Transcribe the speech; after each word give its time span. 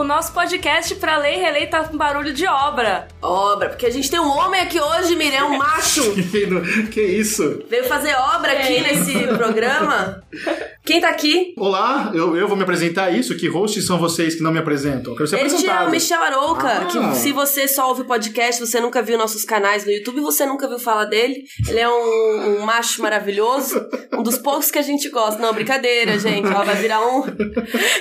o 0.00 0.04
nosso 0.04 0.32
podcast 0.32 0.94
pra 0.96 1.18
ler 1.18 1.34
e 1.34 1.40
reler 1.40 1.70
tá 1.70 1.84
com 1.84 1.96
barulho 1.96 2.32
de 2.32 2.46
obra. 2.46 3.06
Obra, 3.22 3.68
porque 3.68 3.86
a 3.86 3.90
gente 3.90 4.10
tem 4.10 4.18
um 4.20 4.28
homem 4.28 4.60
aqui 4.60 4.80
hoje, 4.80 5.14
Miriam, 5.14 5.46
um 5.46 5.58
macho. 5.58 6.02
que 6.90 7.00
isso? 7.00 7.62
Veio 7.68 7.84
fazer 7.84 8.14
obra 8.14 8.52
aqui 8.52 8.80
nesse 8.80 9.26
programa. 9.28 10.22
Quem 10.84 11.00
tá 11.00 11.08
aqui? 11.08 11.54
Olá, 11.56 12.10
eu, 12.12 12.36
eu 12.36 12.46
vou 12.46 12.56
me 12.56 12.62
apresentar 12.62 13.10
isso. 13.10 13.36
Que 13.36 13.48
hosts 13.48 13.86
são 13.86 13.98
vocês 13.98 14.34
que 14.34 14.42
não 14.42 14.52
me 14.52 14.58
apresentam? 14.58 15.12
Eu 15.12 15.16
quero 15.16 15.28
ser 15.28 15.36
Este 15.36 15.46
é 15.46 15.70
apresentado. 15.70 15.88
o 15.88 15.90
Michel 15.90 16.22
Arouca, 16.22 16.68
Ah. 16.68 16.84
que 16.86 17.16
se 17.16 17.32
você 17.32 17.66
só 17.68 17.88
ouve 17.88 18.02
o 18.02 18.04
podcast, 18.04 18.60
você 18.60 18.80
nunca 18.80 19.00
viu 19.00 19.16
nossos 19.16 19.44
canais 19.44 19.84
no 19.86 19.92
YouTube, 19.92 20.20
você 20.20 20.44
nunca 20.44 20.68
viu 20.68 20.78
falar 20.78 21.04
dele. 21.06 21.44
Ele 21.68 21.78
é 21.78 21.88
um, 21.88 22.58
um 22.58 22.64
macho 22.66 23.00
maravilhoso, 23.00 23.80
um 24.12 24.22
dos 24.22 24.36
poucos 24.38 24.70
que 24.70 24.78
a 24.78 24.82
gente 24.82 25.08
gosta. 25.08 25.40
Não, 25.40 25.52
brincadeira, 25.54 26.18
gente. 26.18 26.48
Ó, 26.48 26.64
vai 26.64 26.74
virar 26.76 27.00
um... 27.06 27.20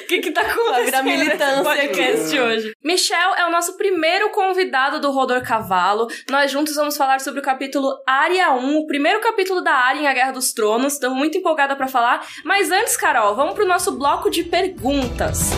O 0.03 0.05
que 0.07 0.19
que 0.19 0.31
tá 0.31 0.41
acontecendo 0.41 0.71
Vai 0.71 0.85
virar 0.85 1.03
militância 1.03 1.82
podcast 1.87 2.39
hoje? 2.39 2.75
Michel 2.83 3.35
é 3.35 3.45
o 3.45 3.51
nosso 3.51 3.75
primeiro 3.77 4.29
convidado 4.29 4.99
do 4.99 5.11
Rodor 5.11 5.41
Cavalo. 5.41 6.07
Nós 6.29 6.51
juntos 6.51 6.75
vamos 6.75 6.95
falar 6.95 7.19
sobre 7.19 7.39
o 7.39 7.43
capítulo 7.43 8.01
Área 8.07 8.51
1, 8.53 8.77
o 8.77 8.87
primeiro 8.87 9.19
capítulo 9.19 9.61
da 9.61 9.73
Área 9.73 9.99
em 9.99 10.07
A 10.07 10.13
Guerra 10.13 10.31
dos 10.31 10.53
Tronos. 10.53 10.93
Estou 10.93 11.13
muito 11.13 11.37
empolgada 11.37 11.75
pra 11.75 11.87
falar. 11.87 12.25
Mas 12.45 12.71
antes, 12.71 12.95
Carol, 12.95 13.35
vamos 13.35 13.53
pro 13.53 13.67
nosso 13.67 13.91
bloco 13.91 14.29
de 14.29 14.43
perguntas. 14.43 15.51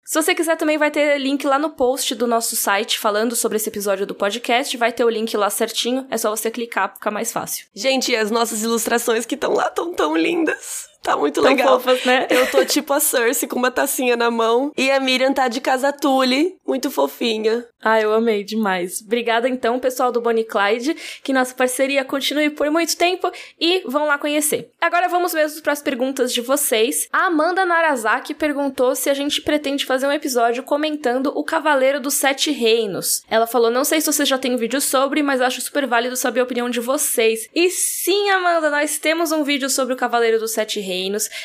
Se 0.03 0.22
você 0.22 0.34
quiser, 0.34 0.56
também 0.56 0.78
vai 0.78 0.91
ter 0.91 1.17
link 1.17 1.46
lá 1.46 1.59
no 1.59 1.72
post 1.72 2.16
do 2.16 2.28
nosso 2.28 2.56
site 2.56 3.00
falando 3.00 3.35
sobre 3.35 3.57
esse 3.57 3.69
episódio 3.69 4.06
do 4.06 4.16
podcast. 4.16 4.75
Vai 4.78 4.91
ter 4.91 5.03
o 5.03 5.09
link 5.09 5.35
lá 5.35 5.50
certinho. 5.50 6.07
É 6.09 6.17
só 6.17 6.29
você 6.29 6.50
clicar, 6.50 6.94
fica 6.94 7.12
mais 7.12 7.31
fácil. 7.31 7.66
Gente, 7.75 8.16
as 8.16 8.31
nossas 8.31 8.63
ilustrações 8.63 9.25
que 9.25 9.35
estão 9.35 9.53
lá 9.53 9.69
tão 9.69 9.94
tão 9.94 10.16
lindas. 10.16 10.87
Tá 11.07 11.16
muito 11.16 11.41
Tão 11.41 11.50
legal. 11.50 11.79
fofas, 11.79 12.03
né? 12.03 12.28
Eu 12.29 12.51
tô 12.51 12.66
tipo 12.66 12.91
a 12.91 13.00
Cersei 13.00 13.47
com 13.47 13.56
uma 13.56 13.72
tacinha 13.72 14.18
na 14.18 14.29
mão. 14.29 14.73
E 14.75 14.91
a 14.91 15.00
Miriam 15.00 15.31
tá 15.31 15.47
de 15.47 15.62
casa 15.62 15.94
tule, 15.94 16.57
muito 16.68 16.91
fofinha. 16.91 17.66
Ah, 17.81 18.01
eu 18.01 18.12
amei 18.13 18.44
demais. 18.44 19.01
Obrigada 19.01 19.47
então, 19.47 19.79
pessoal 19.79 20.12
do 20.12 20.19
Bonnie 20.19 20.44
Clyde, 20.44 20.97
que 21.23 21.31
nossa 21.31 21.53
parceria 21.56 22.03
continue 22.03 22.50
por 22.50 22.69
muito 22.69 22.97
tempo 22.97 23.31
e 23.57 23.84
vão 23.85 24.06
lá 24.06 24.17
conhecer. 24.17 24.69
Agora 24.81 25.07
vamos 25.07 25.34
mesmo 25.34 25.62
para 25.62 25.72
as 25.72 25.81
perguntas 25.81 26.34
de 26.34 26.41
vocês. 26.41 27.07
A 27.13 27.28
Amanda 27.28 27.66
Narazaki 27.66 28.34
perguntou 28.34 28.94
se 28.94 29.09
a 29.09 29.13
gente 29.13 29.41
pretende 29.41 29.85
fazer 29.85 30.07
um 30.07 30.12
episódio 30.12 30.62
comentando 30.63 31.31
o 31.34 31.41
Cavaleiro 31.44 32.01
dos 32.01 32.16
Sete 32.16 32.51
Reinos. 32.51 33.23
Ela 33.29 33.47
falou: 33.47 33.72
"Não 33.72 33.85
sei 33.85 34.01
se 34.01 34.12
vocês 34.12 34.28
já 34.28 34.38
têm 34.38 34.56
um 34.56 34.57
vídeo 34.57 34.81
sobre, 34.81 35.23
mas 35.23 35.40
acho 35.40 35.62
super 35.62 35.88
válido 35.88 36.17
saber 36.17 36.41
a 36.41 36.44
opinião 36.44 36.69
de 36.69 36.81
vocês". 36.81 37.47
E 37.56 37.69
sim, 37.69 38.29
Amanda, 38.31 38.69
nós 38.69 38.97
temos 38.97 39.31
um 39.31 39.44
vídeo 39.46 39.69
sobre 39.69 39.94
o 39.94 39.97
Cavaleiro 39.97 40.38
dos 40.38 40.51
Sete 40.51 40.81
Reinos. 40.81 40.97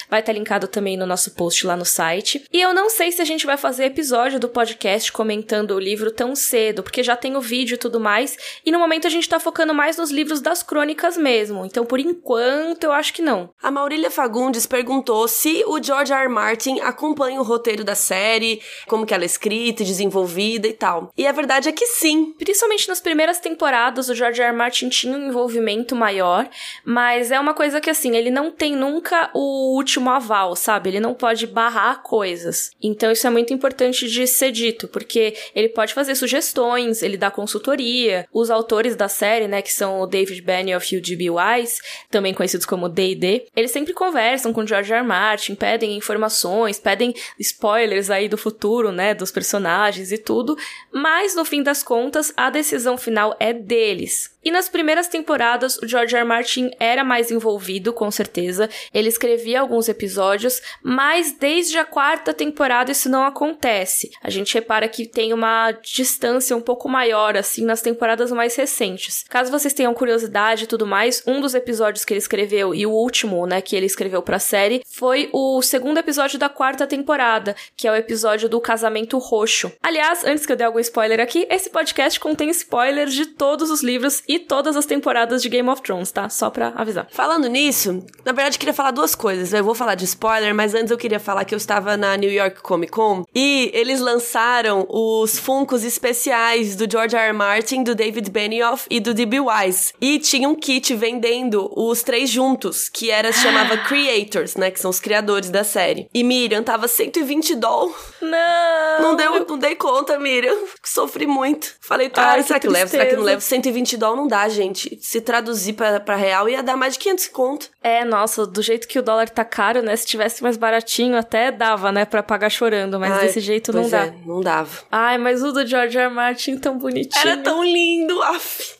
Vai 0.08 0.20
estar 0.20 0.32
linkado 0.32 0.66
também 0.66 0.96
no 0.96 1.06
nosso 1.06 1.32
post 1.32 1.66
lá 1.66 1.76
no 1.76 1.84
site. 1.84 2.44
E 2.52 2.60
eu 2.60 2.72
não 2.72 2.88
sei 2.88 3.12
se 3.12 3.20
a 3.20 3.24
gente 3.24 3.46
vai 3.46 3.56
fazer 3.56 3.84
episódio 3.84 4.40
do 4.40 4.48
podcast 4.48 5.12
comentando 5.12 5.72
o 5.72 5.78
livro 5.78 6.10
tão 6.10 6.34
cedo, 6.34 6.82
porque 6.82 7.02
já 7.02 7.14
tem 7.14 7.36
o 7.36 7.40
vídeo 7.40 7.74
e 7.74 7.78
tudo 7.78 8.00
mais. 8.00 8.36
E 8.64 8.70
no 8.70 8.78
momento 8.78 9.06
a 9.06 9.10
gente 9.10 9.28
tá 9.28 9.38
focando 9.38 9.74
mais 9.74 9.96
nos 9.96 10.10
livros 10.10 10.40
das 10.40 10.62
crônicas 10.62 11.16
mesmo. 11.16 11.64
Então, 11.66 11.84
por 11.84 12.00
enquanto, 12.00 12.84
eu 12.84 12.92
acho 12.92 13.12
que 13.12 13.22
não. 13.22 13.50
A 13.62 13.70
Maurília 13.70 14.10
Fagundes 14.10 14.66
perguntou 14.66 15.28
se 15.28 15.62
o 15.66 15.82
George 15.82 16.12
R. 16.12 16.22
R. 16.22 16.28
Martin 16.28 16.80
acompanha 16.80 17.40
o 17.40 17.44
roteiro 17.44 17.84
da 17.84 17.94
série, 17.94 18.60
como 18.86 19.04
que 19.04 19.12
ela 19.12 19.24
é 19.24 19.26
escrita 19.26 19.82
e 19.82 19.86
desenvolvida 19.86 20.66
e 20.68 20.72
tal. 20.72 21.10
E 21.16 21.26
a 21.26 21.32
verdade 21.32 21.68
é 21.68 21.72
que 21.72 21.86
sim. 21.86 22.34
Principalmente 22.38 22.88
nas 22.88 23.00
primeiras 23.00 23.38
temporadas, 23.40 24.08
o 24.08 24.14
George 24.14 24.40
R. 24.40 24.48
R. 24.48 24.56
Martin 24.56 24.88
tinha 24.88 25.16
um 25.16 25.28
envolvimento 25.28 25.96
maior, 25.96 26.48
mas 26.84 27.30
é 27.30 27.40
uma 27.40 27.54
coisa 27.54 27.80
que 27.80 27.90
assim, 27.90 28.16
ele 28.16 28.30
não 28.30 28.50
tem 28.50 28.76
nunca 28.76 29.30
o 29.34 29.41
último 29.42 30.10
aval, 30.10 30.56
sabe? 30.56 30.90
Ele 30.90 31.00
não 31.00 31.14
pode 31.14 31.46
barrar 31.46 32.02
coisas. 32.02 32.70
Então 32.82 33.10
isso 33.10 33.26
é 33.26 33.30
muito 33.30 33.52
importante 33.52 34.08
de 34.08 34.26
ser 34.26 34.50
dito, 34.50 34.88
porque 34.88 35.34
ele 35.54 35.68
pode 35.68 35.94
fazer 35.94 36.14
sugestões, 36.14 37.02
ele 37.02 37.16
dá 37.16 37.30
consultoria. 37.30 38.26
Os 38.32 38.50
autores 38.50 38.96
da 38.96 39.08
série, 39.08 39.46
né, 39.46 39.62
que 39.62 39.72
são 39.72 40.00
o 40.00 40.06
David 40.06 40.40
Benioff 40.42 40.94
e 40.94 40.98
o 40.98 41.02
D.B. 41.02 41.30
Wise, 41.30 41.80
também 42.10 42.34
conhecidos 42.34 42.66
como 42.66 42.88
D&D, 42.88 43.46
eles 43.54 43.70
sempre 43.70 43.92
conversam 43.92 44.52
com 44.52 44.62
o 44.62 44.66
George 44.66 44.92
R. 44.92 45.00
R. 45.00 45.06
Martin, 45.06 45.54
pedem 45.54 45.96
informações, 45.96 46.78
pedem 46.78 47.14
spoilers 47.38 48.10
aí 48.10 48.28
do 48.28 48.38
futuro, 48.38 48.90
né, 48.92 49.14
dos 49.14 49.30
personagens 49.30 50.12
e 50.12 50.18
tudo, 50.18 50.56
mas 50.92 51.34
no 51.34 51.44
fim 51.44 51.62
das 51.62 51.82
contas, 51.82 52.32
a 52.36 52.48
decisão 52.50 52.96
final 52.96 53.36
é 53.38 53.52
deles. 53.52 54.31
E 54.44 54.50
nas 54.50 54.68
primeiras 54.68 55.08
temporadas, 55.08 55.76
o 55.78 55.86
George 55.86 56.16
R. 56.16 56.22
R. 56.22 56.24
Martin 56.24 56.70
era 56.80 57.04
mais 57.04 57.30
envolvido, 57.30 57.92
com 57.92 58.10
certeza. 58.10 58.68
Ele 58.92 59.08
escrevia 59.08 59.60
alguns 59.60 59.88
episódios, 59.88 60.60
mas 60.82 61.32
desde 61.32 61.78
a 61.78 61.84
quarta 61.84 62.32
temporada 62.32 62.90
isso 62.90 63.08
não 63.08 63.24
acontece. 63.24 64.10
A 64.22 64.30
gente 64.30 64.54
repara 64.54 64.88
que 64.88 65.06
tem 65.06 65.32
uma 65.32 65.72
distância 65.72 66.56
um 66.56 66.60
pouco 66.60 66.88
maior, 66.88 67.36
assim, 67.36 67.64
nas 67.64 67.82
temporadas 67.82 68.32
mais 68.32 68.56
recentes. 68.56 69.24
Caso 69.28 69.50
vocês 69.50 69.74
tenham 69.74 69.94
curiosidade 69.94 70.64
e 70.64 70.66
tudo 70.66 70.86
mais, 70.86 71.22
um 71.26 71.40
dos 71.40 71.54
episódios 71.54 72.04
que 72.04 72.12
ele 72.12 72.18
escreveu, 72.18 72.74
e 72.74 72.86
o 72.86 72.90
último, 72.90 73.46
né, 73.46 73.60
que 73.60 73.76
ele 73.76 73.86
escreveu 73.86 74.22
pra 74.22 74.38
série, 74.38 74.82
foi 74.86 75.28
o 75.32 75.60
segundo 75.62 75.98
episódio 75.98 76.38
da 76.38 76.48
quarta 76.48 76.86
temporada, 76.86 77.54
que 77.76 77.86
é 77.86 77.92
o 77.92 77.96
episódio 77.96 78.48
do 78.48 78.60
casamento 78.60 79.18
roxo. 79.18 79.72
Aliás, 79.82 80.24
antes 80.24 80.46
que 80.46 80.52
eu 80.52 80.56
dê 80.56 80.64
algum 80.64 80.78
spoiler 80.78 81.20
aqui, 81.20 81.46
esse 81.50 81.70
podcast 81.70 82.18
contém 82.18 82.50
spoilers 82.50 83.12
de 83.12 83.26
todos 83.26 83.70
os 83.70 83.82
livros 83.82 84.22
e 84.34 84.38
todas 84.38 84.76
as 84.76 84.86
temporadas 84.86 85.42
de 85.42 85.48
Game 85.48 85.68
of 85.68 85.82
Thrones, 85.82 86.10
tá? 86.10 86.28
Só 86.28 86.50
pra 86.50 86.72
avisar. 86.74 87.06
Falando 87.10 87.48
nisso, 87.48 88.04
na 88.24 88.32
verdade 88.32 88.56
eu 88.56 88.60
queria 88.60 88.74
falar 88.74 88.90
duas 88.90 89.14
coisas. 89.14 89.52
Eu 89.52 89.64
vou 89.64 89.74
falar 89.74 89.94
de 89.94 90.04
spoiler, 90.04 90.54
mas 90.54 90.74
antes 90.74 90.90
eu 90.90 90.96
queria 90.96 91.20
falar 91.20 91.44
que 91.44 91.54
eu 91.54 91.58
estava 91.58 91.96
na 91.96 92.16
New 92.16 92.30
York 92.30 92.62
Comic 92.62 92.92
Con 92.92 93.24
e 93.34 93.70
eles 93.74 94.00
lançaram 94.00 94.86
os 94.88 95.38
Funkos 95.38 95.84
especiais 95.84 96.76
do 96.76 96.90
George 96.90 97.16
R. 97.16 97.26
R. 97.26 97.32
Martin, 97.32 97.82
do 97.82 97.94
David 97.94 98.30
Benioff 98.30 98.86
e 98.90 99.00
do 99.00 99.12
D.B. 99.14 99.40
Wise. 99.40 99.92
E 100.00 100.18
tinha 100.18 100.48
um 100.48 100.54
kit 100.54 100.94
vendendo 100.94 101.70
os 101.76 102.02
três 102.02 102.30
juntos, 102.30 102.88
que 102.88 103.10
era 103.10 103.32
se 103.32 103.40
chamava 103.40 103.78
Creators, 103.88 104.56
né, 104.56 104.70
que 104.70 104.80
são 104.80 104.90
os 104.90 105.00
criadores 105.00 105.50
da 105.50 105.64
série. 105.64 106.08
E 106.14 106.22
Miriam 106.22 106.62
tava 106.62 106.88
120 106.88 107.56
doll. 107.56 107.94
Não! 108.20 109.02
Não 109.02 109.16
deu, 109.16 109.46
não 109.46 109.58
dei 109.58 109.74
conta, 109.74 110.18
Miriam. 110.18 110.56
Sofri 110.84 111.26
muito. 111.26 111.74
Falei, 111.80 112.08
tá, 112.08 112.30
Ai, 112.30 112.42
será 112.42 112.58
que 112.58 112.62
que, 112.62 112.68
eu 112.68 112.72
levo? 112.72 112.90
Será 112.90 113.06
que 113.06 113.16
não 113.16 113.22
levo? 113.22 113.40
120 113.40 113.96
doll 113.96 114.16
não 114.22 114.28
dá, 114.28 114.48
gente. 114.48 114.98
Se 115.00 115.20
traduzir 115.20 115.74
pra, 115.74 116.00
pra 116.00 116.16
real 116.16 116.48
ia 116.48 116.62
dar 116.62 116.76
mais 116.76 116.94
de 116.94 117.00
500 117.00 117.28
conto. 117.28 117.70
É, 117.82 118.04
nossa, 118.04 118.46
do 118.46 118.62
jeito 118.62 118.86
que 118.88 118.98
o 118.98 119.02
dólar 119.02 119.28
tá 119.28 119.44
caro, 119.44 119.82
né? 119.82 119.94
Se 119.96 120.06
tivesse 120.06 120.42
mais 120.42 120.56
baratinho, 120.56 121.16
até 121.16 121.50
dava, 121.50 121.90
né? 121.92 122.04
Pra 122.04 122.22
pagar 122.22 122.50
chorando, 122.50 122.98
mas 122.98 123.12
Ai, 123.12 123.20
desse 123.26 123.40
jeito 123.40 123.72
não 123.72 123.80
pois 123.80 123.90
dá. 123.92 124.06
é, 124.06 124.14
não 124.24 124.40
dava. 124.40 124.70
Ai, 124.90 125.18
mas 125.18 125.42
o 125.42 125.52
do 125.52 125.66
George. 125.66 125.98
R. 125.98 126.08
Martin 126.08 126.56
tão 126.58 126.78
bonitinho. 126.78 127.20
Era 127.20 127.36
tão 127.38 127.62
lindo, 127.62 128.20
af. 128.22 128.76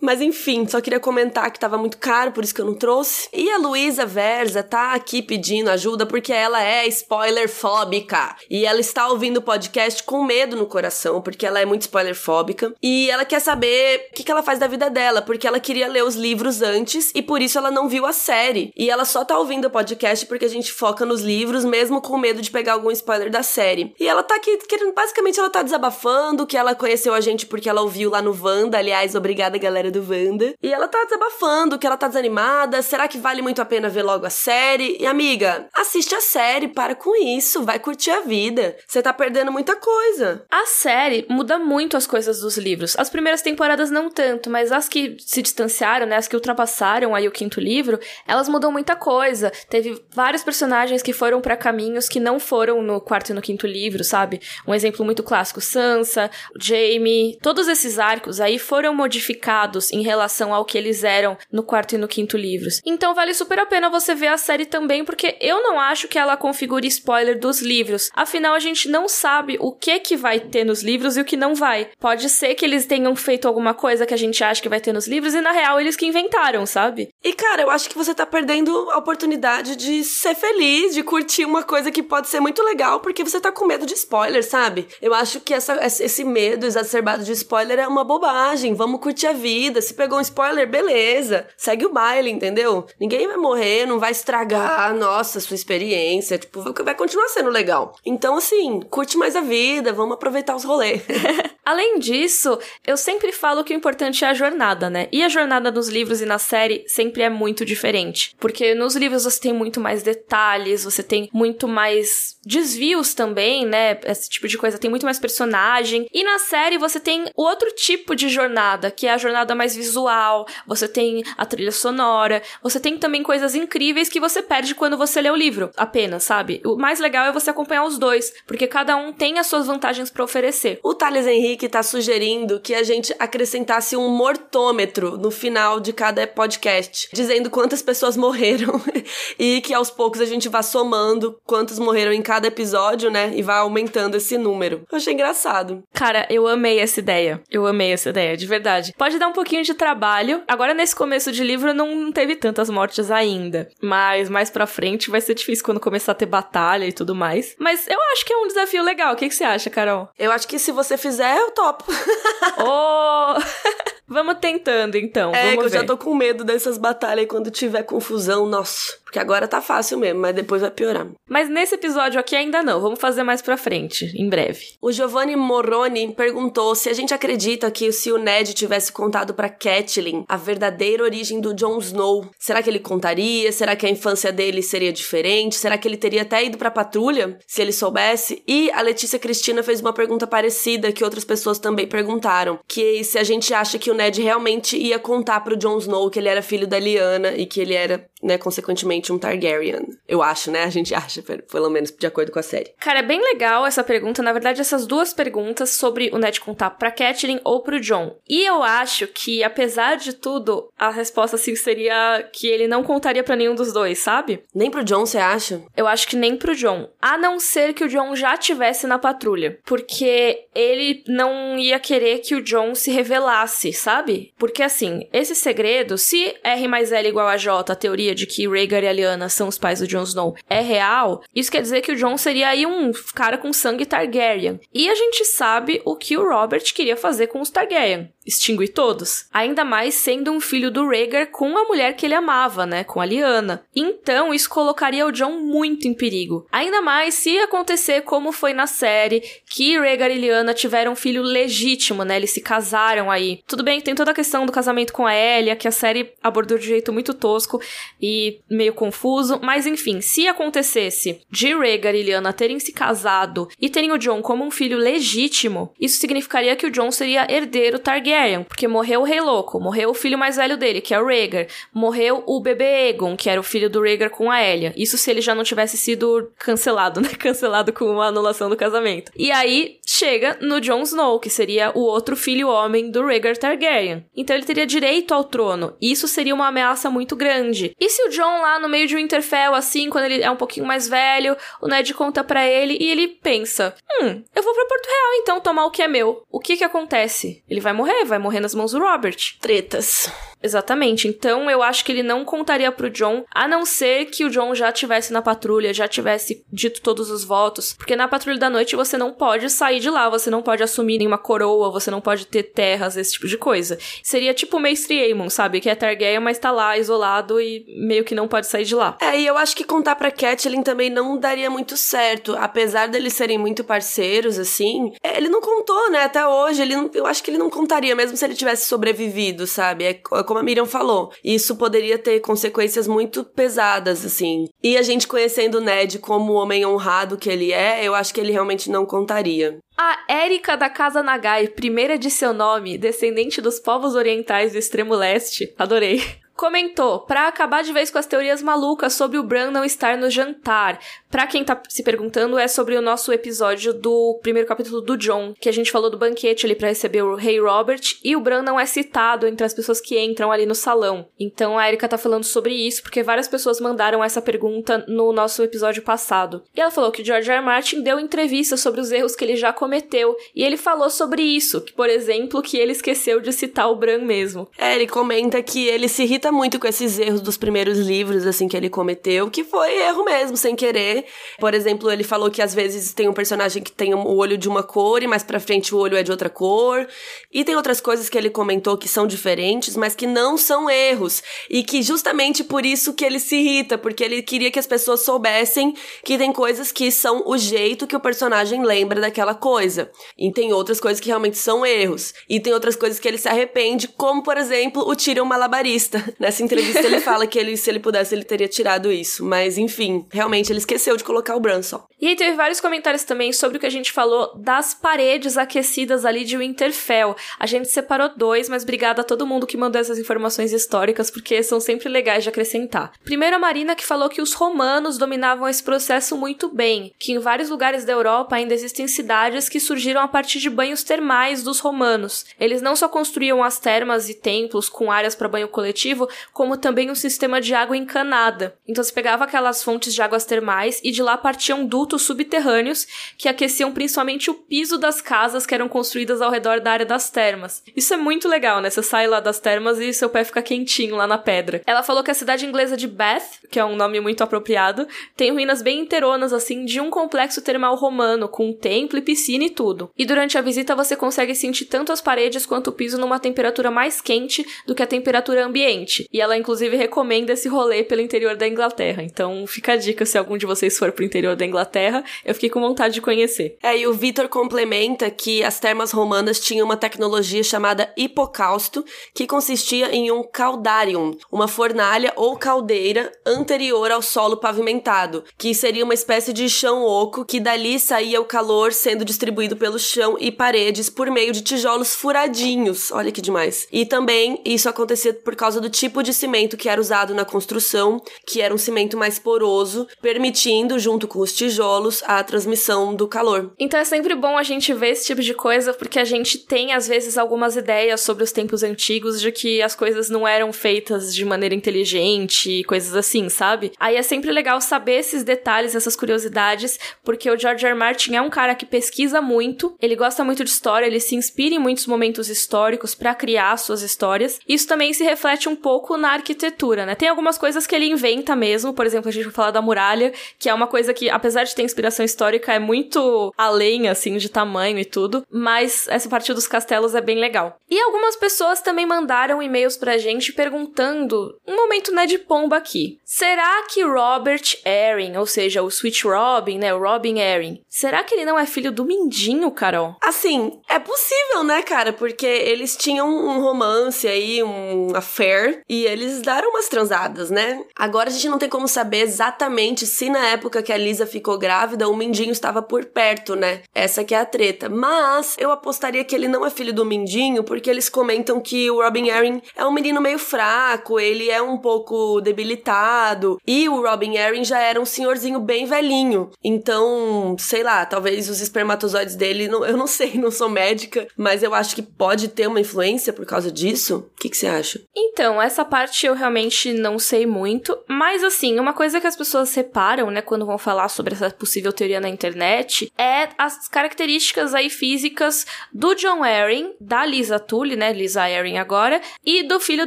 Mas 0.00 0.20
enfim, 0.20 0.66
só 0.68 0.80
queria 0.80 1.00
comentar 1.00 1.50
que 1.50 1.58
tava 1.58 1.78
muito 1.78 1.98
caro, 1.98 2.32
por 2.32 2.44
isso 2.44 2.54
que 2.54 2.60
eu 2.60 2.66
não 2.66 2.74
trouxe. 2.74 3.28
E 3.32 3.50
a 3.50 3.58
Luísa 3.58 4.04
Verza 4.04 4.62
tá 4.62 4.92
aqui 4.92 5.22
pedindo 5.22 5.70
ajuda 5.70 6.04
porque 6.04 6.32
ela 6.32 6.62
é 6.62 6.86
spoiler 6.86 7.48
fóbica. 7.48 8.36
E 8.50 8.66
ela 8.66 8.80
está 8.80 9.08
ouvindo 9.08 9.38
o 9.38 9.42
podcast 9.42 10.02
com 10.02 10.24
medo 10.24 10.56
no 10.56 10.66
coração, 10.66 11.20
porque 11.22 11.46
ela 11.46 11.60
é 11.60 11.64
muito 11.64 11.82
spoiler 11.82 12.14
fóbica. 12.14 12.74
E 12.82 13.10
ela 13.10 13.24
quer 13.24 13.40
saber 13.40 14.08
o 14.10 14.14
que, 14.14 14.22
que 14.22 14.30
ela 14.30 14.42
faz 14.42 14.58
da 14.58 14.66
vida 14.66 14.90
dela, 14.90 15.22
porque 15.22 15.46
ela 15.46 15.58
queria 15.58 15.88
ler 15.88 16.04
os 16.04 16.14
livros 16.14 16.62
antes 16.62 17.10
e 17.14 17.22
por 17.22 17.40
isso 17.40 17.56
ela 17.56 17.70
não 17.70 17.88
viu 17.88 18.04
a 18.04 18.12
série. 18.12 18.72
E 18.76 18.90
ela 18.90 19.04
só 19.04 19.24
tá 19.24 19.38
ouvindo 19.38 19.66
o 19.66 19.70
podcast 19.70 20.26
porque 20.26 20.44
a 20.44 20.50
gente 20.50 20.72
foca 20.72 21.06
nos 21.06 21.22
livros, 21.22 21.64
mesmo 21.64 22.02
com 22.02 22.18
medo 22.18 22.42
de 22.42 22.50
pegar 22.50 22.74
algum 22.74 22.90
spoiler 22.90 23.30
da 23.30 23.42
série. 23.42 23.94
E 23.98 24.06
ela 24.06 24.22
tá 24.22 24.36
aqui 24.36 24.58
querendo, 24.68 24.92
basicamente, 24.92 25.38
ela 25.40 25.50
tá 25.50 25.62
desabafando 25.62 26.46
que 26.46 26.56
ela 26.56 26.74
conheceu 26.74 27.14
a 27.14 27.20
gente 27.20 27.46
porque 27.46 27.68
ela 27.68 27.80
ouviu 27.80 28.10
lá 28.10 28.20
no 28.20 28.36
Wanda. 28.38 28.78
Aliás, 28.78 29.14
obrigada, 29.14 29.56
galera 29.56 29.85
do 29.90 30.00
Wanda. 30.00 30.54
E 30.62 30.72
ela 30.72 30.88
tá 30.88 31.02
desabafando 31.04 31.78
que 31.78 31.86
ela 31.86 31.96
tá 31.96 32.08
desanimada. 32.08 32.82
Será 32.82 33.08
que 33.08 33.18
vale 33.18 33.42
muito 33.42 33.60
a 33.60 33.64
pena 33.64 33.88
ver 33.88 34.02
logo 34.02 34.26
a 34.26 34.30
série? 34.30 34.96
E 35.00 35.06
amiga, 35.06 35.68
assiste 35.74 36.14
a 36.14 36.20
série, 36.20 36.68
para 36.68 36.94
com 36.94 37.14
isso, 37.16 37.64
vai 37.64 37.78
curtir 37.78 38.10
a 38.10 38.20
vida. 38.20 38.76
Você 38.86 39.02
tá 39.02 39.12
perdendo 39.12 39.52
muita 39.52 39.76
coisa. 39.76 40.44
A 40.50 40.66
série 40.66 41.26
muda 41.28 41.58
muito 41.58 41.96
as 41.96 42.06
coisas 42.06 42.40
dos 42.40 42.56
livros. 42.56 42.96
As 42.98 43.10
primeiras 43.10 43.42
temporadas 43.42 43.90
não 43.90 44.10
tanto, 44.10 44.50
mas 44.50 44.72
as 44.72 44.88
que 44.88 45.16
se 45.20 45.42
distanciaram, 45.42 46.06
né, 46.06 46.16
as 46.16 46.28
que 46.28 46.36
ultrapassaram 46.36 47.14
aí 47.14 47.28
o 47.28 47.32
quinto 47.32 47.60
livro, 47.60 47.98
elas 48.26 48.48
mudam 48.48 48.72
muita 48.72 48.96
coisa. 48.96 49.52
Teve 49.68 50.02
vários 50.14 50.42
personagens 50.42 51.02
que 51.02 51.12
foram 51.12 51.40
pra 51.40 51.56
caminhos 51.56 52.08
que 52.08 52.20
não 52.20 52.38
foram 52.40 52.82
no 52.82 53.00
quarto 53.00 53.30
e 53.30 53.34
no 53.34 53.42
quinto 53.42 53.66
livro, 53.66 54.02
sabe? 54.02 54.40
Um 54.66 54.74
exemplo 54.74 55.04
muito 55.04 55.22
clássico, 55.22 55.60
Sansa, 55.60 56.30
Jaime, 56.58 57.38
todos 57.42 57.68
esses 57.68 57.98
arcos 57.98 58.40
aí 58.40 58.58
foram 58.58 58.94
modificados 58.94 59.75
em 59.92 60.02
relação 60.02 60.52
ao 60.52 60.64
que 60.64 60.78
eles 60.78 61.04
eram 61.04 61.36
no 61.50 61.62
quarto 61.62 61.94
e 61.94 61.98
no 61.98 62.08
quinto 62.08 62.36
livros. 62.36 62.80
Então 62.84 63.14
vale 63.14 63.34
super 63.34 63.58
a 63.58 63.66
pena 63.66 63.90
você 63.90 64.14
ver 64.14 64.28
a 64.28 64.38
série 64.38 64.66
também, 64.66 65.04
porque 65.04 65.36
eu 65.40 65.62
não 65.62 65.78
acho 65.78 66.08
que 66.08 66.18
ela 66.18 66.36
configure 66.36 66.86
spoiler 66.86 67.38
dos 67.38 67.60
livros. 67.60 68.10
Afinal, 68.14 68.54
a 68.54 68.58
gente 68.58 68.88
não 68.88 69.08
sabe 69.08 69.56
o 69.60 69.72
que 69.72 69.98
que 70.00 70.16
vai 70.16 70.40
ter 70.40 70.64
nos 70.64 70.82
livros 70.82 71.16
e 71.16 71.20
o 71.20 71.24
que 71.24 71.36
não 71.36 71.54
vai. 71.54 71.88
Pode 71.98 72.28
ser 72.28 72.54
que 72.54 72.64
eles 72.64 72.86
tenham 72.86 73.14
feito 73.16 73.46
alguma 73.48 73.74
coisa 73.74 74.06
que 74.06 74.14
a 74.14 74.18
gente 74.18 74.42
acha 74.42 74.62
que 74.62 74.68
vai 74.68 74.80
ter 74.80 74.92
nos 74.92 75.06
livros 75.06 75.34
e 75.34 75.40
na 75.40 75.52
real 75.52 75.80
eles 75.80 75.96
que 75.96 76.06
inventaram, 76.06 76.64
sabe? 76.66 77.08
E 77.22 77.32
cara, 77.32 77.62
eu 77.62 77.70
acho 77.70 77.88
que 77.88 77.98
você 77.98 78.14
tá 78.14 78.24
perdendo 78.24 78.90
a 78.90 78.98
oportunidade 78.98 79.76
de 79.76 80.04
ser 80.04 80.34
feliz, 80.34 80.94
de 80.94 81.02
curtir 81.02 81.44
uma 81.44 81.62
coisa 81.62 81.90
que 81.90 82.02
pode 82.02 82.28
ser 82.28 82.40
muito 82.40 82.62
legal, 82.62 83.00
porque 83.00 83.24
você 83.24 83.40
tá 83.40 83.52
com 83.52 83.66
medo 83.66 83.86
de 83.86 83.94
spoiler, 83.94 84.44
sabe? 84.44 84.86
Eu 85.00 85.14
acho 85.14 85.40
que 85.40 85.54
essa, 85.54 85.74
esse 85.84 86.24
medo 86.24 86.66
exacerbado 86.66 87.24
de 87.24 87.32
spoiler 87.32 87.78
é 87.78 87.88
uma 87.88 88.04
bobagem. 88.04 88.74
Vamos 88.74 89.00
curtir 89.00 89.26
a 89.26 89.32
vida. 89.32 89.65
Se 89.82 89.94
pegou 89.94 90.18
um 90.18 90.22
spoiler, 90.22 90.68
beleza. 90.68 91.46
Segue 91.56 91.86
o 91.86 91.92
baile, 91.92 92.30
entendeu? 92.30 92.86
Ninguém 93.00 93.26
vai 93.26 93.36
morrer, 93.36 93.86
não 93.86 93.98
vai 93.98 94.12
estragar, 94.12 94.94
nossa, 94.94 95.40
sua 95.40 95.54
experiência. 95.54 96.38
Tipo, 96.38 96.62
vai 96.82 96.94
continuar 96.94 97.28
sendo 97.28 97.50
legal. 97.50 97.94
Então, 98.04 98.36
assim, 98.36 98.80
curte 98.90 99.16
mais 99.16 99.36
a 99.36 99.40
vida, 99.40 99.92
vamos 99.92 100.14
aproveitar 100.14 100.54
os 100.56 100.64
rolês. 100.64 101.02
Além 101.66 101.98
disso, 101.98 102.58
eu 102.86 102.96
sempre 102.96 103.32
falo 103.32 103.64
que 103.64 103.74
o 103.74 103.76
importante 103.76 104.24
é 104.24 104.28
a 104.28 104.34
jornada, 104.34 104.88
né? 104.88 105.08
E 105.10 105.22
a 105.24 105.28
jornada 105.28 105.72
nos 105.72 105.88
livros 105.88 106.20
e 106.20 106.24
na 106.24 106.38
série 106.38 106.84
sempre 106.86 107.22
é 107.22 107.28
muito 107.28 107.64
diferente. 107.64 108.36
Porque 108.38 108.72
nos 108.72 108.94
livros 108.94 109.24
você 109.24 109.40
tem 109.40 109.52
muito 109.52 109.80
mais 109.80 110.00
detalhes, 110.00 110.84
você 110.84 111.02
tem 111.02 111.28
muito 111.32 111.66
mais 111.66 112.36
desvios 112.46 113.14
também, 113.14 113.66
né? 113.66 113.98
Esse 114.04 114.30
tipo 114.30 114.46
de 114.46 114.56
coisa, 114.56 114.78
tem 114.78 114.88
muito 114.88 115.04
mais 115.04 115.18
personagem. 115.18 116.06
E 116.12 116.22
na 116.22 116.38
série 116.38 116.78
você 116.78 117.00
tem 117.00 117.24
outro 117.34 117.68
tipo 117.72 118.14
de 118.14 118.28
jornada, 118.28 118.88
que 118.92 119.08
é 119.08 119.12
a 119.12 119.18
jornada 119.18 119.52
mais 119.56 119.74
visual, 119.74 120.46
você 120.66 120.86
tem 120.86 121.24
a 121.36 121.44
trilha 121.44 121.72
sonora, 121.72 122.42
você 122.62 122.78
tem 122.78 122.96
também 122.98 123.22
coisas 123.22 123.54
incríveis 123.54 124.08
que 124.08 124.20
você 124.20 124.42
perde 124.42 124.74
quando 124.74 124.96
você 124.96 125.20
lê 125.20 125.30
o 125.30 125.36
livro, 125.36 125.70
apenas, 125.76 126.24
sabe? 126.24 126.60
O 126.64 126.76
mais 126.76 127.00
legal 127.00 127.26
é 127.26 127.32
você 127.32 127.50
acompanhar 127.50 127.84
os 127.84 127.98
dois, 127.98 128.32
porque 128.46 128.66
cada 128.66 128.96
um 128.96 129.12
tem 129.12 129.38
as 129.38 129.46
suas 129.46 129.66
vantagens 129.66 130.10
pra 130.10 130.24
oferecer. 130.24 130.78
O 130.82 130.94
Thales 130.94 131.26
Henrique 131.26 131.68
tá 131.68 131.82
sugerindo 131.82 132.60
que 132.60 132.74
a 132.74 132.82
gente 132.82 133.14
acrescentasse 133.18 133.96
um 133.96 134.08
mortômetro 134.08 135.16
no 135.16 135.30
final 135.30 135.80
de 135.80 135.92
cada 135.92 136.26
podcast, 136.26 137.08
dizendo 137.12 137.50
quantas 137.50 137.82
pessoas 137.82 138.16
morreram 138.16 138.80
e 139.38 139.60
que 139.60 139.72
aos 139.72 139.90
poucos 139.90 140.20
a 140.20 140.26
gente 140.26 140.48
vá 140.48 140.62
somando 140.62 141.38
quantos 141.44 141.78
morreram 141.78 142.12
em 142.12 142.22
cada 142.22 142.48
episódio, 142.48 143.10
né? 143.10 143.32
E 143.34 143.42
vai 143.42 143.58
aumentando 143.58 144.16
esse 144.16 144.36
número. 144.36 144.84
Eu 144.90 144.96
achei 144.96 145.14
engraçado. 145.14 145.82
Cara, 145.92 146.26
eu 146.28 146.46
amei 146.46 146.78
essa 146.78 147.00
ideia. 147.00 147.42
Eu 147.50 147.66
amei 147.66 147.92
essa 147.92 148.10
ideia, 148.10 148.36
de 148.36 148.46
verdade. 148.46 148.94
Pode 148.96 149.18
dar 149.18 149.28
um 149.28 149.32
pouquinho 149.32 149.45
de 149.46 149.74
trabalho. 149.74 150.42
Agora, 150.46 150.74
nesse 150.74 150.94
começo 150.94 151.30
de 151.32 151.42
livro, 151.42 151.72
não 151.72 152.10
teve 152.12 152.36
tantas 152.36 152.68
mortes 152.68 153.10
ainda. 153.10 153.68
Mas 153.80 154.28
mais 154.28 154.50
pra 154.50 154.66
frente 154.66 155.10
vai 155.10 155.20
ser 155.20 155.34
difícil 155.34 155.64
quando 155.64 155.80
começar 155.80 156.12
a 156.12 156.14
ter 156.14 156.26
batalha 156.26 156.84
e 156.86 156.92
tudo 156.92 157.14
mais. 157.14 157.54
Mas 157.58 157.86
eu 157.86 157.98
acho 158.12 158.24
que 158.24 158.32
é 158.32 158.36
um 158.36 158.46
desafio 158.46 158.82
legal. 158.82 159.12
O 159.12 159.16
que, 159.16 159.28
que 159.28 159.34
você 159.34 159.44
acha, 159.44 159.70
Carol? 159.70 160.08
Eu 160.18 160.32
acho 160.32 160.46
que 160.48 160.58
se 160.58 160.72
você 160.72 160.96
fizer, 160.96 161.36
eu 161.38 161.50
topo. 161.52 161.84
oh! 162.58 163.34
Vamos 164.08 164.36
tentando, 164.40 164.96
então. 164.96 165.34
É, 165.34 165.50
Vamos 165.50 165.58
que 165.58 165.64
eu 165.66 165.70
ver. 165.70 165.78
já 165.80 165.84
tô 165.84 165.96
com 165.96 166.14
medo 166.14 166.44
dessas 166.44 166.78
batalhas 166.78 167.24
e 167.24 167.28
quando 167.28 167.50
tiver 167.50 167.82
confusão, 167.82 168.46
nossa. 168.46 168.94
Porque 169.06 169.20
agora 169.20 169.46
tá 169.46 169.62
fácil 169.62 169.98
mesmo, 169.98 170.20
mas 170.20 170.34
depois 170.34 170.60
vai 170.60 170.70
piorar. 170.70 171.06
Mas 171.28 171.48
nesse 171.48 171.76
episódio 171.76 172.18
aqui 172.18 172.34
ainda 172.34 172.60
não. 172.60 172.80
Vamos 172.80 172.98
fazer 172.98 173.22
mais 173.22 173.40
pra 173.40 173.56
frente, 173.56 174.12
em 174.16 174.28
breve. 174.28 174.74
O 174.82 174.90
Giovanni 174.90 175.36
Moroni 175.36 176.12
perguntou 176.12 176.74
se 176.74 176.88
a 176.88 176.92
gente 176.92 177.14
acredita 177.14 177.70
que 177.70 177.92
se 177.92 178.10
o 178.10 178.18
Ned 178.18 178.52
tivesse 178.52 178.90
contado 178.90 179.32
pra 179.32 179.48
Catelyn 179.48 180.24
a 180.28 180.36
verdadeira 180.36 181.04
origem 181.04 181.40
do 181.40 181.54
Jon 181.54 181.78
Snow, 181.78 182.28
será 182.36 182.60
que 182.60 182.68
ele 182.68 182.80
contaria? 182.80 183.52
Será 183.52 183.76
que 183.76 183.86
a 183.86 183.88
infância 183.88 184.32
dele 184.32 184.60
seria 184.60 184.92
diferente? 184.92 185.54
Será 185.54 185.78
que 185.78 185.86
ele 185.86 185.96
teria 185.96 186.22
até 186.22 186.44
ido 186.44 186.58
pra 186.58 186.70
patrulha 186.70 187.38
se 187.46 187.62
ele 187.62 187.72
soubesse? 187.72 188.42
E 188.46 188.72
a 188.72 188.82
Letícia 188.82 189.20
Cristina 189.20 189.62
fez 189.62 189.80
uma 189.80 189.92
pergunta 189.92 190.26
parecida 190.26 190.90
que 190.90 191.04
outras 191.04 191.24
pessoas 191.24 191.60
também 191.60 191.86
perguntaram, 191.86 192.58
que 192.66 193.04
se 193.04 193.18
a 193.18 193.22
gente 193.22 193.54
acha 193.54 193.78
que 193.78 193.90
o 193.90 193.94
Ned 193.94 194.20
realmente 194.20 194.76
ia 194.76 194.98
contar 194.98 195.40
pro 195.40 195.56
Jon 195.56 195.78
Snow 195.78 196.10
que 196.10 196.18
ele 196.18 196.28
era 196.28 196.42
filho 196.42 196.66
da 196.66 196.78
Lyanna 196.78 197.36
e 197.36 197.46
que 197.46 197.60
ele 197.60 197.74
era 197.74 198.04
né, 198.20 198.36
consequentemente 198.36 198.95
um 199.12 199.18
Targaryen. 199.18 199.86
Eu 200.08 200.22
acho, 200.22 200.50
né? 200.50 200.64
A 200.64 200.70
gente 200.70 200.92
acha, 200.96 201.22
pelo 201.22 201.70
menos 201.70 201.90
de 201.90 202.06
acordo 202.06 202.32
com 202.32 202.38
a 202.38 202.42
série. 202.42 202.72
Cara, 202.80 203.00
é 203.00 203.02
bem 203.02 203.20
legal 203.20 203.66
essa 203.66 203.84
pergunta. 203.84 204.22
Na 204.22 204.32
verdade, 204.32 204.60
essas 204.60 204.86
duas 204.86 205.12
perguntas 205.12 205.70
sobre 205.70 206.10
o 206.12 206.18
Ned 206.18 206.40
contar 206.40 206.70
pra 206.70 206.90
Catelyn 206.90 207.40
ou 207.44 207.62
pro 207.62 207.80
John. 207.80 208.16
E 208.28 208.44
eu 208.44 208.62
acho 208.62 209.06
que, 209.06 209.42
apesar 209.42 209.96
de 209.96 210.12
tudo, 210.12 210.68
a 210.78 210.90
resposta 210.90 211.36
sim 211.36 211.54
seria 211.54 212.28
que 212.32 212.46
ele 212.46 212.68
não 212.68 212.82
contaria 212.82 213.22
para 213.22 213.36
nenhum 213.36 213.54
dos 213.54 213.72
dois, 213.72 213.98
sabe? 213.98 214.42
Nem 214.54 214.70
pro 214.70 214.84
John, 214.84 215.06
você 215.06 215.18
acha? 215.18 215.62
Eu 215.76 215.86
acho 215.86 216.08
que 216.08 216.16
nem 216.16 216.36
pro 216.36 216.54
John. 216.56 216.88
A 217.00 217.16
não 217.18 217.38
ser 217.38 217.72
que 217.72 217.84
o 217.84 217.88
John 217.88 218.14
já 218.14 218.36
tivesse 218.36 218.86
na 218.86 218.98
patrulha. 218.98 219.58
Porque 219.64 220.46
ele 220.54 221.02
não 221.06 221.58
ia 221.58 221.78
querer 221.78 222.18
que 222.20 222.34
o 222.34 222.42
John 222.42 222.74
se 222.74 222.90
revelasse, 222.90 223.72
sabe? 223.72 224.32
Porque 224.38 224.62
assim, 224.62 225.08
esse 225.12 225.34
segredo, 225.34 225.98
se 225.98 226.34
R 226.42 226.68
mais 226.68 226.92
L 226.92 227.08
igual 227.08 227.28
a 227.28 227.36
J, 227.36 227.72
a 227.72 227.76
teoria 227.76 228.14
de 228.14 228.26
que 228.26 228.48
Rhaegar 228.48 228.84
e 228.86 228.88
a 228.88 228.92
Lyanna 228.92 229.28
são 229.28 229.48
os 229.48 229.58
pais 229.58 229.80
do 229.80 229.86
Jon 229.86 230.04
Snow, 230.04 230.36
é 230.48 230.60
real, 230.60 231.22
isso 231.34 231.50
quer 231.50 231.60
dizer 231.60 231.80
que 231.80 231.92
o 231.92 231.96
John 231.96 232.16
seria 232.16 232.48
aí 232.48 232.64
um 232.64 232.92
cara 233.14 233.36
com 233.36 233.52
sangue 233.52 233.84
Targaryen. 233.84 234.60
E 234.72 234.88
a 234.88 234.94
gente 234.94 235.24
sabe 235.24 235.82
o 235.84 235.96
que 235.96 236.16
o 236.16 236.28
Robert 236.28 236.62
queria 236.74 236.96
fazer 236.96 237.26
com 237.26 237.40
os 237.40 237.50
Targaryen 237.50 238.15
extinguir 238.26 238.68
todos. 238.68 239.26
Ainda 239.32 239.64
mais 239.64 239.94
sendo 239.94 240.32
um 240.32 240.40
filho 240.40 240.70
do 240.70 240.88
Rhaegar 240.88 241.30
com 241.30 241.56
a 241.56 241.64
mulher 241.64 241.94
que 241.94 242.04
ele 242.04 242.14
amava, 242.14 242.66
né, 242.66 242.82
com 242.82 243.00
a 243.00 243.04
Lyanna. 243.04 243.64
Então, 243.74 244.34
isso 244.34 244.50
colocaria 244.50 245.06
o 245.06 245.12
Jon 245.12 245.38
muito 245.38 245.86
em 245.86 245.94
perigo. 245.94 246.46
Ainda 246.50 246.82
mais 246.82 247.14
se 247.14 247.38
acontecer 247.38 248.02
como 248.02 248.32
foi 248.32 248.52
na 248.52 248.66
série, 248.66 249.22
que 249.48 249.78
Rhaegar 249.78 250.10
e 250.10 250.18
Lyanna 250.18 250.52
tiveram 250.52 250.92
um 250.92 250.96
filho 250.96 251.22
legítimo, 251.22 252.04
né, 252.04 252.16
eles 252.16 252.30
se 252.30 252.40
casaram 252.40 253.10
aí. 253.10 253.40
Tudo 253.46 253.62
bem, 253.62 253.80
tem 253.80 253.94
toda 253.94 254.10
a 254.10 254.14
questão 254.14 254.44
do 254.44 254.52
casamento 254.52 254.92
com 254.92 255.06
a 255.06 255.14
Elia, 255.14 255.54
que 255.54 255.68
a 255.68 255.72
série 255.72 256.12
abordou 256.22 256.58
de 256.58 256.66
jeito 256.66 256.92
muito 256.92 257.14
tosco 257.14 257.60
e 258.02 258.40
meio 258.50 258.74
confuso, 258.74 259.38
mas 259.42 259.66
enfim, 259.66 260.00
se 260.00 260.26
acontecesse 260.26 261.20
de 261.30 261.54
Rhaegar 261.54 261.94
e 261.94 262.02
Lyanna 262.02 262.32
terem 262.32 262.58
se 262.58 262.72
casado 262.72 263.48
e 263.60 263.70
terem 263.70 263.92
o 263.92 263.98
Jon 263.98 264.20
como 264.20 264.44
um 264.44 264.50
filho 264.50 264.76
legítimo, 264.76 265.72
isso 265.80 265.98
significaria 265.98 266.56
que 266.56 266.66
o 266.66 266.70
Jon 266.70 266.90
seria 266.90 267.30
herdeiro 267.30 267.78
Targaryen 267.78 268.15
Targaryen, 268.16 268.42
porque 268.42 268.66
morreu 268.66 269.00
o 269.00 269.04
Rei 269.04 269.20
Louco, 269.20 269.60
morreu 269.60 269.90
o 269.90 269.94
filho 269.94 270.18
mais 270.18 270.36
velho 270.36 270.56
dele, 270.56 270.80
que 270.80 270.94
é 270.94 271.00
o 271.00 271.06
Rhaegar, 271.06 271.46
morreu 271.72 272.22
o 272.26 272.40
bebê 272.40 272.64
Aegon, 272.64 273.16
que 273.16 273.28
era 273.28 273.38
o 273.38 273.44
filho 273.44 273.68
do 273.68 273.82
Rhaegar 273.82 274.10
com 274.10 274.30
a 274.30 274.42
Elia. 274.42 274.72
Isso 274.76 274.96
se 274.96 275.10
ele 275.10 275.20
já 275.20 275.34
não 275.34 275.44
tivesse 275.44 275.76
sido 275.76 276.32
cancelado, 276.38 277.00
né? 277.02 277.10
Cancelado 277.18 277.72
com 277.72 278.00
a 278.00 278.06
anulação 278.06 278.48
do 278.48 278.56
casamento. 278.56 279.12
E 279.16 279.30
aí 279.30 279.78
chega 279.86 280.38
no 280.40 280.60
Jon 280.60 280.82
Snow, 280.82 281.20
que 281.20 281.28
seria 281.28 281.70
o 281.74 281.80
outro 281.80 282.16
filho 282.16 282.48
homem 282.48 282.90
do 282.90 283.04
Rhaegar 283.04 283.36
Targaryen. 283.36 284.06
Então 284.16 284.34
ele 284.34 284.46
teria 284.46 284.66
direito 284.66 285.12
ao 285.12 285.24
trono. 285.24 285.76
Isso 285.80 286.08
seria 286.08 286.34
uma 286.34 286.48
ameaça 286.48 286.88
muito 286.88 287.14
grande. 287.14 287.74
E 287.78 287.88
se 287.90 288.02
o 288.02 288.08
Jon 288.08 288.40
lá 288.40 288.58
no 288.58 288.68
meio 288.68 288.86
de 288.86 288.96
Winterfell, 288.96 289.54
assim, 289.54 289.90
quando 289.90 290.04
ele 290.04 290.22
é 290.22 290.30
um 290.30 290.36
pouquinho 290.36 290.66
mais 290.66 290.88
velho, 290.88 291.36
o 291.60 291.68
Ned 291.68 291.92
conta 291.94 292.24
para 292.24 292.46
ele 292.46 292.76
e 292.80 292.90
ele 292.90 293.08
pensa: 293.08 293.74
"Hum, 294.00 294.22
eu 294.34 294.42
vou 294.42 294.54
para 294.54 294.66
Porto 294.66 294.86
Real 294.86 295.14
então 295.20 295.40
tomar 295.40 295.66
o 295.66 295.70
que 295.70 295.82
é 295.82 295.88
meu". 295.88 296.22
O 296.30 296.40
que 296.40 296.56
que 296.56 296.64
acontece? 296.64 297.42
Ele 297.48 297.60
vai 297.60 297.72
morrer, 297.72 298.05
vai 298.06 298.18
morrer 298.18 298.40
nas 298.40 298.54
mãos 298.54 298.72
do 298.72 298.78
Robert. 298.78 299.16
Tretas. 299.40 300.10
Exatamente. 300.42 301.08
Então 301.08 301.50
eu 301.50 301.62
acho 301.62 301.84
que 301.84 301.90
ele 301.90 302.02
não 302.02 302.24
contaria 302.24 302.70
pro 302.70 302.90
John, 302.90 303.24
a 303.34 303.48
não 303.48 303.64
ser 303.64 304.06
que 304.06 304.24
o 304.24 304.30
John 304.30 304.54
já 304.54 304.70
tivesse 304.70 305.12
na 305.12 305.20
patrulha, 305.20 305.74
já 305.74 305.88
tivesse 305.88 306.44
dito 306.52 306.80
todos 306.80 307.10
os 307.10 307.24
votos. 307.24 307.72
Porque 307.72 307.96
na 307.96 308.06
patrulha 308.06 308.38
da 308.38 308.50
noite 308.50 308.76
você 308.76 308.96
não 308.96 309.12
pode 309.12 309.50
sair 309.50 309.80
de 309.80 309.90
lá, 309.90 310.08
você 310.08 310.30
não 310.30 310.42
pode 310.42 310.62
assumir 310.62 310.98
nenhuma 310.98 311.18
coroa, 311.18 311.70
você 311.70 311.90
não 311.90 312.00
pode 312.00 312.26
ter 312.26 312.44
terras, 312.44 312.96
esse 312.96 313.14
tipo 313.14 313.26
de 313.26 313.36
coisa. 313.36 313.78
Seria 314.02 314.32
tipo 314.32 314.56
o 314.56 314.60
Maestri 314.60 315.00
Aemon, 315.00 315.28
sabe? 315.28 315.60
Que 315.60 315.68
é 315.68 315.74
Targaryen, 315.74 316.20
mas 316.20 316.38
tá 316.38 316.52
lá 316.52 316.78
isolado 316.78 317.40
e 317.40 317.64
meio 317.78 318.04
que 318.04 318.14
não 318.14 318.28
pode 318.28 318.46
sair 318.46 318.64
de 318.64 318.74
lá. 318.74 318.96
É, 319.00 319.18
e 319.18 319.26
eu 319.26 319.36
acho 319.36 319.56
que 319.56 319.64
contar 319.64 319.96
pra 319.96 320.10
Catelyn 320.10 320.62
também 320.62 320.90
não 320.90 321.18
daria 321.18 321.50
muito 321.50 321.76
certo. 321.76 322.36
Apesar 322.38 322.86
deles 322.86 323.14
serem 323.14 323.38
muito 323.38 323.64
parceiros, 323.64 324.38
assim, 324.38 324.92
é, 325.02 325.16
ele 325.16 325.28
não 325.28 325.40
contou, 325.40 325.90
né? 325.90 326.04
Até 326.04 326.26
hoje, 326.26 326.62
ele 326.62 326.76
não, 326.76 326.90
eu 326.94 327.06
acho 327.06 327.22
que 327.22 327.30
ele 327.30 327.38
não 327.38 327.50
contaria, 327.50 327.95
mesmo 327.96 328.16
se 328.16 328.24
ele 328.24 328.34
tivesse 328.34 328.68
sobrevivido, 328.68 329.46
sabe? 329.46 329.84
É 329.84 329.94
como 329.94 330.38
a 330.38 330.42
Miriam 330.42 330.66
falou. 330.66 331.10
Isso 331.24 331.56
poderia 331.56 331.98
ter 331.98 332.20
consequências 332.20 332.86
muito 332.86 333.24
pesadas, 333.24 334.04
assim. 334.04 334.44
E 334.62 334.76
a 334.76 334.82
gente 334.82 335.08
conhecendo 335.08 335.58
o 335.58 335.60
Ned 335.60 335.98
como 335.98 336.32
o 336.32 336.36
homem 336.36 336.64
honrado 336.64 337.16
que 337.16 337.30
ele 337.30 337.52
é, 337.52 337.84
eu 337.84 337.94
acho 337.94 338.12
que 338.12 338.20
ele 338.20 338.32
realmente 338.32 338.70
não 338.70 338.86
contaria. 338.86 339.58
A 339.76 340.04
Érica 340.08 340.56
da 340.56 340.70
Casa 340.70 341.02
Nagai, 341.02 341.48
primeira 341.48 341.98
de 341.98 342.10
seu 342.10 342.32
nome, 342.32 342.78
descendente 342.78 343.40
dos 343.40 343.58
povos 343.58 343.94
orientais 343.94 344.52
do 344.52 344.58
extremo 344.58 344.94
leste. 344.94 345.52
Adorei 345.58 346.02
comentou: 346.36 347.00
para 347.00 347.26
acabar 347.26 347.62
de 347.62 347.72
vez 347.72 347.90
com 347.90 347.98
as 347.98 348.06
teorias 348.06 348.42
malucas 348.42 348.92
sobre 348.92 349.18
o 349.18 349.22
Bran 349.22 349.50
não 349.50 349.64
estar 349.64 349.96
no 349.96 350.10
jantar. 350.10 350.78
Para 351.10 351.26
quem 351.26 351.42
tá 351.42 351.60
se 351.68 351.82
perguntando, 351.82 352.38
é 352.38 352.46
sobre 352.46 352.76
o 352.76 352.82
nosso 352.82 353.12
episódio 353.12 353.72
do 353.72 354.18
primeiro 354.22 354.48
capítulo 354.48 354.80
do 354.80 354.96
John, 354.96 355.34
que 355.40 355.48
a 355.48 355.52
gente 355.52 355.72
falou 355.72 355.90
do 355.90 355.96
banquete 355.96 356.44
ali 356.44 356.54
para 356.54 356.68
receber 356.68 357.02
o 357.02 357.14
Rei 357.14 357.40
Robert 357.40 357.80
e 358.04 358.14
o 358.14 358.20
Bran 358.20 358.42
não 358.42 358.60
é 358.60 358.66
citado 358.66 359.26
entre 359.26 359.46
as 359.46 359.54
pessoas 359.54 359.80
que 359.80 359.98
entram 359.98 360.30
ali 360.30 360.44
no 360.44 360.54
salão. 360.54 361.08
Então 361.18 361.58
a 361.58 361.66
Erika 361.66 361.88
tá 361.88 361.96
falando 361.96 362.24
sobre 362.24 362.52
isso 362.52 362.82
porque 362.82 363.02
várias 363.02 363.28
pessoas 363.28 363.60
mandaram 363.60 364.04
essa 364.04 364.20
pergunta 364.20 364.84
no 364.86 365.12
nosso 365.12 365.42
episódio 365.42 365.82
passado. 365.82 366.42
E 366.54 366.60
ela 366.60 366.70
falou 366.70 366.92
que 366.92 367.04
George 367.04 367.30
R. 367.30 367.38
R. 367.38 367.44
Martin 367.44 367.80
deu 367.80 367.98
entrevista 367.98 368.56
sobre 368.56 368.80
os 368.80 368.92
erros 368.92 369.16
que 369.16 369.24
ele 369.24 369.36
já 369.36 369.52
cometeu 369.52 370.14
e 370.34 370.44
ele 370.44 370.56
falou 370.56 370.90
sobre 370.90 371.22
isso, 371.22 371.60
que 371.60 371.72
por 371.72 371.88
exemplo, 371.88 372.42
que 372.42 372.58
ele 372.58 372.72
esqueceu 372.72 373.20
de 373.20 373.32
citar 373.32 373.70
o 373.70 373.76
Bran 373.76 373.98
mesmo. 373.98 374.48
É, 374.58 374.74
ele 374.74 374.86
comenta 374.86 375.42
que 375.42 375.66
ele 375.66 375.88
se 375.88 376.02
irrita 376.02 376.25
muito 376.30 376.58
com 376.58 376.66
esses 376.66 376.98
erros 376.98 377.20
dos 377.20 377.36
primeiros 377.36 377.78
livros, 377.78 378.26
assim, 378.26 378.48
que 378.48 378.56
ele 378.56 378.68
cometeu, 378.68 379.30
que 379.30 379.44
foi 379.44 379.76
erro 379.82 380.04
mesmo, 380.04 380.36
sem 380.36 380.54
querer. 380.54 381.04
Por 381.38 381.54
exemplo, 381.54 381.90
ele 381.90 382.04
falou 382.04 382.30
que 382.30 382.42
às 382.42 382.54
vezes 382.54 382.92
tem 382.92 383.08
um 383.08 383.12
personagem 383.12 383.62
que 383.62 383.72
tem 383.72 383.94
o 383.94 384.16
olho 384.16 384.36
de 384.38 384.48
uma 384.48 384.62
cor 384.62 385.02
e 385.02 385.06
mais 385.06 385.22
pra 385.22 385.40
frente 385.40 385.74
o 385.74 385.78
olho 385.78 385.96
é 385.96 386.02
de 386.02 386.10
outra 386.10 386.28
cor. 386.28 386.86
E 387.32 387.44
tem 387.44 387.56
outras 387.56 387.80
coisas 387.80 388.08
que 388.08 388.16
ele 388.16 388.30
comentou 388.30 388.76
que 388.76 388.88
são 388.88 389.06
diferentes, 389.06 389.76
mas 389.76 389.94
que 389.94 390.06
não 390.06 390.36
são 390.36 390.70
erros. 390.70 391.22
E 391.50 391.62
que 391.62 391.82
justamente 391.82 392.44
por 392.44 392.64
isso 392.64 392.94
que 392.94 393.04
ele 393.04 393.18
se 393.18 393.36
irrita, 393.36 393.78
porque 393.78 394.04
ele 394.04 394.22
queria 394.22 394.50
que 394.50 394.58
as 394.58 394.66
pessoas 394.66 395.02
soubessem 395.02 395.74
que 396.04 396.18
tem 396.18 396.32
coisas 396.32 396.72
que 396.72 396.90
são 396.90 397.22
o 397.26 397.36
jeito 397.36 397.86
que 397.86 397.96
o 397.96 398.00
personagem 398.00 398.64
lembra 398.64 399.00
daquela 399.00 399.34
coisa. 399.34 399.90
E 400.18 400.32
tem 400.32 400.52
outras 400.52 400.80
coisas 400.80 401.00
que 401.00 401.08
realmente 401.08 401.38
são 401.38 401.64
erros. 401.64 402.14
E 402.28 402.40
tem 402.40 402.52
outras 402.52 402.76
coisas 402.76 402.98
que 402.98 403.06
ele 403.06 403.18
se 403.18 403.28
arrepende, 403.28 403.88
como 403.88 404.22
por 404.22 404.36
exemplo 404.36 404.82
o 404.82 404.96
Tyrion 404.96 405.24
malabarista. 405.24 406.02
Nessa 406.18 406.42
entrevista 406.42 406.86
ele 406.86 407.00
fala 407.00 407.26
que 407.26 407.38
ele, 407.38 407.56
se 407.56 407.68
ele 407.68 407.80
pudesse, 407.80 408.14
ele 408.14 408.24
teria 408.24 408.48
tirado 408.48 408.92
isso. 408.92 409.24
Mas 409.24 409.58
enfim, 409.58 410.06
realmente 410.10 410.52
ele 410.52 410.58
esqueceu 410.58 410.96
de 410.96 411.04
colocar 411.04 411.34
o 411.34 411.40
Bran. 411.40 411.56
E 411.98 412.08
aí 412.08 412.16
teve 412.16 412.36
vários 412.36 412.60
comentários 412.60 413.02
também 413.02 413.32
sobre 413.32 413.56
o 413.56 413.60
que 413.60 413.66
a 413.66 413.70
gente 413.70 413.90
falou 413.90 414.36
das 414.36 414.74
paredes 414.74 415.38
aquecidas 415.38 416.04
ali 416.04 416.24
de 416.24 416.36
Winterfell. 416.36 417.16
A 417.38 417.46
gente 417.46 417.68
separou 417.68 418.10
dois, 418.14 418.48
mas 418.48 418.62
obrigada 418.62 419.00
a 419.00 419.04
todo 419.04 419.26
mundo 419.26 419.46
que 419.46 419.56
mandou 419.56 419.80
essas 419.80 419.98
informações 419.98 420.52
históricas, 420.52 421.10
porque 421.10 421.42
são 421.42 421.58
sempre 421.58 421.88
legais 421.88 422.22
de 422.22 422.28
acrescentar. 422.28 422.92
Primeiro 423.02 423.36
a 423.36 423.38
Marina 423.38 423.74
que 423.74 423.86
falou 423.86 424.10
que 424.10 424.20
os 424.20 424.34
romanos 424.34 424.98
dominavam 424.98 425.48
esse 425.48 425.62
processo 425.62 426.16
muito 426.16 426.48
bem, 426.54 426.92
que 426.98 427.12
em 427.12 427.18
vários 427.18 427.48
lugares 427.48 427.84
da 427.84 427.94
Europa 427.94 428.36
ainda 428.36 428.52
existem 428.52 428.86
cidades 428.86 429.48
que 429.48 429.58
surgiram 429.58 430.02
a 430.02 430.08
partir 430.08 430.38
de 430.38 430.50
banhos 430.50 430.84
termais 430.84 431.42
dos 431.42 431.58
romanos. 431.58 432.26
Eles 432.38 432.60
não 432.60 432.76
só 432.76 432.88
construíam 432.88 433.42
as 433.42 433.58
termas 433.58 434.10
e 434.10 434.14
templos 434.14 434.68
com 434.68 434.92
áreas 434.92 435.14
para 435.14 435.28
banho 435.28 435.48
coletivo, 435.48 436.05
como 436.32 436.56
também 436.56 436.90
um 436.90 436.94
sistema 436.94 437.40
de 437.40 437.54
água 437.54 437.76
encanada. 437.76 438.56
Então 438.66 438.82
você 438.82 438.92
pegava 438.92 439.24
aquelas 439.24 439.62
fontes 439.62 439.94
de 439.94 440.02
águas 440.02 440.24
termais 440.24 440.80
e 440.82 440.90
de 440.90 441.02
lá 441.02 441.16
partiam 441.16 441.64
dutos 441.64 442.02
subterrâneos 442.02 442.86
que 443.16 443.28
aqueciam 443.28 443.72
principalmente 443.72 444.30
o 444.30 444.34
piso 444.34 444.78
das 444.78 445.00
casas 445.00 445.46
que 445.46 445.54
eram 445.54 445.68
construídas 445.68 446.20
ao 446.20 446.30
redor 446.30 446.60
da 446.60 446.72
área 446.72 446.86
das 446.86 447.10
termas. 447.10 447.62
Isso 447.74 447.94
é 447.94 447.96
muito 447.96 448.28
legal, 448.28 448.60
né? 448.60 448.70
Você 448.70 448.82
sai 448.82 449.06
lá 449.06 449.20
das 449.20 449.40
termas 449.40 449.78
e 449.78 449.92
seu 449.92 450.08
pé 450.08 450.24
fica 450.24 450.42
quentinho 450.42 450.96
lá 450.96 451.06
na 451.06 451.18
pedra. 451.18 451.62
Ela 451.66 451.82
falou 451.82 452.02
que 452.02 452.10
a 452.10 452.14
cidade 452.14 452.46
inglesa 452.46 452.76
de 452.76 452.86
Bath, 452.86 453.46
que 453.50 453.58
é 453.58 453.64
um 453.64 453.76
nome 453.76 454.00
muito 454.00 454.22
apropriado, 454.22 454.86
tem 455.16 455.30
ruínas 455.30 455.62
bem 455.62 455.80
inteironas 455.80 456.32
assim 456.32 456.64
de 456.64 456.80
um 456.80 456.90
complexo 456.90 457.42
termal 457.42 457.74
romano 457.76 458.28
com 458.28 458.52
templo 458.52 458.98
e 458.98 459.02
piscina 459.02 459.44
e 459.44 459.50
tudo. 459.50 459.90
E 459.96 460.04
durante 460.04 460.36
a 460.38 460.42
visita 460.42 460.74
você 460.74 460.96
consegue 460.96 461.34
sentir 461.34 461.66
tanto 461.66 461.92
as 461.92 462.00
paredes 462.00 462.46
quanto 462.46 462.68
o 462.68 462.72
piso 462.72 462.98
numa 462.98 463.18
temperatura 463.18 463.70
mais 463.70 464.00
quente 464.00 464.46
do 464.66 464.74
que 464.74 464.82
a 464.82 464.86
temperatura 464.86 465.44
ambiente. 465.44 465.95
E 466.12 466.20
ela 466.20 466.36
inclusive 466.36 466.76
recomenda 466.76 467.32
esse 467.32 467.48
rolê 467.48 467.82
pelo 467.82 468.00
interior 468.00 468.36
da 468.36 468.48
Inglaterra. 468.48 469.02
Então 469.02 469.46
fica 469.46 469.72
a 469.72 469.76
dica 469.76 470.04
se 470.04 470.18
algum 470.18 470.36
de 470.36 470.46
vocês 470.46 470.76
for 470.78 470.92
pro 470.92 471.04
interior 471.04 471.36
da 471.36 471.46
Inglaterra, 471.46 472.04
eu 472.24 472.34
fiquei 472.34 472.50
com 472.50 472.60
vontade 472.60 472.94
de 472.94 473.00
conhecer. 473.00 473.56
É, 473.62 473.76
e 473.76 473.86
o 473.86 473.92
Vitor 473.92 474.28
complementa 474.28 475.10
que 475.10 475.42
as 475.42 475.60
termas 475.60 475.92
romanas 475.92 476.40
tinham 476.40 476.64
uma 476.64 476.76
tecnologia 476.76 477.42
chamada 477.42 477.92
hipocausto, 477.96 478.84
que 479.14 479.26
consistia 479.26 479.94
em 479.94 480.10
um 480.10 480.22
caldarium, 480.22 481.16
uma 481.30 481.48
fornalha 481.48 482.12
ou 482.16 482.36
caldeira 482.36 483.12
anterior 483.24 483.90
ao 483.90 484.02
solo 484.02 484.36
pavimentado, 484.36 485.24
que 485.38 485.54
seria 485.54 485.84
uma 485.84 485.94
espécie 485.94 486.32
de 486.32 486.48
chão 486.48 486.82
oco 486.82 487.24
que 487.24 487.40
dali 487.40 487.78
saía 487.78 488.20
o 488.20 488.24
calor 488.24 488.72
sendo 488.72 489.04
distribuído 489.04 489.56
pelo 489.56 489.78
chão 489.78 490.16
e 490.18 490.30
paredes 490.30 490.90
por 490.90 491.10
meio 491.10 491.32
de 491.32 491.42
tijolos 491.42 491.94
furadinhos. 491.94 492.90
Olha 492.92 493.12
que 493.12 493.20
demais. 493.20 493.66
E 493.72 493.84
também 493.84 494.40
isso 494.44 494.68
acontecia 494.68 495.12
por 495.12 495.34
causa 495.34 495.60
do 495.60 495.70
tipo 495.76 496.02
de 496.02 496.12
cimento 496.14 496.56
que 496.56 496.68
era 496.68 496.80
usado 496.80 497.14
na 497.14 497.24
construção, 497.24 498.00
que 498.26 498.40
era 498.40 498.54
um 498.54 498.58
cimento 498.58 498.96
mais 498.96 499.18
poroso, 499.18 499.86
permitindo, 500.00 500.78
junto 500.78 501.06
com 501.06 501.20
os 501.20 501.34
tijolos, 501.34 502.02
a 502.06 502.22
transmissão 502.24 502.94
do 502.94 503.06
calor. 503.06 503.52
Então 503.58 503.78
é 503.78 503.84
sempre 503.84 504.14
bom 504.14 504.38
a 504.38 504.42
gente 504.42 504.72
ver 504.72 504.90
esse 504.90 505.06
tipo 505.06 505.22
de 505.22 505.34
coisa, 505.34 505.74
porque 505.74 505.98
a 505.98 506.04
gente 506.04 506.38
tem, 506.38 506.72
às 506.72 506.88
vezes, 506.88 507.18
algumas 507.18 507.56
ideias 507.56 508.00
sobre 508.00 508.24
os 508.24 508.32
tempos 508.32 508.62
antigos 508.62 509.20
de 509.20 509.30
que 509.30 509.60
as 509.60 509.74
coisas 509.74 510.08
não 510.08 510.26
eram 510.26 510.52
feitas 510.52 511.14
de 511.14 511.24
maneira 511.24 511.54
inteligente, 511.54 512.64
coisas 512.64 512.94
assim, 512.94 513.28
sabe? 513.28 513.72
Aí 513.78 513.96
é 513.96 514.02
sempre 514.02 514.32
legal 514.32 514.60
saber 514.60 515.00
esses 515.00 515.22
detalhes, 515.22 515.74
essas 515.74 515.96
curiosidades, 515.96 516.78
porque 517.04 517.30
o 517.30 517.38
George 517.38 517.64
R. 517.64 517.72
R. 517.72 517.78
Martin 517.78 518.14
é 518.14 518.22
um 518.22 518.30
cara 518.30 518.54
que 518.54 518.64
pesquisa 518.64 519.20
muito, 519.20 519.76
ele 519.80 519.96
gosta 519.96 520.24
muito 520.24 520.44
de 520.44 520.50
história, 520.50 520.86
ele 520.86 521.00
se 521.00 521.14
inspira 521.14 521.54
em 521.54 521.58
muitos 521.58 521.86
momentos 521.86 522.28
históricos 522.30 522.94
para 522.94 523.14
criar 523.14 523.56
suas 523.56 523.82
histórias. 523.82 524.38
Isso 524.48 524.66
também 524.66 524.92
se 524.92 525.04
reflete 525.04 525.48
um 525.48 525.56
pouco 525.66 525.96
na 525.96 526.12
arquitetura, 526.12 526.86
né? 526.86 526.94
Tem 526.94 527.08
algumas 527.08 527.36
coisas 527.36 527.66
que 527.66 527.74
ele 527.74 527.90
inventa 527.90 528.36
mesmo, 528.36 528.72
por 528.72 528.86
exemplo, 528.86 529.08
a 529.08 529.12
gente 529.12 529.24
vai 529.24 529.32
falar 529.32 529.50
da 529.50 529.60
muralha, 529.60 530.12
que 530.38 530.48
é 530.48 530.54
uma 530.54 530.68
coisa 530.68 530.94
que, 530.94 531.10
apesar 531.10 531.42
de 531.42 531.56
ter 531.56 531.64
inspiração 531.64 532.04
histórica, 532.04 532.52
é 532.52 532.60
muito 532.60 533.34
além, 533.36 533.88
assim, 533.88 534.16
de 534.16 534.28
tamanho 534.28 534.78
e 534.78 534.84
tudo, 534.84 535.26
mas 535.28 535.88
essa 535.88 536.08
parte 536.08 536.32
dos 536.32 536.46
castelos 536.46 536.94
é 536.94 537.00
bem 537.00 537.18
legal. 537.18 537.58
E 537.68 537.80
algumas 537.80 538.14
pessoas 538.14 538.60
também 538.60 538.86
mandaram 538.86 539.42
e-mails 539.42 539.76
pra 539.76 539.98
gente 539.98 540.32
perguntando, 540.32 541.36
um 541.44 541.56
momento 541.56 541.92
né 541.92 542.06
de 542.06 542.18
pomba 542.18 542.58
aqui, 542.58 543.00
será 543.04 543.64
que 543.64 543.82
Robert 543.82 544.44
Erin, 544.64 545.16
ou 545.16 545.26
seja, 545.26 545.64
o 545.64 545.70
Switch 545.70 546.04
Robin, 546.04 546.58
né, 546.58 546.72
o 546.72 546.78
Robin 546.78 547.18
Erin, 547.18 547.60
será 547.68 548.04
que 548.04 548.14
ele 548.14 548.24
não 548.24 548.38
é 548.38 548.46
filho 548.46 548.70
do 548.70 548.84
Mindinho, 548.84 549.50
Carol? 549.50 549.96
Assim, 550.00 550.60
é 550.68 550.78
possível, 550.78 551.42
né, 551.42 551.60
cara? 551.62 551.92
Porque 551.92 552.24
eles 552.24 552.76
tinham 552.76 553.08
um 553.08 553.40
romance 553.40 554.06
aí, 554.06 554.44
um 554.44 554.94
affair, 554.94 555.55
e 555.68 555.84
eles 555.84 556.22
deram 556.22 556.50
umas 556.50 556.68
transadas, 556.68 557.30
né? 557.30 557.62
Agora 557.76 558.08
a 558.08 558.12
gente 558.12 558.28
não 558.28 558.38
tem 558.38 558.48
como 558.48 558.68
saber 558.68 559.00
exatamente 559.00 559.86
se 559.86 560.08
na 560.08 560.26
época 560.28 560.62
que 560.62 560.72
a 560.72 560.76
Lisa 560.76 561.06
ficou 561.06 561.38
grávida, 561.38 561.88
o 561.88 561.96
Mindinho 561.96 562.32
estava 562.32 562.62
por 562.62 562.84
perto, 562.84 563.34
né? 563.34 563.62
Essa 563.74 564.04
que 564.04 564.14
é 564.14 564.20
a 564.20 564.26
treta. 564.26 564.68
Mas 564.68 565.36
eu 565.38 565.50
apostaria 565.50 566.04
que 566.04 566.14
ele 566.14 566.28
não 566.28 566.44
é 566.44 566.50
filho 566.50 566.72
do 566.72 566.84
Mindinho, 566.84 567.44
porque 567.44 567.70
eles 567.70 567.88
comentam 567.88 568.40
que 568.40 568.70
o 568.70 568.82
Robin 568.82 569.08
Erin 569.08 569.42
é 569.54 569.64
um 569.64 569.72
menino 569.72 570.00
meio 570.00 570.18
fraco, 570.18 570.98
ele 570.98 571.30
é 571.30 571.40
um 571.40 571.58
pouco 571.58 572.20
debilitado, 572.20 573.40
e 573.46 573.68
o 573.68 573.82
Robin 573.82 574.16
Erin 574.16 574.44
já 574.44 574.58
era 574.58 574.80
um 574.80 574.84
senhorzinho 574.84 575.40
bem 575.40 575.66
velhinho. 575.66 576.30
Então, 576.42 577.36
sei 577.38 577.62
lá, 577.62 577.84
talvez 577.84 578.28
os 578.28 578.40
espermatozoides 578.40 579.14
dele, 579.14 579.48
não, 579.48 579.64
eu 579.64 579.76
não 579.76 579.86
sei, 579.88 580.14
não 580.14 580.30
sou 580.30 580.48
médica, 580.48 581.06
mas 581.16 581.42
eu 581.42 581.54
acho 581.54 581.74
que 581.74 581.82
pode 581.82 582.28
ter 582.28 582.46
uma 582.46 582.60
influência 582.60 583.12
por 583.12 583.26
causa 583.26 583.50
disso. 583.50 584.10
O 584.16 584.20
que, 584.20 584.28
que 584.28 584.36
você 584.36 584.46
acha? 584.46 584.80
Então, 584.96 585.40
essa 585.46 585.64
parte 585.64 586.06
eu 586.06 586.14
realmente 586.14 586.72
não 586.72 586.98
sei 586.98 587.24
muito, 587.24 587.78
mas 587.88 588.22
assim, 588.24 588.58
uma 588.58 588.72
coisa 588.72 589.00
que 589.00 589.06
as 589.06 589.16
pessoas 589.16 589.54
reparam, 589.54 590.10
né, 590.10 590.20
quando 590.20 590.44
vão 590.44 590.58
falar 590.58 590.88
sobre 590.88 591.14
essa 591.14 591.30
possível 591.30 591.72
teoria 591.72 592.00
na 592.00 592.08
internet, 592.08 592.92
é 592.98 593.28
as 593.38 593.68
características 593.68 594.54
aí 594.54 594.68
físicas 594.68 595.46
do 595.72 595.94
John 595.94 596.22
Arryn, 596.22 596.72
da 596.80 597.06
Lisa 597.06 597.38
Tully, 597.38 597.76
né, 597.76 597.92
Lisa 597.92 598.22
Arryn 598.22 598.58
agora, 598.58 599.00
e 599.24 599.44
do 599.44 599.60
filho 599.60 599.86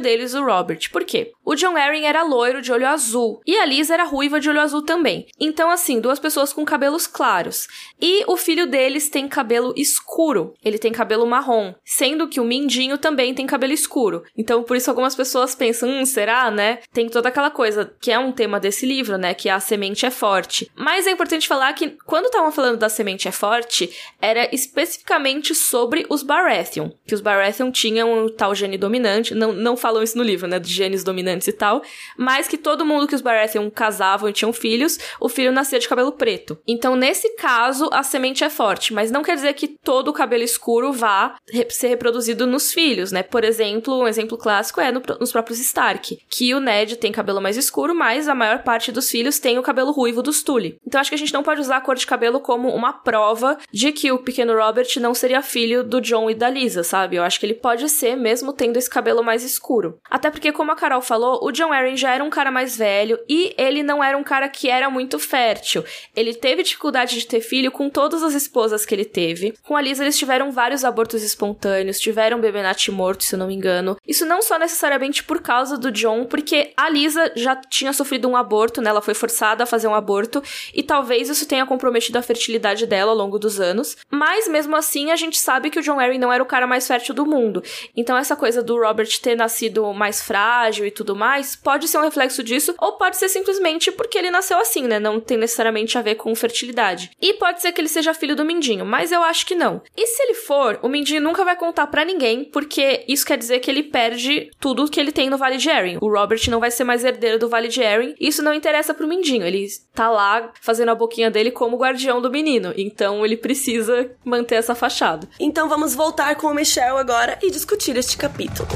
deles, 0.00 0.34
o 0.34 0.42
Robert. 0.42 0.90
Por 0.90 1.04
quê? 1.04 1.32
O 1.44 1.54
John 1.54 1.76
Arryn 1.76 2.04
era 2.04 2.22
loiro 2.22 2.62
de 2.62 2.72
olho 2.72 2.86
azul 2.86 3.40
e 3.46 3.56
a 3.56 3.64
Lisa 3.64 3.94
era 3.94 4.04
ruiva 4.04 4.40
de 4.40 4.48
olho 4.48 4.60
azul 4.60 4.82
também. 4.82 5.26
Então, 5.38 5.68
assim, 5.68 6.00
duas 6.00 6.18
pessoas 6.18 6.52
com 6.52 6.64
cabelos 6.64 7.06
claros. 7.06 7.66
E 8.00 8.24
o 8.26 8.36
filho 8.36 8.66
deles 8.66 9.08
tem 9.08 9.28
cabelo 9.28 9.74
escuro. 9.76 10.54
Ele 10.64 10.78
tem 10.78 10.92
cabelo 10.92 11.26
marrom, 11.26 11.74
sendo 11.84 12.28
que 12.28 12.40
o 12.40 12.44
Mindinho 12.44 12.96
também 12.98 13.34
tem 13.34 13.46
cabelo 13.46 13.72
escuro. 13.72 14.22
Então, 14.36 14.62
por 14.62 14.76
isso 14.76 14.88
algumas 14.88 15.16
pessoas 15.16 15.49
pensam, 15.54 15.88
hum, 15.88 16.04
será, 16.04 16.50
né? 16.50 16.78
Tem 16.92 17.08
toda 17.08 17.28
aquela 17.28 17.50
coisa 17.50 17.92
que 18.00 18.10
é 18.10 18.18
um 18.18 18.32
tema 18.32 18.60
desse 18.60 18.86
livro, 18.86 19.16
né? 19.16 19.34
Que 19.34 19.48
a 19.48 19.60
semente 19.60 20.06
é 20.06 20.10
forte. 20.10 20.70
Mas 20.74 21.06
é 21.06 21.10
importante 21.10 21.48
falar 21.48 21.72
que 21.72 21.96
quando 22.04 22.26
estavam 22.26 22.52
falando 22.52 22.78
da 22.78 22.88
semente 22.88 23.28
é 23.28 23.32
forte, 23.32 23.90
era 24.20 24.48
especificamente 24.54 25.54
sobre 25.54 26.06
os 26.08 26.22
Baratheon. 26.22 26.90
Que 27.06 27.14
os 27.14 27.20
Baratheon 27.20 27.70
tinham 27.70 28.24
um 28.24 28.28
tal 28.28 28.54
gene 28.54 28.78
dominante. 28.78 29.34
Não, 29.34 29.52
não 29.52 29.76
falam 29.76 30.02
isso 30.02 30.16
no 30.16 30.24
livro, 30.24 30.46
né? 30.46 30.58
De 30.58 30.72
genes 30.72 31.04
dominantes 31.04 31.48
e 31.48 31.52
tal. 31.52 31.82
Mas 32.16 32.48
que 32.48 32.56
todo 32.56 32.84
mundo 32.84 33.06
que 33.06 33.14
os 33.14 33.20
Baratheon 33.20 33.70
casavam 33.70 34.28
e 34.28 34.32
tinham 34.32 34.52
filhos, 34.52 34.98
o 35.18 35.28
filho 35.28 35.52
nascia 35.52 35.78
de 35.78 35.88
cabelo 35.88 36.12
preto. 36.12 36.58
Então, 36.66 36.96
nesse 36.96 37.34
caso, 37.36 37.88
a 37.92 38.02
semente 38.02 38.44
é 38.44 38.50
forte. 38.50 38.92
Mas 38.92 39.10
não 39.10 39.22
quer 39.22 39.34
dizer 39.34 39.54
que 39.54 39.68
todo 39.68 40.08
o 40.08 40.12
cabelo 40.12 40.42
escuro 40.42 40.92
vá 40.92 41.36
ser 41.68 41.88
reproduzido 41.88 42.46
nos 42.46 42.72
filhos, 42.72 43.12
né? 43.12 43.22
Por 43.22 43.44
exemplo, 43.44 44.00
um 44.00 44.08
exemplo 44.08 44.36
clássico 44.36 44.80
é 44.80 44.92
no, 44.92 45.02
nos 45.18 45.32
próprios 45.32 45.39
Stark. 45.48 46.18
Que 46.28 46.54
o 46.54 46.60
Ned 46.60 46.96
tem 46.96 47.12
cabelo 47.12 47.40
mais 47.40 47.56
escuro, 47.56 47.94
mas 47.94 48.28
a 48.28 48.34
maior 48.34 48.62
parte 48.62 48.92
dos 48.92 49.10
filhos 49.10 49.38
tem 49.38 49.58
o 49.58 49.62
cabelo 49.62 49.92
ruivo 49.92 50.22
dos 50.22 50.42
Tully. 50.42 50.78
Então, 50.86 51.00
acho 51.00 51.10
que 51.10 51.14
a 51.14 51.18
gente 51.18 51.32
não 51.32 51.42
pode 51.42 51.60
usar 51.60 51.78
a 51.78 51.80
cor 51.80 51.96
de 51.96 52.06
cabelo 52.06 52.40
como 52.40 52.68
uma 52.68 52.92
prova 52.92 53.58
de 53.72 53.92
que 53.92 54.12
o 54.12 54.18
pequeno 54.18 54.56
Robert 54.56 54.88
não 55.00 55.14
seria 55.14 55.42
filho 55.42 55.82
do 55.82 56.00
John 56.00 56.30
e 56.30 56.34
da 56.34 56.48
Lisa, 56.48 56.82
sabe? 56.82 57.16
Eu 57.16 57.22
acho 57.22 57.38
que 57.38 57.46
ele 57.46 57.54
pode 57.54 57.88
ser, 57.88 58.16
mesmo 58.16 58.52
tendo 58.52 58.76
esse 58.76 58.90
cabelo 58.90 59.22
mais 59.22 59.44
escuro. 59.44 59.98
Até 60.10 60.30
porque, 60.30 60.52
como 60.52 60.72
a 60.72 60.76
Carol 60.76 61.02
falou, 61.02 61.40
o 61.42 61.52
John 61.52 61.72
Arryn 61.72 61.96
já 61.96 62.14
era 62.14 62.24
um 62.24 62.30
cara 62.30 62.50
mais 62.50 62.76
velho 62.76 63.18
e 63.28 63.54
ele 63.56 63.82
não 63.82 64.02
era 64.02 64.16
um 64.16 64.24
cara 64.24 64.48
que 64.48 64.68
era 64.68 64.90
muito 64.90 65.18
fértil. 65.18 65.84
Ele 66.14 66.34
teve 66.34 66.62
dificuldade 66.62 67.18
de 67.18 67.26
ter 67.26 67.40
filho 67.40 67.70
com 67.70 67.88
todas 67.88 68.22
as 68.22 68.34
esposas 68.34 68.84
que 68.84 68.94
ele 68.94 69.04
teve. 69.04 69.54
Com 69.62 69.76
a 69.76 69.80
Lisa, 69.80 70.04
eles 70.04 70.18
tiveram 70.18 70.50
vários 70.50 70.84
abortos 70.84 71.22
espontâneos, 71.22 72.00
tiveram 72.00 72.38
um 72.38 72.40
bebê 72.40 72.62
Nat 72.62 72.88
morto, 72.88 73.24
se 73.24 73.34
eu 73.34 73.38
não 73.38 73.46
me 73.46 73.54
engano. 73.54 73.96
Isso 74.06 74.26
não 74.26 74.42
só 74.42 74.58
necessariamente 74.58 75.24
por 75.30 75.40
causa 75.40 75.78
do 75.78 75.92
John, 75.92 76.24
porque 76.24 76.72
a 76.76 76.90
Lisa 76.90 77.30
já 77.36 77.54
tinha 77.54 77.92
sofrido 77.92 78.28
um 78.28 78.36
aborto, 78.36 78.82
né? 78.82 78.90
Ela 78.90 79.00
foi 79.00 79.14
forçada 79.14 79.62
a 79.62 79.66
fazer 79.66 79.86
um 79.86 79.94
aborto 79.94 80.42
e 80.74 80.82
talvez 80.82 81.28
isso 81.28 81.46
tenha 81.46 81.64
comprometido 81.64 82.18
a 82.18 82.22
fertilidade 82.22 82.84
dela 82.84 83.12
ao 83.12 83.16
longo 83.16 83.38
dos 83.38 83.60
anos. 83.60 83.96
Mas 84.10 84.48
mesmo 84.48 84.74
assim, 84.74 85.12
a 85.12 85.14
gente 85.14 85.38
sabe 85.38 85.70
que 85.70 85.78
o 85.78 85.82
John 85.82 86.00
Arryn 86.00 86.18
não 86.18 86.32
era 86.32 86.42
o 86.42 86.46
cara 86.46 86.66
mais 86.66 86.84
fértil 86.84 87.14
do 87.14 87.24
mundo. 87.24 87.62
Então 87.96 88.18
essa 88.18 88.34
coisa 88.34 88.60
do 88.60 88.76
Robert 88.76 89.08
ter 89.22 89.36
nascido 89.36 89.92
mais 89.92 90.20
frágil 90.20 90.84
e 90.84 90.90
tudo 90.90 91.14
mais, 91.14 91.54
pode 91.54 91.86
ser 91.86 91.98
um 91.98 92.02
reflexo 92.02 92.42
disso 92.42 92.74
ou 92.76 92.94
pode 92.94 93.16
ser 93.16 93.28
simplesmente 93.28 93.92
porque 93.92 94.18
ele 94.18 94.32
nasceu 94.32 94.58
assim, 94.58 94.82
né? 94.82 94.98
Não 94.98 95.20
tem 95.20 95.38
necessariamente 95.38 95.96
a 95.96 96.02
ver 96.02 96.16
com 96.16 96.34
fertilidade. 96.34 97.12
E 97.22 97.34
pode 97.34 97.62
ser 97.62 97.70
que 97.70 97.80
ele 97.80 97.86
seja 97.86 98.12
filho 98.12 98.34
do 98.34 98.44
Mindinho, 98.44 98.84
mas 98.84 99.12
eu 99.12 99.22
acho 99.22 99.46
que 99.46 99.54
não. 99.54 99.80
E 99.96 100.08
se 100.08 100.24
ele 100.24 100.34
for, 100.34 100.80
o 100.82 100.88
Mindinho 100.88 101.22
nunca 101.22 101.44
vai 101.44 101.54
contar 101.54 101.86
para 101.86 102.04
ninguém, 102.04 102.42
porque 102.42 103.04
isso 103.06 103.24
quer 103.24 103.38
dizer 103.38 103.60
que 103.60 103.70
ele 103.70 103.84
perde 103.84 104.50
tudo 104.58 104.90
que 104.90 104.98
ele 104.98 105.12
tem 105.12 105.19
no 105.28 105.36
Vale 105.36 105.56
de 105.56 105.68
Erin. 105.68 105.98
O 106.00 106.08
Robert 106.08 106.40
não 106.48 106.60
vai 106.60 106.70
ser 106.70 106.84
mais 106.84 107.04
herdeiro 107.04 107.38
do 107.38 107.48
Vale 107.48 107.68
de 107.68 107.82
Erin. 107.82 108.14
Isso 108.18 108.42
não 108.42 108.54
interessa 108.54 108.94
pro 108.94 109.08
Mindinho. 109.08 109.44
Ele 109.44 109.66
tá 109.92 110.08
lá 110.08 110.50
fazendo 110.60 110.90
a 110.90 110.94
boquinha 110.94 111.30
dele 111.30 111.50
como 111.50 111.76
guardião 111.76 112.22
do 112.22 112.30
menino. 112.30 112.72
Então 112.76 113.24
ele 113.24 113.36
precisa 113.36 114.10
manter 114.24 114.54
essa 114.56 114.74
fachada. 114.74 115.28
Então 115.38 115.68
vamos 115.68 115.94
voltar 115.94 116.36
com 116.36 116.46
o 116.46 116.54
Michel 116.54 116.96
agora 116.96 117.38
e 117.42 117.50
discutir 117.50 117.96
este 117.96 118.16
capítulo. 118.16 118.68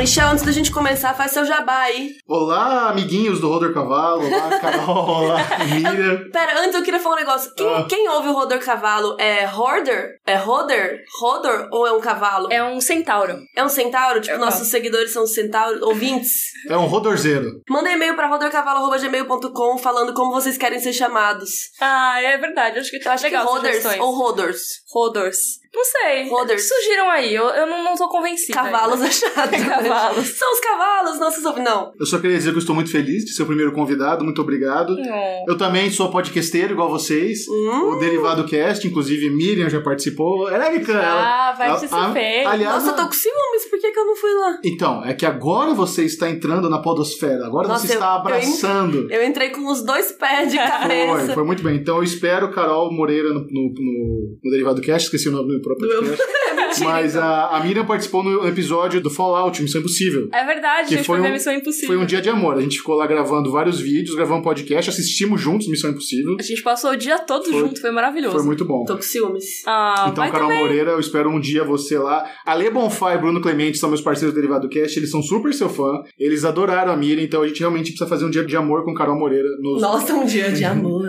Michel, 0.00 0.28
antes 0.30 0.42
da 0.46 0.50
gente 0.50 0.70
começar, 0.70 1.12
faz 1.12 1.30
seu 1.30 1.44
jabá 1.44 1.80
aí. 1.80 2.14
Olá, 2.26 2.88
amiguinhos 2.88 3.38
do 3.38 3.48
Roder 3.50 3.74
Cavalo. 3.74 4.26
Olá, 4.26 4.48
Carol. 4.58 4.96
Olá. 4.96 5.38
Pera, 6.32 6.58
antes 6.62 6.74
eu 6.74 6.82
queria 6.82 6.98
falar 6.98 7.16
um 7.16 7.18
negócio. 7.18 7.54
Quem, 7.54 7.66
Ah. 7.66 7.86
quem 7.86 8.08
ouve 8.08 8.28
o 8.28 8.32
Roder 8.32 8.64
Cavalo 8.64 9.14
é 9.20 9.46
Horder? 9.46 10.12
É 10.26 10.36
Roder? 10.36 11.02
Rodor 11.20 11.68
ou 11.70 11.86
é 11.86 11.92
um 11.92 12.00
cavalo? 12.00 12.48
É 12.50 12.64
um 12.64 12.80
centauro. 12.80 13.36
É 13.54 13.62
um 13.62 13.68
centauro? 13.68 14.22
Tipo, 14.22 14.36
É 14.36 14.38
nossos 14.38 14.68
seguidores 14.68 15.12
são 15.12 15.26
centauros, 15.26 15.82
ouvintes? 15.82 16.32
É 16.66 16.78
um 16.78 16.86
rodorzeiro. 16.86 17.60
Manda 17.68 17.90
e-mail 17.92 18.16
pra 18.16 18.26
rodorcavalo.gmail.com 18.26 19.76
falando 19.76 20.14
como 20.14 20.32
vocês 20.32 20.56
querem 20.56 20.80
ser 20.80 20.94
chamados. 20.94 21.50
Ah, 21.78 22.18
é 22.22 22.38
verdade. 22.38 22.78
Acho 22.78 22.90
que 22.90 23.06
Eu 23.06 23.12
acho 23.12 23.24
legal 23.24 23.46
que 23.46 23.52
Roders 23.52 23.84
ou 23.98 24.14
Rodors. 24.14 24.60
Rodors. 24.90 25.59
Não 25.72 25.84
sei. 25.84 26.28
Roders. 26.28 26.66
Surgiram 26.68 27.08
aí. 27.10 27.34
Eu, 27.34 27.44
eu 27.44 27.66
não, 27.66 27.82
não 27.84 27.94
tô 27.94 28.08
convencida. 28.08 28.54
Cavalos 28.60 29.00
achados. 29.00 29.50
Cavalos. 29.64 30.26
São 30.28 30.52
os 30.52 30.60
cavalos, 30.60 31.18
nossos 31.20 31.44
ouvintes. 31.44 31.70
Não. 31.72 31.92
Eu 31.98 32.06
só 32.06 32.18
queria 32.18 32.36
dizer 32.36 32.50
que 32.50 32.56
eu 32.56 32.60
estou 32.60 32.74
muito 32.74 32.90
feliz 32.90 33.24
de 33.24 33.32
ser 33.32 33.42
o 33.44 33.46
primeiro 33.46 33.72
convidado. 33.72 34.24
Muito 34.24 34.40
obrigado. 34.42 34.96
Não. 34.96 35.44
Eu 35.48 35.56
também 35.56 35.90
sou 35.90 36.10
podcasteiro, 36.10 36.72
igual 36.72 36.88
vocês. 36.90 37.46
Hum. 37.48 37.92
O 37.92 37.96
Derivado 37.98 38.44
Cast, 38.44 38.86
inclusive 38.86 39.30
Miriam 39.30 39.68
já 39.70 39.80
participou. 39.80 40.48
Ela 40.48 40.66
é 40.66 40.76
ela- 40.76 41.50
Ah, 41.50 41.54
vai 41.56 41.68
ela- 41.68 41.78
te 41.78 41.86
a- 41.94 42.08
bem. 42.08 42.46
Aliás, 42.46 42.74
Nossa, 42.84 42.90
eu 42.90 42.96
tô 42.96 43.06
com 43.06 43.12
ciúmes. 43.12 43.64
Por 43.70 43.78
que, 43.78 43.90
que 43.92 43.98
eu 43.98 44.06
não 44.06 44.16
fui 44.16 44.32
lá? 44.34 44.58
Então, 44.64 45.04
é 45.04 45.14
que 45.14 45.24
agora 45.26 45.72
você 45.72 46.04
está 46.04 46.28
entrando 46.28 46.68
na 46.68 46.80
podosfera. 46.80 47.46
Agora 47.46 47.68
Nossa, 47.68 47.86
você 47.86 47.92
está 47.94 48.06
eu- 48.06 48.10
eu- 48.12 48.16
abraçando. 48.18 49.10
Eu 49.10 49.24
entrei 49.24 49.50
com 49.50 49.66
os 49.70 49.82
dois 49.84 50.10
pés 50.12 50.50
de 50.50 50.58
Foi, 50.58 50.66
cabeça. 50.66 51.34
foi 51.34 51.44
muito 51.44 51.62
bem. 51.62 51.76
Então 51.76 51.96
eu 51.98 52.02
espero 52.02 52.50
Carol 52.52 52.92
Moreira 52.92 53.28
no, 53.28 53.40
no, 53.40 53.72
no- 53.74 54.38
no 54.42 54.50
Derivado 54.50 54.80
Cast, 54.80 55.06
esqueci 55.06 55.28
o 55.28 55.32
nome 55.32 55.59
do 55.60 55.62
próprio 55.62 55.88
Do- 55.88 55.94
podcast. 56.08 56.30
Mas 56.84 57.16
a, 57.16 57.48
a 57.56 57.64
Miriam 57.64 57.84
participou 57.84 58.22
no 58.22 58.46
episódio 58.46 59.00
do 59.00 59.10
Fallout, 59.10 59.60
Missão 59.62 59.80
Impossível. 59.80 60.28
É 60.32 60.44
verdade, 60.44 60.88
Que 60.88 60.96
gente, 60.96 61.06
foi 61.06 61.18
foi 61.20 61.28
um- 61.28 61.32
Missão 61.32 61.52
Impossível. 61.54 61.88
Foi 61.88 61.96
um 61.98 62.06
dia 62.06 62.20
de 62.20 62.28
amor. 62.28 62.56
A 62.56 62.60
gente 62.60 62.78
ficou 62.78 62.94
lá 62.96 63.06
gravando 63.06 63.50
vários 63.50 63.80
vídeos, 63.80 64.14
gravamos 64.14 64.40
um 64.40 64.44
podcast, 64.44 64.90
assistimos 64.90 65.40
juntos 65.40 65.68
Missão 65.68 65.90
Impossível. 65.90 66.36
A 66.38 66.42
gente 66.42 66.62
passou 66.62 66.90
o 66.92 66.96
dia 66.96 67.18
todo 67.18 67.44
Foi- 67.50 67.60
junto, 67.60 67.80
foi 67.80 67.90
maravilhoso. 67.90 68.36
Foi 68.36 68.44
muito 68.46 68.64
bom. 68.64 68.84
Tô 68.84 68.96
com 68.96 69.02
ciúmes. 69.02 69.62
Ah, 69.66 70.06
Então, 70.10 70.30
Carol 70.30 70.48
também. 70.48 70.62
Moreira, 70.64 70.90
eu 70.92 71.00
espero 71.00 71.28
um 71.30 71.40
dia 71.40 71.64
você 71.64 71.98
lá. 71.98 72.24
Ale 72.46 72.70
Bonfá 72.70 73.14
e 73.14 73.18
Bruno 73.18 73.40
Clemente 73.40 73.78
são 73.78 73.88
meus 73.88 74.00
parceiros 74.00 74.32
do 74.32 74.36
Derivado 74.40 74.68
Cast, 74.68 74.98
eles 74.98 75.10
são 75.10 75.22
super 75.22 75.52
seu 75.52 75.68
fã, 75.68 76.02
eles 76.18 76.44
adoraram 76.44 76.92
a 76.92 76.96
Miriam, 76.96 77.22
então 77.24 77.42
a 77.42 77.48
gente 77.48 77.60
realmente 77.60 77.90
precisa 77.90 78.06
fazer 78.08 78.24
um 78.24 78.30
dia 78.30 78.44
de 78.44 78.56
amor 78.56 78.84
com 78.84 78.94
Carol 78.94 79.18
Moreira 79.18 79.48
nos. 79.60 79.82
Nossa, 79.82 80.14
um 80.14 80.24
dia 80.24 80.50
de 80.52 80.64
amor. 80.64 81.02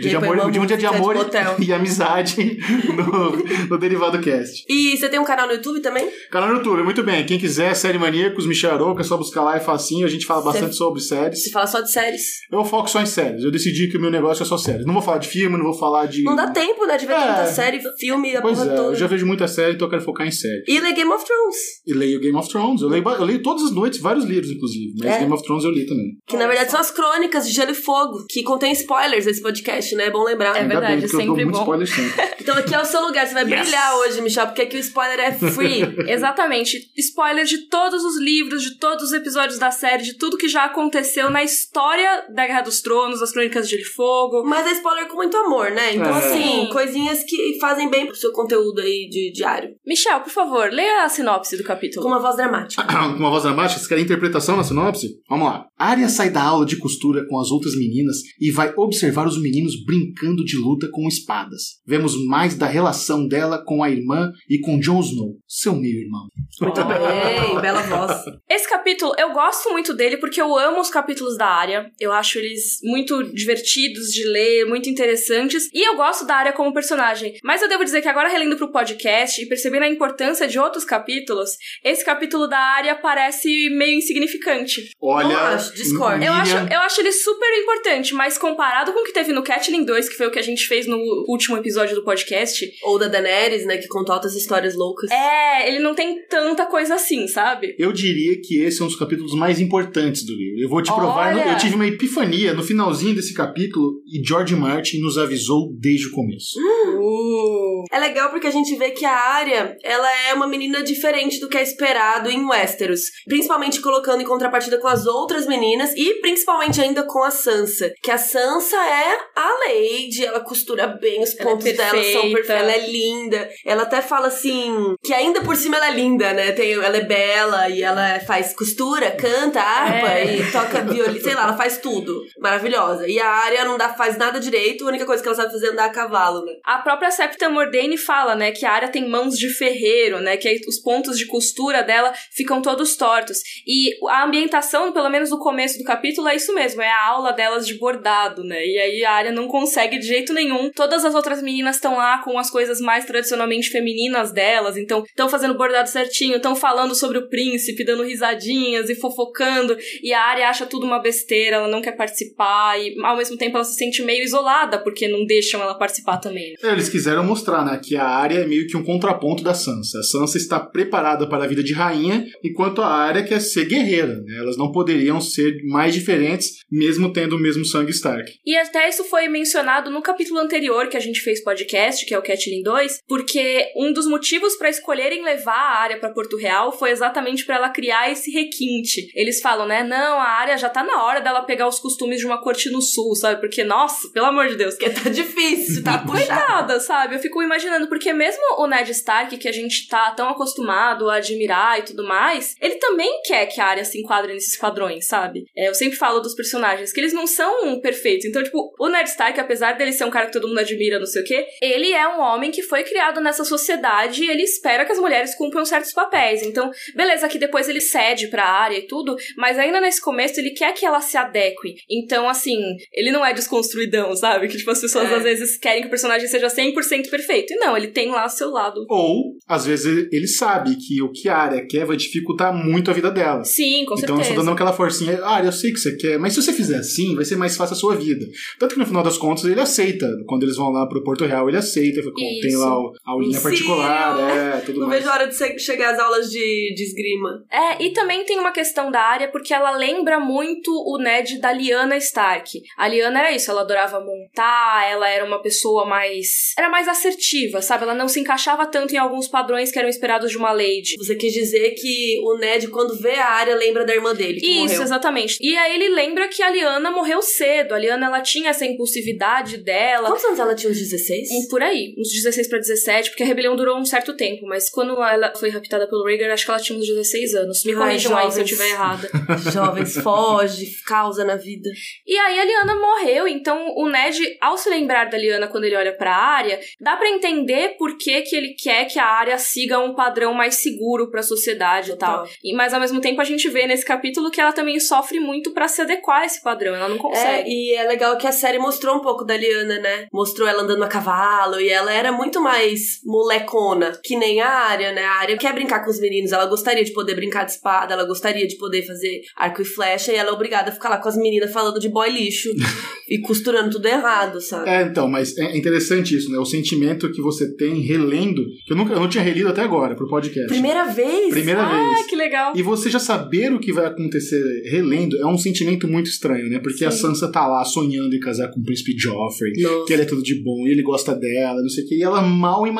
Dia 0.00 0.10
de 0.10 0.16
amor, 0.16 0.38
um 0.46 0.50
dia 0.66 0.76
de 0.76 0.86
amor 0.86 1.14
Motel. 1.16 1.56
e 1.60 1.72
amizade 1.72 2.58
no, 2.96 3.66
no 3.68 3.78
Derivado 3.78 3.97
Cast. 4.22 4.64
E 4.68 4.96
você 4.96 5.08
tem 5.08 5.18
um 5.18 5.24
canal 5.24 5.46
no 5.46 5.54
YouTube 5.54 5.80
também? 5.80 6.08
Canal 6.30 6.50
no 6.50 6.56
YouTube, 6.56 6.82
muito 6.82 7.02
bem. 7.02 7.24
Quem 7.26 7.38
quiser, 7.38 7.74
Série 7.74 7.98
Maníacos, 7.98 8.46
Michel 8.46 8.72
Aroca, 8.72 9.00
é 9.02 9.04
só 9.04 9.16
buscar 9.16 9.42
lá, 9.42 9.56
é 9.56 9.60
facinho. 9.60 10.06
A 10.06 10.10
gente 10.10 10.24
fala 10.26 10.42
bastante 10.42 10.74
sobre 10.74 11.00
séries. 11.00 11.42
Você 11.44 11.50
fala 11.50 11.66
só 11.66 11.80
de 11.80 11.90
séries. 11.92 12.22
Eu 12.50 12.64
foco 12.64 12.88
só 12.88 13.00
em 13.00 13.06
séries. 13.06 13.42
Eu 13.44 13.50
decidi 13.50 13.88
que 13.88 13.96
o 13.96 14.00
meu 14.00 14.10
negócio 14.10 14.42
é 14.42 14.46
só 14.46 14.56
séries. 14.56 14.86
Não 14.86 14.92
vou 14.94 15.02
falar 15.02 15.18
de 15.18 15.28
filme, 15.28 15.56
não 15.56 15.64
vou 15.64 15.74
falar 15.74 16.06
de. 16.06 16.22
Não 16.22 16.36
dá 16.36 16.50
tempo, 16.50 16.86
né, 16.86 16.96
de 16.96 17.06
ver 17.06 17.12
É. 17.14 17.26
tanta 17.26 17.46
série, 17.46 17.80
filme, 17.98 18.36
a 18.36 18.40
Pois 18.42 18.58
porra 18.58 18.72
é, 18.72 18.76
toda. 18.76 18.88
eu 18.90 18.94
já 18.94 19.06
vejo 19.06 19.26
muita 19.26 19.46
série, 19.48 19.74
então 19.74 19.86
eu 19.86 19.90
quero 19.90 20.02
focar 20.02 20.26
em 20.26 20.30
série. 20.30 20.62
E 20.66 20.80
ler 20.80 20.92
Game 20.94 21.10
of 21.12 21.24
Thrones. 21.24 21.56
E 21.86 21.92
leio 21.94 22.20
Game 22.20 22.36
of 22.36 22.48
Thrones. 22.48 22.82
Eu 22.82 22.88
leio, 22.88 23.02
eu 23.08 23.24
leio 23.24 23.42
todas 23.42 23.64
as 23.64 23.70
noites 23.72 24.00
vários 24.00 24.24
livros, 24.24 24.50
inclusive. 24.50 24.92
Mas 24.98 25.08
É? 25.14 25.18
Game 25.20 25.32
of 25.32 25.42
Thrones 25.42 25.64
eu 25.64 25.70
li 25.70 25.86
também. 25.86 26.16
Que 26.26 26.36
na 26.36 26.46
verdade 26.46 26.70
são 26.70 26.80
as 26.80 26.90
crônicas 26.90 27.46
de 27.48 27.54
Gelo 27.54 27.70
e 27.70 27.74
Fogo, 27.74 28.24
que 28.28 28.42
contém 28.42 28.72
spoilers 28.72 29.24
desse 29.24 29.40
podcast, 29.42 29.94
né? 29.94 30.06
É 30.06 30.10
bom 30.10 30.22
lembrar. 30.24 30.56
É 30.56 30.60
Ainda 30.60 30.74
verdade, 30.74 30.92
bem, 30.92 31.00
porque 31.02 31.16
eu 31.16 31.18
dou 31.26 31.28
sempre 31.36 31.44
muito 31.44 31.56
bom. 31.56 31.62
spoiler 31.62 31.86
sempre. 31.86 32.28
Então 32.48 32.56
aqui 32.56 32.74
é 32.74 32.80
o 32.80 32.84
seu 32.84 33.02
lugar, 33.02 33.26
você 33.26 33.34
vai 33.34 33.44
Yes. 33.44 33.60
brilhar 33.60 33.87
hoje, 33.96 34.20
Michel, 34.20 34.46
porque 34.46 34.62
aqui 34.62 34.76
o 34.76 34.80
spoiler 34.80 35.18
é 35.20 35.32
free. 35.32 35.82
Exatamente. 36.10 36.78
Spoiler 36.96 37.44
de 37.44 37.68
todos 37.68 38.04
os 38.04 38.18
livros, 38.20 38.62
de 38.62 38.78
todos 38.78 39.04
os 39.04 39.12
episódios 39.12 39.58
da 39.58 39.70
série, 39.70 40.02
de 40.02 40.14
tudo 40.16 40.36
que 40.36 40.48
já 40.48 40.64
aconteceu 40.64 41.30
na 41.30 41.42
história 41.42 42.26
da 42.34 42.46
Guerra 42.46 42.62
dos 42.62 42.80
Tronos, 42.80 43.20
das 43.20 43.32
Crônicas 43.32 43.68
de 43.68 43.76
Gelo 43.76 43.82
e 43.82 43.92
Fogo. 43.92 44.42
Mas 44.44 44.66
é 44.66 44.72
spoiler 44.72 45.08
com 45.08 45.16
muito 45.16 45.36
amor, 45.36 45.70
né? 45.70 45.94
Então, 45.94 46.06
É. 46.14 46.18
assim, 46.18 46.42
Sim. 46.66 46.68
coisinhas 46.72 47.22
que 47.24 47.58
fazem 47.60 47.90
bem 47.90 48.06
pro 48.06 48.14
seu 48.16 48.32
conteúdo 48.32 48.80
aí 48.80 49.08
de 49.10 49.32
diário. 49.32 49.70
Michel, 49.86 50.20
por 50.20 50.30
favor, 50.30 50.70
leia 50.70 51.04
a 51.04 51.08
sinopse 51.08 51.56
do 51.56 51.64
capítulo. 51.64 52.02
Com 52.02 52.08
uma 52.08 52.20
voz 52.20 52.36
dramática. 52.36 52.82
com 52.84 53.18
uma 53.18 53.30
voz 53.30 53.42
dramática, 53.42 53.78
vocês 53.78 53.88
querem 53.88 54.04
interpretação 54.04 54.56
na 54.56 54.64
sinopse? 54.64 55.08
Vamos 55.28 55.46
lá. 55.46 55.66
Arya 55.78 56.08
sai 56.08 56.30
da 56.30 56.42
aula 56.42 56.66
de 56.66 56.76
costura 56.76 57.24
com 57.28 57.38
as 57.38 57.50
outras 57.50 57.74
meninas 57.76 58.16
e 58.40 58.50
vai 58.50 58.72
observar 58.76 59.26
os 59.26 59.40
meninos 59.40 59.74
brincando 59.84 60.44
de 60.44 60.56
luta 60.56 60.88
com 60.92 61.06
espadas. 61.06 61.78
Vemos 61.86 62.14
mais 62.26 62.54
da 62.54 62.66
relação 62.66 63.26
dela 63.26 63.62
com 63.64 63.77
a 63.82 63.90
irmã 63.90 64.32
e 64.48 64.60
com 64.60 64.78
Jon 64.78 65.00
Snow, 65.00 65.36
seu 65.46 65.74
meio-irmão. 65.74 66.26
Muito 66.60 66.84
bem, 66.84 67.60
bela 67.60 67.82
voz. 67.82 68.24
Esse 68.48 68.68
capítulo, 68.68 69.12
eu 69.18 69.32
gosto 69.32 69.70
muito 69.70 69.94
dele 69.94 70.16
porque 70.16 70.40
eu 70.40 70.56
amo 70.56 70.80
os 70.80 70.90
capítulos 70.90 71.36
da 71.36 71.46
área. 71.46 71.90
Eu 72.00 72.12
acho 72.12 72.38
eles 72.38 72.78
muito 72.82 73.22
divertidos 73.32 74.08
de 74.08 74.24
ler, 74.24 74.64
muito 74.66 74.88
interessantes. 74.88 75.68
E 75.72 75.86
eu 75.86 75.96
gosto 75.96 76.26
da 76.26 76.34
área 76.34 76.52
como 76.52 76.72
personagem. 76.72 77.34
Mas 77.42 77.62
eu 77.62 77.68
devo 77.68 77.84
dizer 77.84 78.02
que 78.02 78.08
agora, 78.08 78.28
relendo 78.28 78.56
pro 78.56 78.72
podcast 78.72 79.40
e 79.40 79.46
percebendo 79.46 79.84
a 79.84 79.88
importância 79.88 80.46
de 80.48 80.58
outros 80.58 80.84
capítulos, 80.84 81.50
esse 81.84 82.04
capítulo 82.04 82.46
da 82.46 82.58
área 82.58 82.94
parece 82.94 83.70
meio 83.70 83.98
insignificante. 83.98 84.90
Olha, 85.00 85.28
Não 85.28 85.36
acho, 85.36 85.74
discordo. 85.74 86.24
Eu 86.24 86.32
acho, 86.32 86.56
eu 86.56 86.80
acho 86.80 87.00
ele 87.00 87.12
super 87.12 87.62
importante, 87.62 88.14
mas 88.14 88.38
comparado 88.38 88.92
com 88.92 89.00
o 89.00 89.04
que 89.04 89.12
teve 89.12 89.32
no 89.32 89.42
Catelyn 89.42 89.84
2, 89.84 90.08
que 90.08 90.16
foi 90.16 90.26
o 90.26 90.30
que 90.30 90.38
a 90.38 90.42
gente 90.42 90.66
fez 90.66 90.86
no 90.86 90.96
último 91.28 91.56
episódio 91.56 91.94
do 91.94 92.04
podcast, 92.04 92.66
Ou 92.82 92.98
da 92.98 93.08
Daenerys, 93.08 93.66
né, 93.68 93.76
que 93.78 93.86
conta 93.88 94.12
altas 94.12 94.34
histórias 94.34 94.74
loucas. 94.74 95.10
é, 95.10 95.68
ele 95.68 95.78
não 95.78 95.94
tem 95.94 96.26
tanta 96.26 96.66
coisa 96.66 96.94
assim, 96.94 97.28
sabe? 97.28 97.74
Eu 97.78 97.92
diria 97.92 98.40
que 98.42 98.60
esse 98.62 98.80
é 98.80 98.84
um 98.84 98.88
dos 98.88 98.96
capítulos 98.98 99.34
mais 99.34 99.60
importantes 99.60 100.24
do 100.24 100.32
livro. 100.34 100.60
Eu 100.60 100.68
vou 100.68 100.82
te 100.82 100.92
provar. 100.92 101.34
Olha! 101.34 101.52
Eu 101.52 101.56
tive 101.58 101.74
uma 101.74 101.86
epifania 101.86 102.52
no 102.54 102.62
finalzinho 102.62 103.14
desse 103.14 103.34
capítulo 103.34 104.00
e 104.06 104.26
George 104.26 104.56
Martin 104.56 104.98
nos 105.00 105.18
avisou 105.18 105.72
desde 105.78 106.06
o 106.08 106.12
começo. 106.12 106.58
Uh. 106.58 107.84
É 107.92 107.98
legal 107.98 108.30
porque 108.30 108.46
a 108.46 108.50
gente 108.50 108.74
vê 108.76 108.90
que 108.90 109.04
a 109.04 109.12
Arya, 109.12 109.76
ela 109.82 110.08
é 110.28 110.34
uma 110.34 110.46
menina 110.46 110.82
diferente 110.82 111.38
do 111.40 111.48
que 111.48 111.56
é 111.56 111.62
esperado 111.62 112.30
em 112.30 112.44
Westeros. 112.46 113.02
Principalmente 113.26 113.80
colocando 113.80 114.20
em 114.22 114.26
contrapartida 114.26 114.78
com 114.78 114.88
as 114.88 115.06
outras 115.06 115.46
meninas 115.46 115.92
e 115.96 116.14
principalmente 116.20 116.80
ainda 116.80 117.02
com 117.04 117.22
a 117.22 117.30
Sansa. 117.30 117.92
Que 118.02 118.10
a 118.10 118.18
Sansa 118.18 118.76
é 118.76 119.18
a 119.36 119.50
Lady, 119.68 120.24
ela 120.24 120.40
costura 120.40 120.86
bem, 120.86 121.22
os 121.22 121.34
Ela 121.38 121.40
é 121.40 121.44
pontos 121.44 121.64
dela 121.64 121.90
são 121.90 122.00
perfeita. 122.00 122.36
perfeitos, 122.36 122.50
ela 122.50 122.72
é 122.72 122.90
linda. 122.90 123.47
Ela 123.64 123.82
até 123.82 124.00
fala 124.02 124.28
assim, 124.28 124.94
que 125.02 125.12
ainda 125.12 125.40
por 125.42 125.56
cima 125.56 125.76
ela 125.76 125.88
é 125.88 125.92
linda, 125.94 126.32
né? 126.32 126.52
Tem, 126.52 126.72
ela 126.72 126.96
é 126.96 127.04
bela 127.04 127.68
e 127.68 127.82
ela 127.82 128.20
faz 128.20 128.54
costura, 128.54 129.10
canta, 129.12 129.60
harpa 129.60 130.08
É. 130.10 130.36
e 130.36 130.50
toca 130.50 130.82
violino, 130.82 131.20
sei 131.20 131.34
lá, 131.34 131.44
ela 131.44 131.56
faz 131.56 131.78
tudo. 131.78 132.22
Maravilhosa. 132.40 133.06
E 133.08 133.18
a 133.20 133.28
Arya 133.28 133.64
não 133.64 133.76
dá, 133.78 133.88
faz 133.90 134.16
nada 134.16 134.40
direito, 134.40 134.84
a 134.84 134.88
única 134.88 135.06
coisa 135.06 135.22
que 135.22 135.28
ela 135.28 135.36
sabe 135.36 135.52
fazer 135.52 135.68
é 135.68 135.70
andar 135.70 135.86
a 135.86 135.90
cavalo, 135.90 136.44
né? 136.44 136.52
A 136.64 136.78
própria 136.78 137.10
Septa 137.10 137.48
Mordane 137.48 137.96
fala, 137.96 138.34
né, 138.34 138.50
que 138.52 138.64
a 138.64 138.72
área 138.72 138.88
tem 138.88 139.08
mãos 139.08 139.38
de 139.38 139.48
ferreiro, 139.48 140.20
né, 140.20 140.36
que 140.36 140.60
os 140.68 140.78
pontos 140.78 141.18
de 141.18 141.26
costura 141.26 141.82
dela 141.82 142.12
ficam 142.34 142.60
todos 142.62 142.96
tortos. 142.96 143.38
E 143.66 143.90
a 144.08 144.24
ambientação, 144.24 144.92
pelo 144.92 145.08
menos 145.08 145.30
no 145.30 145.38
começo 145.38 145.78
do 145.78 145.84
capítulo, 145.84 146.28
é 146.28 146.36
isso 146.36 146.54
mesmo, 146.54 146.82
é 146.82 146.90
a 146.90 147.06
aula 147.06 147.32
delas 147.32 147.66
de 147.66 147.74
bordado, 147.78 148.42
né? 148.44 148.64
E 148.64 148.78
aí 148.78 149.04
a 149.04 149.12
área 149.12 149.32
não 149.32 149.48
consegue 149.48 149.98
de 149.98 150.06
jeito 150.06 150.32
nenhum. 150.32 150.70
Todas 150.70 151.04
as 151.04 151.14
outras 151.14 151.42
meninas 151.42 151.76
estão 151.76 151.96
lá 151.96 152.18
com 152.22 152.38
as 152.38 152.50
coisas 152.50 152.80
mais 152.80 153.04
tradicionalmente 153.38 153.70
femininas 153.70 154.32
delas, 154.32 154.76
então 154.76 155.04
estão 155.04 155.28
fazendo 155.28 155.56
bordado 155.56 155.88
certinho, 155.88 156.36
estão 156.36 156.56
falando 156.56 156.94
sobre 156.94 157.18
o 157.18 157.28
príncipe, 157.28 157.84
dando 157.84 158.02
risadinhas 158.02 158.90
e 158.90 158.94
fofocando, 158.94 159.76
e 160.02 160.12
a 160.12 160.22
área 160.22 160.48
acha 160.48 160.66
tudo 160.66 160.84
uma 160.84 160.98
besteira, 160.98 161.56
ela 161.56 161.68
não 161.68 161.80
quer 161.80 161.92
participar, 161.92 162.78
e 162.78 162.96
ao 163.02 163.16
mesmo 163.16 163.36
tempo 163.36 163.56
ela 163.56 163.64
se 163.64 163.76
sente 163.76 164.02
meio 164.02 164.24
isolada, 164.24 164.78
porque 164.78 165.06
não 165.06 165.24
deixam 165.24 165.62
ela 165.62 165.74
participar 165.74 166.18
também. 166.18 166.50
né? 166.50 166.56
É, 166.70 166.72
Eles 166.72 166.88
quiseram 166.88 167.24
mostrar, 167.24 167.64
né, 167.64 167.80
que 167.82 167.96
a 167.96 168.04
Arya 168.04 168.40
é 168.40 168.46
meio 168.46 168.66
que 168.66 168.76
um 168.76 168.84
contraponto 168.84 169.42
da 169.42 169.54
Sansa. 169.54 170.00
A 170.00 170.02
Sansa 170.02 170.36
está 170.36 170.58
preparada 170.58 171.28
para 171.28 171.44
a 171.44 171.46
vida 171.46 171.62
de 171.62 171.72
rainha, 171.72 172.24
enquanto 172.42 172.82
a 172.82 172.88
Arya 172.88 173.22
quer 173.22 173.40
ser 173.40 173.66
guerreira. 173.66 174.20
Né? 174.20 174.38
Elas 174.38 174.56
não 174.56 174.72
poderiam 174.72 175.20
ser 175.20 175.62
mais 175.64 175.94
diferentes, 175.94 176.58
mesmo 176.70 177.12
tendo 177.12 177.36
o 177.36 177.40
mesmo 177.40 177.64
sangue 177.64 177.90
Stark. 177.90 178.32
E 178.44 178.56
até 178.56 178.88
isso 178.88 179.04
foi 179.04 179.28
mencionado 179.28 179.90
no 179.90 180.02
capítulo 180.02 180.40
anterior 180.40 180.88
que 180.88 180.96
a 180.96 181.00
gente 181.00 181.20
fez 181.20 181.42
podcast, 181.42 182.04
que 182.04 182.14
é 182.14 182.18
o 182.18 182.22
Catelyn 182.22 182.62
2, 182.62 183.00
porque 183.06 183.27
um 183.76 183.92
dos 183.92 184.06
motivos 184.06 184.56
para 184.56 184.68
escolherem 184.68 185.22
levar 185.24 185.52
a 185.52 185.80
área 185.80 185.98
para 185.98 186.10
Porto 186.10 186.36
Real 186.36 186.72
foi 186.72 186.90
exatamente 186.90 187.44
para 187.44 187.56
ela 187.56 187.70
criar 187.70 188.10
esse 188.10 188.30
requinte. 188.30 189.10
Eles 189.14 189.40
falam, 189.40 189.66
né? 189.66 189.82
Não, 189.82 190.20
a 190.20 190.28
área 190.28 190.56
já 190.56 190.68
tá 190.68 190.82
na 190.82 191.04
hora 191.04 191.20
dela 191.20 191.42
pegar 191.42 191.68
os 191.68 191.78
costumes 191.78 192.18
de 192.18 192.26
uma 192.26 192.42
corte 192.42 192.70
no 192.70 192.80
sul, 192.80 193.14
sabe? 193.14 193.40
Porque, 193.40 193.64
nossa, 193.64 194.08
pelo 194.10 194.26
amor 194.26 194.48
de 194.48 194.56
Deus, 194.56 194.74
Porque 194.74 194.90
tá 194.90 195.08
difícil, 195.08 195.82
tá. 195.82 195.98
Coitada, 196.06 196.80
sabe? 196.80 197.14
Eu 197.14 197.18
fico 197.18 197.42
imaginando, 197.42 197.88
porque 197.88 198.12
mesmo 198.12 198.42
o 198.58 198.66
Ned 198.66 198.90
Stark, 198.92 199.36
que 199.36 199.48
a 199.48 199.52
gente 199.52 199.88
tá 199.88 200.10
tão 200.12 200.28
acostumado 200.28 201.08
a 201.10 201.16
admirar 201.16 201.78
e 201.78 201.82
tudo 201.82 202.04
mais, 202.04 202.54
ele 202.60 202.76
também 202.76 203.20
quer 203.24 203.46
que 203.46 203.60
a 203.60 203.66
área 203.66 203.84
se 203.84 203.98
enquadre 203.98 204.32
nesses 204.32 204.56
padrões, 204.56 205.06
sabe? 205.06 205.44
É, 205.56 205.68
eu 205.68 205.74
sempre 205.74 205.96
falo 205.96 206.20
dos 206.20 206.34
personagens, 206.34 206.92
que 206.92 207.00
eles 207.00 207.12
não 207.12 207.26
são 207.26 207.80
perfeitos. 207.80 208.26
Então, 208.26 208.42
tipo, 208.42 208.72
o 208.78 208.88
Ned 208.88 209.08
Stark, 209.08 209.38
apesar 209.38 209.72
dele 209.72 209.92
ser 209.92 210.04
um 210.04 210.10
cara 210.10 210.26
que 210.26 210.32
todo 210.32 210.48
mundo 210.48 210.60
admira, 210.60 210.98
não 210.98 211.06
sei 211.06 211.22
o 211.22 211.24
quê, 211.24 211.46
ele 211.60 211.92
é 211.92 212.06
um 212.08 212.20
homem 212.20 212.50
que 212.50 212.62
foi 212.62 212.82
criado 212.84 213.17
nessa 213.20 213.44
sociedade 213.44 214.22
e 214.24 214.30
ele 214.30 214.42
espera 214.42 214.84
que 214.84 214.92
as 214.92 214.98
mulheres 214.98 215.34
cumpram 215.34 215.64
certos 215.64 215.92
papéis. 215.92 216.42
Então, 216.42 216.70
beleza, 216.94 217.28
que 217.28 217.38
depois 217.38 217.68
ele 217.68 217.80
cede 217.80 218.28
pra 218.28 218.44
área 218.44 218.76
e 218.78 218.86
tudo, 218.86 219.16
mas 219.36 219.58
ainda 219.58 219.80
nesse 219.80 220.00
começo 220.00 220.38
ele 220.40 220.50
quer 220.50 220.72
que 220.74 220.84
ela 220.86 221.00
se 221.00 221.16
adeque. 221.16 221.74
Então, 221.90 222.28
assim, 222.28 222.58
ele 222.92 223.10
não 223.10 223.24
é 223.24 223.32
desconstruidão, 223.32 224.14
sabe? 224.16 224.48
Que, 224.48 224.56
tipo, 224.58 224.70
as 224.70 224.80
pessoas 224.80 225.10
É. 225.10 225.14
às 225.16 225.22
vezes 225.22 225.56
querem 225.56 225.80
que 225.82 225.86
o 225.86 225.90
personagem 225.90 226.26
seja 226.28 226.48
100% 226.48 227.08
perfeito. 227.10 227.52
E 227.52 227.56
não, 227.56 227.76
ele 227.76 227.88
tem 227.88 228.10
lá 228.10 228.28
seu 228.28 228.50
lado. 228.50 228.84
Ou, 228.88 229.36
às 229.46 229.66
vezes, 229.66 230.08
ele- 230.12 230.28
sabe 230.28 230.76
que 230.76 231.00
o 231.02 231.10
que 231.10 231.28
a 231.28 231.36
Arya 231.36 231.66
quer 231.66 231.86
vai 231.86 231.96
dificultar 231.96 232.52
muito 232.54 232.90
a 232.90 232.94
vida 232.94 233.10
dela. 233.10 233.42
Sim, 233.44 233.84
com 233.86 233.94
então, 233.94 233.98
certeza. 234.16 234.20
estou 234.30 234.36
dando 234.44 234.52
aquela 234.52 234.72
forcinha. 234.74 235.18
Ah, 235.24 235.42
eu 235.42 235.50
sei 235.50 235.72
que 235.72 235.78
você 235.78 235.96
quer, 235.96 236.18
mas 236.18 236.34
se 236.34 236.42
você 236.42 236.52
fizer 236.52 236.76
assim, 236.76 237.14
vai 237.16 237.24
ser 237.24 237.36
mais 237.36 237.56
fácil 237.56 237.74
a 237.74 237.78
sua 237.78 237.96
vida. 237.96 238.24
Tanto 238.58 238.74
que 238.74 238.78
no 238.80 238.86
final 238.86 239.02
das 239.02 239.16
contas 239.16 239.44
ele 239.44 239.60
aceita. 239.60 240.06
Quando 240.26 240.42
eles 240.42 240.56
vão 240.56 240.70
lá 240.70 240.86
pro 240.86 241.02
Porto 241.02 241.24
Real, 241.24 241.48
ele 241.48 241.56
aceita. 241.56 242.02
Tem 242.02 242.48
Isso. 242.48 242.58
lá 242.58 242.76
aulinha 243.08 243.40
particular, 243.40 244.18
é, 244.20 244.60
tudo 244.60 244.80
Não 244.80 244.88
mais. 244.88 245.00
vejo 245.00 245.10
a 245.10 245.14
hora 245.14 245.26
de 245.28 245.34
che- 245.34 245.58
chegar 245.58 245.94
às 245.94 245.98
aulas 246.00 246.30
de, 246.30 246.74
de 246.74 246.82
esgrima. 246.82 247.44
É, 247.50 247.82
e 247.82 247.90
também 247.92 248.24
tem 248.24 248.38
uma 248.38 248.52
questão 248.52 248.90
da 248.90 249.00
área, 249.00 249.28
porque 249.28 249.52
ela 249.54 249.70
lembra 249.76 250.18
muito 250.20 250.70
o 250.70 250.98
Ned 250.98 251.38
da 251.38 251.52
Lyanna 251.52 251.96
Stark. 251.96 252.60
A 252.76 252.88
Lyanna 252.88 253.20
era 253.20 253.32
isso, 253.32 253.50
ela 253.50 253.62
adorava 253.62 254.00
montar, 254.00 254.86
ela 254.90 255.08
era 255.08 255.24
uma 255.24 255.40
pessoa 255.42 255.84
mais. 255.86 256.52
Era 256.58 256.68
mais 256.68 256.86
seletiva, 256.98 257.60
sabe? 257.62 257.84
Ela 257.84 257.94
não 257.94 258.08
se 258.08 258.18
encaixava 258.20 258.66
tanto 258.66 258.94
em 258.94 258.98
alguns 258.98 259.28
padrões 259.28 259.70
que 259.70 259.78
eram 259.78 259.88
esperados 259.88 260.30
de 260.30 260.36
uma 260.38 260.52
lady. 260.52 260.96
Você 260.98 261.14
quis 261.14 261.32
dizer 261.32 261.70
que 261.72 262.20
o 262.24 262.36
Ned, 262.38 262.68
quando 262.68 262.98
vê 262.98 263.14
a 263.14 263.26
área, 263.28 263.54
lembra 263.54 263.84
da 263.84 263.94
irmã 263.94 264.14
dele. 264.14 264.40
Que 264.40 264.46
Isso, 264.46 264.60
morreu. 264.64 264.82
exatamente. 264.82 265.36
E 265.40 265.56
aí 265.56 265.74
ele 265.74 265.88
lembra 265.90 266.28
que 266.28 266.42
a 266.42 266.50
Liana 266.50 266.90
morreu 266.90 267.20
cedo. 267.22 267.72
A 267.74 267.78
Liana, 267.78 268.06
ela 268.06 268.20
tinha 268.20 268.50
essa 268.50 268.64
impulsividade 268.64 269.58
dela. 269.58 270.08
Quantos 270.08 270.24
anos 270.24 270.38
ela 270.38 270.54
tinha? 270.54 270.70
Uns 270.70 270.78
16? 270.78 271.28
Um 271.30 271.48
por 271.48 271.62
aí, 271.62 271.94
uns 271.98 272.08
16 272.12 272.48
pra 272.48 272.58
17, 272.58 272.97
porque 273.08 273.22
a 273.22 273.26
rebelião 273.26 273.54
durou 273.54 273.76
um 273.78 273.84
certo 273.84 274.14
tempo, 274.16 274.46
mas 274.46 274.68
quando 274.70 275.00
ela 275.02 275.32
foi 275.36 275.50
raptada 275.50 275.86
pelo 275.88 276.04
Rhaegar, 276.04 276.30
acho 276.32 276.44
que 276.44 276.50
ela 276.50 276.60
tinha 276.60 276.78
uns 276.78 276.86
16 276.86 277.34
anos. 277.34 277.64
Me 277.64 277.74
corrijam 277.74 278.16
aí 278.16 278.30
se 278.32 278.40
eu 278.40 278.44
estiver 278.44 278.70
errada. 278.70 279.08
Jovens, 279.52 279.96
foge, 280.02 280.66
causa 280.86 281.24
na 281.24 281.36
vida. 281.36 281.70
E 282.06 282.16
aí 282.18 282.38
a 282.40 282.44
Liana 282.44 282.74
morreu, 282.74 283.28
então 283.28 283.74
o 283.76 283.88
Ned, 283.88 284.36
ao 284.40 284.56
se 284.56 284.68
lembrar 284.68 285.08
da 285.10 285.18
Liana 285.18 285.46
quando 285.48 285.64
ele 285.64 285.76
olha 285.76 285.92
pra 285.96 286.14
área, 286.14 286.58
dá 286.80 286.96
pra 286.96 287.08
entender 287.08 287.76
por 287.78 287.96
que, 287.98 288.22
que 288.22 288.34
ele 288.34 288.54
quer 288.54 288.86
que 288.86 288.98
a 288.98 289.06
área 289.06 289.38
siga 289.38 289.78
um 289.78 289.94
padrão 289.94 290.32
mais 290.34 290.56
seguro 290.56 291.10
pra 291.10 291.22
sociedade 291.22 291.92
e 291.92 291.96
tal. 291.96 292.26
E, 292.42 292.54
mas 292.54 292.72
ao 292.74 292.80
mesmo 292.80 293.00
tempo 293.00 293.20
a 293.20 293.24
gente 293.24 293.48
vê 293.48 293.66
nesse 293.66 293.84
capítulo 293.84 294.30
que 294.30 294.40
ela 294.40 294.52
também 294.52 294.78
sofre 294.80 295.20
muito 295.20 295.52
pra 295.52 295.68
se 295.68 295.80
adequar 295.82 296.22
a 296.22 296.26
esse 296.26 296.42
padrão, 296.42 296.74
ela 296.74 296.88
não 296.88 296.96
É, 296.96 296.98
consegue. 296.98 297.50
e 297.50 297.74
é 297.74 297.84
legal 297.84 298.16
que 298.16 298.26
a 298.26 298.32
série 298.32 298.58
mostrou 298.58 298.96
um 298.96 299.00
pouco 299.00 299.24
da 299.24 299.36
Liana, 299.36 299.78
né? 299.78 300.06
Mostrou 300.12 300.48
ela 300.48 300.62
andando 300.62 300.82
a 300.82 300.88
cavalo 300.88 301.60
e 301.60 301.68
ela 301.68 301.92
era 301.92 302.10
muito 302.12 302.40
mais 302.40 302.87
molecona, 303.04 303.92
que 304.02 304.16
nem 304.16 304.40
a 304.40 304.48
Arya, 304.48 304.92
né? 304.92 305.04
A 305.04 305.20
Arya 305.20 305.36
quer 305.36 305.52
brincar 305.54 305.84
com 305.84 305.90
os 305.90 306.00
meninos, 306.00 306.32
ela 306.32 306.46
gostaria 306.46 306.84
de 306.84 306.92
poder 306.92 307.14
brincar 307.14 307.44
de 307.44 307.52
espada, 307.52 307.94
ela 307.94 308.04
gostaria 308.04 308.46
de 308.46 308.56
poder 308.56 308.86
fazer 308.86 309.22
arco 309.36 309.62
e 309.62 309.64
flecha 309.64 310.12
e 310.12 310.16
ela 310.16 310.30
é 310.30 310.32
obrigada 310.32 310.70
a 310.70 310.72
ficar 310.72 310.88
lá 310.88 310.98
com 310.98 311.08
as 311.08 311.16
meninas 311.16 311.52
falando 311.52 311.78
de 311.78 311.88
boy 311.88 312.10
lixo 312.10 312.50
e 313.08 313.18
costurando 313.20 313.70
tudo 313.70 313.86
errado, 313.86 314.40
sabe? 314.40 314.68
É, 314.68 314.82
então, 314.82 315.08
mas 315.08 315.36
é 315.36 315.56
interessante 315.56 316.16
isso, 316.16 316.30
né? 316.30 316.38
O 316.38 316.44
sentimento 316.44 317.10
que 317.12 317.20
você 317.22 317.54
tem 317.56 317.80
relendo, 317.80 318.44
que 318.66 318.72
eu 318.72 318.76
nunca 318.76 318.92
eu 318.92 319.00
não 319.00 319.08
tinha 319.08 319.22
relido 319.22 319.48
até 319.48 319.62
agora 319.62 319.94
pro 319.94 320.08
podcast. 320.08 320.48
Primeira 320.48 320.84
vez? 320.86 321.30
Primeira 321.30 321.62
Ah, 321.62 321.94
vez. 321.94 322.06
que 322.06 322.16
legal. 322.16 322.52
E 322.56 322.62
você 322.62 322.90
já 322.90 322.98
saber 322.98 323.52
o 323.52 323.58
que 323.60 323.72
vai 323.72 323.86
acontecer 323.86 324.40
relendo 324.70 325.16
é 325.18 325.26
um 325.26 325.38
sentimento 325.38 325.86
muito 325.88 326.08
estranho, 326.08 326.48
né? 326.48 326.58
Porque 326.58 326.84
a 326.84 326.90
Sim. 326.90 326.98
Sansa 327.02 327.30
tá 327.30 327.46
lá 327.46 327.64
sonhando 327.64 328.14
em 328.14 328.20
casar 328.20 328.48
com 328.48 328.60
o 328.60 328.62
príncipe 328.64 328.96
Joffrey, 328.98 329.52
Nossa. 329.62 329.86
que 329.86 329.92
ele 329.92 330.02
é 330.02 330.04
tudo 330.04 330.22
de 330.22 330.42
bom, 330.42 330.66
e 330.66 330.70
ele 330.70 330.82
gosta 330.82 331.14
dela, 331.14 331.60
não 331.60 331.68
sei 331.68 331.84
o 331.84 331.88
que, 331.88 331.96
e 331.96 332.02
ela 332.02 332.20
mal 332.22 332.66
imagina 332.66 332.77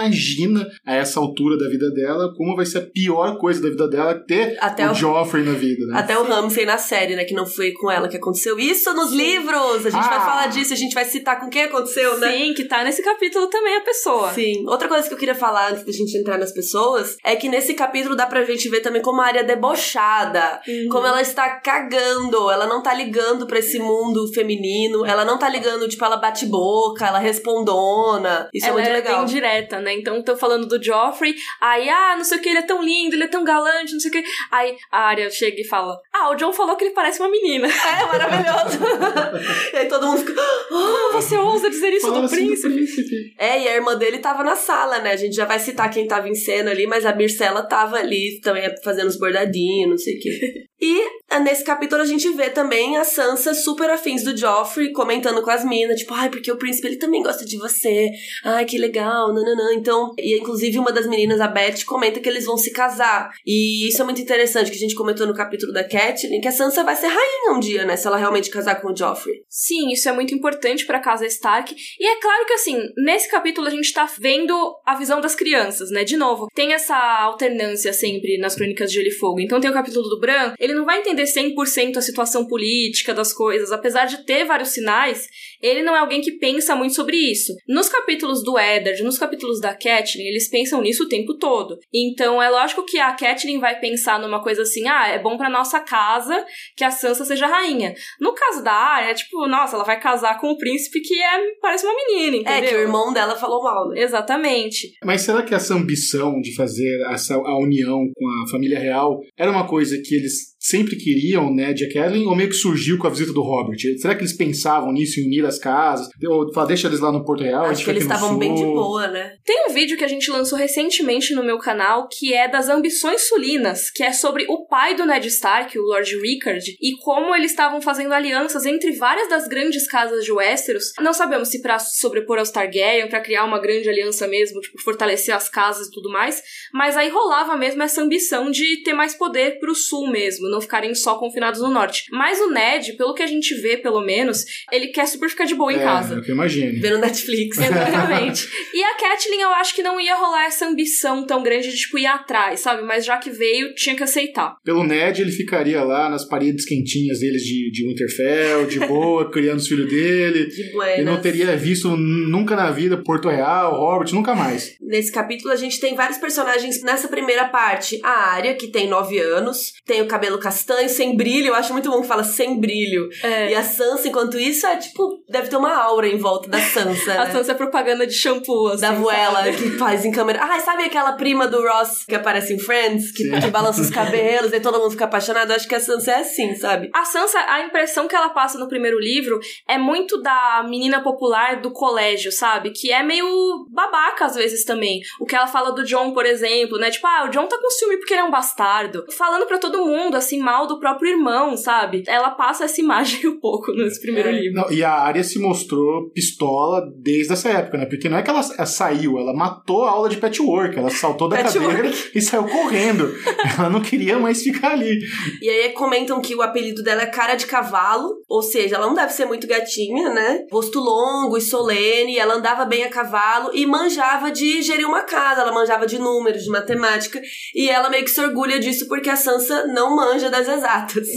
a 0.86 0.94
essa 0.94 1.20
altura 1.20 1.56
da 1.58 1.68
vida 1.68 1.90
dela 1.90 2.32
como 2.36 2.54
vai 2.56 2.66
ser 2.66 2.78
a 2.78 2.82
pior 2.82 3.36
coisa 3.38 3.62
da 3.62 3.68
vida 3.68 3.88
dela 3.88 4.14
ter 4.14 4.56
Até 4.60 4.86
o 4.86 4.92
o- 4.92 4.94
Joffrey 4.94 5.44
na 5.44 5.52
vida, 5.52 5.86
né? 5.86 5.98
Até 5.98 6.18
o 6.18 6.24
Ramsay 6.24 6.64
na 6.66 6.78
série, 6.78 7.16
né? 7.16 7.24
Que 7.24 7.34
não 7.34 7.46
foi 7.46 7.72
com 7.72 7.90
ela 7.90 8.08
que 8.08 8.16
aconteceu 8.16 8.58
isso 8.58 8.92
nos 8.94 9.12
livros. 9.12 9.86
A 9.86 9.90
gente 9.90 10.08
vai 10.08 10.18
Ah. 10.18 10.26
falar 10.26 10.46
disso, 10.48 10.72
a 10.72 10.76
gente 10.76 10.94
vai 10.94 11.04
citar 11.04 11.40
com 11.40 11.48
quem 11.48 11.64
aconteceu, 11.64 12.18
né? 12.18 12.32
Sim, 12.32 12.54
que 12.54 12.64
tá 12.64 12.84
nesse 12.84 13.02
capítulo 13.02 13.46
também 13.48 13.76
a 13.76 13.80
pessoa. 13.80 14.32
Sim. 14.32 14.64
Outra 14.66 14.88
coisa 14.88 15.06
que 15.08 15.14
eu 15.14 15.18
queria 15.18 15.34
falar 15.34 15.70
antes 15.72 15.84
da 15.84 15.92
gente 15.92 16.16
entrar 16.16 16.38
nas 16.38 16.52
pessoas 16.52 17.16
é 17.24 17.36
que 17.36 17.48
nesse 17.48 17.74
capítulo 17.74 18.14
dá 18.16 18.26
pra 18.26 18.44
gente 18.44 18.68
ver 18.68 18.80
também 18.80 19.02
como 19.02 19.20
a 19.20 19.26
área 19.26 19.40
é 19.40 19.44
debochada. 19.44 20.60
Uhum. 20.66 20.88
Como 20.90 21.06
ela 21.06 21.20
está 21.22 21.48
cagando. 21.60 22.50
Ela 22.50 22.66
não 22.66 22.82
tá 22.82 22.92
ligando 22.94 23.46
pra 23.46 23.58
esse 23.58 23.78
mundo 23.78 24.26
feminino. 24.32 25.04
Ela 25.04 25.24
não 25.24 25.38
tá 25.38 25.48
ligando, 25.48 25.88
tipo, 25.88 26.04
ela 26.04 26.16
bate 26.16 26.46
boca, 26.46 27.06
ela 27.06 27.18
respondona. 27.18 28.48
Isso 28.52 28.66
ela 28.66 28.80
é 28.80 28.82
muito 28.82 28.90
é 28.90 28.92
legal. 28.92 29.16
bem 29.18 29.26
direta, 29.26 29.80
né? 29.80 29.87
Então, 29.92 30.22
tô 30.22 30.36
falando 30.36 30.66
do 30.66 30.82
Joffrey, 30.82 31.34
aí, 31.60 31.88
ah, 31.88 32.14
não 32.16 32.24
sei 32.24 32.38
o 32.38 32.40
que, 32.40 32.48
ele 32.48 32.58
é 32.58 32.62
tão 32.62 32.82
lindo, 32.82 33.16
ele 33.16 33.24
é 33.24 33.28
tão 33.28 33.44
galante, 33.44 33.92
não 33.92 34.00
sei 34.00 34.10
o 34.10 34.12
que. 34.12 34.24
Aí 34.50 34.76
a 34.90 35.08
Arya 35.08 35.30
chega 35.30 35.60
e 35.60 35.64
fala, 35.64 35.98
ah, 36.12 36.30
o 36.30 36.34
John 36.34 36.52
falou 36.52 36.76
que 36.76 36.84
ele 36.84 36.94
parece 36.94 37.20
uma 37.20 37.30
menina. 37.30 37.68
É 37.68 38.06
maravilhoso. 38.06 38.78
e 39.72 39.76
aí 39.76 39.88
todo 39.88 40.06
mundo 40.06 40.18
fica. 40.18 40.42
Como 40.68 41.12
você 41.12 41.36
ousa 41.36 41.70
dizer 41.70 41.92
isso 41.92 42.10
do 42.10 42.18
assim 42.20 42.22
do 42.22 42.30
príncipe? 42.30 42.74
príncipe. 42.74 43.34
É, 43.38 43.62
e 43.62 43.68
a 43.68 43.74
irmã 43.74 43.96
dele 43.96 44.18
tava 44.18 44.42
na 44.42 44.56
sala, 44.56 44.98
né? 44.98 45.12
A 45.12 45.16
gente 45.16 45.34
já 45.34 45.44
vai 45.44 45.58
citar 45.58 45.90
quem 45.90 46.06
tava 46.06 46.28
em 46.28 46.34
cena 46.34 46.70
ali, 46.70 46.86
mas 46.86 47.06
a 47.06 47.14
Mircela 47.14 47.62
tava 47.62 47.96
ali 47.96 48.40
também 48.42 48.68
fazendo 48.82 49.08
os 49.08 49.18
bordadinhos, 49.18 49.90
não 49.90 49.98
sei 49.98 50.16
o 50.16 50.20
quê. 50.20 50.64
E 50.80 51.02
nesse 51.42 51.62
capítulo 51.62 52.02
a 52.02 52.06
gente 52.06 52.28
vê 52.30 52.50
também 52.50 52.96
a 52.96 53.04
Sansa 53.04 53.52
super 53.54 53.90
afins 53.90 54.22
do 54.22 54.36
Joffrey, 54.36 54.92
comentando 54.92 55.42
com 55.42 55.50
as 55.50 55.64
minas, 55.64 56.00
tipo, 56.00 56.14
ai, 56.14 56.30
porque 56.30 56.50
o 56.50 56.56
príncipe 56.56 56.88
ele 56.88 56.96
também 56.96 57.22
gosta 57.22 57.44
de 57.44 57.56
você. 57.58 58.08
Ai, 58.44 58.64
que 58.64 58.78
legal, 58.78 59.32
nananã. 59.34 59.74
Então, 59.74 60.14
e 60.18 60.38
inclusive 60.38 60.78
uma 60.78 60.92
das 60.92 61.06
meninas, 61.06 61.40
a 61.40 61.48
Beth, 61.48 61.84
comenta 61.86 62.20
que 62.20 62.28
eles 62.28 62.46
vão 62.46 62.56
se 62.56 62.72
casar. 62.72 63.30
E 63.46 63.88
isso 63.88 64.00
é 64.00 64.04
muito 64.04 64.20
interessante, 64.20 64.70
que 64.70 64.76
a 64.76 64.80
gente 64.80 64.94
comentou 64.94 65.26
no 65.26 65.34
capítulo 65.34 65.72
da 65.72 65.84
Catelyn, 65.84 66.40
que 66.40 66.48
a 66.48 66.52
Sansa 66.52 66.82
vai 66.82 66.96
ser 66.96 67.08
rainha 67.08 67.52
um 67.52 67.60
dia, 67.60 67.84
né? 67.84 67.96
Se 67.96 68.06
ela 68.06 68.16
realmente 68.16 68.50
casar 68.50 68.80
com 68.80 68.92
o 68.92 68.96
Joffrey. 68.96 69.42
Sim, 69.48 69.92
isso 69.92 70.08
é 70.08 70.12
muito 70.12 70.34
importante 70.34 70.86
pra 70.86 70.98
casa 70.98 71.26
Stark. 71.26 71.74
E 71.98 72.06
é 72.06 72.20
claro 72.20 72.46
que, 72.46 72.54
assim, 72.54 72.80
nesse 72.96 73.30
capítulo 73.30 73.66
a 73.66 73.70
gente 73.70 73.92
tá 73.92 74.08
vendo 74.18 74.54
a 74.86 74.94
visão 74.94 75.20
das 75.20 75.34
crianças, 75.34 75.90
né? 75.90 76.04
De 76.04 76.16
novo, 76.16 76.48
tem 76.54 76.72
essa 76.72 76.96
alternância 76.96 77.92
sempre 77.92 78.38
nas 78.38 78.54
Crônicas 78.54 78.90
de 78.90 78.96
Gelo 78.96 79.08
e 79.08 79.12
Fogo. 79.12 79.40
Então 79.40 79.60
tem 79.60 79.70
o 79.70 79.74
capítulo 79.74 80.08
do 80.08 80.20
Bran, 80.20 80.54
ele 80.58 80.74
não 80.74 80.84
vai 80.84 81.00
entender 81.00 81.17
100% 81.24 81.96
a 81.96 82.02
situação 82.02 82.46
política 82.46 83.14
das 83.14 83.32
coisas. 83.32 83.72
Apesar 83.72 84.06
de 84.06 84.24
ter 84.24 84.44
vários 84.44 84.70
sinais, 84.70 85.28
ele 85.62 85.82
não 85.82 85.94
é 85.94 85.98
alguém 85.98 86.20
que 86.20 86.32
pensa 86.32 86.74
muito 86.74 86.94
sobre 86.94 87.16
isso. 87.16 87.52
Nos 87.68 87.88
capítulos 87.88 88.42
do 88.42 88.58
Eddard, 88.58 89.02
nos 89.02 89.18
capítulos 89.18 89.60
da 89.60 89.74
Catelyn, 89.74 90.26
eles 90.26 90.48
pensam 90.48 90.80
nisso 90.80 91.04
o 91.04 91.08
tempo 91.08 91.36
todo. 91.36 91.78
Então 91.92 92.42
é 92.42 92.48
lógico 92.50 92.84
que 92.84 92.98
a 92.98 93.12
Catelyn 93.14 93.58
vai 93.58 93.78
pensar 93.78 94.20
numa 94.20 94.42
coisa 94.42 94.62
assim, 94.62 94.86
ah, 94.86 95.08
é 95.08 95.18
bom 95.18 95.36
pra 95.36 95.50
nossa 95.50 95.80
casa 95.80 96.44
que 96.76 96.84
a 96.84 96.90
Sansa 96.90 97.24
seja 97.24 97.46
rainha. 97.46 97.94
No 98.20 98.32
caso 98.34 98.62
da 98.62 98.72
Arya, 98.72 99.10
é 99.10 99.14
tipo, 99.14 99.46
nossa, 99.46 99.76
ela 99.76 99.84
vai 99.84 100.00
casar 100.00 100.40
com 100.40 100.52
um 100.52 100.56
príncipe 100.56 101.00
que 101.00 101.20
é, 101.20 101.52
parece 101.60 101.84
uma 101.86 101.94
menina, 101.94 102.36
entendeu? 102.36 102.64
É, 102.64 102.68
que 102.68 102.74
o 102.74 102.80
irmão 102.80 103.12
dela 103.12 103.36
falou 103.36 103.62
mal, 103.62 103.88
né? 103.88 104.02
Exatamente. 104.02 104.92
Mas 105.04 105.22
será 105.22 105.42
que 105.42 105.54
essa 105.54 105.74
ambição 105.74 106.40
de 106.40 106.54
fazer 106.54 107.00
essa, 107.10 107.34
a 107.34 107.58
união 107.58 108.10
com 108.14 108.26
a 108.26 108.50
família 108.50 108.78
real 108.78 109.20
era 109.36 109.50
uma 109.50 109.66
coisa 109.66 110.00
que 110.04 110.14
eles 110.14 110.56
sempre 110.58 110.96
queriam, 110.96 111.54
né, 111.54 111.72
de 111.72 111.88
Catelyn, 111.88 112.26
ou 112.26 112.36
meio 112.36 112.48
que 112.48 112.56
surgiu 112.56 112.98
com 112.98 113.06
a 113.06 113.10
visita 113.10 113.32
do 113.32 113.42
Robert? 113.42 113.78
Será 113.98 114.14
que 114.14 114.22
eles 114.22 114.36
pensavam 114.36 114.92
nisso, 114.92 115.20
em 115.20 115.26
unir 115.26 115.46
as 115.48 115.58
casas? 115.58 116.08
Ou 116.26 116.52
falar, 116.52 116.66
deixa 116.68 116.86
eles 116.86 117.00
lá 117.00 117.12
no 117.12 117.24
Porto 117.24 117.42
Real, 117.42 117.66
Acho 117.66 117.84
que 117.84 117.90
eles 117.90 118.02
estavam 118.02 118.38
bem 118.38 118.54
de 118.54 118.64
boa, 118.64 119.06
né? 119.08 119.36
Tem 119.44 119.66
um 119.68 119.72
vídeo 119.72 119.96
que 119.96 120.04
a 120.04 120.08
gente 120.08 120.30
lançou 120.30 120.58
recentemente 120.58 121.34
no 121.34 121.44
meu 121.44 121.58
canal 121.58 122.08
que 122.08 122.34
é 122.34 122.48
das 122.48 122.68
ambições 122.68 123.28
sulinas, 123.28 123.90
que 123.90 124.02
é 124.02 124.12
sobre 124.12 124.46
o 124.48 124.66
pai 124.66 124.94
do 124.94 125.06
Ned 125.06 125.26
Stark, 125.28 125.78
o 125.78 125.82
Lord 125.82 126.16
Rickard, 126.20 126.76
e 126.80 126.96
como 127.02 127.34
eles 127.34 127.50
estavam 127.50 127.80
fazendo 127.80 128.12
alianças 128.12 128.66
entre 128.66 128.92
várias 128.92 129.28
das 129.28 129.46
grandes 129.46 129.86
casas 129.86 130.24
de 130.24 130.32
Westeros. 130.32 130.92
Não 131.00 131.12
sabemos 131.12 131.48
se 131.48 131.62
pra 131.62 131.78
sobrepor 131.78 132.38
aos 132.38 132.50
Targaryen, 132.50 133.08
pra 133.08 133.20
criar 133.20 133.44
uma 133.44 133.58
grande 133.58 133.88
aliança 133.88 134.26
mesmo, 134.26 134.60
tipo, 134.60 134.80
fortalecer 134.82 135.34
as 135.34 135.48
casas 135.48 135.88
e 135.88 135.90
tudo 135.90 136.10
mais, 136.10 136.42
mas 136.72 136.96
aí 136.96 137.08
rolava 137.08 137.56
mesmo 137.56 137.82
essa 137.82 138.02
ambição 138.02 138.50
de 138.50 138.82
ter 138.82 138.92
mais 138.92 139.14
poder 139.14 139.58
pro 139.58 139.74
sul 139.74 140.10
mesmo, 140.10 140.48
não 140.48 140.60
ficarem 140.60 140.94
só 140.94 141.16
confinados 141.18 141.60
no 141.60 141.68
norte. 141.68 142.04
Mas 142.10 142.40
o 142.40 142.50
Ned, 142.50 142.94
pelo 142.94 143.14
que 143.14 143.22
a 143.22 143.26
gente 143.26 143.54
vê, 143.54 143.76
pelo 143.76 144.00
menos, 144.00 144.44
ele 144.70 144.88
quer 144.88 145.06
super 145.06 145.28
ficar 145.38 145.44
de 145.46 145.54
boa 145.54 145.72
em 145.72 145.76
É, 145.76 145.82
casa. 145.82 146.14
é 146.14 146.18
o 146.18 146.22
que 146.22 146.30
eu 146.30 146.34
imagino. 146.34 146.80
Vendo 146.80 146.98
Netflix. 146.98 147.58
Exatamente. 147.58 148.48
e 148.74 148.82
a 148.82 148.94
Catelyn, 148.94 149.40
eu 149.40 149.52
acho 149.54 149.74
que 149.74 149.82
não 149.82 150.00
ia 150.00 150.16
rolar 150.16 150.46
essa 150.46 150.66
ambição 150.66 151.24
tão 151.24 151.42
grande 151.42 151.70
de, 151.70 151.76
tipo, 151.76 151.98
ir 151.98 152.06
atrás, 152.06 152.60
sabe? 152.60 152.82
Mas 152.82 153.04
já 153.04 153.16
que 153.18 153.30
veio, 153.30 153.74
tinha 153.74 153.94
que 153.94 154.02
aceitar. 154.02 154.56
Pelo 154.64 154.84
Ned, 154.84 155.20
ele 155.22 155.30
ficaria 155.32 155.82
lá 155.82 156.08
nas 156.08 156.24
paredes 156.26 156.64
quentinhas 156.64 157.20
deles 157.20 157.42
de, 157.42 157.70
de 157.70 157.86
Winterfell, 157.86 158.66
de 158.66 158.80
boa, 158.80 159.28
criando 159.32 159.58
os 159.58 159.68
filhos 159.68 159.88
dele. 159.88 160.46
De 160.46 160.68
E 160.68 160.72
buenas. 160.72 161.04
não 161.06 161.20
teria 161.20 161.56
visto 161.56 161.88
nunca 161.96 162.56
na 162.56 162.70
vida 162.70 162.96
Porto 163.02 163.28
Real, 163.28 163.74
Robert, 163.76 164.12
nunca 164.12 164.34
mais. 164.34 164.74
Nesse 164.80 165.12
capítulo 165.12 165.52
a 165.52 165.56
gente 165.56 165.80
tem 165.80 165.94
vários 165.94 166.18
personagens 166.18 166.82
nessa 166.82 167.08
primeira 167.08 167.46
parte. 167.48 168.00
A 168.02 168.34
Arya, 168.34 168.54
que 168.54 168.68
tem 168.68 168.88
9 168.88 169.18
anos, 169.18 169.72
tem 169.86 170.02
o 170.02 170.06
cabelo 170.06 170.38
castanho, 170.38 170.88
sem 170.88 171.16
brilho. 171.16 171.48
Eu 171.48 171.54
acho 171.54 171.72
muito 171.72 171.90
bom 171.90 172.00
que 172.00 172.08
fala 172.08 172.24
sem 172.24 172.58
brilho. 172.58 173.08
É. 173.22 173.50
E 173.52 173.54
a 173.54 173.62
Sansa, 173.62 174.08
enquanto 174.08 174.38
isso, 174.38 174.66
é 174.66 174.76
tipo, 174.76 175.22
deve 175.28 175.48
ter 175.48 175.56
uma 175.56 175.74
aura 175.76 176.08
em 176.08 176.16
volta 176.16 176.48
da 176.48 176.58
Sansa. 176.60 177.12
A 177.20 177.24
né? 177.26 177.32
Sansa 177.32 177.52
é 177.52 177.54
propaganda 177.54 178.06
de 178.06 178.14
shampoo, 178.14 178.68
assim, 178.68 178.80
Da 178.80 178.92
Vuela, 178.92 179.44
sabe? 179.44 179.56
que 179.56 179.70
faz 179.72 180.04
em 180.04 180.10
câmera. 180.10 180.40
Ah, 180.42 180.58
sabe 180.60 180.84
aquela 180.84 181.12
prima 181.12 181.46
do 181.46 181.60
Ross 181.62 182.04
que 182.08 182.14
aparece 182.14 182.54
em 182.54 182.58
Friends? 182.58 183.12
Que, 183.12 183.28
que 183.40 183.50
balança 183.50 183.80
os 183.82 183.90
cabelos 183.90 184.52
e 184.52 184.60
todo 184.60 184.78
mundo 184.78 184.92
fica 184.92 185.04
apaixonado? 185.04 185.50
Acho 185.52 185.68
que 185.68 185.74
a 185.74 185.80
Sansa 185.80 186.12
é 186.12 186.20
assim, 186.20 186.54
sabe? 186.54 186.88
A 186.94 187.04
Sansa, 187.04 187.38
a 187.46 187.60
impressão 187.60 188.08
que 188.08 188.16
ela 188.16 188.30
passa 188.30 188.58
no 188.58 188.68
primeiro 188.68 188.98
livro 188.98 189.38
é 189.68 189.76
muito 189.76 190.20
da 190.22 190.64
menina 190.68 191.02
popular 191.02 191.60
do 191.60 191.70
colégio, 191.72 192.32
sabe? 192.32 192.70
Que 192.70 192.92
é 192.92 193.02
meio 193.02 193.66
babaca 193.70 194.24
às 194.24 194.34
vezes 194.34 194.64
também. 194.64 195.00
O 195.20 195.26
que 195.26 195.36
ela 195.36 195.46
fala 195.46 195.72
do 195.72 195.84
John, 195.84 196.12
por 196.12 196.24
exemplo, 196.24 196.78
né? 196.78 196.90
Tipo, 196.90 197.06
ah, 197.06 197.24
o 197.26 197.28
John 197.28 197.46
tá 197.46 197.58
com 197.60 197.68
ciúme 197.70 197.98
porque 197.98 198.14
ele 198.14 198.22
é 198.22 198.24
um 198.24 198.30
bastardo. 198.30 199.04
Falando 199.16 199.44
pra 199.46 199.58
todo 199.58 199.84
mundo, 199.84 200.16
assim, 200.16 200.38
mal 200.38 200.66
do 200.66 200.78
do 200.78 200.80
próprio 200.80 201.10
irmão, 201.10 201.56
sabe? 201.56 202.04
Ela 202.06 202.30
passa 202.30 202.64
essa 202.64 202.78
imagem 202.80 203.26
um 203.26 203.40
pouco 203.40 203.72
nesse 203.72 204.00
primeiro 204.00 204.28
É, 204.28 204.32
livro. 204.32 204.60
não, 204.62 204.70
e 204.70 204.84
a 204.84 204.92
Arya 204.92 205.17
se 205.22 205.38
mostrou 205.38 206.10
pistola 206.10 206.82
desde 206.96 207.32
essa 207.32 207.48
época, 207.48 207.78
né? 207.78 207.86
Porque 207.86 208.08
não 208.08 208.18
é 208.18 208.22
que 208.22 208.30
ela, 208.30 208.40
ela 208.40 208.66
saiu, 208.66 209.18
ela 209.18 209.34
matou 209.34 209.84
a 209.84 209.90
aula 209.90 210.08
de 210.08 210.16
patchwork. 210.16 210.78
Ela 210.78 210.90
saltou 210.90 211.28
da 211.28 211.42
cadeira 211.42 211.90
e 212.14 212.20
saiu 212.20 212.44
correndo. 212.44 213.14
ela 213.58 213.70
não 213.70 213.80
queria 213.80 214.18
mais 214.18 214.42
ficar 214.42 214.72
ali. 214.72 215.00
E 215.40 215.48
aí 215.48 215.70
comentam 215.70 216.20
que 216.20 216.34
o 216.34 216.42
apelido 216.42 216.82
dela 216.82 217.02
é 217.02 217.06
cara 217.06 217.34
de 217.34 217.46
cavalo, 217.46 218.22
ou 218.28 218.42
seja, 218.42 218.76
ela 218.76 218.86
não 218.86 218.94
deve 218.94 219.12
ser 219.12 219.26
muito 219.26 219.46
gatinha, 219.46 220.10
né? 220.10 220.46
Rosto 220.50 220.78
longo 220.78 221.36
e 221.36 221.40
solene, 221.40 222.18
ela 222.18 222.34
andava 222.34 222.64
bem 222.64 222.84
a 222.84 222.90
cavalo 222.90 223.50
e 223.54 223.66
manjava 223.66 224.30
de 224.30 224.62
gerir 224.62 224.86
uma 224.86 225.02
casa, 225.02 225.42
ela 225.42 225.52
manjava 225.52 225.86
de 225.86 225.98
números, 225.98 226.44
de 226.44 226.50
matemática, 226.50 227.20
e 227.54 227.68
ela 227.68 227.88
meio 227.88 228.04
que 228.04 228.10
se 228.10 228.20
orgulha 228.20 228.58
disso 228.58 228.86
porque 228.88 229.10
a 229.10 229.16
Sansa 229.16 229.66
não 229.66 229.94
manja 229.94 230.30
das 230.30 230.48
exatas. 230.48 231.08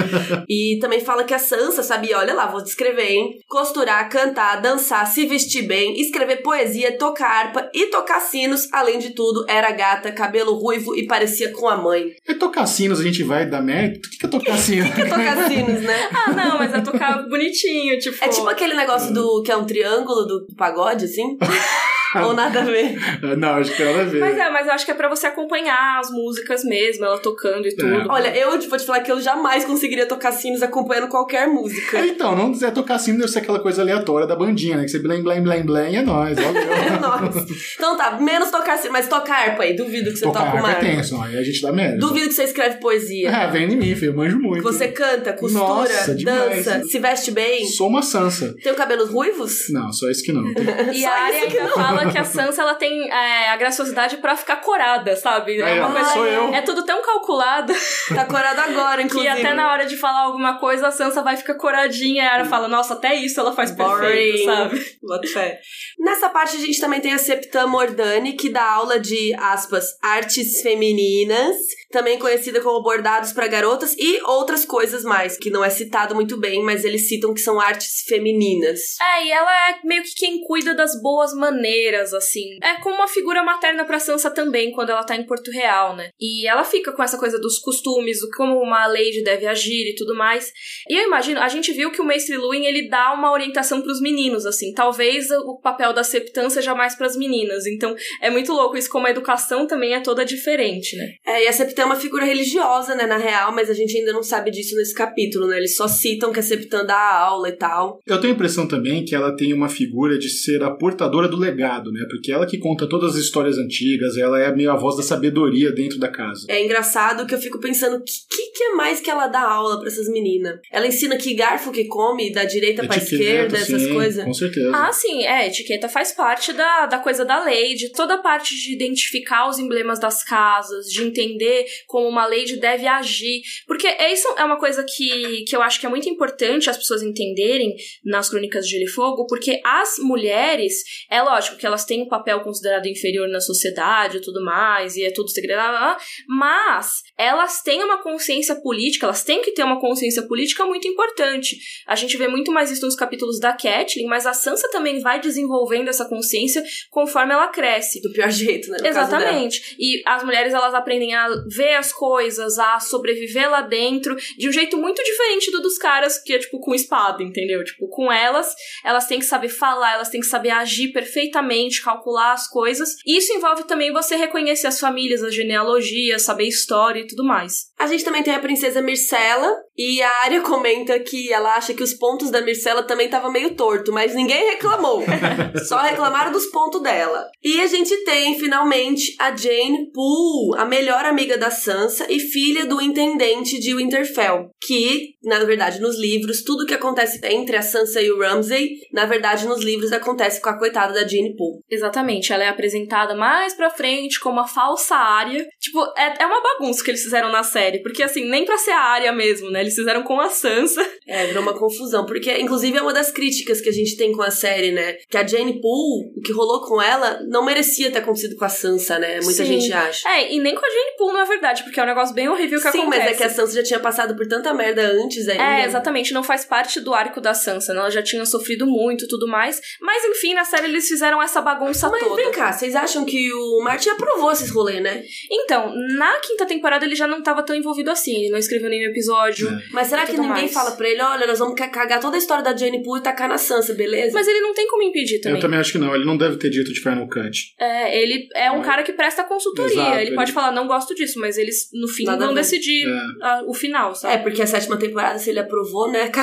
e 0.48 0.78
também 0.80 1.00
fala 1.00 1.24
que 1.24 1.34
a 1.34 1.38
Sansa 1.38 1.82
sabia, 1.82 2.18
olha 2.18 2.34
lá, 2.34 2.46
vou 2.46 2.62
descrever, 2.62 3.10
hein? 3.10 3.38
Costurar, 3.50 4.08
cantar, 4.08 4.62
dançar, 4.62 5.04
se 5.08 5.26
vestir 5.26 5.62
bem, 5.62 6.00
escrever 6.00 6.36
poesia, 6.36 6.96
tocar 6.96 7.26
harpa 7.26 7.68
e 7.74 7.86
tocar 7.86 8.20
sinos, 8.20 8.68
além 8.72 9.00
de 9.00 9.10
tudo, 9.10 9.44
era 9.48 9.72
gata, 9.72 10.12
cabelo 10.12 10.54
ruivo 10.54 10.94
e 10.94 11.04
parecia 11.04 11.50
com 11.50 11.68
a 11.68 11.76
mãe. 11.76 12.12
É 12.28 12.32
tocar 12.32 12.64
sinos, 12.66 13.00
a 13.00 13.02
gente 13.02 13.24
vai 13.24 13.44
dar 13.44 13.60
mérito? 13.60 14.06
O 14.06 14.10
que 14.12 14.18
que 14.18 14.26
é 14.26 14.28
tocar 14.28 14.54
sino? 14.56 14.86
Tocar 14.88 15.48
sinos, 15.48 15.82
né? 15.82 16.08
Ah, 16.14 16.30
não, 16.30 16.58
mas 16.58 16.72
é 16.72 16.80
tocar 16.80 17.28
bonitinho, 17.28 17.98
tipo. 17.98 18.24
É 18.24 18.28
tipo 18.28 18.48
aquele 18.48 18.74
negócio 18.74 19.12
do 19.12 19.42
que 19.42 19.50
é 19.50 19.56
um 19.56 19.66
triângulo 19.66 20.26
do 20.26 20.46
pagode, 20.56 21.06
assim? 21.06 21.36
Ou 22.16 22.34
nada 22.34 22.60
a 22.60 22.64
ver? 22.64 22.96
não, 23.38 23.50
acho 23.54 23.70
que 23.70 23.76
tem 23.76 23.86
nada 23.86 24.02
a 24.02 24.04
ver. 24.04 24.20
Mas 24.20 24.36
é, 24.36 24.50
mas 24.50 24.66
eu 24.66 24.72
acho 24.72 24.84
que 24.84 24.90
é 24.90 24.94
pra 24.94 25.08
você 25.08 25.26
acompanhar 25.28 26.00
as 26.00 26.10
músicas 26.10 26.64
mesmo, 26.64 27.04
ela 27.04 27.18
tocando 27.18 27.68
e 27.68 27.74
tudo. 27.74 28.06
Olha, 28.08 28.36
eu 28.36 28.50
vou 28.50 28.78
te 28.78 28.84
falar 28.84 29.00
que 29.00 29.12
eu 29.12 29.20
jamais 29.20 29.64
conseguiria 29.64 30.06
tocar 30.06 30.32
sinos 30.32 30.62
acompanhando 30.62 31.08
qualquer 31.08 31.46
música. 31.46 31.98
É, 31.98 32.08
então, 32.08 32.34
não 32.34 32.50
dizer 32.50 32.72
tocar 32.72 32.98
sino 32.98 33.18
deve 33.18 33.30
ser 33.30 33.38
aquela 33.38 33.60
coisa 33.60 33.82
aleatória 33.82 34.26
da 34.26 34.34
bandinha, 34.34 34.76
né? 34.76 34.84
Que 34.84 34.88
você 34.88 34.98
blém, 34.98 35.22
blém, 35.22 35.40
blém, 35.42 35.62
blém, 35.62 35.96
é 35.96 36.02
nóis, 36.02 36.36
valeu. 36.36 36.60
É 36.80 36.98
nóis. 36.98 37.74
Então 37.74 37.96
tá, 37.96 38.18
menos 38.20 38.50
tocar 38.50 38.78
sino, 38.78 38.92
mas 38.92 39.06
tocar 39.06 39.48
harpa 39.48 39.62
aí. 39.62 39.76
Duvido 39.76 40.10
que 40.10 40.18
você 40.18 40.24
Tocar 40.24 40.46
toca 40.46 40.56
uma 40.58 40.68
harpa 40.68 40.86
é 40.86 40.96
tenso, 40.96 41.20
aí 41.20 41.36
a 41.36 41.42
gente 41.42 41.62
dá 41.62 41.72
mérito. 41.72 41.98
Duvido 42.00 42.28
que 42.28 42.34
você 42.34 42.44
escreve 42.44 42.78
poesia. 42.80 43.30
É, 43.30 43.50
vem 43.50 43.72
em 43.72 43.76
mim, 43.76 43.94
filho, 43.94 44.12
eu 44.12 44.16
manjo 44.16 44.38
muito. 44.38 44.62
Você 44.62 44.88
canta, 44.88 45.32
costura, 45.32 45.64
Nossa, 45.64 46.14
dança, 46.14 46.82
se 46.84 46.98
veste 46.98 47.30
bem. 47.30 47.66
Sou 47.66 47.88
uma 47.88 48.02
Sansa. 48.02 48.54
Tem 48.62 48.74
cabelos 48.74 49.10
ruivos? 49.10 49.68
Não, 49.70 49.92
só 49.92 50.08
isso 50.10 50.24
que 50.24 50.32
não. 50.32 50.46
E 50.92 51.02
Só 51.02 51.08
a 51.08 51.30
isso 51.30 51.48
que 51.48 51.58
ainda 51.58 51.72
fala 51.72 51.99
que 52.08 52.18
a 52.18 52.24
Sansa 52.24 52.62
ela 52.62 52.74
tem 52.74 53.10
é, 53.10 53.48
a 53.50 53.56
graciosidade 53.56 54.16
pra 54.18 54.36
ficar 54.36 54.56
corada, 54.56 55.16
sabe? 55.16 55.60
É 55.60 55.84
uma 55.84 55.92
coisa. 55.92 56.10
sou 56.12 56.26
eu. 56.26 56.54
É 56.54 56.62
tudo 56.62 56.84
tão 56.84 57.02
calculado 57.02 57.72
Tá 58.14 58.24
corado 58.24 58.60
agora, 58.60 58.98
que 59.02 59.06
inclusive. 59.06 59.28
até 59.28 59.52
na 59.54 59.70
hora 59.72 59.86
de 59.86 59.96
falar 59.96 60.20
alguma 60.20 60.58
coisa 60.58 60.88
a 60.88 60.90
Sansa 60.90 61.22
vai 61.22 61.36
ficar 61.36 61.54
coradinha 61.54 62.22
e 62.22 62.26
a 62.26 62.32
Arya 62.34 62.44
fala: 62.46 62.68
Nossa, 62.68 62.94
até 62.94 63.14
isso 63.14 63.40
ela 63.40 63.52
faz 63.54 63.70
Boring. 63.70 64.00
perfeito, 64.00 64.44
sabe? 64.44 65.28
Fé. 65.32 65.60
Nessa 65.98 66.28
parte 66.28 66.56
a 66.56 66.60
gente 66.60 66.80
também 66.80 67.00
tem 67.00 67.12
a 67.12 67.18
Septa 67.18 67.66
Mordani, 67.66 68.32
que 68.34 68.48
dá 68.48 68.62
aula 68.64 68.98
de, 68.98 69.34
aspas, 69.34 69.84
artes 70.02 70.60
femininas, 70.62 71.56
também 71.90 72.18
conhecida 72.18 72.60
como 72.60 72.82
bordados 72.82 73.32
para 73.32 73.48
garotas 73.48 73.94
e 73.98 74.20
outras 74.22 74.64
coisas 74.64 75.02
mais, 75.02 75.36
que 75.36 75.50
não 75.50 75.64
é 75.64 75.70
citado 75.70 76.14
muito 76.14 76.36
bem, 76.36 76.62
mas 76.62 76.84
eles 76.84 77.08
citam 77.08 77.34
que 77.34 77.40
são 77.40 77.60
artes 77.60 78.02
femininas. 78.06 78.80
É, 79.00 79.26
e 79.26 79.32
ela 79.32 79.70
é 79.70 79.80
meio 79.84 80.02
que 80.02 80.14
quem 80.14 80.40
cuida 80.42 80.74
das 80.74 81.00
boas 81.00 81.34
maneiras, 81.34 82.14
assim. 82.14 82.58
É 82.62 82.80
como 82.80 82.96
uma 82.96 83.08
figura 83.08 83.42
materna 83.42 83.84
pra 83.84 83.98
Sansa 83.98 84.30
também, 84.30 84.70
quando 84.72 84.90
ela 84.90 85.04
tá 85.04 85.16
em 85.16 85.26
Porto 85.26 85.50
Real, 85.50 85.96
né? 85.96 86.10
E 86.20 86.46
ela 86.46 86.64
fica 86.64 86.92
com 86.92 87.02
essa 87.02 87.18
coisa 87.18 87.38
dos 87.38 87.58
costumes, 87.58 88.20
do 88.20 88.30
como 88.36 88.60
uma 88.60 88.86
lady 88.86 89.22
deve 89.24 89.46
agir 89.46 89.90
e 89.90 89.94
tudo 89.94 90.14
mais. 90.14 90.52
E 90.88 90.94
eu 90.94 91.06
imagino, 91.06 91.40
a 91.40 91.48
gente 91.48 91.72
viu 91.72 91.90
que 91.90 92.00
o 92.00 92.04
Mestre 92.04 92.36
Luin, 92.36 92.64
ele 92.64 92.88
dá 92.88 93.12
uma 93.12 93.32
orientação 93.32 93.82
pros 93.82 94.00
meninos, 94.00 94.46
assim. 94.46 94.72
Talvez 94.72 95.30
o 95.30 95.60
papel 95.60 95.92
da 95.92 96.04
Septã 96.04 96.48
seja 96.48 96.74
mais 96.74 96.94
pras 96.94 97.16
meninas. 97.16 97.66
Então, 97.66 97.94
é 98.20 98.30
muito 98.30 98.52
louco 98.52 98.76
isso, 98.76 98.90
como 98.90 99.06
a 99.06 99.10
educação 99.10 99.66
também 99.66 99.94
é 99.94 100.00
toda 100.00 100.24
diferente, 100.24 100.96
né? 100.96 101.14
É, 101.26 101.44
e 101.44 101.48
a 101.48 101.52
Septã 101.52 101.79
é 101.80 101.84
uma 101.84 101.96
figura 101.96 102.24
religiosa, 102.24 102.94
né, 102.94 103.06
na 103.06 103.16
real, 103.16 103.52
mas 103.52 103.70
a 103.70 103.74
gente 103.74 103.96
ainda 103.96 104.12
não 104.12 104.22
sabe 104.22 104.50
disso 104.50 104.76
nesse 104.76 104.94
capítulo, 104.94 105.46
né? 105.46 105.56
Eles 105.56 105.76
só 105.76 105.88
citam 105.88 106.32
que 106.32 106.40
a 106.40 106.42
Septã 106.42 106.84
dá 106.84 106.98
aula 106.98 107.48
e 107.48 107.52
tal. 107.52 108.00
Eu 108.06 108.20
tenho 108.20 108.32
a 108.32 108.36
impressão 108.36 108.66
também 108.66 109.04
que 109.04 109.14
ela 109.14 109.34
tem 109.36 109.52
uma 109.52 109.68
figura 109.68 110.18
de 110.18 110.28
ser 110.28 110.62
a 110.62 110.70
portadora 110.70 111.28
do 111.28 111.36
legado, 111.36 111.92
né? 111.92 112.06
Porque 112.08 112.32
ela 112.32 112.46
que 112.46 112.58
conta 112.58 112.88
todas 112.88 113.14
as 113.14 113.20
histórias 113.20 113.58
antigas, 113.58 114.16
ela 114.16 114.40
é 114.40 114.54
meio 114.54 114.70
a 114.70 114.76
voz 114.76 114.96
da 114.96 115.02
sabedoria 115.02 115.72
dentro 115.72 115.98
da 115.98 116.08
casa. 116.08 116.46
É 116.48 116.62
engraçado 116.62 117.26
que 117.26 117.34
eu 117.34 117.38
fico 117.38 117.58
pensando, 117.58 117.96
o 117.96 118.02
que, 118.02 118.12
que, 118.28 118.52
que 118.52 118.64
é 118.64 118.74
mais 118.74 119.00
que 119.00 119.10
ela 119.10 119.26
dá 119.26 119.42
aula 119.42 119.78
pra 119.78 119.88
essas 119.88 120.08
meninas? 120.08 120.58
Ela 120.72 120.86
ensina 120.86 121.16
que 121.16 121.34
garfo 121.34 121.70
que 121.70 121.84
come, 121.86 122.32
da 122.32 122.44
direita 122.44 122.86
pra 122.86 122.96
Etiqueta, 122.96 123.22
esquerda, 123.22 123.58
essas 123.58 123.82
sim, 123.82 123.92
coisas? 123.92 124.24
Com 124.24 124.34
certeza. 124.34 124.70
Ah, 124.74 124.92
sim, 124.92 125.24
é, 125.24 125.46
etiqueta 125.46 125.88
faz 125.88 126.12
parte 126.12 126.52
da, 126.52 126.86
da 126.86 126.98
coisa 126.98 127.24
da 127.24 127.44
lei, 127.44 127.74
de 127.74 127.90
toda 127.90 128.14
a 128.14 128.18
parte 128.18 128.54
de 128.54 128.72
identificar 128.72 129.48
os 129.48 129.58
emblemas 129.58 129.98
das 129.98 130.22
casas, 130.22 130.86
de 130.86 131.02
entender 131.02 131.66
como 131.86 132.08
uma 132.08 132.26
lady 132.26 132.56
deve 132.56 132.86
agir. 132.86 133.42
Porque 133.66 133.88
isso 134.12 134.28
é 134.36 134.44
uma 134.44 134.58
coisa 134.58 134.84
que, 134.84 135.44
que 135.44 135.54
eu 135.56 135.62
acho 135.62 135.80
que 135.80 135.86
é 135.86 135.88
muito 135.88 136.08
importante 136.08 136.70
as 136.70 136.76
pessoas 136.76 137.02
entenderem 137.02 137.74
nas 138.04 138.28
crônicas 138.28 138.66
de 138.66 138.72
Gelo 138.72 138.84
e 138.84 138.88
Fogo, 138.88 139.26
porque 139.26 139.60
as 139.64 139.98
mulheres, 139.98 140.82
é 141.10 141.22
lógico 141.22 141.56
que 141.56 141.66
elas 141.66 141.84
têm 141.84 142.02
um 142.02 142.08
papel 142.08 142.40
considerado 142.40 142.86
inferior 142.86 143.28
na 143.28 143.40
sociedade 143.40 144.18
e 144.18 144.20
tudo 144.20 144.44
mais, 144.44 144.96
e 144.96 145.04
é 145.04 145.10
tudo 145.10 145.30
lá, 145.48 145.96
mas 146.28 147.02
elas 147.16 147.62
têm 147.62 147.82
uma 147.82 148.02
consciência 148.02 148.54
política, 148.56 149.06
elas 149.06 149.22
têm 149.22 149.42
que 149.42 149.52
ter 149.52 149.62
uma 149.62 149.80
consciência 149.80 150.22
política 150.22 150.64
muito 150.64 150.86
importante. 150.88 151.56
A 151.86 151.94
gente 151.94 152.16
vê 152.16 152.28
muito 152.28 152.50
mais 152.50 152.70
isso 152.70 152.84
nos 152.84 152.96
capítulos 152.96 153.38
da 153.38 153.52
Catelyn, 153.52 154.06
mas 154.06 154.26
a 154.26 154.32
Sansa 154.32 154.68
também 154.70 155.00
vai 155.00 155.20
desenvolvendo 155.20 155.88
essa 155.88 156.04
consciência 156.08 156.62
conforme 156.90 157.32
ela 157.32 157.48
cresce. 157.48 158.00
Do 158.00 158.12
pior 158.12 158.30
jeito, 158.30 158.70
né? 158.70 158.78
Exatamente. 158.84 159.76
E 159.78 160.02
as 160.06 160.22
mulheres 160.24 160.52
elas 160.52 160.74
aprendem 160.74 161.14
a 161.14 161.28
ver 161.60 161.74
as 161.74 161.92
coisas, 161.92 162.58
a 162.58 162.80
sobreviver 162.80 163.50
lá 163.50 163.60
dentro 163.60 164.16
de 164.38 164.48
um 164.48 164.52
jeito 164.52 164.78
muito 164.78 165.02
diferente 165.02 165.50
do 165.50 165.60
dos 165.60 165.76
caras 165.76 166.18
que 166.18 166.32
é 166.32 166.38
tipo 166.38 166.58
com 166.58 166.74
espada, 166.74 167.22
entendeu? 167.22 167.62
Tipo, 167.62 167.86
com 167.88 168.10
elas, 168.10 168.54
elas 168.82 169.06
têm 169.06 169.18
que 169.18 169.26
saber 169.26 169.50
falar, 169.50 169.94
elas 169.94 170.08
têm 170.08 170.20
que 170.20 170.26
saber 170.26 170.50
agir 170.50 170.88
perfeitamente, 170.88 171.82
calcular 171.82 172.32
as 172.32 172.48
coisas. 172.48 172.96
E 173.06 173.18
isso 173.18 173.32
envolve 173.32 173.64
também 173.64 173.92
você 173.92 174.16
reconhecer 174.16 174.66
as 174.66 174.80
famílias, 174.80 175.22
as 175.22 175.34
genealogias, 175.34 176.22
saber 176.22 176.48
história 176.48 177.00
e 177.00 177.06
tudo 177.06 177.24
mais. 177.24 177.69
A 177.80 177.86
gente 177.86 178.04
também 178.04 178.22
tem 178.22 178.34
a 178.34 178.38
princesa 178.38 178.82
Mircela, 178.82 179.56
e 179.80 180.02
a 180.02 180.10
Arya 180.24 180.42
comenta 180.44 181.00
que 181.00 181.32
ela 181.32 181.56
acha 181.56 181.72
que 181.72 181.82
os 181.82 181.94
pontos 181.94 182.30
da 182.30 182.42
Mircela 182.42 182.82
também 182.82 183.06
estavam 183.06 183.32
meio 183.32 183.54
torto, 183.54 183.90
mas 183.90 184.14
ninguém 184.14 184.50
reclamou. 184.50 185.02
Só 185.66 185.78
reclamaram 185.78 186.30
dos 186.30 186.46
pontos 186.46 186.82
dela. 186.82 187.26
E 187.42 187.62
a 187.62 187.66
gente 187.66 187.96
tem, 188.04 188.38
finalmente, 188.38 189.16
a 189.18 189.34
Jane 189.34 189.90
Poole, 189.90 190.58
a 190.58 190.66
melhor 190.66 191.06
amiga 191.06 191.38
da 191.38 191.50
Sansa 191.50 192.06
e 192.12 192.20
filha 192.20 192.66
do 192.66 192.82
intendente 192.82 193.58
de 193.58 193.74
Winterfell. 193.74 194.50
Que, 194.60 195.14
na 195.24 195.38
verdade, 195.44 195.80
nos 195.80 195.98
livros, 195.98 196.42
tudo 196.42 196.66
que 196.66 196.74
acontece 196.74 197.18
entre 197.24 197.56
a 197.56 197.62
Sansa 197.62 198.02
e 198.02 198.10
o 198.10 198.18
Ramsay, 198.18 198.68
na 198.92 199.06
verdade, 199.06 199.46
nos 199.46 199.64
livros 199.64 199.92
acontece 199.92 200.42
com 200.42 200.50
a 200.50 200.58
coitada 200.58 200.92
da 200.92 201.08
Jane 201.08 201.34
Poole. 201.34 201.62
Exatamente, 201.70 202.34
ela 202.34 202.44
é 202.44 202.48
apresentada 202.48 203.14
mais 203.14 203.54
pra 203.54 203.70
frente 203.70 204.20
como 204.20 204.40
a 204.40 204.46
falsa 204.46 204.94
área. 204.94 205.46
Tipo, 205.58 205.80
é, 205.96 206.22
é 206.22 206.26
uma 206.26 206.42
bagunça 206.42 206.84
que 206.84 206.90
eles 206.90 207.02
fizeram 207.02 207.32
na 207.32 207.42
série, 207.42 207.69
porque 207.78 208.02
assim, 208.02 208.28
nem 208.28 208.44
pra 208.44 208.58
ser 208.58 208.72
a 208.72 208.80
área 208.80 209.12
mesmo, 209.12 209.50
né? 209.50 209.60
Eles 209.60 209.74
fizeram 209.74 210.02
com 210.02 210.20
a 210.20 210.28
Sansa. 210.28 210.80
É, 211.10 211.26
virou 211.26 211.42
uma 211.42 211.58
confusão, 211.58 212.06
porque 212.06 212.30
inclusive 212.38 212.78
é 212.78 212.82
uma 212.82 212.92
das 212.92 213.10
críticas 213.10 213.60
que 213.60 213.68
a 213.68 213.72
gente 213.72 213.96
tem 213.96 214.12
com 214.12 214.22
a 214.22 214.30
série, 214.30 214.70
né? 214.70 214.92
Que 215.08 215.16
a 215.16 215.26
Jane 215.26 215.60
Poole, 215.60 216.12
o 216.16 216.20
que 216.20 216.30
rolou 216.30 216.60
com 216.60 216.80
ela, 216.80 217.20
não 217.28 217.44
merecia 217.44 217.90
ter 217.90 217.98
acontecido 217.98 218.36
com 218.36 218.44
a 218.44 218.48
Sansa, 218.48 218.96
né? 218.96 219.14
Muita 219.14 219.44
Sim. 219.44 219.46
gente 219.46 219.72
acha. 219.72 220.08
É, 220.08 220.32
e 220.32 220.38
nem 220.38 220.54
com 220.54 220.64
a 220.64 220.68
Jane 220.68 220.96
Poole, 220.96 221.14
na 221.14 221.24
verdade, 221.24 221.64
porque 221.64 221.80
é 221.80 221.82
um 221.82 221.86
negócio 221.86 222.14
bem 222.14 222.28
horrível 222.28 222.60
que 222.60 222.70
Sim, 222.70 222.82
acontece. 222.82 223.02
mas 223.02 223.12
é 223.12 223.14
que 223.16 223.24
a 223.24 223.28
Sansa 223.28 223.54
já 223.54 223.62
tinha 223.64 223.80
passado 223.80 224.14
por 224.14 224.24
tanta 224.28 224.54
merda 224.54 224.82
antes 224.82 225.26
ainda. 225.28 225.42
É, 225.42 225.64
exatamente, 225.64 226.12
não 226.12 226.22
faz 226.22 226.44
parte 226.44 226.78
do 226.80 226.94
arco 226.94 227.20
da 227.20 227.34
Sansa, 227.34 227.74
né? 227.74 227.80
Ela 227.80 227.90
já 227.90 228.02
tinha 228.02 228.24
sofrido 228.24 228.64
muito 228.64 229.04
e 229.04 229.08
tudo 229.08 229.26
mais. 229.26 229.60
Mas 229.80 230.04
enfim, 230.04 230.32
na 230.34 230.44
série 230.44 230.66
eles 230.66 230.86
fizeram 230.86 231.20
essa 231.20 231.40
bagunça 231.40 231.88
Mas 231.88 232.02
toda. 232.04 232.14
vem 232.14 232.30
cá, 232.30 232.52
vocês 232.52 232.76
acham 232.76 233.04
que 233.04 233.32
o 233.32 233.60
Martin 233.64 233.90
aprovou 233.90 234.30
esses 234.30 234.50
rolês, 234.50 234.80
né? 234.80 235.02
Então, 235.30 235.74
na 235.96 236.20
quinta 236.20 236.46
temporada 236.46 236.84
ele 236.84 236.94
já 236.94 237.08
não 237.08 237.20
tava 237.22 237.42
tão 237.42 237.56
envolvido 237.60 237.90
assim, 237.90 238.14
ele 238.16 238.30
não 238.30 238.38
escreveu 238.38 238.68
nenhum 238.68 238.90
episódio. 238.90 239.48
É. 239.48 239.62
Mas 239.72 239.86
será 239.88 240.04
que 240.04 240.12
ninguém 240.12 240.28
mais. 240.28 240.52
fala 240.52 240.72
pra 240.72 240.88
ele, 240.88 241.00
olha, 241.02 241.26
nós 241.26 241.38
vamos 241.38 241.54
ca- 241.54 241.68
cagar 241.68 242.00
toda 242.00 242.16
a 242.16 242.18
história 242.18 242.42
da 242.42 242.56
Jane 242.56 242.82
Poole 242.82 243.00
e 243.00 243.04
tacar 243.04 243.28
na 243.28 243.38
Sansa, 243.38 243.74
beleza? 243.74 244.12
Mas 244.14 244.26
ele 244.26 244.40
não 244.40 244.52
tem 244.54 244.66
como 244.66 244.82
impedir 244.82 245.20
também. 245.20 245.36
Eu 245.38 245.40
também 245.42 245.58
acho 245.60 245.72
que 245.72 245.78
não, 245.78 245.94
ele 245.94 246.04
não 246.04 246.16
deve 246.16 246.36
ter 246.36 246.50
dito 246.50 246.72
de 246.72 246.80
Final 246.80 247.08
Cut. 247.08 247.54
É, 247.60 248.00
ele 248.02 248.28
é 248.34 248.50
um 248.50 248.58
Mas- 248.58 248.66
cara 248.66 248.82
que 248.82 248.92
presta 248.92 249.22
consultoria. 249.24 249.72
Exato, 249.72 249.96
ele, 249.98 250.06
ele- 250.08 250.16
pode 250.16 250.32
falar, 250.32 250.50
não 250.52 250.66
gosto 250.66 250.94
disso, 250.94 251.18
mas 251.20 251.38
eles 251.38 251.68
no 251.72 251.86
fim 251.88 252.04
Nada 252.04 252.24
a 252.24 252.26
vão 252.26 252.34
decidir 252.34 252.86
É. 252.88 253.24
a- 253.24 253.44
o 253.46 253.54
final, 253.54 253.94
sabe? 253.94 254.14
É, 254.14 254.18
porque 254.18 254.42
a 254.42 254.46
sétima 254.46 254.76
temporada, 254.78 255.18
se 255.18 255.30
ele 255.30 255.38
aprovou, 255.38 255.90
né? 255.90 256.10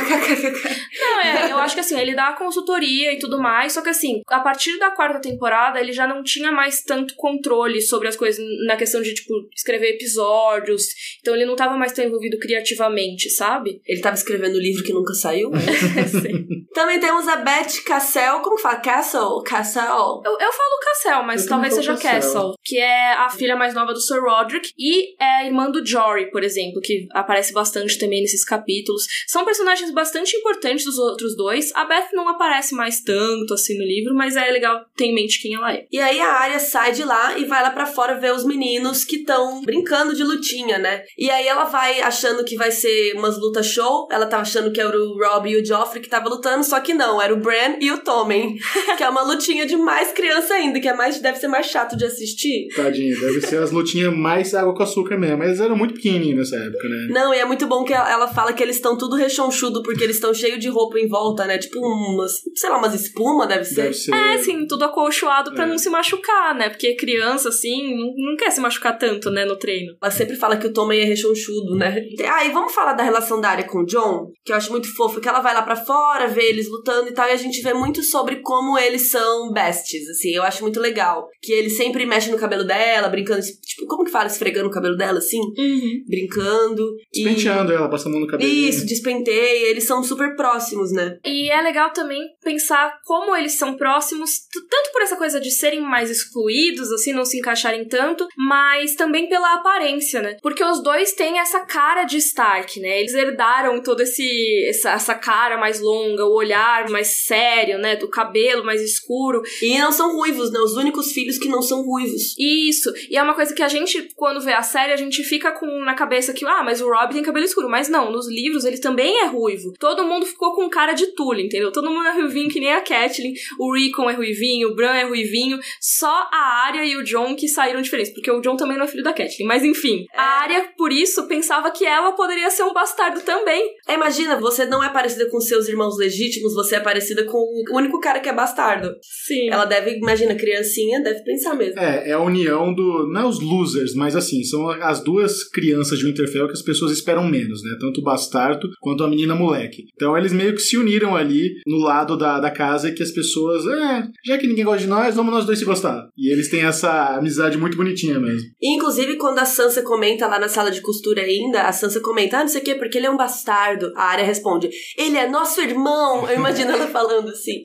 Não, 0.99 1.21
é, 1.21 1.51
eu 1.51 1.57
acho 1.57 1.73
que 1.75 1.81
assim, 1.81 1.99
ele 1.99 2.15
dá 2.15 2.33
consultoria 2.33 3.13
e 3.13 3.19
tudo 3.19 3.39
mais, 3.39 3.73
só 3.73 3.81
que 3.81 3.89
assim, 3.89 4.21
a 4.27 4.39
partir 4.39 4.77
da 4.79 4.91
quarta 4.91 5.19
temporada, 5.21 5.79
ele 5.79 5.91
já 5.93 6.07
não 6.07 6.23
tinha 6.23 6.51
mais 6.51 6.81
tanto 6.83 7.15
controle 7.15 7.81
sobre 7.81 8.07
as 8.07 8.15
coisas 8.15 8.43
na 8.65 8.75
questão 8.75 9.01
de, 9.01 9.13
tipo, 9.13 9.33
escrever 9.55 9.91
episódios. 9.95 10.83
Então 11.27 11.35
ele 11.35 11.45
não 11.45 11.57
tava 11.57 11.75
mais 11.75 11.91
tão 11.91 12.05
envolvido 12.05 12.39
criativamente, 12.39 13.29
sabe? 13.29 13.81
Ele 13.85 13.99
tava 13.99 14.15
escrevendo 14.15 14.55
o 14.55 14.61
livro 14.61 14.81
que 14.81 14.93
nunca 14.93 15.13
saiu. 15.13 15.51
Sim. 16.07 16.47
Também 16.73 17.01
temos 17.01 17.27
a 17.27 17.37
Beth 17.37 17.83
Cassell. 17.85 18.39
Como 18.39 18.57
fala? 18.57 18.77
Castle? 18.77 19.41
Cassell? 19.43 20.21
Eu, 20.23 20.31
eu 20.31 20.53
falo 20.53 20.79
Cassel, 20.85 21.23
mas 21.23 21.43
Eu 21.43 21.49
talvez 21.49 21.73
seja 21.73 21.93
Cassel. 21.93 22.11
Castle, 22.11 22.53
que 22.63 22.77
é 22.77 23.13
a 23.13 23.29
filha 23.29 23.57
mais 23.57 23.73
nova 23.73 23.93
do 23.93 23.99
Sir 23.99 24.21
Roderick 24.21 24.69
e 24.77 25.21
é 25.21 25.41
a 25.41 25.45
irmã 25.45 25.69
do 25.69 25.85
Jory, 25.85 26.31
por 26.31 26.43
exemplo, 26.43 26.79
que 26.81 27.07
aparece 27.11 27.51
bastante 27.51 27.97
também 27.97 28.21
nesses 28.21 28.45
capítulos. 28.45 29.03
São 29.27 29.43
personagens 29.43 29.91
bastante 29.91 30.37
importantes 30.37 30.85
dos 30.85 30.97
outros 30.97 31.35
dois. 31.35 31.73
A 31.75 31.83
Beth 31.83 32.09
não 32.13 32.29
aparece 32.29 32.73
mais 32.73 33.01
tanto 33.01 33.53
assim 33.53 33.77
no 33.77 33.83
livro, 33.83 34.15
mas 34.15 34.37
é 34.37 34.49
legal 34.51 34.85
ter 34.95 35.05
em 35.05 35.15
mente 35.15 35.41
quem 35.41 35.55
ela 35.55 35.73
é. 35.73 35.87
E 35.91 35.99
aí 35.99 36.21
a 36.21 36.31
Arya 36.31 36.59
sai 36.59 36.93
de 36.93 37.03
lá 37.03 37.37
e 37.37 37.43
vai 37.45 37.63
lá 37.63 37.71
pra 37.71 37.85
fora 37.85 38.19
ver 38.19 38.33
os 38.33 38.45
meninos 38.45 39.03
que 39.03 39.17
estão 39.17 39.61
brincando 39.63 40.15
de 40.15 40.23
lutinha, 40.23 40.77
né? 40.77 41.03
E 41.17 41.29
aí 41.31 41.47
ela 41.47 41.63
vai 41.63 41.99
achando 42.01 42.43
que 42.45 42.55
vai 42.55 42.71
ser 42.71 43.13
umas 43.15 43.39
lutas 43.39 43.65
show. 43.65 44.07
Ela 44.11 44.25
tava 44.27 44.43
achando 44.43 44.71
que 44.71 44.79
era 44.79 44.95
o 44.95 45.17
Rob 45.17 45.49
e 45.49 45.59
o 45.59 45.65
Joffrey 45.65 46.01
que 46.01 46.09
tava 46.09 46.29
lutando, 46.29 46.63
só 46.63 46.79
que 46.79 46.93
não, 46.93 47.21
era 47.21 47.33
o 47.33 47.37
Bran 47.37 47.77
e 47.81 47.91
o 47.91 47.97
Tommen. 47.99 48.55
que 48.97 49.03
é 49.03 49.09
uma 49.09 49.23
lutinha 49.23 49.65
de 49.65 49.75
mais 49.75 50.11
criança 50.11 50.53
ainda, 50.53 50.79
que 50.79 50.87
é 50.87 50.93
mais, 50.93 51.19
deve 51.19 51.39
ser 51.39 51.47
mais 51.47 51.65
chato 51.65 51.97
de 51.97 52.05
assistir. 52.05 52.67
Tadinho, 52.75 53.19
deve 53.19 53.41
ser 53.41 53.61
as 53.61 53.71
lutinhas 53.71 54.13
mais 54.15 54.53
água 54.53 54.75
com 54.75 54.83
açúcar 54.83 55.17
mesmo. 55.17 55.37
Mas 55.37 55.59
eram 55.59 55.75
muito 55.75 55.95
pequenininhos 55.95 56.51
nessa 56.51 56.63
época, 56.63 56.87
né? 56.87 57.07
Não, 57.09 57.33
e 57.33 57.39
é 57.39 57.45
muito 57.45 57.65
bom 57.65 57.83
que 57.83 57.93
ela 57.93 58.27
fala 58.27 58.53
que 58.53 58.61
eles 58.61 58.75
estão 58.75 58.97
tudo 58.97 59.15
rechonchudo 59.15 59.81
porque 59.83 60.03
eles 60.03 60.17
estão 60.17 60.33
cheios 60.33 60.59
de 60.59 60.69
roupa 60.69 60.99
em 60.99 61.07
volta, 61.07 61.45
né? 61.45 61.57
Tipo 61.57 61.79
umas, 61.79 62.31
sei 62.55 62.69
lá, 62.69 62.77
umas 62.77 62.93
espuma, 62.93 63.47
deve 63.47 63.65
ser. 63.65 63.83
Deve 63.83 63.93
ser. 63.93 64.13
É, 64.13 64.33
assim, 64.35 64.67
tudo 64.67 64.83
acolchoado 64.85 65.53
pra 65.53 65.63
É. 65.63 65.67
não 65.67 65.77
se 65.77 65.89
machucar, 65.89 66.53
né? 66.55 66.69
Porque 66.69 66.95
criança, 66.95 67.49
assim, 67.49 67.95
não, 67.95 68.13
não 68.15 68.35
quer 68.37 68.51
se 68.51 68.59
machucar 68.59 68.97
tanto, 68.97 69.29
né, 69.29 69.45
no 69.45 69.55
treino. 69.57 69.95
Ela 70.01 70.11
sempre 70.11 70.35
fala 70.35 70.57
que 70.57 70.67
o 70.67 70.73
Tommen 70.73 70.96
é 71.01 71.05
rechonchudo, 71.05 71.75
né? 71.75 72.01
Ah, 72.29 72.45
e 72.45 72.51
vamos 72.51 72.73
falar 72.73 72.93
da 72.93 73.03
relação 73.03 73.39
da 73.39 73.49
Arya 73.49 73.67
com 73.67 73.79
o 73.79 73.85
John, 73.85 74.31
que 74.43 74.51
eu 74.51 74.55
acho 74.55 74.71
muito 74.71 74.93
fofo, 74.95 75.19
que 75.19 75.27
ela 75.27 75.39
vai 75.39 75.53
lá 75.53 75.61
pra 75.61 75.75
fora, 75.75 76.27
vê 76.27 76.49
eles 76.49 76.69
lutando 76.69 77.09
e 77.09 77.13
tal, 77.13 77.27
e 77.27 77.31
a 77.31 77.37
gente 77.37 77.61
vê 77.61 77.73
muito 77.73 78.03
sobre 78.03 78.37
como 78.37 78.77
eles 78.77 79.09
são 79.09 79.51
besties, 79.51 80.07
assim, 80.09 80.31
eu 80.31 80.43
acho 80.43 80.61
muito 80.61 80.79
legal. 80.79 81.27
Que 81.41 81.53
ele 81.53 81.69
sempre 81.69 82.05
mexe 82.05 82.31
no 82.31 82.37
cabelo 82.37 82.63
dela, 82.63 83.09
brincando, 83.09 83.41
tipo, 83.41 83.87
como 83.87 84.03
que 84.03 84.11
fala, 84.11 84.27
esfregando 84.27 84.67
o 84.67 84.71
cabelo 84.71 84.95
dela, 84.95 85.19
assim? 85.19 85.39
Uhum. 85.39 86.03
Brincando. 86.07 86.83
E... 87.13 87.23
Penteando 87.23 87.71
ela, 87.71 87.89
passando 87.89 88.13
a 88.13 88.17
mão 88.17 88.21
no 88.21 88.31
cabelo. 88.31 88.49
Isso, 88.49 88.85
despenteia, 88.85 89.69
eles 89.69 89.85
são 89.85 90.03
super 90.03 90.35
próximos, 90.35 90.91
né? 90.91 91.17
E 91.25 91.49
é 91.49 91.61
legal 91.61 91.91
também 91.91 92.21
pensar 92.43 92.97
como 93.05 93.35
eles 93.35 93.53
são 93.53 93.75
próximos, 93.75 94.31
tanto 94.69 94.91
por 94.91 95.01
essa 95.01 95.15
coisa 95.15 95.39
de 95.39 95.51
serem 95.51 95.81
mais 95.81 96.09
excluídos, 96.09 96.91
assim, 96.91 97.13
não 97.13 97.25
se 97.25 97.37
encaixarem 97.37 97.87
tanto, 97.87 98.27
mas 98.37 98.95
também 98.95 99.27
pela 99.29 99.55
aparência, 99.55 100.21
né? 100.21 100.37
Porque 100.41 100.63
os 100.63 100.81
dois 100.87 101.11
têm 101.11 101.37
essa 101.37 101.59
cara 101.65 102.05
de 102.05 102.15
Stark, 102.15 102.79
né? 102.79 103.01
Eles 103.01 103.13
herdaram 103.13 103.83
todo 103.83 103.99
esse 103.99 104.65
essa, 104.69 104.91
essa 104.91 105.15
cara 105.15 105.57
mais 105.57 105.81
longa, 105.81 106.25
o 106.25 106.33
olhar 106.33 106.89
mais 106.89 107.25
sério, 107.25 107.77
né? 107.77 107.97
Do 107.97 108.07
cabelo 108.07 108.63
mais 108.63 108.81
escuro. 108.81 109.41
E 109.61 109.77
não 109.77 109.91
são 109.91 110.15
ruivos, 110.15 110.49
né? 110.49 110.59
Os 110.61 110.77
únicos 110.77 111.11
filhos 111.11 111.37
que 111.37 111.49
não 111.49 111.61
são 111.61 111.81
ruivos. 111.81 112.33
Isso. 112.39 112.89
E 113.09 113.17
é 113.17 113.21
uma 113.21 113.33
coisa 113.33 113.53
que 113.53 113.61
a 113.61 113.67
gente, 113.67 114.07
quando 114.15 114.39
vê 114.39 114.53
a 114.53 114.61
série, 114.63 114.93
a 114.93 114.95
gente 114.95 115.23
fica 115.25 115.51
com 115.51 115.65
na 115.83 115.93
cabeça 115.93 116.31
que, 116.31 116.45
ah, 116.45 116.63
mas 116.63 116.79
o 116.79 116.89
Rob 116.89 117.11
tem 117.11 117.21
cabelo 117.21 117.45
escuro. 117.45 117.69
Mas 117.69 117.89
não, 117.89 118.09
nos 118.09 118.29
livros 118.29 118.63
ele 118.63 118.77
também 118.77 119.23
é 119.23 119.25
ruivo. 119.25 119.73
Todo 119.77 120.05
mundo 120.05 120.25
ficou 120.25 120.55
com 120.55 120.69
cara 120.69 120.93
de 120.93 121.07
Tully, 121.07 121.47
entendeu? 121.47 121.69
Todo 121.69 121.91
mundo 121.91 122.07
é 122.07 122.13
ruivinho 122.13 122.49
que 122.49 122.61
nem 122.61 122.71
a 122.71 122.79
Catelyn. 122.79 123.33
O 123.59 123.73
Rickon 123.73 124.09
é 124.09 124.13
ruivinho, 124.13 124.69
o 124.69 124.75
Bran 124.75 124.93
é 124.93 125.03
ruivinho. 125.03 125.59
Só 125.81 126.29
a 126.31 126.65
Arya 126.65 126.85
e 126.85 126.95
o 126.95 127.03
John 127.03 127.35
que 127.35 127.49
saíram 127.49 127.81
diferentes. 127.81 128.13
Porque 128.13 128.31
o 128.31 128.39
John 128.39 128.55
também 128.55 128.77
não 128.77 128.85
é 128.85 128.87
filho 128.87 129.03
da 129.03 129.11
Catelyn. 129.11 129.45
Mas 129.45 129.65
enfim, 129.65 130.05
a 130.15 130.43
Arya, 130.43 130.76
por 130.77 130.91
isso, 130.91 131.27
pensava 131.27 131.71
que 131.71 131.85
ela 131.85 132.11
poderia 132.11 132.49
ser 132.49 132.63
um 132.63 132.73
bastardo 132.73 133.21
também. 133.21 133.71
É, 133.87 133.95
imagina, 133.95 134.39
você 134.39 134.65
não 134.65 134.83
é 134.83 134.89
parecida 134.89 135.29
com 135.29 135.39
seus 135.39 135.67
irmãos 135.67 135.97
legítimos, 135.97 136.53
você 136.53 136.75
é 136.75 136.79
parecida 136.79 137.25
com 137.25 137.37
o 137.37 137.77
único 137.77 137.99
cara 137.99 138.19
que 138.19 138.29
é 138.29 138.33
bastardo. 138.33 138.89
Sim. 139.01 139.49
Ela 139.51 139.65
deve, 139.65 139.97
imagina, 139.97 140.35
criancinha, 140.35 141.01
deve 141.01 141.23
pensar 141.23 141.55
mesmo. 141.55 141.79
É, 141.79 142.09
é 142.09 142.13
a 142.13 142.21
união 142.21 142.73
do. 142.73 143.07
Não 143.11 143.21
é 143.21 143.25
os 143.25 143.39
losers, 143.39 143.93
mas 143.95 144.15
assim, 144.15 144.43
são 144.43 144.69
as 144.69 145.03
duas 145.03 145.43
crianças 145.43 145.97
de 145.97 146.05
Winterfell 146.05 146.47
que 146.47 146.53
as 146.53 146.61
pessoas 146.61 146.91
esperam 146.91 147.27
menos, 147.27 147.63
né? 147.63 147.75
Tanto 147.79 148.01
o 148.01 148.03
bastardo 148.03 148.69
quanto 148.79 149.03
a 149.03 149.09
menina 149.09 149.35
moleque. 149.35 149.85
Então 149.93 150.17
eles 150.17 150.31
meio 150.31 150.53
que 150.53 150.61
se 150.61 150.77
uniram 150.77 151.15
ali 151.15 151.55
no 151.65 151.77
lado 151.77 152.17
da, 152.17 152.39
da 152.39 152.51
casa 152.51 152.91
que 152.91 153.03
as 153.03 153.11
pessoas. 153.11 153.65
É, 153.65 154.03
já 154.25 154.37
que 154.37 154.47
ninguém 154.47 154.65
gosta 154.65 154.81
de 154.81 154.87
nós, 154.87 155.15
vamos 155.15 155.33
nós 155.33 155.45
dois 155.45 155.59
se 155.59 155.65
gostar. 155.65 156.07
E 156.17 156.31
eles 156.31 156.49
têm 156.49 156.63
essa 156.63 157.17
amizade 157.17 157.57
muito 157.57 157.77
bonitinha 157.77 158.19
mesmo. 158.19 158.47
E, 158.61 158.75
inclusive, 158.75 159.17
quando 159.17 159.39
a 159.39 159.45
Sansa 159.45 159.81
comenta 159.81 160.27
lá 160.27 160.39
na 160.39 160.47
sala 160.47 160.66
de 160.69 160.81
costura 160.81 161.21
ainda, 161.21 161.63
a 161.63 161.71
Sansa 161.71 161.99
comenta, 161.99 162.37
ah, 162.37 162.41
não 162.41 162.47
sei 162.47 162.61
o 162.61 162.63
quê, 162.63 162.75
porque 162.75 162.97
ele 162.97 163.07
é 163.07 163.09
um 163.09 163.17
bastardo. 163.17 163.91
A 163.95 164.03
Arya 164.11 164.25
responde, 164.25 164.69
ele 164.97 165.17
é 165.17 165.27
nosso 165.27 165.61
irmão. 165.61 166.27
Eu 166.29 166.35
imagino 166.35 166.71
ela 166.71 166.87
falando 166.87 167.29
assim. 167.29 167.63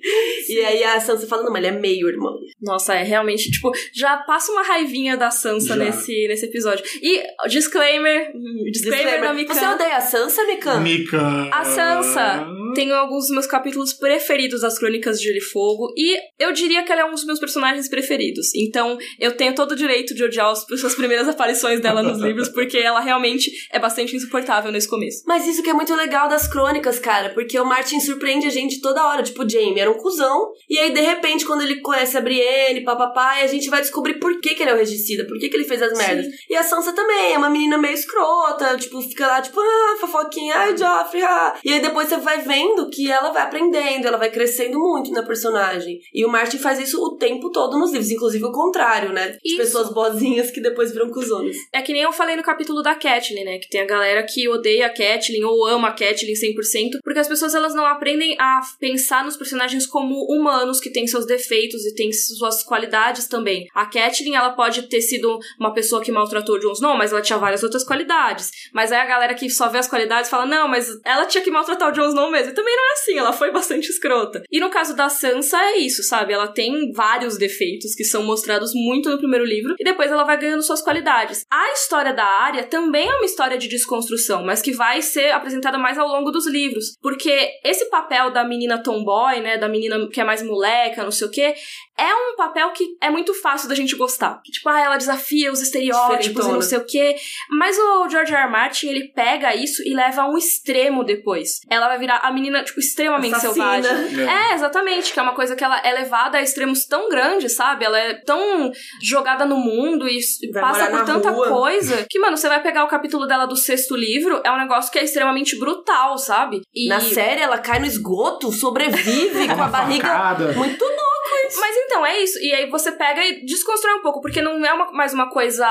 E 0.49 0.59
aí 0.65 0.85
a 0.85 1.01
Sansa 1.01 1.27
fala, 1.27 1.45
não, 1.45 1.53
mas 1.53 1.65
ele 1.65 1.77
é 1.77 1.79
meio 1.79 2.09
irmão. 2.09 2.39
Nossa, 2.61 2.95
é 2.95 3.03
realmente, 3.03 3.51
tipo, 3.51 3.71
já 3.93 4.17
passa 4.19 4.53
uma 4.53 4.63
raivinha 4.63 5.17
da 5.17 5.31
Sansa 5.31 5.77
Já. 5.77 5.77
nesse, 5.77 6.29
nesse 6.29 6.47
episódio. 6.47 6.85
E, 7.03 7.23
disclaimer, 7.49 8.33
hum, 8.35 8.65
disclaimer, 8.71 9.21
da 9.21 9.33
Mikan. 9.33 9.55
Você 9.55 9.67
odeia 9.67 9.97
a 9.97 10.01
Sansa, 10.01 10.45
Mikan? 10.47 10.81
Mika. 10.81 11.49
A 11.53 11.65
Sansa 11.65 12.47
tem 12.75 12.91
alguns 12.93 13.27
dos 13.27 13.31
meus 13.31 13.47
capítulos 13.47 13.93
preferidos 13.93 14.63
das 14.63 14.79
Crônicas 14.79 15.19
de 15.19 15.27
Gelo 15.27 15.39
e 15.39 15.41
Fogo, 15.41 15.93
e 15.97 16.19
eu 16.39 16.53
diria 16.53 16.83
que 16.83 16.93
ela 16.93 17.03
é 17.03 17.05
um 17.05 17.13
dos 17.13 17.25
meus 17.25 17.39
personagens 17.39 17.89
preferidos. 17.89 18.55
Então, 18.55 18.99
eu 19.19 19.33
tenho 19.33 19.55
todo 19.55 19.73
o 19.73 19.77
direito 19.77 20.15
de 20.15 20.25
odiar 20.25 20.51
as 20.51 20.95
primeiras 20.95 21.29
aparições 21.29 21.81
dela 21.81 22.03
nos 22.03 22.21
livros, 22.21 22.49
porque 22.49 22.79
ela 22.79 22.92
realmente 23.01 23.51
é 23.71 23.79
bastante 23.79 24.17
insuportável 24.17 24.71
nesse 24.71 24.89
começo. 24.89 25.23
Mas 25.27 25.47
isso 25.47 25.63
que 25.63 25.71
é 25.71 25.73
muito 25.73 25.95
legal 25.95 26.29
das 26.29 26.47
crônicas, 26.47 26.99
cara, 26.99 27.31
porque 27.31 27.59
o 27.59 27.65
Martin 27.65 28.01
surpreende 28.01 28.47
a 28.47 28.51
gente 28.51 28.81
toda 28.81 29.07
hora. 29.07 29.23
Tipo, 29.23 29.45
o 29.45 29.49
Jaime 29.49 29.81
era 29.81 29.91
um 29.91 29.99
cuzão, 29.99 30.51
e 30.69 30.79
aí, 30.79 30.93
de 30.93 31.01
repente, 31.01 31.45
quando 31.45 31.63
ele 31.63 31.81
conhece 31.81 32.17
a 32.17 32.21
Brienne, 32.21 32.85
papapá, 32.85 33.41
e 33.41 33.45
a 33.45 33.47
gente 33.47 33.69
vai 33.69 33.81
descobrir 33.81 34.15
por 34.15 34.41
que, 34.41 34.55
que 34.55 34.63
ele 34.63 34.71
é 34.71 34.75
o 34.75 34.79
regicida, 34.79 35.27
por 35.27 35.39
que, 35.39 35.49
que 35.49 35.57
ele 35.57 35.65
fez 35.65 35.83
as 35.83 35.97
merdas. 35.97 36.27
E 36.49 36.57
a 36.57 36.63
Sansa 36.63 36.93
também, 36.93 37.35
é 37.35 37.39
uma 37.39 37.51
menina 37.51 37.79
meio 37.79 37.95
escrota, 37.95 38.77
tipo, 38.77 39.01
fica 39.03 39.27
lá, 39.27 39.41
tipo, 39.41 39.61
ah, 39.61 39.97
fofoquinha, 40.01 40.55
ai, 40.57 40.77
Joffrey, 40.77 41.23
ah. 41.23 41.55
E 41.65 41.73
aí 41.73 41.81
depois 41.81 42.09
você 42.09 42.17
vai 42.17 42.41
vendo 42.41 42.89
que 42.91 43.11
ela 43.11 43.31
vai 43.31 43.43
aprendendo, 43.43 44.07
ela 44.07 44.19
vai 44.19 44.31
crescendo 44.31 44.79
muito 44.79 45.11
na 45.13 45.23
personagem. 45.23 45.99
E 46.13 46.25
o 46.25 46.29
Martin 46.29 46.59
faz 46.59 46.79
isso 46.79 47.03
o 47.03 47.17
tempo 47.17 47.51
todo 47.51 47.79
nos 47.79 47.93
livros, 47.93 48.11
inclusive 48.11 48.45
o 48.45 48.53
contrário, 48.53 49.13
né? 49.13 49.31
As 49.31 49.39
Isso. 49.45 49.57
pessoas 49.57 49.93
boazinhas 49.93 50.51
que 50.51 50.61
depois 50.61 50.93
viram 50.93 51.11
cuzonas. 51.11 51.57
É 51.73 51.83
que 51.83 51.93
nem 51.93 52.03
eu 52.03 52.13
falei 52.13 52.37
no 52.37 52.43
capítulo 52.43 52.82
da 52.83 52.95
Catelyn, 52.95 53.45
né? 53.45 53.59
Que 53.59 53.69
tem 53.69 53.81
a 53.81 53.87
galera 53.87 54.23
que 54.23 54.49
odeia 54.49 54.87
a 54.87 54.91
Catelyn 54.91 55.45
ou 55.45 55.67
ama 55.67 55.89
a 55.89 55.93
Catelyn 55.93 56.35
100%, 56.35 56.99
porque 57.03 57.19
as 57.19 57.29
pessoas 57.29 57.55
elas 57.55 57.75
não 57.75 57.87
aprendem 57.87 58.37
a 58.39 58.61
pensar 58.79 59.25
nos 59.25 59.37
personagens 59.37 59.87
como 59.87 60.15
humanos 60.29 60.81
que 60.81 60.91
têm 60.91 61.07
seus 61.07 61.27
defeitos 61.27 61.85
e 61.85 61.95
têm 61.95 62.13
suas 62.13 62.63
qualidades 62.63 63.27
também. 63.27 63.67
A 63.75 63.87
Catelyn, 63.87 64.35
ela 64.35 64.51
pode 64.51 64.83
ter 64.83 65.01
sido 65.01 65.39
uma 65.59 65.73
pessoa 65.73 66.03
que 66.03 66.13
maltratou 66.13 66.59
Jon 66.59 66.73
Snow, 66.73 66.97
mas 66.97 67.13
ela 67.13 67.23
tinha 67.23 67.39
várias 67.39 67.63
outras 67.63 67.85
qualidades. 67.85 68.51
Mas 68.73 68.93
aí 68.93 69.01
a 69.01 69.07
galera 69.07 69.35
que 69.35 69.49
só 69.49 69.69
vê 69.69 69.79
as 69.79 69.89
qualidades 69.89 70.31
fala: 70.31 70.47
"Não, 70.47 70.69
mas 70.69 70.89
ela 71.05 71.27
tinha 71.27 71.43
que 71.43 71.51
maltratar 71.51 71.91
o 71.91 71.93
Jon 71.93 72.09
Snow 72.09 72.31
mesmo". 72.31 72.53
E 72.53 72.55
também 72.55 72.77
não 72.77 72.91
é 72.91 72.93
assim, 72.93 73.19
ela 73.19 73.33
foi 73.33 73.51
bastante 73.53 73.89
escrota. 73.89 74.43
E 74.51 74.61
no 74.61 74.71
caso 74.71 74.97
da 74.97 75.09
Sansa 75.09 75.59
é 75.59 75.79
isso, 75.79 76.03
sabe? 76.03 76.33
Ela 76.33 76.49
tem 76.49 76.93
vários 76.93 77.37
defeitos 77.37 77.95
que 77.95 78.05
são 78.05 78.23
mostrados 78.23 78.73
muito 78.75 79.11
no 79.11 79.19
primeiro 79.19 79.45
livro 79.45 79.75
e 79.79 79.85
depois 79.85 80.11
ela 80.11 80.25
vai 80.25 80.39
ganhando 80.39 80.63
suas 80.63 80.83
qualidades. 80.83 81.45
A 81.51 81.73
história 81.73 82.13
da 82.13 82.25
Arya 82.25 82.65
também 82.73 83.07
é 83.07 83.15
uma 83.17 83.27
história 83.27 83.59
de 83.59 83.69
desconstrução, 83.69 84.43
mas 84.43 84.63
que 84.63 84.73
vai 84.73 85.03
ser 85.03 85.31
apresentada 85.31 85.77
mais 85.77 85.99
ao 85.99 86.09
longo 86.09 86.31
dos 86.31 86.47
livros, 86.47 86.97
porque 87.03 87.51
esse 87.63 87.91
papel 87.91 88.31
da 88.31 88.43
menina 88.45 88.83
tomboy, 88.83 89.41
né, 89.41 89.59
da 89.59 89.69
menina 89.69 90.09
que 90.09 90.19
é 90.19 90.25
mais 90.25 90.43
moleca, 90.43 91.05
não 91.05 91.11
sei 91.11 91.27
o 91.27 91.31
quê, 91.31 91.55
é 91.99 92.15
um 92.15 92.37
papel 92.37 92.71
que 92.71 92.97
é 93.01 93.11
muito 93.11 93.35
fácil 93.35 93.69
da 93.69 93.75
gente 93.75 93.95
gostar. 93.97 94.41
Que, 94.45 94.51
tipo, 94.53 94.69
ah, 94.69 94.81
ela 94.81 94.97
desafia 94.97 95.53
os 95.53 95.61
estereótipos 95.61 96.47
e 96.47 96.53
não 96.53 96.63
sei 96.63 96.79
o 96.79 96.85
quê. 96.87 97.17
Mas 97.51 97.77
o 97.79 98.09
George 98.09 98.33
R. 98.33 98.43
R. 98.43 98.51
Martin, 98.51 98.89
ele 98.89 99.13
pega 99.15 99.55
isso 99.55 99.83
e 99.87 99.95
leva 99.95 100.23
a 100.23 100.29
um 100.29 100.37
extremo 100.39 101.05
depois. 101.05 101.61
Ela 101.71 101.89
vai 101.89 101.99
virar 101.99 102.19
a 102.19 102.33
menina, 102.33 102.63
tipo, 102.65 102.81
extremamente 102.81 103.35
Assassina. 103.35 103.83
selvagem. 103.83 104.29
É, 104.29 104.55
exatamente, 104.55 105.13
que 105.13 105.19
é 105.19 105.23
uma 105.23 105.35
coisa 105.35 105.55
que 105.55 105.63
ela 105.65 105.79
é 105.81 105.93
levada 105.93 106.39
a 106.39 106.43
extremos 106.43 106.87
tão 106.87 107.09
grandes, 107.09 107.53
sabe? 107.55 107.85
Ela 107.85 107.99
é 107.99 108.15
tão 108.15 108.71
jogada 109.03 109.45
no 109.45 109.57
mundo 109.57 110.09
e 110.09 110.19
Vai 110.53 110.63
passa 110.63 110.87
por 110.91 111.05
tanta 111.05 111.31
rua. 111.31 111.49
coisa 111.49 112.07
que, 112.09 112.19
mano, 112.19 112.37
você 112.37 112.49
vai 112.49 112.63
pegar 112.63 112.85
o 112.85 112.89
capítulo 112.89 113.27
dela 113.27 113.47
do 113.47 113.57
sexto 113.57 113.95
livro, 113.97 114.41
é 114.45 114.51
um 114.51 114.59
negócio 114.59 114.91
que 114.91 114.99
é 114.99 115.05
extremamente 115.05 115.59
brutal, 115.59 116.17
sabe? 116.19 116.63
E 116.75 116.89
Na 116.89 117.01
série, 117.01 117.41
ela 117.41 117.59
cai 117.59 117.79
no 117.79 117.87
esgoto, 117.87 118.51
sobrevive 118.53 119.47
com 119.55 119.63
a 119.63 119.69
barriga 119.69 120.09
Facada. 120.09 120.53
muito 120.53 120.83
louco. 120.85 121.12
Mas 121.61 121.77
então, 121.77 122.05
é 122.05 122.21
isso. 122.23 122.39
E 122.41 122.53
aí 122.53 122.69
você 122.71 122.93
pega 122.93 123.25
e 123.25 123.45
desconstrói 123.45 123.95
um 123.95 124.03
pouco, 124.03 124.21
porque 124.21 124.41
não 124.43 124.65
é 124.65 124.73
uma- 124.73 124.93
mais 124.93 125.13
uma 125.15 125.29
coisa 125.31 125.67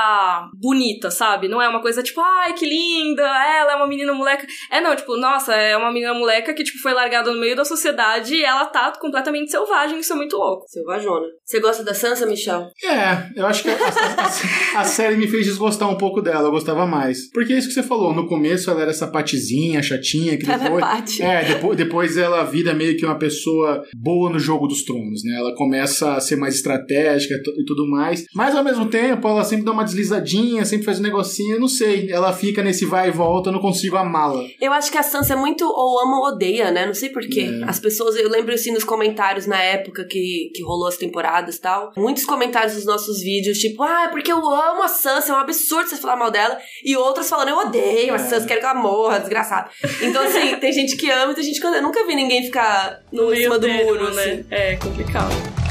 bonita, 0.54 1.10
sabe? 1.10 1.48
Não 1.48 1.60
é 1.60 1.68
uma 1.68 1.80
coisa 1.80 2.02
tipo, 2.02 2.20
ai, 2.20 2.52
que 2.54 2.66
linda, 2.66 3.22
ela 3.22 3.72
é 3.72 3.76
uma 3.76 3.86
menina 3.86 4.12
moleca. 4.12 4.46
É 4.70 4.80
não, 4.80 4.94
tipo, 4.96 5.16
nossa, 5.16 5.54
é 5.54 5.76
uma 5.76 5.92
menina 5.92 6.14
moleca 6.14 6.52
que, 6.54 6.64
tipo, 6.64 6.78
foi 6.78 6.92
largada 6.92 7.30
no 7.32 7.40
meio 7.40 7.56
da 7.56 7.64
sociedade 7.64 8.34
e 8.34 8.44
ela 8.44 8.64
tá 8.66 8.92
completamente 9.00 9.50
selvagem, 9.50 9.98
isso 9.98 10.12
é 10.12 10.16
muito 10.16 10.36
louco. 10.36 10.64
Selvajona. 10.68 11.26
Você 11.44 11.60
gosta 11.60 11.82
da 11.84 11.94
Sansa, 11.94 12.26
Michel? 12.26 12.68
É, 12.84 13.40
eu 13.40 13.46
acho 13.46 13.62
que 13.62 13.70
a, 13.70 13.74
a- 13.74 14.80
a 14.80 14.84
série 14.84 15.16
me 15.16 15.26
fez 15.28 15.44
desgostar 15.46 15.88
um 15.90 15.96
pouco 15.98 16.20
dela, 16.20 16.48
eu 16.48 16.52
gostava 16.52 16.86
mais. 16.86 17.30
Porque 17.32 17.52
é 17.52 17.58
isso 17.58 17.68
que 17.68 17.74
você 17.74 17.82
falou, 17.82 18.14
no 18.14 18.26
começo 18.28 18.70
ela 18.70 18.82
era 18.82 18.90
essa 18.90 19.06
patizinha, 19.06 19.82
chatinha, 19.82 20.36
que 20.38 20.44
Ela 20.50 20.54
é 20.54 20.58
depois. 20.70 21.20
É, 21.20 21.44
depois, 21.44 21.76
depois 21.76 22.16
ela 22.16 22.44
vira 22.44 22.74
meio 22.74 22.96
que 22.96 23.04
uma 23.04 23.18
pessoa 23.18 23.82
boa 23.94 24.30
no 24.30 24.38
jogo 24.38 24.66
dos 24.66 24.82
tronos, 24.84 25.22
né? 25.24 25.36
Ela 25.38 25.54
começa 25.54 25.71
a 25.80 26.20
ser 26.20 26.36
mais 26.36 26.54
estratégica 26.56 27.34
e 27.34 27.42
tu- 27.42 27.64
tudo 27.66 27.86
mais. 27.88 28.24
Mas 28.34 28.54
ao 28.54 28.64
mesmo 28.64 28.86
tempo, 28.86 29.26
ela 29.28 29.44
sempre 29.44 29.64
dá 29.64 29.72
uma 29.72 29.84
deslizadinha, 29.84 30.64
sempre 30.64 30.84
faz 30.84 30.98
um 30.98 31.02
negocinho, 31.02 31.56
eu 31.56 31.60
não 31.60 31.68
sei. 31.68 32.10
Ela 32.10 32.32
fica 32.32 32.62
nesse 32.62 32.84
vai 32.84 33.08
e 33.08 33.10
volta, 33.12 33.48
eu 33.48 33.52
não 33.52 33.60
consigo 33.60 33.96
amá-la. 33.96 34.44
Eu 34.60 34.72
acho 34.72 34.90
que 34.90 34.98
a 34.98 35.02
Sansa 35.02 35.32
é 35.32 35.36
muito 35.36 35.64
ou 35.64 36.00
ama 36.00 36.18
ou 36.18 36.26
odeia, 36.34 36.70
né? 36.70 36.86
Não 36.86 36.94
sei 36.94 37.08
porquê. 37.10 37.48
É. 37.62 37.68
As 37.68 37.78
pessoas, 37.78 38.16
eu 38.16 38.28
lembro 38.28 38.52
assim 38.54 38.72
nos 38.72 38.84
comentários 38.84 39.46
na 39.46 39.60
época 39.60 40.04
que, 40.04 40.50
que 40.54 40.62
rolou 40.62 40.88
as 40.88 40.96
temporadas 40.96 41.56
e 41.56 41.60
tal. 41.60 41.92
Muitos 41.96 42.24
comentários 42.24 42.74
dos 42.74 42.84
nossos 42.84 43.20
vídeos, 43.20 43.58
tipo, 43.58 43.82
ah, 43.82 44.04
é 44.04 44.08
porque 44.08 44.32
eu 44.32 44.38
amo 44.38 44.82
a 44.82 44.88
Sansa, 44.88 45.32
é 45.32 45.34
um 45.34 45.38
absurdo 45.38 45.88
você 45.88 45.96
falar 45.96 46.16
mal 46.16 46.30
dela. 46.30 46.58
E 46.84 46.96
outras 46.96 47.28
falando, 47.28 47.48
eu 47.48 47.56
odeio 47.58 48.12
a 48.12 48.16
É. 48.16 48.18
Sansa, 48.18 48.46
quero 48.46 48.60
que 48.60 48.66
ela 48.66 48.74
morra, 48.74 49.18
desgraçada. 49.18 49.70
Então, 50.02 50.22
assim, 50.22 50.56
tem 50.60 50.72
gente 50.72 50.96
que 50.96 51.10
ama 51.10 51.32
e 51.32 51.34
tem 51.34 51.44
gente 51.44 51.60
que 51.60 51.66
odeia. 51.66 51.80
Eu 51.80 51.84
nunca 51.84 52.04
vi 52.06 52.14
ninguém 52.14 52.42
ficar 52.44 53.00
no, 53.12 53.32
em 53.32 53.36
cima 53.42 53.58
do 53.58 53.66
termo, 53.66 53.84
muro, 53.84 54.08
assim. 54.08 54.44
É 54.50 54.76
complicado. 54.76 55.61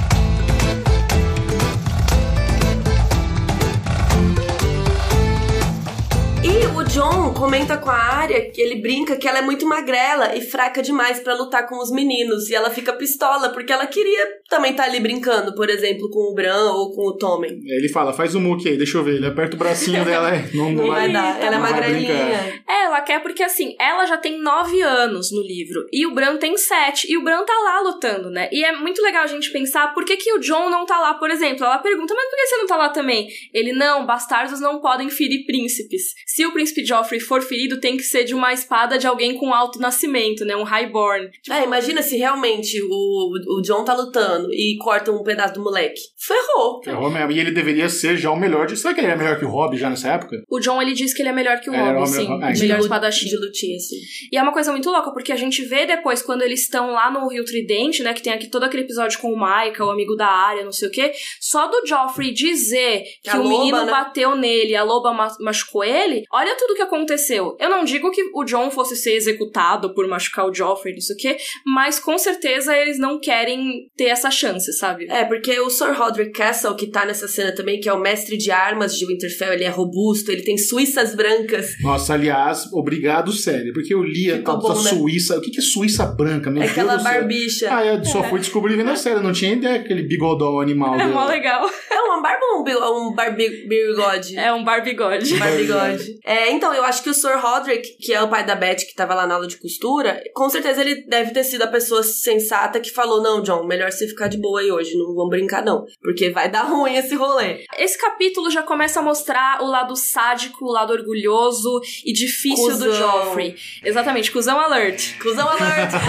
E 6.43 6.65
o 6.75 6.83
John 6.85 7.33
comenta 7.35 7.77
com 7.77 7.91
a 7.91 7.95
Arya 7.95 8.49
que 8.49 8.59
ele 8.59 8.81
brinca 8.81 9.15
que 9.15 9.27
ela 9.27 9.37
é 9.37 9.41
muito 9.43 9.63
magrela 9.63 10.35
e 10.35 10.41
fraca 10.41 10.81
demais 10.81 11.19
pra 11.19 11.35
lutar 11.35 11.67
com 11.67 11.77
os 11.77 11.91
meninos. 11.91 12.49
E 12.49 12.55
ela 12.55 12.71
fica 12.71 12.93
pistola 12.93 13.49
porque 13.49 13.71
ela 13.71 13.85
queria 13.85 14.27
também 14.49 14.71
estar 14.71 14.85
ali 14.85 14.99
brincando, 14.99 15.53
por 15.53 15.69
exemplo, 15.69 16.09
com 16.09 16.31
o 16.31 16.33
Bran 16.33 16.71
ou 16.71 16.95
com 16.95 17.09
o 17.09 17.17
Tommen. 17.17 17.61
Ele 17.63 17.87
fala, 17.89 18.11
faz 18.11 18.33
o 18.33 18.39
muque 18.39 18.69
aí, 18.69 18.75
deixa 18.75 18.97
eu 18.97 19.03
ver. 19.03 19.17
Ele 19.17 19.27
aperta 19.27 19.55
o 19.55 19.59
bracinho 19.59 20.03
dela, 20.03 20.35
é, 20.35 20.49
não, 20.53 20.71
Não 20.71 20.87
vai 20.87 21.11
dar, 21.11 21.39
ela 21.39 21.45
é 21.45 21.51
não 21.51 21.61
vai 21.61 21.71
magrelinha. 21.73 22.63
É, 22.67 22.85
ela 22.85 23.01
quer 23.01 23.21
porque 23.21 23.43
assim, 23.43 23.75
ela 23.79 24.07
já 24.07 24.17
tem 24.17 24.41
nove 24.41 24.81
anos 24.81 25.31
no 25.31 25.43
livro 25.43 25.85
e 25.93 26.07
o 26.07 26.13
Bran 26.13 26.37
tem 26.37 26.57
sete 26.57 27.11
e 27.11 27.17
o 27.17 27.23
Bran 27.23 27.45
tá 27.45 27.53
lá 27.53 27.81
lutando, 27.81 28.31
né? 28.31 28.49
E 28.51 28.63
é 28.63 28.75
muito 28.75 28.99
legal 29.03 29.23
a 29.23 29.27
gente 29.27 29.51
pensar 29.51 29.93
por 29.93 30.03
que, 30.03 30.17
que 30.17 30.33
o 30.33 30.39
John 30.39 30.71
não 30.71 30.87
tá 30.87 30.97
lá, 30.97 31.13
por 31.13 31.29
exemplo. 31.29 31.63
Ela 31.63 31.77
pergunta, 31.77 32.15
mas 32.15 32.25
por 32.25 32.35
que 32.35 32.47
você 32.47 32.57
não 32.57 32.65
tá 32.65 32.77
lá 32.77 32.89
também? 32.89 33.27
Ele, 33.53 33.73
não, 33.73 34.07
bastardos 34.07 34.59
não 34.59 34.81
podem 34.81 35.07
ferir 35.07 35.45
príncipes. 35.45 36.13
Se 36.33 36.45
o 36.45 36.53
príncipe 36.53 36.85
Joffrey 36.85 37.19
for 37.19 37.41
ferido, 37.41 37.79
tem 37.79 37.97
que 37.97 38.03
ser 38.03 38.23
de 38.23 38.33
uma 38.33 38.53
espada 38.53 38.97
de 38.97 39.05
alguém 39.07 39.37
com 39.37 39.53
alto 39.53 39.79
nascimento, 39.79 40.45
né? 40.45 40.55
Um 40.55 40.63
highborn. 40.63 41.29
É, 41.49 41.63
imagina 41.63 42.01
se 42.01 42.15
realmente 42.17 42.81
o, 42.81 43.57
o 43.57 43.61
John 43.61 43.83
tá 43.83 43.93
lutando 43.93 44.47
e 44.53 44.77
corta 44.79 45.11
um 45.11 45.23
pedaço 45.23 45.53
do 45.55 45.63
moleque. 45.63 45.99
Ferrou. 46.17 46.81
Ferrou 46.83 47.09
mesmo. 47.09 47.31
E 47.31 47.39
ele 47.39 47.51
deveria 47.51 47.89
ser 47.89 48.15
já 48.17 48.31
o 48.31 48.39
melhor 48.39 48.65
de. 48.67 48.77
Será 48.77 48.93
que 48.93 48.99
ele 49.01 49.07
era 49.07 49.17
melhor 49.17 49.37
que 49.39 49.45
o 49.45 49.49
Rob 49.49 49.75
já 49.77 49.89
nessa 49.89 50.09
época? 50.09 50.37
O 50.49 50.59
John, 50.59 50.81
ele 50.81 50.93
diz 50.93 51.13
que 51.13 51.21
ele 51.21 51.29
é 51.29 51.33
melhor 51.33 51.59
que 51.59 51.69
o 51.69 51.73
É, 51.73 51.79
Robb, 51.91 52.01
o 52.01 52.05
sim. 52.05 52.23
melhor- 52.23 52.43
ah, 52.43 52.51
melhor 52.51 52.77
lu- 52.77 52.83
espadachim. 52.83 53.25
De 53.27 53.37
lutinha, 53.37 53.75
assim. 53.77 53.95
E 54.31 54.37
é 54.37 54.41
uma 54.41 54.53
coisa 54.53 54.71
muito 54.71 54.89
louca, 54.89 55.11
porque 55.11 55.31
a 55.31 55.35
gente 55.37 55.63
vê 55.63 55.85
depois, 55.85 56.21
quando 56.21 56.41
eles 56.43 56.61
estão 56.61 56.91
lá 56.91 57.11
no 57.11 57.27
Rio 57.27 57.43
Tridente, 57.43 58.03
né? 58.03 58.13
Que 58.13 58.21
tem 58.21 58.31
aqui 58.33 58.47
todo 58.47 58.63
aquele 58.63 58.83
episódio 58.83 59.19
com 59.19 59.31
o 59.33 59.37
Micah, 59.37 59.85
o 59.85 59.89
amigo 59.89 60.15
da 60.15 60.27
área, 60.27 60.63
não 60.63 60.71
sei 60.71 60.87
o 60.87 60.91
quê. 60.91 61.11
Só 61.39 61.67
do 61.67 61.85
Joffrey 61.85 62.31
dizer 62.33 63.03
que 63.23 63.29
A 63.29 63.39
o 63.39 63.43
loba, 63.43 63.57
menino 63.57 63.85
né? 63.85 63.91
bateu 63.91 64.35
nele, 64.35 64.75
a 64.75 64.83
loba 64.83 65.11
ma- 65.13 65.35
machucou 65.39 65.83
ele, 65.83 66.20
olha 66.31 66.55
tudo 66.57 66.75
que 66.75 66.81
aconteceu. 66.81 67.55
Eu 67.59 67.69
não 67.69 67.83
digo 67.83 68.11
que 68.11 68.23
o 68.33 68.43
John 68.43 68.69
fosse 68.71 68.95
ser 68.95 69.13
executado 69.15 69.93
por 69.93 70.07
machucar 70.07 70.45
o 70.47 70.53
Joffrey, 70.53 70.93
não 70.93 71.01
sei 71.01 71.15
o 71.15 71.19
quê, 71.19 71.37
mas 71.65 71.99
com 71.99 72.17
certeza 72.17 72.75
eles 72.77 72.99
não 72.99 73.19
querem 73.19 73.89
ter 73.95 74.05
essa 74.05 74.29
chance, 74.31 74.71
sabe? 74.73 75.05
É, 75.09 75.25
porque 75.25 75.59
o 75.59 75.69
Sir 75.69 75.93
Roderick 75.97 76.31
Castle, 76.31 76.75
que 76.75 76.87
tá 76.89 77.05
nessa 77.05 77.27
cena 77.27 77.53
também, 77.53 77.79
que 77.79 77.87
é 77.89 77.93
o 77.93 77.99
mestre 77.99 78.37
de 78.37 78.51
armas 78.51 78.95
de 78.97 79.05
Winterfell, 79.05 79.53
ele 79.53 79.63
é 79.63 79.69
robusto, 79.69 80.31
ele 80.31 80.43
tem 80.43 80.57
suíças 80.57 81.15
brancas. 81.15 81.75
Nossa, 81.81 82.13
aliás, 82.13 82.71
obrigado, 82.73 83.31
sério. 83.31 83.73
Porque 83.73 83.93
eu 83.93 84.03
li 84.03 84.31
a 84.31 84.41
tal 84.41 84.59
da 84.59 84.75
né? 84.75 84.89
Suíça. 84.89 85.37
O 85.37 85.41
que 85.41 85.57
é 85.57 85.61
Suíça 85.61 86.05
branca? 86.05 86.49
Meu 86.49 86.61
É 86.61 86.65
Deus 86.65 86.77
aquela 86.77 86.97
barbicha. 86.97 87.67
Ah, 87.71 87.85
eu 87.85 88.03
só 88.03 88.23
fui 88.23 88.39
descobrir 88.39 88.75
vendo 88.75 88.89
a 88.91 88.95
série. 88.95 89.19
Não 89.21 89.31
tinha 89.31 89.53
ideia 89.53 89.75
aquele 89.79 90.03
bigodão 90.03 90.59
animal 90.59 90.95
É 90.95 90.99
dele. 90.99 91.09
mó 91.13 91.25
legal. 91.25 91.69
É 91.89 91.99
uma 92.01 92.21
barba 92.21 92.45
ou 92.53 92.61
um, 92.61 92.63
bi- 92.63 92.75
um 92.75 93.13
barbi- 93.13 93.67
bigode? 93.67 94.37
É 94.37 94.51
um 94.53 94.63
barbigode. 94.63 95.33
Barbigode. 95.37 96.10
É, 96.23 96.51
então, 96.51 96.73
eu 96.73 96.83
acho 96.83 97.03
que 97.03 97.09
o 97.09 97.13
Sir 97.13 97.37
Roderick, 97.39 97.97
que 97.97 98.13
é 98.13 98.21
o 98.21 98.29
pai 98.29 98.45
da 98.45 98.55
Beth, 98.55 98.77
que 98.77 98.95
tava 98.95 99.13
lá 99.13 99.27
na 99.27 99.35
aula 99.35 99.47
de 99.47 99.57
costura, 99.57 100.21
com 100.33 100.49
certeza 100.49 100.81
ele 100.81 101.05
deve 101.07 101.31
ter 101.31 101.43
sido 101.43 101.63
a 101.63 101.67
pessoa 101.67 102.03
sensata 102.03 102.79
que 102.79 102.91
falou: 102.91 103.21
não, 103.21 103.41
John, 103.41 103.63
melhor 103.65 103.91
você 103.91 104.07
ficar 104.07 104.27
de 104.27 104.39
boa 104.39 104.61
aí 104.61 104.71
hoje, 104.71 104.97
não 104.97 105.13
vamos 105.15 105.29
brincar, 105.29 105.63
não. 105.63 105.85
Porque 106.01 106.29
vai 106.29 106.49
dar 106.49 106.63
ruim 106.63 106.95
esse 106.95 107.15
rolê. 107.15 107.65
Esse 107.77 107.97
capítulo 107.97 108.49
já 108.49 108.63
começa 108.63 108.99
a 108.99 109.03
mostrar 109.03 109.61
o 109.61 109.67
lado 109.67 109.95
sádico, 109.95 110.65
o 110.65 110.71
lado 110.71 110.93
orgulhoso 110.93 111.81
e 112.05 112.13
difícil 112.13 112.77
do 112.77 112.85
Cusão. 112.85 112.93
Joffrey. 112.93 113.55
Exatamente, 113.83 114.31
cuzão 114.31 114.59
alert. 114.59 115.17
Cusão 115.19 115.47
alert! 115.47 115.91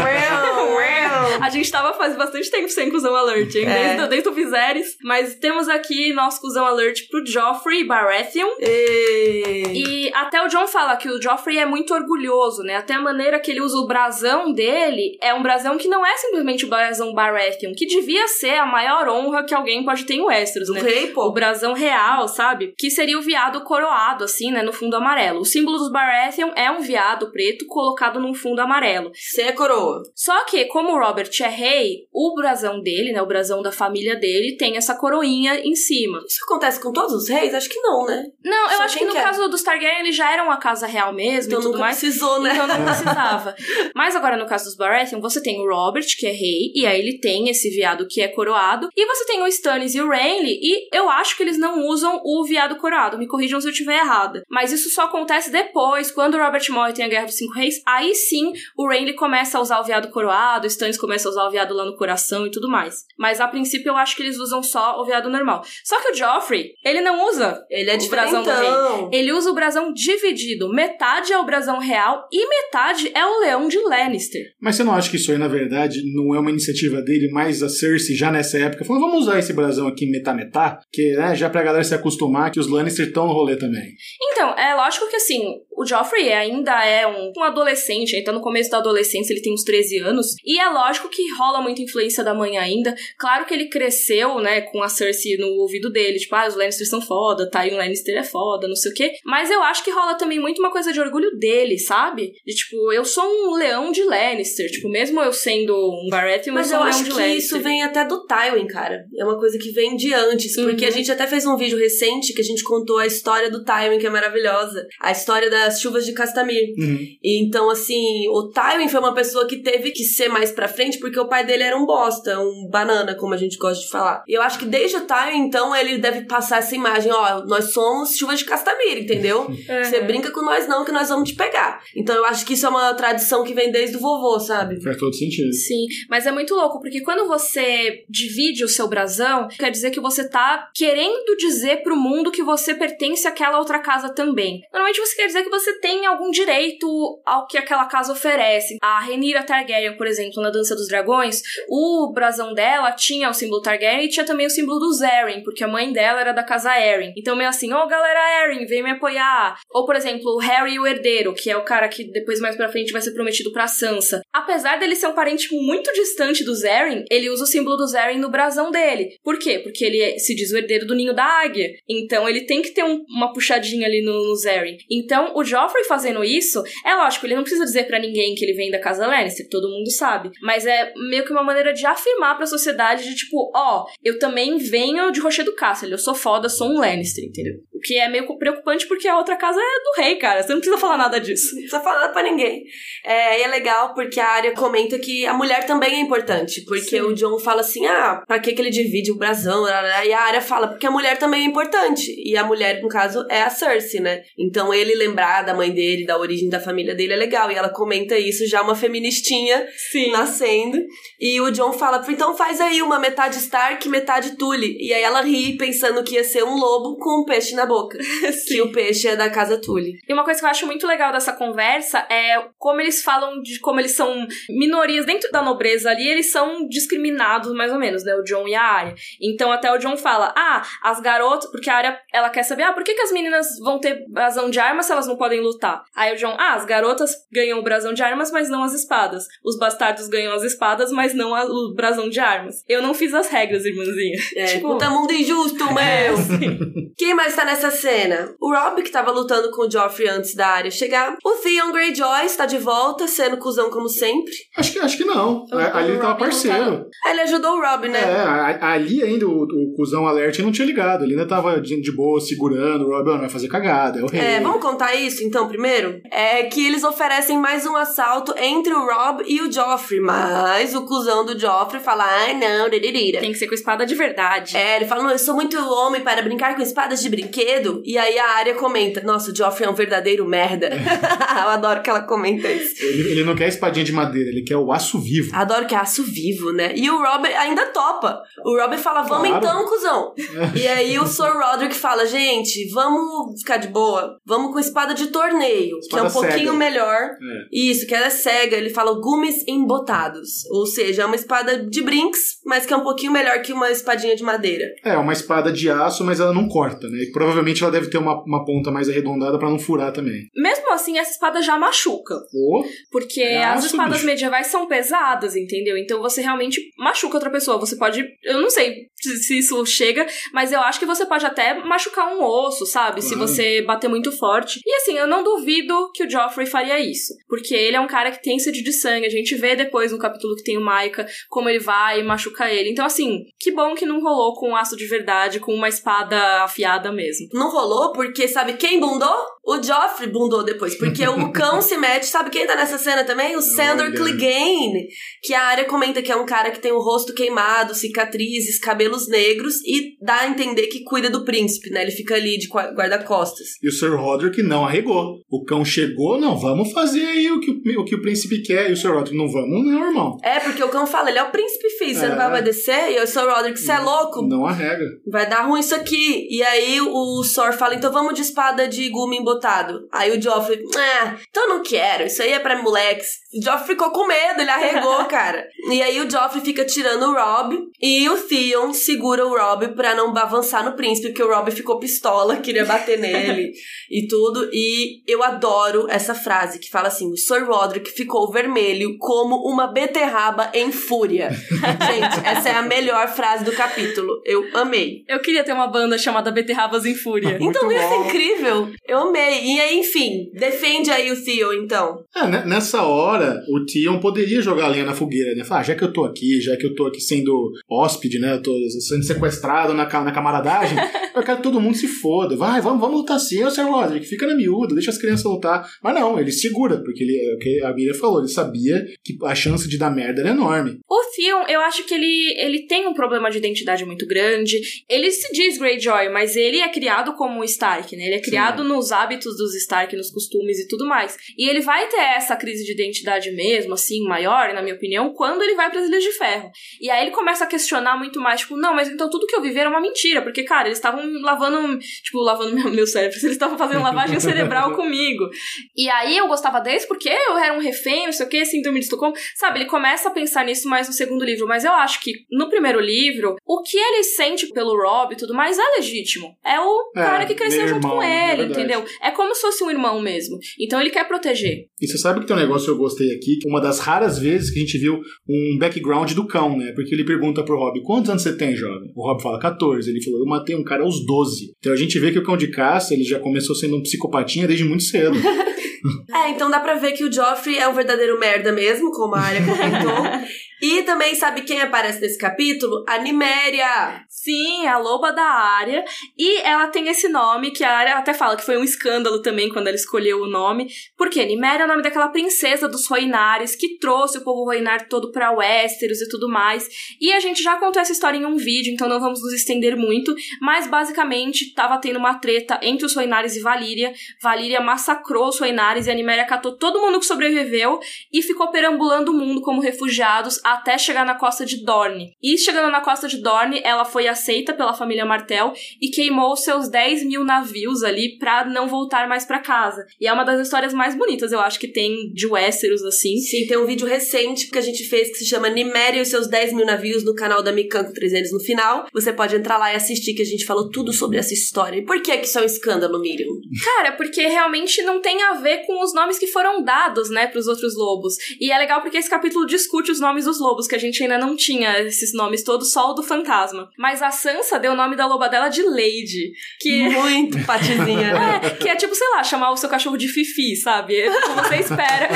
A 1.40 1.50
gente 1.50 1.70
tava 1.70 1.92
faz 1.92 2.16
bastante 2.16 2.50
tempo 2.50 2.68
sem 2.68 2.90
cuzão 2.90 3.14
alert, 3.14 3.54
hein? 3.54 3.66
É. 3.66 3.96
Desde, 3.96 4.08
desde 4.08 4.28
o 4.28 4.32
Viserys. 4.32 4.96
Mas 5.02 5.34
temos 5.34 5.68
aqui 5.68 6.12
nosso 6.12 6.40
cuzão 6.40 6.64
alert 6.64 7.08
pro 7.10 7.24
Joffrey 7.26 7.84
Baratheon. 7.84 8.48
E 8.60 9.91
até 10.14 10.42
o 10.42 10.48
John 10.48 10.66
fala 10.66 10.96
que 10.96 11.08
o 11.08 11.20
Joffrey 11.20 11.58
é 11.58 11.66
muito 11.66 11.92
orgulhoso, 11.94 12.62
né? 12.62 12.76
Até 12.76 12.94
a 12.94 13.00
maneira 13.00 13.38
que 13.40 13.50
ele 13.50 13.60
usa 13.60 13.76
o 13.78 13.86
brasão 13.86 14.52
dele 14.52 15.16
é 15.20 15.32
um 15.34 15.42
brasão 15.42 15.76
que 15.78 15.88
não 15.88 16.04
é 16.04 16.16
simplesmente 16.16 16.64
o 16.64 16.68
brasão 16.68 17.12
Baratheon, 17.14 17.72
que 17.76 17.86
devia 17.86 18.26
ser 18.28 18.56
a 18.56 18.66
maior 18.66 19.08
honra 19.08 19.44
que 19.44 19.54
alguém 19.54 19.84
pode 19.84 20.04
ter 20.04 20.14
em 20.14 20.22
Westeros, 20.24 20.68
Do 20.68 20.74
né? 20.74 20.80
rei, 20.80 21.10
o 21.10 21.14
pô. 21.14 21.32
brasão 21.32 21.72
real, 21.72 22.26
sabe? 22.28 22.74
Que 22.76 22.90
seria 22.90 23.18
o 23.18 23.22
viado 23.22 23.62
coroado, 23.62 24.24
assim, 24.24 24.50
né? 24.50 24.62
No 24.62 24.72
fundo 24.72 24.96
amarelo. 24.96 25.40
O 25.40 25.44
símbolo 25.44 25.78
dos 25.78 25.90
Baratheon 25.90 26.50
é 26.56 26.70
um 26.70 26.80
viado 26.80 27.30
preto 27.30 27.66
colocado 27.66 28.20
num 28.20 28.34
fundo 28.34 28.60
amarelo. 28.60 29.10
Sem 29.14 29.48
a 29.48 29.52
coroa. 29.54 30.02
Só 30.14 30.44
que, 30.44 30.66
como 30.66 30.92
o 30.92 30.98
Robert 30.98 31.30
é 31.42 31.48
rei, 31.48 32.06
o 32.12 32.34
brasão 32.34 32.80
dele, 32.80 33.12
né? 33.12 33.22
O 33.22 33.26
brasão 33.26 33.62
da 33.62 33.72
família 33.72 34.16
dele, 34.16 34.56
tem 34.56 34.76
essa 34.76 34.94
coroinha 34.96 35.60
em 35.60 35.74
cima. 35.74 36.18
Isso 36.26 36.40
acontece 36.44 36.80
com 36.80 36.92
todos 36.92 37.12
os 37.12 37.28
reis? 37.28 37.54
Acho 37.54 37.68
que 37.68 37.80
não, 37.80 38.06
né? 38.06 38.24
Não, 38.44 38.70
eu 38.70 38.76
Só 38.76 38.82
acho 38.84 38.98
que 38.98 39.04
no 39.04 39.12
quer. 39.12 39.22
caso 39.22 39.48
dos 39.48 39.62
Targaryen, 39.62 39.81
eles 39.84 40.16
já 40.16 40.32
eram 40.32 40.50
a 40.50 40.56
casa 40.56 40.86
real 40.86 41.12
mesmo 41.12 41.52
Então 41.52 41.60
e 41.60 41.62
tudo 41.64 41.78
mais. 41.78 41.98
precisou, 41.98 42.40
né? 42.40 42.52
Então 42.52 42.66
não 42.66 42.84
precisava. 42.84 43.54
Mas 43.94 44.16
agora, 44.16 44.36
no 44.36 44.46
caso 44.46 44.64
dos 44.64 44.76
Baratheon, 44.76 45.20
você 45.20 45.42
tem 45.42 45.60
o 45.60 45.68
Robert, 45.68 46.06
que 46.18 46.26
é 46.26 46.30
rei, 46.32 46.72
e 46.74 46.86
aí 46.86 47.00
ele 47.00 47.18
tem 47.18 47.48
esse 47.48 47.70
viado 47.70 48.06
que 48.08 48.20
é 48.20 48.28
coroado. 48.28 48.88
E 48.96 49.06
você 49.06 49.24
tem 49.26 49.42
o 49.42 49.46
Stannis 49.46 49.94
e 49.94 50.00
o 50.00 50.08
Renly, 50.08 50.58
e 50.62 50.88
eu 50.96 51.08
acho 51.10 51.36
que 51.36 51.42
eles 51.42 51.58
não 51.58 51.86
usam 51.86 52.20
o 52.24 52.44
viado 52.44 52.76
coroado. 52.76 53.18
Me 53.18 53.26
corrijam 53.26 53.60
se 53.60 53.66
eu 53.66 53.72
estiver 53.72 53.98
errada. 53.98 54.42
Mas 54.48 54.72
isso 54.72 54.90
só 54.90 55.04
acontece 55.04 55.50
depois, 55.50 56.10
quando 56.10 56.34
o 56.34 56.38
Robert 56.42 56.62
morre 56.70 56.90
e 56.90 56.94
tem 56.94 57.04
a 57.04 57.08
Guerra 57.08 57.26
dos 57.26 57.36
Cinco 57.36 57.54
Reis. 57.54 57.76
Aí 57.86 58.14
sim, 58.14 58.52
o 58.76 58.88
Renly 58.88 59.14
começa 59.14 59.58
a 59.58 59.60
usar 59.60 59.80
o 59.80 59.84
viado 59.84 60.08
coroado, 60.10 60.64
o 60.64 60.68
Stannis 60.68 60.98
começa 60.98 61.28
a 61.28 61.30
usar 61.30 61.44
o 61.46 61.50
viado 61.50 61.74
lá 61.74 61.84
no 61.84 61.96
coração 61.96 62.46
e 62.46 62.50
tudo 62.50 62.68
mais. 62.68 63.04
Mas 63.18 63.40
a 63.40 63.48
princípio 63.48 63.90
eu 63.90 63.96
acho 63.96 64.16
que 64.16 64.22
eles 64.22 64.38
usam 64.38 64.62
só 64.62 65.00
o 65.00 65.04
viado 65.04 65.28
normal. 65.30 65.62
Só 65.84 66.00
que 66.00 66.10
o 66.10 66.14
Joffrey, 66.14 66.72
ele 66.84 67.00
não 67.00 67.26
usa 67.26 67.64
Ele 67.70 67.90
é 67.90 67.96
o 67.96 68.08
brasão 68.08 68.42
do 68.42 68.50
rei. 68.50 69.08
Ele 69.12 69.32
usa 69.32 69.50
o 69.50 69.54
brasão 69.54 69.71
dividido. 69.94 70.72
Metade 70.72 71.32
é 71.32 71.38
o 71.38 71.44
brasão 71.44 71.78
real 71.78 72.26
e 72.32 72.48
metade 72.48 73.10
é 73.14 73.24
o 73.24 73.40
leão 73.40 73.68
de 73.68 73.78
Lannister. 73.78 74.42
Mas 74.60 74.76
você 74.76 74.84
não 74.84 74.94
acha 74.94 75.10
que 75.10 75.16
isso 75.16 75.32
aí, 75.32 75.38
na 75.38 75.48
verdade, 75.48 76.02
não 76.14 76.34
é 76.34 76.40
uma 76.40 76.50
iniciativa 76.50 77.00
dele, 77.02 77.30
mas 77.30 77.62
a 77.62 77.68
Cersei 77.68 78.14
já 78.14 78.30
nessa 78.30 78.58
época 78.58 78.84
falou: 78.84 79.02
vamos 79.02 79.22
usar 79.22 79.38
esse 79.38 79.52
brasão 79.52 79.86
aqui 79.86 80.10
metá-metá, 80.10 80.80
que 80.92 81.12
né, 81.12 81.34
já 81.34 81.48
pra 81.48 81.62
galera 81.62 81.84
se 81.84 81.94
acostumar 81.94 82.50
que 82.50 82.60
os 82.60 82.68
Lannister 82.68 83.06
estão 83.06 83.26
no 83.26 83.32
rolê 83.32 83.56
também. 83.56 83.94
Então, 84.30 84.56
é 84.56 84.74
lógico 84.74 85.08
que 85.08 85.16
assim, 85.16 85.42
o 85.76 85.84
Joffrey 85.84 86.32
ainda 86.32 86.84
é 86.84 87.06
um, 87.06 87.32
um 87.36 87.42
adolescente, 87.42 88.14
ele 88.14 88.24
tá 88.24 88.32
no 88.32 88.40
começo 88.40 88.70
da 88.70 88.78
adolescência, 88.78 89.32
ele 89.32 89.42
tem 89.42 89.52
uns 89.52 89.64
13 89.64 89.98
anos, 89.98 90.26
e 90.44 90.58
é 90.58 90.68
lógico 90.68 91.08
que 91.08 91.22
rola 91.36 91.60
muita 91.60 91.82
influência 91.82 92.22
da 92.22 92.34
mãe 92.34 92.58
ainda. 92.58 92.94
Claro 93.18 93.46
que 93.46 93.54
ele 93.54 93.68
cresceu, 93.68 94.38
né, 94.40 94.62
com 94.62 94.82
a 94.82 94.88
Cersei 94.88 95.36
no 95.36 95.48
ouvido 95.60 95.90
dele, 95.90 96.18
tipo, 96.18 96.34
ah, 96.34 96.46
os 96.46 96.56
Lannisters 96.56 96.88
são 96.88 97.00
foda, 97.00 97.50
Tyrion 97.50 97.76
Lannister 97.76 98.16
é 98.18 98.24
foda, 98.24 98.68
não 98.68 98.76
sei 98.76 98.92
o 98.92 98.94
quê. 98.94 99.12
Mas 99.24 99.50
eu 99.50 99.61
acho 99.62 99.82
que 99.84 99.90
rola 99.90 100.14
também 100.14 100.38
muito 100.38 100.58
uma 100.60 100.70
coisa 100.70 100.92
de 100.92 101.00
orgulho 101.00 101.30
dele, 101.38 101.78
sabe? 101.78 102.32
De 102.46 102.54
tipo, 102.54 102.92
eu 102.92 103.04
sou 103.04 103.24
um 103.24 103.54
leão 103.56 103.90
de 103.90 104.02
Lannister, 104.04 104.70
tipo, 104.70 104.88
mesmo 104.90 105.20
eu 105.20 105.32
sendo 105.32 105.74
um 105.74 106.08
Baratheon, 106.10 106.54
Mas 106.54 106.70
eu 106.70 106.78
eu 106.78 106.78
sou 106.78 106.80
um 106.80 106.82
leão 106.84 106.88
acho 106.90 107.04
de 107.04 107.10
que 107.10 107.16
Lannister. 107.16 107.38
isso 107.44 107.60
vem 107.60 107.82
até 107.82 108.04
do 108.04 108.26
Tywin, 108.26 108.66
cara. 108.66 109.04
É 109.16 109.24
uma 109.24 109.38
coisa 109.38 109.58
que 109.58 109.70
vem 109.70 109.96
de 109.96 110.12
antes. 110.12 110.54
Porque 110.56 110.84
Uhum. 110.84 110.90
a 110.90 110.92
gente 110.94 111.10
até 111.10 111.26
fez 111.26 111.46
um 111.46 111.56
vídeo 111.56 111.78
recente 111.78 112.32
que 112.34 112.40
a 112.40 112.44
gente 112.44 112.62
contou 112.62 112.98
a 112.98 113.06
história 113.06 113.50
do 113.50 113.64
Tywin, 113.64 113.98
que 113.98 114.06
é 114.06 114.10
maravilhosa. 114.10 114.86
A 115.00 115.10
história 115.10 115.48
das 115.48 115.80
chuvas 115.80 116.04
de 116.04 116.12
Castamir. 116.12 116.74
Uhum. 116.78 116.98
E 117.22 117.42
então, 117.42 117.70
assim, 117.70 118.28
o 118.28 118.50
Tywin 118.50 118.88
foi 118.88 119.00
uma 119.00 119.14
pessoa 119.14 119.46
que 119.46 119.62
teve 119.62 119.90
que 119.92 120.04
ser 120.04 120.28
mais 120.28 120.50
pra 120.50 120.68
frente 120.68 120.82
frente 120.82 120.98
porque 120.98 121.20
o 121.20 121.28
pai 121.28 121.44
dele 121.44 121.62
era 121.62 121.76
um 121.76 121.86
bosta, 121.86 122.40
um 122.40 122.66
banana, 122.68 123.14
como 123.14 123.34
a 123.34 123.36
gente 123.36 123.56
gosta 123.56 123.84
de 123.84 123.88
falar. 123.90 124.24
E 124.26 124.32
eu 124.36 124.42
acho 124.42 124.58
que 124.58 124.64
desde 124.64 124.96
o 124.96 125.02
Taio, 125.02 125.36
então, 125.36 125.76
ele 125.76 125.98
deve 125.98 126.22
passar 126.26 126.58
essa 126.58 126.74
imagem, 126.74 127.12
ó, 127.12 127.44
nós 127.46 127.72
somos 127.72 128.16
chuva 128.16 128.34
de 128.34 128.44
Castamira, 128.44 128.98
entendeu? 128.98 129.46
Você 129.54 130.00
brinca 130.00 130.30
com 130.30 130.42
nós 130.42 130.66
não, 130.66 130.84
que 130.84 130.92
nós 130.92 131.08
vamos 131.08 131.30
te 131.30 131.36
pegar. 131.36 131.82
Então 131.96 132.14
eu 132.14 132.24
acho 132.24 132.44
que 132.44 132.54
isso 132.54 132.66
é 132.66 132.68
uma 132.68 132.94
tradição 132.94 133.44
que 133.44 133.54
vem 133.54 133.70
desde 133.70 133.96
o 133.96 134.00
vovô, 134.00 134.38
sabe? 134.38 134.82
Faz 134.82 134.96
todo 134.96 135.14
sentido. 135.14 135.52
Sim, 135.52 135.86
mas 136.08 136.26
é 136.26 136.32
muito 136.32 136.54
louco, 136.54 136.80
porque 136.80 137.00
quando 137.02 137.26
você 137.26 138.04
divide 138.08 138.64
o 138.64 138.68
seu 138.68 138.88
brasão, 138.88 139.48
quer 139.48 139.70
dizer 139.70 139.90
que 139.90 140.00
você 140.00 140.28
tá 140.28 140.70
querendo 140.74 141.36
dizer 141.36 141.82
pro 141.82 141.96
mundo 141.96 142.30
que 142.30 142.42
você 142.42 142.74
pertence 142.74 143.26
àquela 143.26 143.58
outra 143.58 143.78
casa 143.78 144.08
também. 144.08 144.60
Normalmente 144.72 145.00
você 145.00 145.16
quer 145.16 145.26
dizer 145.26 145.42
que 145.42 145.50
você 145.50 145.78
tem 145.80 146.06
algum 146.06 146.30
direito 146.30 146.86
ao 147.24 147.46
que 147.46 147.58
aquela 147.58 147.86
casa 147.86 148.12
oferece. 148.12 148.76
A 148.80 149.00
Renira 149.00 149.42
Targaryen, 149.42 149.96
por 149.96 150.06
exemplo, 150.06 150.42
na 150.42 150.50
Dança 150.50 150.74
dos 150.74 150.88
Dragões, 150.88 151.42
o 151.68 152.12
brasão 152.12 152.54
dela 152.54 152.92
tinha 152.92 153.30
o 153.30 153.34
símbolo 153.34 153.62
Targaryen 153.62 154.06
e 154.06 154.08
tinha 154.08 154.24
também 154.24 154.46
o 154.46 154.50
símbolo 154.50 154.78
dos 154.78 155.02
Arryn, 155.02 155.42
porque 155.42 155.64
a 155.64 155.68
mãe 155.68 155.92
dela 155.92 156.20
era 156.20 156.32
da 156.32 156.42
casa 156.42 156.70
Arryn. 156.70 157.12
Então 157.16 157.36
meio 157.36 157.48
assim, 157.48 157.72
ô 157.72 157.82
oh, 157.82 157.88
galera 157.88 158.44
Arryn, 158.44 158.66
vem 158.66 158.82
me 158.82 158.90
apoiar. 158.90 159.31
Ou 159.70 159.84
por 159.86 159.96
exemplo, 159.96 160.34
o 160.34 160.38
Harry 160.38 160.78
o 160.78 160.86
herdeiro, 160.86 161.34
que 161.34 161.50
é 161.50 161.56
o 161.56 161.64
cara 161.64 161.88
que 161.88 162.04
depois 162.04 162.40
mais 162.40 162.56
pra 162.56 162.68
frente 162.68 162.92
vai 162.92 163.02
ser 163.02 163.12
prometido 163.12 163.52
pra 163.52 163.66
Sansa. 163.66 164.22
Apesar 164.32 164.78
dele 164.78 164.96
ser 164.96 165.06
um 165.06 165.14
parente 165.14 165.54
muito 165.54 165.92
distante 165.92 166.44
dos 166.44 166.64
Arryn, 166.64 167.04
ele 167.10 167.30
usa 167.30 167.44
o 167.44 167.46
símbolo 167.46 167.76
dos 167.76 167.94
Arryn 167.94 168.18
no 168.18 168.30
brasão 168.30 168.70
dele. 168.70 169.16
Por 169.22 169.38
quê? 169.38 169.58
Porque 169.58 169.84
ele 169.84 170.18
se 170.18 170.34
diz 170.34 170.50
o 170.52 170.56
herdeiro 170.56 170.86
do 170.86 170.94
ninho 170.94 171.14
da 171.14 171.24
águia. 171.24 171.70
Então 171.88 172.28
ele 172.28 172.42
tem 172.42 172.62
que 172.62 172.70
ter 172.70 172.84
um, 172.84 173.04
uma 173.08 173.32
puxadinha 173.32 173.86
ali 173.86 174.02
no, 174.02 174.12
no 174.28 174.36
Zeryn. 174.36 174.76
Então 174.90 175.32
o 175.34 175.44
Joffrey 175.44 175.84
fazendo 175.84 176.24
isso, 176.24 176.62
é 176.84 176.94
lógico, 176.94 177.26
ele 177.26 177.34
não 177.34 177.42
precisa 177.42 177.64
dizer 177.64 177.84
para 177.84 177.98
ninguém 177.98 178.34
que 178.34 178.44
ele 178.44 178.54
vem 178.54 178.70
da 178.70 178.78
casa 178.78 179.06
Lannister, 179.06 179.48
todo 179.48 179.68
mundo 179.68 179.90
sabe. 179.90 180.30
Mas 180.42 180.66
é 180.66 180.92
meio 181.08 181.24
que 181.24 181.32
uma 181.32 181.42
maneira 181.42 181.72
de 181.72 181.84
afirmar 181.86 182.36
pra 182.36 182.46
sociedade 182.46 183.04
de 183.04 183.14
tipo, 183.14 183.50
ó, 183.54 183.84
oh, 183.84 183.90
eu 184.02 184.18
também 184.18 184.58
venho 184.58 185.10
de 185.10 185.20
Rocher 185.20 185.44
do 185.44 185.54
Castle, 185.54 185.90
eu 185.90 185.98
sou 185.98 186.14
foda, 186.14 186.48
sou 186.48 186.68
um 186.68 186.78
Lannister, 186.78 187.24
entendeu? 187.24 187.54
Que 187.82 187.98
é 187.98 188.08
meio 188.08 188.26
preocupante 188.38 188.86
porque 188.86 189.08
a 189.08 189.18
outra 189.18 189.36
casa 189.36 189.60
é 189.60 189.62
do 189.62 190.02
rei, 190.02 190.16
cara. 190.16 190.42
Você 190.42 190.52
não 190.52 190.60
precisa 190.60 190.78
falar 190.78 190.96
nada 190.96 191.18
disso. 191.20 191.54
Não 191.54 191.62
precisa 191.62 191.80
falar 191.80 192.00
nada 192.00 192.12
pra 192.12 192.22
ninguém. 192.22 192.64
É, 193.04 193.40
e 193.40 193.42
é 193.42 193.48
legal 193.48 193.94
porque 193.94 194.20
a 194.20 194.28
área 194.28 194.52
comenta 194.52 194.98
que 194.98 195.26
a 195.26 195.34
mulher 195.34 195.66
também 195.66 195.94
é 195.94 196.00
importante. 196.00 196.62
Porque 196.62 196.82
Sim. 196.82 197.00
o 197.00 197.14
John 197.14 197.38
fala 197.38 197.60
assim: 197.60 197.86
ah, 197.86 198.22
pra 198.26 198.38
que, 198.38 198.52
que 198.52 198.62
ele 198.62 198.70
divide 198.70 199.10
o 199.10 199.16
brasão? 199.16 199.66
E 199.66 200.12
a 200.12 200.20
área 200.20 200.40
fala, 200.40 200.68
porque 200.68 200.86
a 200.86 200.90
mulher 200.90 201.18
também 201.18 201.42
é 201.42 201.46
importante. 201.46 202.14
E 202.24 202.36
a 202.36 202.44
mulher, 202.44 202.80
no 202.82 202.88
caso, 202.88 203.26
é 203.28 203.42
a 203.42 203.50
Cersei, 203.50 204.00
né? 204.00 204.22
Então 204.38 204.72
ele 204.72 204.94
lembrar 204.94 205.42
da 205.42 205.54
mãe 205.54 205.70
dele, 205.70 206.06
da 206.06 206.18
origem 206.18 206.48
da 206.48 206.60
família 206.60 206.94
dele 206.94 207.12
é 207.12 207.16
legal. 207.16 207.50
E 207.50 207.54
ela 207.54 207.68
comenta 207.68 208.18
isso 208.18 208.46
já 208.46 208.62
uma 208.62 208.74
feministinha 208.74 209.66
Sim. 209.90 210.10
nascendo. 210.10 210.78
E 211.20 211.40
o 211.40 211.50
John 211.50 211.72
fala: 211.72 212.04
então 212.08 212.36
faz 212.36 212.60
aí 212.60 212.82
uma 212.82 212.98
metade 212.98 213.38
Stark, 213.38 213.88
metade 213.88 214.36
Tully. 214.36 214.76
E 214.78 214.92
aí 214.92 215.02
ela 215.02 215.22
ri 215.22 215.56
pensando 215.56 216.02
que 216.04 216.14
ia 216.14 216.24
ser 216.24 216.44
um 216.44 216.56
lobo 216.56 216.96
com 216.98 217.22
um 217.22 217.24
peixe 217.24 217.54
na 217.54 217.66
boca. 217.66 217.71
que 218.46 218.60
o 218.60 218.72
peixe 218.72 219.08
é 219.08 219.16
da 219.16 219.30
casa 219.30 219.60
Tully. 219.60 219.98
E 220.08 220.12
uma 220.12 220.24
coisa 220.24 220.40
que 220.40 220.46
eu 220.46 220.50
acho 220.50 220.66
muito 220.66 220.86
legal 220.86 221.12
dessa 221.12 221.32
conversa 221.32 222.06
é 222.10 222.42
como 222.58 222.80
eles 222.80 223.02
falam 223.02 223.40
de 223.40 223.58
como 223.60 223.80
eles 223.80 223.92
são 223.92 224.26
minorias 224.48 225.06
dentro 225.06 225.30
da 225.30 225.42
nobreza 225.42 225.90
ali, 225.90 226.06
eles 226.06 226.30
são 226.30 226.66
discriminados 226.68 227.52
mais 227.52 227.72
ou 227.72 227.78
menos, 227.78 228.04
né? 228.04 228.14
O 228.14 228.22
John 228.22 228.46
e 228.46 228.54
a 228.54 228.62
Arya. 228.62 228.94
Então 229.20 229.50
até 229.50 229.72
o 229.72 229.78
John 229.78 229.96
fala: 229.96 230.32
"Ah, 230.36 230.62
as 230.82 231.00
garotas, 231.00 231.50
porque 231.50 231.70
a 231.70 231.76
Arya, 231.76 231.98
ela 232.12 232.30
quer 232.30 232.42
saber: 232.42 232.62
"Ah, 232.64 232.72
por 232.72 232.84
que, 232.84 232.94
que 232.94 233.02
as 233.02 233.12
meninas 233.12 233.46
vão 233.62 233.78
ter 233.78 234.04
brasão 234.08 234.50
de 234.50 234.58
armas 234.58 234.86
se 234.86 234.92
elas 234.92 235.06
não 235.06 235.16
podem 235.16 235.40
lutar?" 235.40 235.82
Aí 235.94 236.14
o 236.14 236.16
John: 236.16 236.36
"Ah, 236.38 236.54
as 236.54 236.64
garotas 236.64 237.12
ganham 237.32 237.58
o 237.58 237.62
brasão 237.62 237.92
de 237.92 238.02
armas, 238.02 238.30
mas 238.30 238.48
não 238.48 238.62
as 238.62 238.74
espadas. 238.74 239.26
Os 239.44 239.58
bastardos 239.58 240.08
ganham 240.08 240.32
as 240.32 240.42
espadas, 240.42 240.90
mas 240.92 241.14
não 241.14 241.34
a, 241.34 241.44
o 241.44 241.74
brasão 241.74 242.08
de 242.08 242.20
armas. 242.20 242.64
Eu 242.68 242.82
não 242.82 242.94
fiz 242.94 243.14
as 243.14 243.28
regras, 243.28 243.64
irmãzinha." 243.64 244.18
É, 244.36 244.44
tipo, 244.52 244.68
puta 244.68 244.90
mundo 244.90 245.12
injusto, 245.12 245.64
meu. 245.72 246.92
Quem 246.96 247.14
mais 247.14 247.34
tá 247.34 247.44
nessa 247.44 247.61
cena? 247.70 248.34
O 248.40 248.52
Rob 248.52 248.82
que 248.82 248.90
tava 248.90 249.10
lutando 249.10 249.50
com 249.50 249.66
o 249.66 249.70
Joffrey 249.70 250.08
antes 250.08 250.34
da 250.34 250.48
área 250.48 250.70
chegar. 250.70 251.16
O 251.24 251.30
Theon 251.36 251.72
Greyjoy 251.72 252.24
está 252.24 252.46
de 252.46 252.58
volta, 252.58 253.06
sendo 253.06 253.36
cuzão 253.36 253.70
como 253.70 253.88
sempre. 253.88 254.32
Acho 254.56 254.72
que, 254.72 254.78
acho 254.78 254.96
que 254.96 255.04
não. 255.04 255.44
O, 255.44 255.58
ali 255.58 255.92
ele 255.92 256.00
tava 256.00 256.16
parceiro. 256.16 256.86
Ele 257.06 257.20
ajudou 257.22 257.56
o 257.56 257.60
Rob, 257.60 257.88
né? 257.88 258.00
É, 258.00 258.64
ali 258.64 259.02
ainda 259.02 259.26
o, 259.26 259.42
o 259.42 259.74
cuzão 259.76 260.06
alert 260.06 260.38
não 260.40 260.52
tinha 260.52 260.66
ligado. 260.66 261.04
Ele 261.04 261.12
ainda 261.12 261.26
tava 261.26 261.60
de, 261.60 261.80
de 261.80 261.92
boa, 261.92 262.20
segurando. 262.20 262.86
O 262.86 262.90
Rob 262.90 263.08
não 263.08 263.20
vai 263.20 263.28
fazer 263.28 263.48
cagada, 263.48 264.00
é 264.00 264.02
o 264.02 264.06
rei. 264.06 264.20
É, 264.20 264.40
vamos 264.40 264.60
contar 264.60 264.94
isso 264.94 265.22
então 265.24 265.48
primeiro? 265.48 266.00
É 266.10 266.44
que 266.44 266.66
eles 266.66 266.84
oferecem 266.84 267.38
mais 267.38 267.66
um 267.66 267.76
assalto 267.76 268.34
entre 268.38 268.72
o 268.72 268.86
Rob 268.86 269.22
e 269.26 269.40
o 269.40 269.52
Joffrey, 269.52 270.00
mas 270.00 270.74
o 270.74 270.84
cuzão 270.84 271.24
do 271.24 271.38
Joffrey 271.38 271.82
fala, 271.82 272.04
ai 272.04 272.34
não, 272.34 272.68
deririra. 272.68 273.20
Tem 273.20 273.32
que 273.32 273.38
ser 273.38 273.46
com 273.46 273.54
espada 273.54 273.86
de 273.86 273.94
verdade. 273.94 274.56
É, 274.56 274.76
ele 274.76 274.86
fala, 274.86 275.02
não, 275.02 275.10
eu 275.10 275.18
sou 275.18 275.34
muito 275.34 275.56
homem 275.58 276.00
para 276.02 276.22
brincar 276.22 276.54
com 276.54 276.62
espadas 276.62 277.02
de 277.02 277.08
brinquedo. 277.08 277.51
E 277.84 277.98
aí 277.98 278.18
a 278.18 278.32
área 278.36 278.54
comenta, 278.54 279.00
nossa, 279.02 279.30
o 279.30 279.36
Joffrey 279.36 279.66
é 279.66 279.70
um 279.70 279.74
verdadeiro 279.74 280.26
merda. 280.26 280.70
eu 280.72 281.48
adoro 281.48 281.82
que 281.82 281.90
ela 281.90 282.02
comenta 282.02 282.50
isso. 282.50 282.84
Ele, 282.84 283.10
ele, 283.12 283.24
não 283.24 283.34
quer 283.34 283.48
espadinha 283.48 283.84
de 283.84 283.92
madeira, 283.92 284.30
ele 284.30 284.42
quer 284.42 284.56
o 284.56 284.72
aço 284.72 284.98
vivo. 285.00 285.34
Adoro 285.34 285.66
que 285.66 285.74
é 285.74 285.78
aço 285.78 286.02
vivo, 286.02 286.52
né? 286.52 286.72
E 286.74 286.88
o 286.90 287.02
Robert 287.02 287.34
ainda 287.38 287.66
topa. 287.66 288.22
O 288.44 288.56
Robert 288.60 288.78
fala, 288.78 289.02
vamos 289.02 289.28
claro. 289.28 289.44
então, 289.44 289.64
cuzão. 289.66 290.14
e 290.56 290.66
aí 290.66 290.98
o 290.98 291.06
Sir 291.06 291.32
Roderick 291.32 291.74
fala, 291.74 292.06
gente, 292.06 292.68
vamos 292.70 293.40
ficar 293.40 293.58
de 293.58 293.68
boa. 293.68 294.18
Vamos 294.24 294.52
com 294.52 294.58
espada 294.58 294.94
de 294.94 295.08
torneio, 295.08 295.78
espada 295.78 295.88
que 295.88 295.98
é 295.98 296.02
um 296.02 296.10
cega. 296.10 296.28
pouquinho 296.28 296.54
melhor. 296.54 297.02
É. 297.02 297.46
Isso, 297.52 297.86
que 297.86 297.94
ela 297.94 298.06
é 298.06 298.10
cega. 298.10 298.56
Ele 298.56 298.70
fala 298.70 298.98
gumes 299.00 299.46
embotados. 299.46 300.44
Ou 300.50 300.66
seja, 300.66 301.02
é 301.02 301.06
uma 301.06 301.16
espada 301.16 301.58
de 301.58 301.82
brinks, 301.82 302.38
mas 302.44 302.66
que 302.66 302.72
é 302.72 302.76
um 302.76 302.82
pouquinho 302.82 303.12
melhor 303.12 303.40
que 303.42 303.52
uma 303.52 303.70
espadinha 303.70 304.16
de 304.16 304.22
madeira. 304.22 304.64
É, 304.84 304.96
uma 304.96 305.12
espada 305.12 305.52
de 305.52 305.70
aço, 305.70 306.04
mas 306.04 306.20
ela 306.20 306.32
não 306.32 306.48
corta, 306.48 306.88
né? 306.88 306.98
E 306.98 307.10
provavelmente 307.32 307.62
ela 307.62 307.72
deve 307.72 307.88
ter 307.88 307.98
uma, 307.98 308.22
uma 308.24 308.44
ponta 308.44 308.70
mais 308.70 308.88
arredondada 308.88 309.38
para 309.38 309.48
não 309.48 309.58
furar 309.58 309.92
também. 309.92 310.28
Mesmo 310.36 310.70
assim, 310.72 310.98
essa 310.98 311.12
espada 311.12 311.40
já 311.42 311.58
machuca. 311.58 312.14
Oh, 312.34 312.64
porque 312.90 313.22
as 313.22 313.64
espadas 313.64 313.94
bicho. 313.94 314.06
medievais 314.06 314.46
são 314.48 314.66
pesadas, 314.66 315.34
entendeu? 315.34 315.76
Então 315.76 316.00
você 316.00 316.20
realmente 316.20 316.60
machuca 316.78 317.16
outra 317.16 317.30
pessoa. 317.30 317.58
Você 317.58 317.76
pode. 317.76 318.04
Eu 318.22 318.40
não 318.40 318.50
sei 318.50 318.86
se 319.00 319.38
isso 319.38 319.64
chega, 319.66 320.06
mas 320.32 320.52
eu 320.52 320.60
acho 320.60 320.78
que 320.78 320.86
você 320.86 321.06
pode 321.06 321.24
até 321.24 321.54
machucar 321.54 322.14
um 322.14 322.22
osso, 322.22 322.66
sabe? 322.66 323.00
Claro. 323.00 323.08
Se 323.08 323.14
você 323.14 323.62
bater 323.62 323.88
muito 323.88 324.12
forte. 324.12 324.60
E 324.64 324.74
assim, 324.76 324.96
eu 324.96 325.06
não 325.06 325.24
duvido 325.24 325.90
que 325.94 326.04
o 326.04 326.10
Joffrey 326.10 326.46
faria 326.46 326.78
isso. 326.78 327.14
Porque 327.28 327.54
ele 327.54 327.76
é 327.76 327.80
um 327.80 327.86
cara 327.86 328.10
que 328.10 328.22
tem 328.22 328.38
sede 328.38 328.62
de 328.62 328.72
sangue. 328.72 329.06
A 329.06 329.10
gente 329.10 329.34
vê 329.34 329.56
depois 329.56 329.92
no 329.92 329.98
capítulo 329.98 330.36
que 330.36 330.44
tem 330.44 330.58
o 330.58 330.64
Maika 330.64 331.06
como 331.28 331.48
ele 331.48 331.58
vai 331.58 332.00
e 332.00 332.04
machuca 332.04 332.50
ele. 332.50 332.70
Então, 332.70 332.84
assim, 332.84 333.24
que 333.38 333.50
bom 333.50 333.74
que 333.74 333.86
não 333.86 334.00
rolou 334.00 334.34
com 334.34 334.50
um 334.50 334.56
aço 334.56 334.76
de 334.76 334.86
verdade, 334.86 335.40
com 335.40 335.54
uma 335.54 335.68
espada 335.68 336.42
afiada 336.42 336.92
mesmo. 336.92 337.21
Não 337.32 337.50
rolou 337.50 337.92
porque, 337.92 338.28
sabe 338.28 338.54
quem 338.54 338.80
bundou? 338.80 339.16
O 339.44 339.60
Joffrey 339.62 340.10
bundou 340.10 340.44
depois. 340.44 340.76
Porque 340.76 341.06
o 341.06 341.30
cão 341.32 341.60
se 341.60 341.76
mete. 341.76 342.06
Sabe 342.06 342.30
quem 342.30 342.46
tá 342.46 342.54
nessa 342.54 342.78
cena 342.78 343.04
também? 343.04 343.36
O 343.36 343.42
Sandor 343.42 343.92
Clegane. 343.92 344.88
Que 345.22 345.34
a 345.34 345.42
área 345.42 345.64
comenta 345.64 346.02
que 346.02 346.12
é 346.12 346.16
um 346.16 346.26
cara 346.26 346.50
que 346.50 346.60
tem 346.60 346.72
o 346.72 346.80
rosto 346.80 347.12
queimado, 347.14 347.74
cicatrizes, 347.74 348.58
cabelos 348.58 349.08
negros 349.08 349.56
e 349.64 349.96
dá 350.00 350.20
a 350.20 350.28
entender 350.28 350.66
que 350.68 350.84
cuida 350.84 351.10
do 351.10 351.24
príncipe, 351.24 351.70
né? 351.70 351.82
Ele 351.82 351.90
fica 351.90 352.14
ali 352.14 352.38
de 352.38 352.48
guarda-costas. 352.48 353.46
E 353.62 353.68
o 353.68 353.72
Sir 353.72 353.96
Roderick 353.96 354.42
não 354.42 354.64
arregou. 354.64 355.20
O 355.30 355.44
cão 355.44 355.64
chegou, 355.64 356.20
não, 356.20 356.36
vamos 356.36 356.72
fazer 356.72 357.04
aí 357.04 357.30
o 357.30 357.40
que 357.40 357.50
o, 357.50 357.80
o, 357.80 357.84
que 357.84 357.94
o 357.94 358.02
príncipe 358.02 358.42
quer. 358.42 358.70
E 358.70 358.72
o 358.72 358.76
Sir 358.76 358.92
Roderick, 358.92 359.16
não 359.16 359.30
vamos, 359.30 359.64
não, 359.64 359.86
irmão. 359.88 360.16
É, 360.22 360.38
porque 360.40 360.62
o 360.62 360.68
cão 360.68 360.86
fala, 360.86 361.10
ele 361.10 361.18
é 361.18 361.22
o 361.22 361.30
príncipe, 361.30 361.68
filho, 361.70 361.98
você 361.98 362.06
é. 362.06 362.08
não 362.08 362.16
vai 362.16 362.28
obedecer? 362.28 362.92
E 362.92 363.02
o 363.02 363.06
Sir 363.06 363.28
Roderick, 363.28 363.58
você 363.58 363.72
é 363.72 363.78
louco? 363.78 364.22
Não 364.22 364.46
arrega. 364.46 364.84
Vai 365.10 365.28
dar 365.28 365.42
ruim 365.42 365.60
isso 365.60 365.74
aqui. 365.74 366.28
E 366.30 366.42
aí 366.42 366.80
o 366.80 367.22
Sor 367.24 367.52
fala, 367.52 367.74
então 367.74 367.92
vamos 367.92 368.14
de 368.14 368.22
espada 368.22 368.68
de 368.68 368.88
gume 368.88 369.16
embotado. 369.32 369.88
Aí 369.90 370.16
o 370.16 370.20
Joffrey, 370.20 370.62
ah, 370.76 371.16
então 371.28 371.48
não 371.48 371.62
quero, 371.62 372.04
isso 372.04 372.22
aí 372.22 372.32
é 372.32 372.38
pra 372.38 372.60
moleques. 372.62 373.22
O 373.34 373.42
Joffrey 373.42 373.68
ficou 373.68 373.90
com 373.90 374.06
medo, 374.06 374.40
ele 374.40 374.50
arregou, 374.50 375.04
cara. 375.06 375.46
E 375.70 375.82
aí 375.82 376.00
o 376.00 376.10
Joffrey 376.10 376.44
fica 376.44 376.64
tirando 376.64 377.04
o 377.04 377.14
Rob 377.14 377.58
e 377.80 378.08
o 378.08 378.16
Theon 378.16 378.72
segura 378.72 379.26
o 379.26 379.36
Rob 379.36 379.68
pra 379.68 379.94
não 379.94 380.16
avançar 380.16 380.64
no 380.64 380.76
príncipe, 380.76 381.08
porque 381.08 381.22
o 381.22 381.34
Rob 381.34 381.50
ficou 381.50 381.78
pistola, 381.78 382.36
queria 382.36 382.64
bater 382.64 382.98
nele 383.00 383.52
e 383.90 384.06
tudo. 384.06 384.48
E 384.52 385.02
eu 385.06 385.22
adoro 385.22 385.86
essa 385.88 386.14
frase 386.14 386.58
que 386.58 386.70
fala 386.70 386.88
assim: 386.88 387.10
o 387.10 387.16
Sir 387.16 387.44
Roderick 387.44 387.90
ficou 387.90 388.30
vermelho 388.30 388.96
como 388.98 389.36
uma 389.50 389.66
beterraba 389.66 390.50
em 390.52 390.70
fúria. 390.70 391.30
Gente, 391.32 392.26
essa 392.26 392.48
é 392.48 392.54
a 392.54 392.62
melhor 392.62 393.08
frase 393.08 393.44
do 393.44 393.52
capítulo. 393.52 394.20
Eu 394.24 394.44
amei. 394.54 395.04
Eu 395.08 395.20
queria 395.20 395.44
ter 395.44 395.52
uma 395.52 395.66
banda 395.66 395.96
chamada 395.96 396.30
Beterrabas 396.30 396.84
em 396.84 396.94
Fúria. 396.94 397.38
então, 397.40 397.70
isso 397.70 397.80
é 397.80 397.96
incrível. 398.06 398.68
Eu 398.86 398.98
amei 398.98 399.21
E 399.30 399.60
aí, 399.60 399.78
enfim, 399.78 400.30
defende 400.32 400.90
aí 400.90 401.10
o 401.10 401.24
Theo, 401.24 401.52
então. 401.52 402.04
É, 402.14 402.46
nessa 402.46 402.82
hora, 402.82 403.42
o 403.48 403.64
Tion 403.64 403.98
poderia 404.00 404.42
jogar 404.42 404.66
a 404.66 404.68
lenha 404.68 404.84
na 404.84 404.94
fogueira, 404.94 405.34
né? 405.34 405.44
Falar, 405.44 405.60
ah, 405.60 405.64
já 405.64 405.74
que 405.74 405.84
eu 405.84 405.92
tô 405.92 406.04
aqui, 406.04 406.40
já 406.40 406.56
que 406.56 406.66
eu 406.66 406.74
tô 406.74 406.86
aqui 406.86 407.00
sendo 407.00 407.52
hóspede, 407.68 408.18
né? 408.18 408.34
Eu 408.34 408.42
tô 408.42 408.52
sendo 408.80 409.04
sequestrado 409.04 409.74
na, 409.74 409.84
na 409.84 410.12
camaradagem, 410.12 410.76
eu 411.14 411.22
quero 411.22 411.38
que 411.38 411.42
todo 411.42 411.60
mundo 411.60 411.76
se 411.76 411.86
foda. 411.86 412.36
Vai, 412.36 412.60
vamos, 412.60 412.80
vamos 412.80 412.96
lutar 412.98 413.18
sim, 413.18 413.42
ô 413.44 413.50
Sir 413.50 413.66
Roderick, 413.66 414.06
fica 414.06 414.26
na 414.26 414.34
miúda, 414.34 414.74
deixa 414.74 414.90
as 414.90 414.98
crianças 414.98 415.24
lutar. 415.24 415.68
Mas 415.82 415.94
não, 415.94 416.18
ele 416.18 416.32
segura, 416.32 416.78
porque 416.82 417.02
ele, 417.02 417.16
é 417.16 417.34
o 417.34 417.38
que 417.38 417.62
a 417.62 417.72
Miriam 417.72 417.94
falou, 417.94 418.20
ele 418.20 418.28
sabia 418.28 418.84
que 419.04 419.16
a 419.24 419.34
chance 419.34 419.68
de 419.68 419.78
dar 419.78 419.90
merda 419.90 420.20
era 420.20 420.30
enorme. 420.30 420.80
O 420.88 421.02
Theon, 421.14 421.44
eu 421.48 421.60
acho 421.60 421.84
que 421.84 421.94
ele, 421.94 422.34
ele 422.38 422.66
tem 422.66 422.86
um 422.86 422.94
problema 422.94 423.30
de 423.30 423.38
identidade 423.38 423.84
muito 423.84 424.06
grande. 424.06 424.60
Ele 424.88 425.10
se 425.10 425.32
diz 425.32 425.58
Greyjoy, 425.58 426.08
mas 426.10 426.36
ele 426.36 426.58
é 426.58 426.68
criado 426.68 427.14
como 427.14 427.44
Stark, 427.44 427.94
né? 427.96 428.04
Ele 428.06 428.14
é 428.16 428.20
criado 428.20 428.62
Sim. 428.62 428.68
nos 428.68 428.92
hábitos 428.92 429.11
dos 429.18 429.54
Stark, 429.54 429.94
nos 429.96 430.10
costumes 430.10 430.58
e 430.58 430.68
tudo 430.68 430.86
mais. 430.86 431.16
E 431.36 431.48
ele 431.48 431.60
vai 431.60 431.88
ter 431.88 432.00
essa 432.00 432.36
crise 432.36 432.64
de 432.64 432.72
identidade 432.72 433.30
mesmo, 433.32 433.74
assim, 433.74 434.02
maior, 434.04 434.52
na 434.52 434.62
minha 434.62 434.74
opinião, 434.74 435.12
quando 435.12 435.42
ele 435.42 435.54
vai 435.54 435.70
para 435.70 435.80
as 435.80 435.88
Ilhas 435.88 436.02
de 436.02 436.12
Ferro. 436.12 436.50
E 436.80 436.90
aí 436.90 437.02
ele 437.02 437.10
começa 437.10 437.44
a 437.44 437.46
questionar 437.46 437.96
muito 437.96 438.20
mais, 438.20 438.40
tipo, 438.40 438.56
não, 438.56 438.74
mas 438.74 438.88
então 438.88 439.08
tudo 439.08 439.26
que 439.26 439.34
eu 439.34 439.40
vivi 439.42 439.58
era 439.58 439.70
uma 439.70 439.80
mentira, 439.80 440.22
porque, 440.22 440.42
cara, 440.42 440.68
eles 440.68 440.78
estavam 440.78 441.02
lavando, 441.20 441.78
tipo, 441.78 442.18
lavando 442.20 442.54
meu, 442.54 442.70
meu 442.70 442.86
cérebro, 442.86 443.16
eles 443.22 443.32
estavam 443.32 443.58
fazendo 443.58 443.82
lavagem 443.82 444.18
cerebral 444.20 444.74
comigo. 444.74 445.28
E 445.76 445.88
aí 445.90 446.16
eu 446.16 446.28
gostava 446.28 446.60
deles 446.60 446.86
porque 446.86 447.08
eu 447.08 447.36
era 447.38 447.54
um 447.54 447.60
refém, 447.60 448.06
não 448.06 448.12
sei 448.12 448.26
o 448.26 448.28
que, 448.28 448.44
síndrome 448.44 448.78
de 448.78 448.84
Estocolmo. 448.86 449.14
Sabe, 449.34 449.60
ele 449.60 449.68
começa 449.68 450.08
a 450.08 450.12
pensar 450.12 450.44
nisso 450.44 450.68
mais 450.68 450.88
no 450.88 450.94
segundo 450.94 451.24
livro, 451.24 451.46
mas 451.46 451.64
eu 451.64 451.72
acho 451.72 452.00
que 452.00 452.12
no 452.30 452.48
primeiro 452.48 452.80
livro, 452.80 453.36
o 453.46 453.62
que 453.62 453.76
ele 453.76 454.02
sente 454.02 454.46
pelo 454.48 454.76
Rob 454.76 455.12
e 455.12 455.16
tudo 455.16 455.34
mais 455.34 455.58
é 455.58 455.76
legítimo. 455.76 456.36
É 456.44 456.58
o 456.60 456.92
é, 456.96 457.00
cara 457.00 457.26
que 457.26 457.34
cresceu 457.34 457.68
junto 457.68 457.86
irmão, 457.86 457.96
com 457.96 458.02
ele, 458.02 458.42
é 458.42 458.46
entendeu? 458.46 458.84
É 459.02 459.10
como 459.10 459.34
se 459.34 459.40
fosse 459.40 459.64
um 459.64 459.70
irmão 459.70 460.00
mesmo. 460.00 460.38
Então 460.60 460.80
ele 460.80 460.90
quer 460.90 461.08
proteger. 461.08 461.66
E 461.80 461.86
você 461.88 461.98
sabe 461.98 462.20
que 462.20 462.26
tem 462.26 462.36
um 462.36 462.38
negócio 462.38 462.66
que 462.66 462.70
eu 462.70 462.78
gostei 462.78 463.12
aqui, 463.14 463.38
uma 463.44 463.60
das 463.60 463.80
raras 463.80 464.18
vezes 464.18 464.50
que 464.50 464.58
a 464.58 464.62
gente 464.62 464.78
viu 464.78 465.00
um 465.28 465.58
background 465.58 466.12
do 466.12 466.26
cão, 466.26 466.56
né? 466.56 466.70
Porque 466.72 466.94
ele 466.94 467.04
pergunta 467.04 467.42
pro 467.42 467.58
Rob, 467.58 467.82
quantos 467.82 468.10
anos 468.10 468.22
você 468.22 468.36
tem, 468.36 468.54
jovem? 468.54 468.92
O 468.94 469.04
Rob 469.04 469.20
fala, 469.20 469.40
14. 469.40 469.90
Ele 469.90 470.02
falou, 470.02 470.20
eu 470.20 470.26
matei 470.26 470.54
um 470.54 470.62
cara 470.62 470.84
aos 470.84 471.04
12. 471.04 471.54
Então 471.58 471.72
a 471.72 471.76
gente 471.76 471.98
vê 471.98 472.12
que 472.12 472.18
o 472.18 472.22
cão 472.22 472.36
de 472.36 472.48
caça, 472.48 472.94
ele 472.94 473.02
já 473.02 473.18
começou 473.18 473.56
sendo 473.56 473.76
um 473.76 473.82
psicopatinha 473.82 474.46
desde 474.46 474.64
muito 474.64 474.84
cedo. 474.84 475.16
é, 476.14 476.30
então 476.30 476.48
dá 476.48 476.60
pra 476.60 476.74
ver 476.74 476.92
que 476.92 477.04
o 477.04 477.12
Joffrey 477.12 477.58
é 477.58 477.68
um 477.68 477.74
verdadeiro 477.74 478.18
merda 478.20 478.52
mesmo, 478.52 478.92
como 478.92 479.16
a 479.16 479.20
Arya 479.20 479.44
comentou. 479.44 480.04
E 480.62 480.84
também 480.84 481.12
sabe 481.16 481.42
quem 481.42 481.60
aparece 481.60 482.00
nesse 482.00 482.16
capítulo? 482.16 482.84
A 482.88 482.96
Niméria! 482.98 484.04
Sim, 484.08 484.64
a 484.68 484.78
loba 484.78 485.10
da 485.10 485.24
área. 485.24 485.84
E 486.16 486.36
ela 486.42 486.68
tem 486.68 486.86
esse 486.86 487.08
nome, 487.08 487.50
que 487.50 487.64
a 487.64 487.76
área 487.76 487.96
até 487.96 488.14
fala 488.14 488.36
que 488.36 488.44
foi 488.44 488.56
um 488.56 488.62
escândalo 488.62 489.20
também 489.20 489.52
quando 489.52 489.66
ela 489.66 489.74
escolheu 489.74 490.22
o 490.22 490.28
nome. 490.28 490.68
Porque 490.96 491.24
Niméria 491.24 491.64
é 491.64 491.66
o 491.66 491.68
nome 491.68 491.82
daquela 491.82 492.10
princesa 492.10 492.68
dos 492.68 492.86
Roinares 492.86 493.56
que 493.56 493.76
trouxe 493.78 494.18
o 494.18 494.20
povo 494.20 494.44
Roinar 494.44 494.86
todo 494.88 495.10
pra 495.10 495.32
Westeros 495.32 496.00
e 496.00 496.08
tudo 496.08 496.28
mais. 496.28 496.68
E 497.00 497.12
a 497.12 497.18
gente 497.18 497.42
já 497.42 497.56
contou 497.56 497.82
essa 497.82 497.90
história 497.90 498.16
em 498.16 498.24
um 498.24 498.36
vídeo, 498.36 498.72
então 498.72 498.88
não 498.88 499.00
vamos 499.00 499.20
nos 499.20 499.32
estender 499.32 499.76
muito. 499.76 500.14
Mas 500.40 500.68
basicamente 500.68 501.52
tava 501.54 501.78
tendo 501.78 501.98
uma 501.98 502.14
treta 502.20 502.60
entre 502.62 502.86
os 502.86 502.94
Roinares 502.94 503.34
e 503.34 503.40
Valíria. 503.40 503.92
Valíria 504.22 504.60
massacrou 504.60 505.26
os 505.26 505.40
Roinares 505.40 505.88
e 505.88 505.90
a 505.90 505.94
Niméria 505.94 506.24
catou 506.24 506.56
todo 506.56 506.80
mundo 506.80 507.00
que 507.00 507.06
sobreviveu 507.06 507.80
e 508.12 508.22
ficou 508.22 508.52
perambulando 508.52 509.10
o 509.10 509.14
mundo 509.14 509.40
como 509.40 509.60
refugiados 509.60 510.40
até 510.54 510.78
chegar 510.78 511.04
na 511.04 511.14
costa 511.14 511.44
de 511.44 511.64
Dorne. 511.64 512.14
E 512.22 512.38
chegando 512.38 512.70
na 512.70 512.80
costa 512.80 513.08
de 513.08 513.18
Dorne, 513.18 513.60
ela 513.64 513.84
foi 513.84 514.08
aceita 514.08 514.52
pela 514.52 514.74
família 514.74 515.04
Martel 515.04 515.52
e 515.80 515.88
queimou 515.88 516.36
seus 516.36 516.68
10 516.68 517.04
mil 517.04 517.24
navios 517.24 517.82
ali 517.82 518.18
pra 518.18 518.44
não 518.44 518.68
voltar 518.68 519.08
mais 519.08 519.24
para 519.24 519.38
casa. 519.38 519.86
E 520.00 520.06
é 520.06 520.12
uma 520.12 520.24
das 520.24 520.40
histórias 520.40 520.72
mais 520.72 520.94
bonitas, 520.94 521.32
eu 521.32 521.40
acho, 521.40 521.58
que 521.58 521.68
tem 521.68 522.12
de 522.12 522.26
Westeros, 522.26 522.82
assim. 522.82 523.16
Sim, 523.18 523.46
tem 523.46 523.56
um 523.56 523.66
vídeo 523.66 523.86
recente 523.86 524.50
que 524.50 524.58
a 524.58 524.62
gente 524.62 524.84
fez 524.84 525.10
que 525.10 525.18
se 525.18 525.26
chama 525.26 525.48
Niméria 525.48 525.98
e 525.98 526.02
os 526.02 526.08
seus 526.08 526.28
10 526.28 526.52
mil 526.52 526.66
navios 526.66 527.04
no 527.04 527.14
canal 527.14 527.42
da 527.42 527.52
Mikan 527.52 527.84
com 527.84 527.92
3 527.92 528.32
no 528.32 528.40
final. 528.40 528.86
Você 528.92 529.12
pode 529.12 529.36
entrar 529.36 529.58
lá 529.58 529.72
e 529.72 529.76
assistir 529.76 530.14
que 530.14 530.22
a 530.22 530.26
gente 530.26 530.44
falou 530.44 530.70
tudo 530.70 530.92
sobre 530.92 531.18
essa 531.18 531.32
história. 531.32 531.78
E 531.78 531.84
por 531.84 532.00
que 532.02 532.16
que 532.18 532.26
isso 532.26 532.38
é 532.38 532.42
um 532.42 532.46
escândalo, 532.46 533.00
Miriam? 533.00 533.28
Cara, 533.64 533.92
porque 533.92 534.20
realmente 534.26 534.82
não 534.82 535.00
tem 535.00 535.22
a 535.22 535.34
ver 535.34 535.66
com 535.66 535.82
os 535.82 535.94
nomes 535.94 536.18
que 536.18 536.26
foram 536.26 536.62
dados, 536.62 537.10
né, 537.10 537.26
pros 537.26 537.46
outros 537.46 537.76
lobos. 537.76 538.14
E 538.40 538.50
é 538.50 538.58
legal 538.58 538.80
porque 538.80 538.98
esse 538.98 539.10
capítulo 539.10 539.46
discute 539.46 539.90
os 539.90 540.00
nomes 540.00 540.24
dos 540.24 540.40
lobos, 540.42 540.66
que 540.66 540.74
a 540.74 540.78
gente 540.78 541.02
ainda 541.02 541.16
não 541.16 541.36
tinha 541.36 541.78
esses 541.80 542.12
nomes 542.12 542.42
todos, 542.42 542.72
só 542.72 542.90
o 542.90 542.94
do 542.94 543.02
fantasma. 543.02 543.70
Mas 543.78 544.02
a 544.02 544.10
Sansa 544.10 544.58
deu 544.58 544.72
o 544.72 544.76
nome 544.76 544.96
da 544.96 545.06
loba 545.06 545.28
dela 545.28 545.48
de 545.48 545.62
Lady. 545.62 546.32
Que... 546.60 546.88
Muito 546.90 547.38
patizinha. 547.46 548.12
Né? 548.12 548.40
é, 548.44 548.50
que 548.50 548.68
é 548.68 548.76
tipo, 548.76 548.94
sei 548.94 549.08
lá, 549.10 549.22
chamar 549.22 549.50
o 549.50 549.56
seu 549.56 549.68
cachorro 549.68 549.96
de 549.96 550.08
Fifi, 550.08 550.56
sabe? 550.56 551.00
É 551.00 551.20
como 551.20 551.42
você 551.42 551.56
espera. 551.56 552.08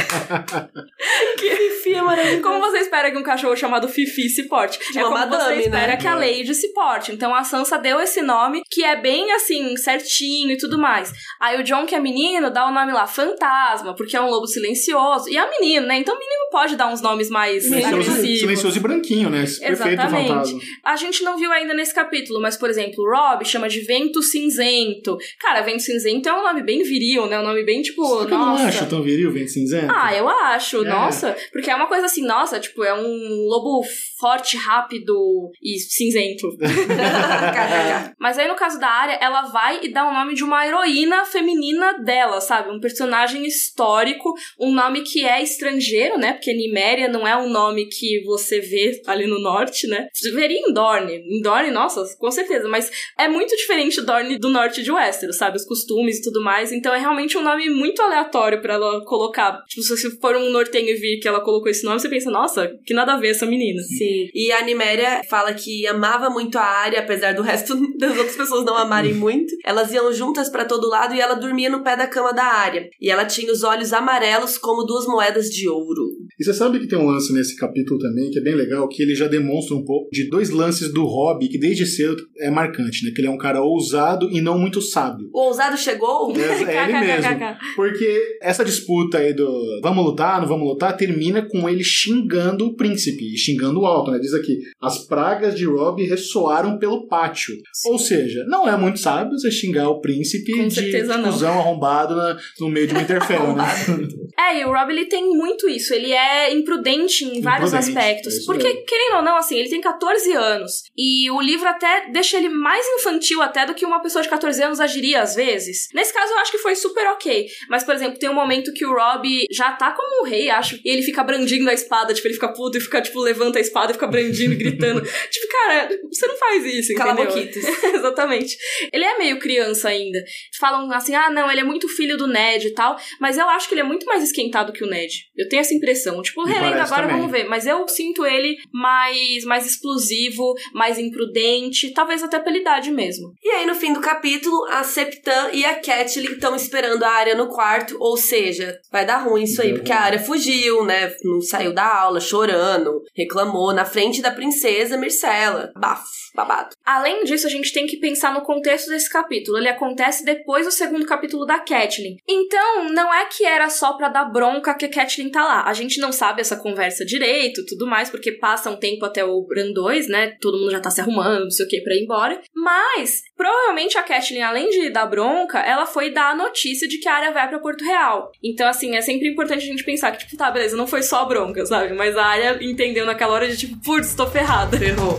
que 1.38 1.50
Fifi 1.50 1.94
é 1.94 2.02
maravilhoso. 2.02 2.42
Como 2.42 2.60
você 2.60 2.78
espera 2.78 3.10
que 3.10 3.18
um 3.18 3.22
cachorro 3.22 3.56
chamado 3.56 3.88
Fifi 3.88 4.28
se 4.28 4.48
porte? 4.48 4.78
De 4.92 4.98
é 4.98 5.02
como 5.02 5.14
madame, 5.14 5.54
você 5.54 5.60
espera 5.62 5.86
né? 5.88 5.96
que 5.96 6.06
a 6.06 6.14
Lady 6.14 6.54
se 6.54 6.72
porte. 6.72 7.12
Então 7.12 7.34
a 7.34 7.44
Sansa 7.44 7.78
deu 7.78 8.00
esse 8.00 8.22
nome, 8.22 8.62
que 8.70 8.84
é 8.84 8.96
bem 8.96 9.32
assim, 9.32 9.76
certinho 9.76 10.50
e 10.52 10.58
tudo 10.58 10.78
mais. 10.78 11.12
Aí 11.40 11.60
o 11.60 11.62
John, 11.62 11.86
que 11.86 11.94
é 11.94 12.00
menino, 12.00 12.50
dá 12.50 12.66
o 12.66 12.72
nome 12.72 12.92
lá, 12.92 13.06
Fantasma, 13.06 13.94
porque 13.94 14.16
é 14.16 14.20
um 14.20 14.28
lobo 14.28 14.46
silencioso. 14.46 15.28
E 15.28 15.36
é 15.36 15.50
menino, 15.50 15.86
né? 15.86 15.98
Então 15.98 16.14
o 16.14 16.18
menino 16.18 16.48
pode 16.50 16.76
dar 16.76 16.88
uns 16.88 17.00
nomes 17.00 17.30
mais 17.30 17.70
agressivos. 17.70 18.15
Silencioso 18.20 18.76
e 18.76 18.80
branquinho, 18.80 19.30
né? 19.30 19.44
Esse 19.44 19.64
Exatamente. 19.64 20.28
Fantasma. 20.28 20.60
A 20.84 20.96
gente 20.96 21.22
não 21.22 21.36
viu 21.36 21.50
ainda 21.52 21.74
nesse 21.74 21.94
capítulo, 21.94 22.40
mas, 22.40 22.56
por 22.56 22.70
exemplo, 22.70 23.04
Rob 23.04 23.44
chama 23.44 23.68
de 23.68 23.80
Vento 23.80 24.22
Cinzento. 24.22 25.16
Cara, 25.40 25.62
Vento 25.62 25.82
Cinzento 25.82 26.28
é 26.28 26.32
um 26.32 26.42
nome 26.42 26.62
bem 26.62 26.82
viril, 26.82 27.26
né? 27.26 27.38
Um 27.38 27.44
nome 27.44 27.64
bem, 27.64 27.82
tipo, 27.82 28.02
Você 28.02 28.30
nossa... 28.30 28.62
Não 28.62 28.68
acho 28.68 28.86
tão 28.86 29.02
viril, 29.02 29.32
Vento 29.32 29.50
Cinzento? 29.50 29.92
Ah, 29.94 30.14
eu 30.14 30.28
acho, 30.28 30.84
é. 30.84 30.88
nossa. 30.88 31.36
Porque 31.52 31.70
é 31.70 31.74
uma 31.74 31.86
coisa 31.86 32.06
assim, 32.06 32.22
nossa, 32.22 32.58
tipo, 32.58 32.82
é 32.84 32.94
um 32.94 33.46
lobo 33.48 33.82
forte, 34.18 34.56
rápido 34.56 35.50
e 35.62 35.78
cinzento. 35.78 36.48
mas 38.18 38.38
aí, 38.38 38.48
no 38.48 38.54
caso 38.54 38.78
da 38.78 38.88
área, 38.88 39.18
ela 39.20 39.42
vai 39.42 39.80
e 39.82 39.88
dá 39.88 40.08
o 40.08 40.12
nome 40.12 40.34
de 40.34 40.42
uma 40.42 40.66
heroína 40.66 41.24
feminina 41.24 41.94
dela, 41.98 42.40
sabe? 42.40 42.70
Um 42.70 42.80
personagem 42.80 43.46
histórico, 43.46 44.34
um 44.58 44.72
nome 44.72 45.02
que 45.02 45.24
é 45.24 45.42
estrangeiro, 45.42 46.18
né? 46.18 46.32
Porque 46.32 46.52
Niméria 46.52 47.08
não 47.08 47.26
é 47.26 47.36
um 47.36 47.48
nome 47.48 47.86
que 47.86 48.22
você 48.24 48.60
vê 48.60 49.02
ali 49.06 49.26
no 49.26 49.38
norte, 49.40 49.86
né? 49.86 50.08
Você 50.12 50.30
veria 50.32 50.58
em 50.58 50.72
Dorne. 50.72 51.16
Em 51.16 51.42
Dorne, 51.42 51.70
nossa, 51.70 52.04
com 52.18 52.30
certeza. 52.30 52.68
Mas 52.68 52.90
é 53.18 53.28
muito 53.28 53.54
diferente 53.56 54.00
Dorne 54.00 54.38
do 54.38 54.48
norte 54.48 54.82
de 54.82 54.90
Westeros, 54.90 55.36
sabe? 55.36 55.56
Os 55.56 55.64
costumes 55.64 56.18
e 56.18 56.22
tudo 56.22 56.42
mais. 56.42 56.72
Então 56.72 56.94
é 56.94 56.98
realmente 56.98 57.36
um 57.36 57.42
nome 57.42 57.68
muito 57.68 58.00
aleatório 58.02 58.60
para 58.60 58.74
ela 58.74 59.04
colocar. 59.04 59.62
Tipo, 59.68 59.82
se 59.82 60.20
for 60.20 60.36
um 60.36 60.50
nortenho 60.50 60.88
e 60.88 60.94
vir 60.94 61.20
que 61.20 61.28
ela 61.28 61.40
colocou 61.40 61.68
esse 61.68 61.84
nome, 61.84 62.00
você 62.00 62.08
pensa, 62.08 62.30
nossa, 62.30 62.72
que 62.84 62.94
nada 62.94 63.14
a 63.14 63.18
ver 63.18 63.30
essa 63.30 63.46
menina. 63.46 63.82
Sim. 63.82 64.05
E 64.34 64.52
a 64.52 64.64
Niméria 64.64 65.22
fala 65.28 65.54
que 65.54 65.86
amava 65.86 66.30
muito 66.30 66.58
a 66.58 66.62
área, 66.62 67.00
apesar 67.00 67.34
do 67.34 67.42
resto 67.42 67.74
das 67.98 68.16
outras 68.16 68.36
pessoas 68.36 68.64
não 68.64 68.76
amarem 68.76 69.14
muito. 69.14 69.54
Elas 69.64 69.92
iam 69.92 70.12
juntas 70.12 70.48
para 70.48 70.64
todo 70.64 70.88
lado 70.88 71.14
e 71.14 71.20
ela 71.20 71.34
dormia 71.34 71.70
no 71.70 71.82
pé 71.82 71.96
da 71.96 72.06
cama 72.06 72.32
da 72.32 72.44
área. 72.44 72.88
E 73.00 73.10
ela 73.10 73.24
tinha 73.24 73.52
os 73.52 73.62
olhos 73.62 73.92
amarelos 73.92 74.58
como 74.58 74.84
duas 74.84 75.06
moedas 75.06 75.46
de 75.46 75.68
ouro. 75.68 76.16
E 76.38 76.44
você 76.44 76.52
sabe 76.52 76.78
que 76.78 76.88
tem 76.88 76.98
um 76.98 77.06
lance 77.06 77.32
nesse 77.32 77.56
capítulo 77.56 77.98
também, 77.98 78.30
que 78.30 78.38
é 78.38 78.42
bem 78.42 78.54
legal, 78.54 78.88
que 78.88 79.02
ele 79.02 79.14
já 79.14 79.26
demonstra 79.26 79.76
um 79.76 79.84
pouco 79.84 80.08
de 80.10 80.28
dois 80.28 80.50
lances 80.50 80.92
do 80.92 81.04
Hobby, 81.04 81.48
que 81.48 81.58
desde 81.58 81.86
cedo 81.86 82.22
é 82.38 82.50
marcante, 82.50 83.04
né? 83.04 83.12
Que 83.14 83.20
ele 83.20 83.28
é 83.28 83.30
um 83.30 83.38
cara 83.38 83.62
ousado 83.62 84.28
e 84.30 84.40
não 84.40 84.58
muito 84.58 84.82
sábio. 84.82 85.28
O 85.32 85.46
ousado 85.46 85.76
chegou? 85.76 86.32
É, 86.36 86.40
é 86.40 86.84
ele 86.84 87.00
mesmo. 87.00 87.30
Porque 87.74 88.38
essa 88.42 88.64
disputa 88.64 89.18
aí 89.18 89.32
do 89.32 89.80
vamos 89.82 90.04
lutar, 90.04 90.40
não 90.40 90.48
vamos 90.48 90.66
lutar, 90.68 90.96
termina 90.96 91.42
com 91.42 91.68
ele 91.68 91.82
xingando 91.82 92.66
o 92.66 92.76
príncipe, 92.76 93.36
xingando 93.36 93.80
né? 94.10 94.18
Diz 94.18 94.34
aqui, 94.34 94.58
as 94.80 94.98
pragas 95.06 95.54
de 95.56 95.64
Rob 95.64 96.02
ressoaram 96.04 96.78
pelo 96.78 97.06
pátio. 97.06 97.54
Sim. 97.72 97.90
Ou 97.90 97.98
seja, 97.98 98.44
não 98.46 98.68
é 98.68 98.76
muito 98.76 98.98
sábio 98.98 99.38
você 99.38 99.50
xingar 99.50 99.88
o 99.88 100.00
príncipe 100.00 100.56
com 100.56 100.68
de 100.68 101.04
fusão 101.04 101.58
arrombado 101.58 102.14
na, 102.14 102.36
no 102.60 102.68
meio 102.68 102.86
de 102.86 102.94
um 102.94 102.98
Winterfell, 102.98 103.54
né? 103.54 103.66
É, 104.38 104.60
e 104.60 104.64
o 104.66 104.70
Rob 104.70 104.92
ele 104.92 105.06
tem 105.06 105.30
muito 105.30 105.66
isso. 105.66 105.94
Ele 105.94 106.12
é 106.12 106.52
imprudente 106.52 107.24
em 107.24 107.40
vários 107.40 107.72
imprudente, 107.72 107.98
aspectos. 107.98 108.34
É 108.34 108.44
porque, 108.44 108.68
mesmo. 108.68 108.84
querendo 108.84 109.16
ou 109.16 109.22
não, 109.22 109.36
assim, 109.36 109.58
ele 109.58 109.70
tem 109.70 109.80
14 109.80 110.30
anos. 110.34 110.82
E 110.96 111.30
o 111.30 111.40
livro 111.40 111.66
até 111.66 112.10
deixa 112.10 112.36
ele 112.36 112.50
mais 112.50 112.86
infantil 112.98 113.40
até 113.40 113.64
do 113.64 113.74
que 113.74 113.86
uma 113.86 114.02
pessoa 114.02 114.22
de 114.22 114.28
14 114.28 114.62
anos 114.62 114.78
agiria 114.78 115.22
às 115.22 115.34
vezes. 115.34 115.88
Nesse 115.94 116.12
caso, 116.12 116.32
eu 116.32 116.38
acho 116.38 116.52
que 116.52 116.58
foi 116.58 116.74
super 116.74 117.06
ok. 117.12 117.46
Mas, 117.70 117.82
por 117.82 117.94
exemplo, 117.94 118.18
tem 118.18 118.28
um 118.28 118.34
momento 118.34 118.74
que 118.74 118.84
o 118.84 118.92
Rob 118.92 119.26
já 119.50 119.72
tá 119.72 119.92
como 119.92 120.22
um 120.22 120.28
rei, 120.28 120.50
acho, 120.50 120.78
e 120.84 120.90
ele 120.90 121.02
fica 121.02 121.24
brandindo 121.24 121.68
a 121.70 121.74
espada, 121.74 122.12
tipo, 122.12 122.26
ele 122.26 122.34
fica 122.34 122.52
puto 122.52 122.76
e 122.76 122.80
fica, 122.80 123.00
tipo, 123.00 123.20
levanta 123.20 123.58
a 123.58 123.62
espada 123.62 123.85
e 123.90 123.94
fica 123.94 124.06
brandindo 124.06 124.54
e 124.54 124.56
gritando. 124.56 125.00
tipo, 125.30 125.48
cara, 125.52 125.88
você 126.10 126.26
não 126.26 126.36
faz 126.36 126.64
isso, 126.64 126.94
Cala 126.94 127.12
entendeu? 127.12 127.62
Exatamente. 127.94 128.56
Ele 128.92 129.04
é 129.04 129.18
meio 129.18 129.38
criança 129.38 129.88
ainda. 129.88 130.22
Falam 130.58 130.90
assim, 130.92 131.14
ah, 131.14 131.30
não, 131.30 131.50
ele 131.50 131.60
é 131.60 131.64
muito 131.64 131.88
filho 131.88 132.16
do 132.16 132.26
Ned 132.26 132.66
e 132.66 132.74
tal, 132.74 132.96
mas 133.20 133.38
eu 133.38 133.48
acho 133.48 133.68
que 133.68 133.74
ele 133.74 133.80
é 133.80 133.84
muito 133.84 134.06
mais 134.06 134.22
esquentado 134.22 134.72
que 134.72 134.84
o 134.84 134.88
Ned. 134.88 135.12
Eu 135.36 135.48
tenho 135.48 135.60
essa 135.60 135.74
impressão. 135.74 136.20
Tipo, 136.22 136.44
relendo 136.44 136.80
agora, 136.80 137.02
também. 137.02 137.16
vamos 137.16 137.30
ver. 137.30 137.44
Mas 137.44 137.66
eu 137.66 137.86
sinto 137.88 138.24
ele 138.24 138.56
mais, 138.72 139.44
mais 139.44 139.66
explosivo, 139.66 140.54
mais 140.72 140.98
imprudente, 140.98 141.92
talvez 141.92 142.22
até 142.22 142.38
pela 142.38 142.56
idade 142.56 142.90
mesmo. 142.90 143.32
E 143.42 143.48
aí, 143.50 143.66
no 143.66 143.74
fim 143.74 143.92
do 143.92 144.00
capítulo, 144.00 144.64
a 144.70 144.82
Septan 144.82 145.50
e 145.52 145.64
a 145.64 145.74
Catelyn 145.74 146.32
estão 146.32 146.54
esperando 146.54 147.02
a 147.04 147.10
área 147.10 147.34
no 147.34 147.48
quarto, 147.48 147.96
ou 148.00 148.16
seja, 148.16 148.78
vai 148.90 149.04
dar 149.04 149.18
ruim 149.18 149.44
isso 149.44 149.60
aí, 149.62 149.74
porque 149.74 149.92
a 149.92 150.00
área 150.00 150.18
fugiu, 150.18 150.84
né? 150.84 151.12
Não 151.24 151.40
saiu 151.40 151.72
da 151.72 151.86
aula, 151.86 152.20
chorando, 152.20 153.02
reclamou 153.14 153.72
na 153.76 153.84
frente 153.84 154.22
da 154.22 154.30
princesa 154.30 154.96
Mircela. 154.96 155.70
Bafo, 155.76 156.08
babado. 156.34 156.74
Além 156.84 157.24
disso, 157.24 157.46
a 157.46 157.50
gente 157.50 157.72
tem 157.72 157.86
que 157.86 157.98
pensar 157.98 158.32
no 158.32 158.40
contexto 158.40 158.88
desse 158.88 159.10
capítulo. 159.10 159.58
Ele 159.58 159.68
acontece 159.68 160.24
depois 160.24 160.64
do 160.64 160.72
segundo 160.72 161.06
capítulo 161.06 161.44
da 161.44 161.58
Catelyn. 161.58 162.16
Então, 162.26 162.88
não 162.88 163.12
é 163.12 163.26
que 163.26 163.44
era 163.44 163.68
só 163.68 163.92
pra 163.92 164.08
dar 164.08 164.24
bronca 164.24 164.74
que 164.74 164.86
a 164.86 164.88
Catelyn 164.88 165.30
tá 165.30 165.44
lá. 165.44 165.64
A 165.64 165.74
gente 165.74 166.00
não 166.00 166.10
sabe 166.10 166.40
essa 166.40 166.56
conversa 166.56 167.04
direito, 167.04 167.66
tudo 167.66 167.86
mais, 167.86 168.08
porque 168.08 168.32
passa 168.32 168.70
um 168.70 168.76
tempo 168.76 169.04
até 169.04 169.24
o 169.24 169.42
Bran 169.42 169.72
2, 169.72 170.08
né? 170.08 170.36
Todo 170.40 170.58
mundo 170.58 170.70
já 170.70 170.80
tá 170.80 170.90
se 170.90 171.00
arrumando, 171.00 171.44
não 171.44 171.50
sei 171.50 171.66
o 171.66 171.68
que, 171.68 171.82
pra 171.82 171.94
ir 171.94 172.04
embora. 172.04 172.40
Mas, 172.54 173.22
provavelmente 173.36 173.98
a 173.98 174.02
Catelyn, 174.02 174.40
além 174.40 174.70
de 174.70 174.88
dar 174.88 175.06
bronca, 175.06 175.58
ela 175.60 175.84
foi 175.84 176.10
dar 176.10 176.30
a 176.30 176.34
notícia 176.34 176.88
de 176.88 176.98
que 176.98 177.08
a 177.08 177.14
área 177.14 177.32
vai 177.32 177.46
pra 177.48 177.58
Porto 177.58 177.84
Real. 177.84 178.30
Então, 178.42 178.66
assim, 178.66 178.96
é 178.96 179.02
sempre 179.02 179.28
importante 179.28 179.64
a 179.64 179.70
gente 179.70 179.84
pensar 179.84 180.12
que, 180.12 180.18
tipo, 180.18 180.36
tá, 180.36 180.50
beleza, 180.50 180.76
não 180.76 180.86
foi 180.86 181.02
só 181.02 181.26
bronca, 181.26 181.66
sabe? 181.66 181.92
Mas 181.92 182.16
a 182.16 182.24
área 182.24 182.58
entendeu 182.62 183.04
naquela 183.04 183.34
hora 183.34 183.48
de, 183.48 183.56
tipo, 183.56 183.65
putz, 183.84 184.14
tô 184.14 184.26
ferrada. 184.26 184.78
Ferrou. 184.78 185.18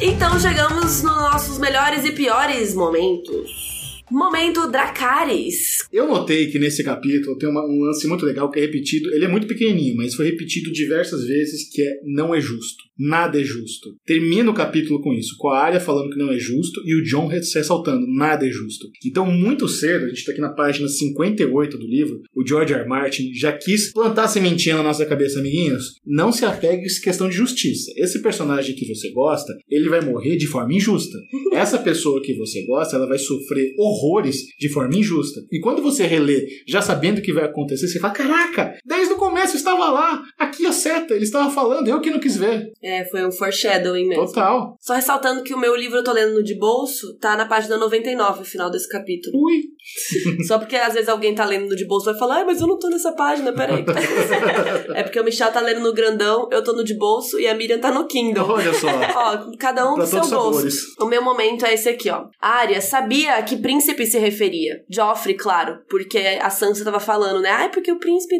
Então 0.00 0.40
chegamos 0.40 0.82
nos 0.82 1.02
nossos 1.02 1.58
melhores 1.58 2.04
e 2.04 2.12
piores 2.12 2.74
momentos. 2.74 3.69
Momento 4.10 4.70
Dracarys. 4.70 5.78
Eu 5.92 6.06
notei 6.08 6.48
que 6.48 6.58
nesse 6.58 6.82
capítulo 6.82 7.36
tem 7.38 7.48
uma- 7.48 7.64
um 7.64 7.80
lance 7.84 8.06
muito 8.06 8.24
legal 8.26 8.50
que 8.50 8.58
é 8.58 8.62
repetido. 8.62 9.12
Ele 9.14 9.24
é 9.24 9.28
muito 9.28 9.46
pequenininho, 9.46 9.96
mas 9.96 10.14
foi 10.14 10.26
repetido 10.26 10.72
diversas 10.72 11.24
vezes 11.24 11.68
que 11.72 11.80
é 11.82 12.00
não 12.04 12.34
é 12.34 12.40
justo. 12.40 12.82
Nada 12.98 13.40
é 13.40 13.44
justo. 13.44 13.94
Termina 14.04 14.50
o 14.50 14.54
capítulo 14.54 15.00
com 15.00 15.14
isso, 15.14 15.34
com 15.38 15.48
a 15.48 15.58
área 15.58 15.80
falando 15.80 16.10
que 16.10 16.18
não 16.18 16.30
é 16.30 16.38
justo 16.38 16.82
e 16.84 16.94
o 16.94 17.02
John 17.04 17.26
ressaltando 17.28 18.06
nada 18.06 18.46
é 18.46 18.50
justo. 18.50 18.88
Então, 19.06 19.24
muito 19.24 19.66
cedo, 19.68 20.04
a 20.04 20.08
gente 20.08 20.24
tá 20.24 20.32
aqui 20.32 20.40
na 20.40 20.52
página 20.52 20.86
58 20.86 21.78
do 21.78 21.86
livro, 21.86 22.20
o 22.36 22.46
George 22.46 22.74
R. 22.74 22.80
R. 22.80 22.88
Martin 22.88 23.32
já 23.32 23.52
quis 23.52 23.90
plantar 23.92 24.24
a 24.24 24.28
sementinha 24.28 24.76
na 24.76 24.82
nossa 24.82 25.06
cabeça, 25.06 25.38
amiguinhos. 25.40 25.94
Não 26.04 26.30
se 26.30 26.44
apegue 26.44 26.84
a 26.84 27.02
questão 27.02 27.28
de 27.28 27.34
justiça. 27.36 27.90
Esse 27.96 28.20
personagem 28.20 28.74
que 28.74 28.86
você 28.86 29.10
gosta, 29.12 29.52
ele 29.70 29.88
vai 29.88 30.02
morrer 30.02 30.36
de 30.36 30.46
forma 30.46 30.74
injusta. 30.74 31.16
Essa 31.54 31.78
pessoa 31.78 32.20
que 32.22 32.34
você 32.34 32.64
gosta, 32.66 32.96
ela 32.96 33.06
vai 33.08 33.18
sofrer 33.18 33.72
horrores 34.00 34.46
de 34.58 34.68
forma 34.68 34.96
injusta. 34.96 35.40
E 35.50 35.60
quando 35.60 35.82
você 35.82 36.06
relê, 36.06 36.46
já 36.66 36.80
sabendo 36.80 37.18
o 37.18 37.22
que 37.22 37.32
vai 37.32 37.44
acontecer, 37.44 37.86
você 37.88 37.98
fala: 37.98 38.14
Caraca, 38.14 38.74
desde 38.84 39.14
o 39.14 39.16
começo 39.16 39.56
estava 39.56 39.90
lá, 39.90 40.22
aqui 40.38 40.66
a 40.66 40.72
seta, 40.72 41.14
ele 41.14 41.24
estava 41.24 41.50
falando, 41.50 41.88
eu 41.88 42.00
que 42.00 42.10
não 42.10 42.20
quis 42.20 42.36
ver. 42.36 42.72
É, 42.82 43.04
foi 43.04 43.26
um 43.26 43.32
foreshadowing 43.32 44.08
mesmo. 44.08 44.26
Total. 44.26 44.76
Só 44.80 44.94
ressaltando 44.94 45.42
que 45.42 45.54
o 45.54 45.58
meu 45.58 45.74
livro 45.76 45.98
eu 45.98 46.04
tô 46.04 46.12
lendo 46.12 46.34
no 46.34 46.42
de 46.42 46.58
bolso, 46.58 47.16
tá 47.18 47.36
na 47.36 47.46
página 47.46 47.76
99, 47.76 48.42
o 48.42 48.44
final 48.44 48.70
desse 48.70 48.88
capítulo. 48.88 49.36
Ui. 49.38 49.62
Só 50.46 50.58
porque 50.58 50.76
às 50.76 50.94
vezes 50.94 51.08
alguém 51.08 51.34
tá 51.34 51.44
lendo 51.44 51.68
no 51.68 51.76
de 51.76 51.86
bolso 51.86 52.08
e 52.08 52.12
vai 52.12 52.18
falar, 52.18 52.36
ai, 52.36 52.44
mas 52.44 52.60
eu 52.60 52.66
não 52.66 52.78
tô 52.78 52.88
nessa 52.88 53.12
página, 53.12 53.52
peraí. 53.52 53.84
é 54.94 55.02
porque 55.02 55.18
o 55.20 55.24
Michel 55.24 55.50
tá 55.52 55.60
lendo 55.60 55.80
no 55.80 55.92
grandão, 55.92 56.48
eu 56.50 56.62
tô 56.62 56.72
no 56.72 56.84
de 56.84 56.94
bolso 56.94 57.38
e 57.38 57.46
a 57.46 57.54
Miriam 57.54 57.78
tá 57.78 57.90
no 57.92 58.06
Kindle. 58.06 58.48
Olha 58.48 58.72
só. 58.72 58.88
Ó, 59.16 59.56
cada 59.58 59.90
um 59.90 59.94
Pra 59.94 60.04
do 60.04 60.10
seu 60.10 60.20
bolso. 60.20 60.28
sabores. 60.28 60.74
O 61.00 61.06
meu 61.06 61.22
momento 61.22 61.64
é 61.64 61.74
esse 61.74 61.88
aqui, 61.88 62.10
ó. 62.10 62.26
A 62.40 62.60
Arya 62.60 62.80
sabia 62.80 63.42
que 63.42 63.56
príncipe 63.56 63.89
se 64.06 64.18
referia. 64.18 64.82
Joffrey, 64.88 65.34
claro, 65.36 65.78
porque 65.88 66.38
a 66.40 66.50
Sansa 66.50 66.84
tava 66.84 67.00
falando, 67.00 67.40
né? 67.40 67.50
Ai, 67.50 67.68
porque 67.70 67.90
o 67.92 67.98
príncipe... 67.98 68.38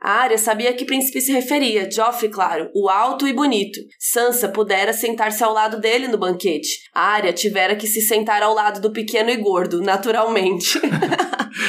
A 0.00 0.10
Arya 0.22 0.38
sabia 0.38 0.72
que 0.72 0.84
príncipe 0.84 1.20
se 1.20 1.32
referia. 1.32 1.88
Joffrey, 1.90 2.30
claro, 2.30 2.70
o 2.74 2.88
alto 2.88 3.26
e 3.26 3.32
bonito. 3.32 3.78
Sansa 3.98 4.48
pudera 4.48 4.92
sentar-se 4.92 5.42
ao 5.42 5.52
lado 5.52 5.80
dele 5.80 6.08
no 6.08 6.18
banquete. 6.18 6.68
A 6.94 7.14
Arya 7.14 7.32
tivera 7.32 7.76
que 7.76 7.86
se 7.86 8.00
sentar 8.00 8.42
ao 8.42 8.54
lado 8.54 8.80
do 8.80 8.92
pequeno 8.92 9.30
e 9.30 9.36
gordo, 9.36 9.80
naturalmente. 9.80 10.78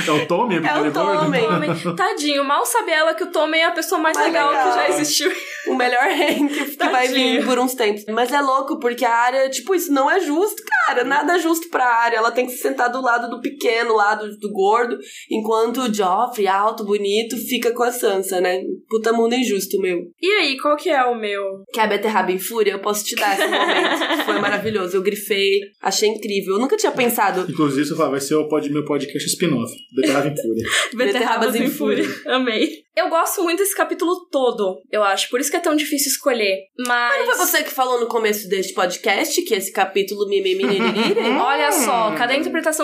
É 0.05 0.12
o 0.12 0.26
Tommy, 0.26 0.55
É 0.66 0.82
o? 0.82 0.91
Tommy. 0.91 1.39
Tommen, 1.39 1.95
tadinho, 1.95 2.43
mal 2.43 2.66
sabe 2.66 2.91
ela 2.91 3.14
que 3.14 3.24
o 3.24 3.32
Tommen 3.32 3.62
é 3.62 3.66
a 3.66 3.72
pessoa 3.72 3.99
mais, 3.99 4.16
Mais 4.18 4.28
legal, 4.28 4.49
legal. 4.49 4.70
que 4.70 4.76
já 4.76 4.89
existiu. 4.89 5.32
o 5.68 5.76
melhor 5.76 6.03
rei 6.12 6.36
que, 6.36 6.66
que 6.66 6.89
vai 6.89 7.08
Tadinho. 7.08 7.39
vir 7.41 7.45
por 7.45 7.60
uns 7.60 7.74
tempos. 7.74 8.03
Mas 8.10 8.32
é 8.32 8.41
louco, 8.41 8.80
porque 8.80 9.05
a 9.05 9.14
área, 9.14 9.49
tipo, 9.49 9.74
isso 9.76 9.91
não 9.91 10.10
é 10.10 10.20
justo, 10.20 10.62
cara. 10.86 11.03
Nada 11.03 11.36
é 11.36 11.39
justo 11.39 11.70
pra 11.70 11.86
área. 11.86 12.18
Ela 12.18 12.32
tem 12.32 12.45
que 12.45 12.51
se 12.53 12.60
sentar 12.60 12.89
do 12.89 12.97
lado 13.02 13.30
do 13.30 13.41
pequeno, 13.41 13.95
lado 13.95 14.38
do 14.38 14.52
gordo, 14.52 14.98
enquanto 15.30 15.82
o 15.82 15.93
Joffrey, 15.93 16.48
alto, 16.48 16.84
bonito, 16.84 17.38
fica 17.38 17.72
com 17.72 17.84
a 17.84 17.91
Sansa, 17.91 18.39
né? 18.41 18.62
Puta 18.89 19.14
mundo 19.14 19.36
injusto, 19.36 19.80
meu. 19.80 20.00
E 20.22 20.32
aí, 20.32 20.58
qual 20.58 20.76
que 20.76 20.89
é 20.89 21.04
o 21.04 21.16
meu? 21.16 21.64
Quer 21.74 21.82
a 21.82 21.88
beterraba 21.88 22.32
em 22.32 22.39
fúria? 22.39 22.72
Eu 22.72 22.80
posso 22.80 23.04
te 23.04 23.16
dar 23.16 23.34
esse 23.34 23.48
momento. 23.48 24.26
Foi 24.26 24.39
maravilhoso. 24.39 24.98
Eu 24.98 25.02
grifei, 25.02 25.60
achei 25.82 26.10
incrível. 26.10 26.56
Eu 26.56 26.60
nunca 26.60 26.78
tinha 26.78 26.91
pensado. 26.91 27.50
Inclusive, 27.50 27.86
você 27.86 27.95
fala, 27.95 28.12
vai 28.12 28.22
ser 28.22 28.36
o 28.36 28.48
pod, 28.48 28.70
meu 28.70 28.86
podcast 28.86 29.28
spin-off. 29.28 29.74
Beterraba 29.95 30.28
em 30.28 30.36
Fúria. 30.36 30.66
Beterrabas 30.93 31.56
em 31.56 31.70
Fúria. 31.70 32.06
Amei. 32.26 32.88
Eu 32.98 33.10
gosto 33.10 33.43
muito 33.43 33.60
desse 33.60 33.76
capítulo 33.76 34.28
todo, 34.32 34.82
eu 34.91 35.04
acho. 35.04 35.30
Por 35.30 35.39
isso 35.39 35.52
que 35.52 35.58
é 35.58 35.60
tão 35.60 35.76
difícil 35.76 36.12
escolher. 36.12 36.64
Mas. 36.80 37.20
Não 37.20 37.36
foi 37.36 37.45
você 37.45 37.64
que 37.64 37.70
falou 37.70 38.00
no 38.00 38.08
começo 38.08 38.50
deste 38.50 38.74
podcast 38.74 39.39
que 39.43 39.54
esse 39.54 39.72
capítulo 39.72 40.28
mimimiririri? 40.28 41.20
Olha 41.39 41.72
só, 41.72 42.16
cadê 42.16 42.34
a 42.34 42.38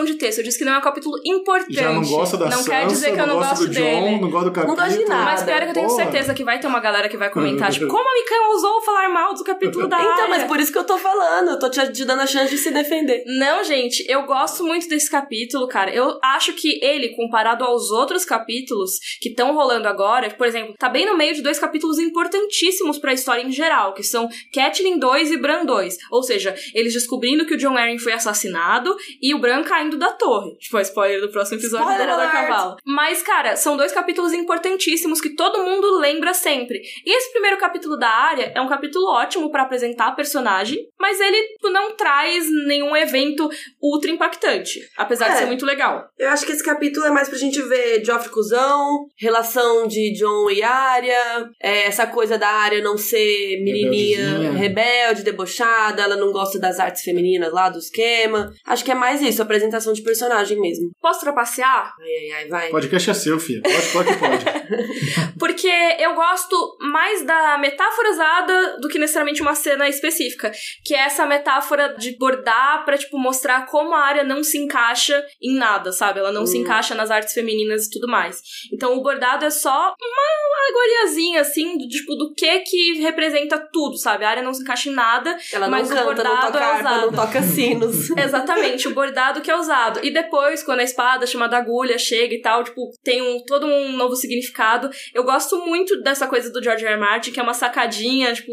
de 0.06 0.16
texto? 0.16 0.39
Eu 0.39 0.43
disse 0.43 0.58
que 0.58 0.66
não 0.66 0.74
é 0.74 0.78
um 0.78 0.82
capítulo 0.82 1.16
importante. 1.26 1.74
Já 1.74 1.91
não 1.91 2.01
gosta 2.04 2.38
da 2.38 2.45
Não 2.45 2.58
Sansa, 2.58 2.70
quer 2.70 2.88
dizer 2.88 3.14
que 3.14 3.20
eu 3.20 3.28
não 3.28 3.36
gosta 3.36 3.49
gosto 3.56 3.68
do 3.68 3.74
dele. 3.74 3.95
John, 3.95 4.22
não 4.22 4.30
gosta 4.30 4.49
do 4.49 4.54
capítulo. 4.54 4.78
gosto 4.78 4.97
de 4.97 5.06
nada. 5.06 5.24
Mas 5.24 5.43
pior 5.43 5.58
é 5.58 5.62
que 5.62 5.70
eu 5.70 5.74
tenho 5.74 5.88
Porra. 5.88 6.04
certeza 6.04 6.34
que 6.34 6.43
vai 6.43 6.60
ter 6.60 6.68
uma 6.68 6.80
galera 6.80 7.10
que 7.10 7.18
vai 7.18 7.30
comentar, 7.30 7.72
tipo, 7.72 7.88
como 7.88 8.04
a 8.04 8.14
Mikan 8.14 8.54
ousou 8.54 8.82
falar 8.82 9.10
mal 9.10 9.34
do 9.34 9.43
capítulo 9.43 9.88
da 9.88 10.01
Então, 10.01 10.30
mas 10.30 10.43
por 10.43 10.60
isso 10.60 10.72
que 10.72 10.78
eu 10.78 10.84
tô 10.84 10.97
falando. 10.97 11.51
Eu 11.51 11.60
tô 11.60 11.70
te, 11.70 11.91
te 11.91 12.06
dando 12.06 12.22
a 12.22 12.28
chance 12.28 12.49
de 12.49 12.58
se 12.58 12.72
defender. 12.72 13.24
Não, 13.26 13.64
gente, 13.64 14.06
eu 14.08 14.24
gosto 14.24 14.64
muito 14.64 14.88
desse 14.88 15.10
capítulo, 15.10 15.68
cara. 15.68 15.93
Eu 15.93 16.20
acho 16.24 16.54
que 16.54 16.80
ele, 16.84 17.16
comparado 17.16 17.64
aos 17.64 17.91
outros 17.91 18.26
capítulos 18.26 18.99
que 19.22 19.30
estão 19.30 19.54
rolando 19.54 19.88
agora, 19.88 20.30
por 20.32 20.47
exemplo, 20.47 20.76
tá 20.78 20.89
bem 20.89 21.06
no 21.06 21.18
meio 21.18 21.34
de 21.34 21.41
dois 21.41 21.60
capítulos 21.60 21.99
importantíssimos 21.99 22.97
pra 22.97 23.14
história 23.14 23.41
em 23.41 23.51
geral, 23.51 23.93
que 23.93 24.04
são 24.04 24.30
Catelyn 24.54 24.97
2 24.97 25.32
e 25.32 25.38
Bran 25.38 25.66
2. 25.66 25.97
Ou 26.12 26.24
seja, 26.24 26.56
eles 26.74 26.93
descobrindo 26.93 27.45
que 27.45 27.54
o 27.54 27.58
John 27.58 27.78
Arryn 27.78 27.97
foi 27.97 28.14
assassinado 28.14 28.95
e 29.22 29.34
o 29.34 29.39
Bran 29.39 29.64
caindo 29.64 29.92
da 29.97 30.11
torre. 30.11 30.55
Tipo, 30.57 30.79
spoiler 30.79 31.21
do 31.21 31.29
próximo 31.31 31.57
episódio 31.59 31.87
Spoiler 31.89 32.07
do 32.07 32.21
Roda! 32.21 32.31
Cavalo. 32.31 32.75
Mas, 32.85 33.21
cara, 33.21 33.55
são 33.55 33.77
dois 33.77 33.91
capítulos 33.91 34.33
importantíssimos 34.33 35.19
que 35.21 35.35
todo 35.35 35.63
mundo 35.63 35.97
lembra 35.99 36.33
sempre. 36.33 36.81
E 37.05 37.15
esse 37.15 37.31
primeiro 37.31 37.57
capítulo 37.57 37.97
da 37.97 38.09
área 38.09 38.51
é 38.55 38.61
um 38.61 38.67
capítulo 38.69 39.05
ótimo 39.11 39.51
pra 39.51 39.63
apresentar 39.63 40.07
a 40.07 40.11
personagem, 40.11 40.79
mas 40.99 41.19
ele 41.19 41.41
tipo, 41.53 41.69
não 41.69 41.95
traz 41.95 42.45
nenhum 42.67 42.95
evento 42.95 43.49
ultra 43.81 44.09
impactante, 44.11 44.79
apesar 44.97 45.27
de 45.29 45.33
É. 45.33 45.37
ser 45.37 45.45
muito 45.45 45.65
legal. 45.65 46.05
Eu 46.17 46.29
acho 46.29 46.45
que 46.45 46.51
esse 46.51 46.63
capítulo 46.63 47.05
é 47.05 47.11
mais 47.11 47.29
pra 47.29 47.37
gente 47.37 47.61
ver 47.61 48.03
Joffrey 48.03 48.31
cuzão, 48.31 49.05
relação 49.17 49.87
de 49.87 50.13
John 50.13 50.49
e 50.49 50.61
Arya, 50.63 51.49
é, 51.61 51.85
essa 51.87 52.07
coisa 52.07 52.37
da 52.37 52.47
Arya 52.47 52.81
não 52.81 52.97
ser 52.97 53.61
menininha 53.63 54.51
rebelde, 54.51 55.23
debochada, 55.23 56.01
ela 56.01 56.15
não 56.15 56.31
gosta 56.31 56.59
das 56.59 56.79
artes 56.79 57.03
femininas 57.03 57.51
lá, 57.51 57.69
do 57.69 57.79
esquema. 57.79 58.51
Acho 58.65 58.83
que 58.83 58.91
é 58.91 58.95
mais 58.95 59.21
isso, 59.21 59.41
apresentação 59.74 59.93
de 59.93 60.01
personagem 60.01 60.59
mesmo. 60.59 60.91
Posso 61.01 61.19
trapacear? 61.21 61.93
Ai, 61.99 62.07
ai, 62.07 62.32
ai, 62.43 62.47
vai. 62.47 62.69
Podcast 62.69 63.09
é 63.09 63.13
seu, 63.13 63.39
filho. 63.39 63.61
Pode, 63.63 63.91
pode 63.91 64.17
pode. 64.19 64.45
Porque 65.39 65.69
eu 65.99 66.13
gosto 66.13 66.78
mais 66.80 67.26
da 67.26 67.57
metáfora 67.57 68.11
usada 68.11 68.78
do 68.80 68.88
que 68.88 68.99
necessariamente 68.99 69.41
uma 69.41 69.55
cena 69.55 69.89
específica. 69.89 70.51
Que 70.86 70.93
é 70.93 70.99
essa 71.05 71.26
metáfora 71.26 71.95
de 71.97 72.17
bordar 72.17 72.86
pra, 72.86 72.97
tipo, 72.97 73.17
mostrar 73.17 73.65
como 73.65 73.93
a 73.93 73.99
área 73.99 74.24
não 74.24 74.43
se 74.43 74.57
encaixa 74.57 75.24
em 75.41 75.55
nada, 75.57 75.91
sabe? 75.91 76.19
Ela 76.19 76.32
não 76.32 76.45
se 76.45 76.57
Hum. 76.57 76.61
encaixa 76.61 76.93
nas 76.95 77.09
artes 77.11 77.34
femininas 77.34 77.86
e 77.86 77.89
tudo 77.89 78.07
mais. 78.07 78.41
Então 78.71 78.95
o 78.95 79.01
bordado 79.01 79.45
é 79.45 79.49
só 79.49 79.95
uma 79.99 80.59
alegoriazinha, 80.63 81.41
assim, 81.41 81.78
do, 81.78 81.88
tipo, 81.88 82.15
do 82.15 82.34
que 82.34 82.59
que 82.59 82.99
representa 83.01 83.57
tudo, 83.71 83.97
sabe? 83.97 84.24
A 84.24 84.30
área 84.30 84.43
não 84.43 84.53
se 84.53 84.61
encaixa 84.61 84.89
em 84.89 84.93
nada, 84.93 85.38
Ela 85.51 85.67
Mas 85.67 85.89
não 85.89 85.95
o 85.95 85.99
canta, 85.99 86.24
não 86.24 86.30
bordado 86.36 86.51
toca 86.53 86.63
é 86.63 86.67
harpa, 86.67 86.89
não 86.89 86.97
usado. 87.09 87.15
toca 87.15 87.41
sinos. 87.41 88.09
Exatamente, 88.17 88.88
o 88.88 88.93
bordado 88.93 89.41
que 89.41 89.49
é 89.51 89.55
usado. 89.55 89.62
E 90.03 90.11
depois, 90.11 90.64
quando 90.64 90.80
a 90.80 90.84
espada 90.84 91.26
chamada 91.26 91.57
agulha 91.57 91.97
chega 91.97 92.34
e 92.34 92.41
tal, 92.41 92.64
tipo, 92.64 92.82
tem 93.03 93.22
um, 93.22 93.43
todo 93.45 93.66
um 93.66 93.93
novo 93.93 94.16
significado. 94.16 94.89
Eu 95.14 95.24
gosto 95.24 95.57
muito 95.66 96.01
dessa 96.01 96.28
coisa 96.28 96.51
do 96.51 96.64
George 96.64 96.86
R. 96.86 96.93
R. 96.93 96.99
Martin, 96.99 97.32
que 97.32 97.39
é 97.39 97.43
uma 97.43 97.53
sacadinha, 97.53 98.34
tipo, 98.34 98.51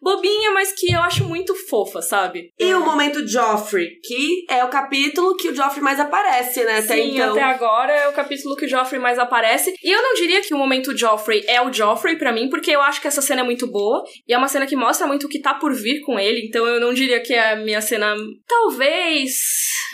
bobinha, 0.00 0.50
mas 0.52 0.72
que 0.72 0.92
eu 0.92 1.00
acho 1.00 1.24
muito 1.24 1.54
fofa, 1.54 2.00
sabe? 2.00 2.50
E 2.58 2.72
o 2.74 2.84
momento 2.84 3.26
Joffrey, 3.26 3.98
que 4.02 4.44
é 4.48 4.64
o 4.64 4.68
capítulo 4.68 5.36
que 5.36 5.48
o 5.48 5.54
Joffrey 5.54 5.82
mais 5.82 6.00
aparece, 6.00 6.64
né? 6.64 6.78
Até 6.78 6.94
Sim, 6.94 7.14
então. 7.14 7.32
até 7.32 7.42
agora 7.42 7.92
é 7.92 8.08
o 8.08 8.12
capítulo 8.12 8.56
que 8.56 8.66
o 8.66 8.68
Joffrey 8.68 9.00
mais 9.00 9.18
aparece. 9.18 9.74
E 9.82 9.90
eu 9.90 10.02
não 10.02 10.14
diria 10.14 10.40
que 10.40 10.54
o 10.54 10.58
momento 10.58 10.96
Joffrey 10.96 11.44
é 11.46 11.60
o 11.60 11.72
Joffrey 11.72 12.16
pra 12.16 12.32
mim, 12.32 12.48
porque 12.48 12.70
eu 12.70 12.80
acho 12.80 13.00
que 13.00 13.08
essa 13.08 13.22
cena 13.22 13.40
é 13.40 13.44
muito 13.44 13.66
boa. 13.66 14.02
E 14.26 14.32
é 14.32 14.38
uma 14.38 14.48
cena 14.48 14.66
que 14.66 14.76
mostra 14.76 15.06
muito 15.06 15.26
o 15.26 15.28
que 15.28 15.40
tá 15.40 15.54
por 15.54 15.74
vir 15.74 16.00
com 16.00 16.18
ele. 16.18 16.46
Então 16.46 16.66
eu 16.66 16.80
não 16.80 16.92
diria 16.92 17.20
que 17.20 17.34
é 17.34 17.52
a 17.52 17.56
minha 17.56 17.80
cena. 17.80 18.14
Talvez. 18.46 19.32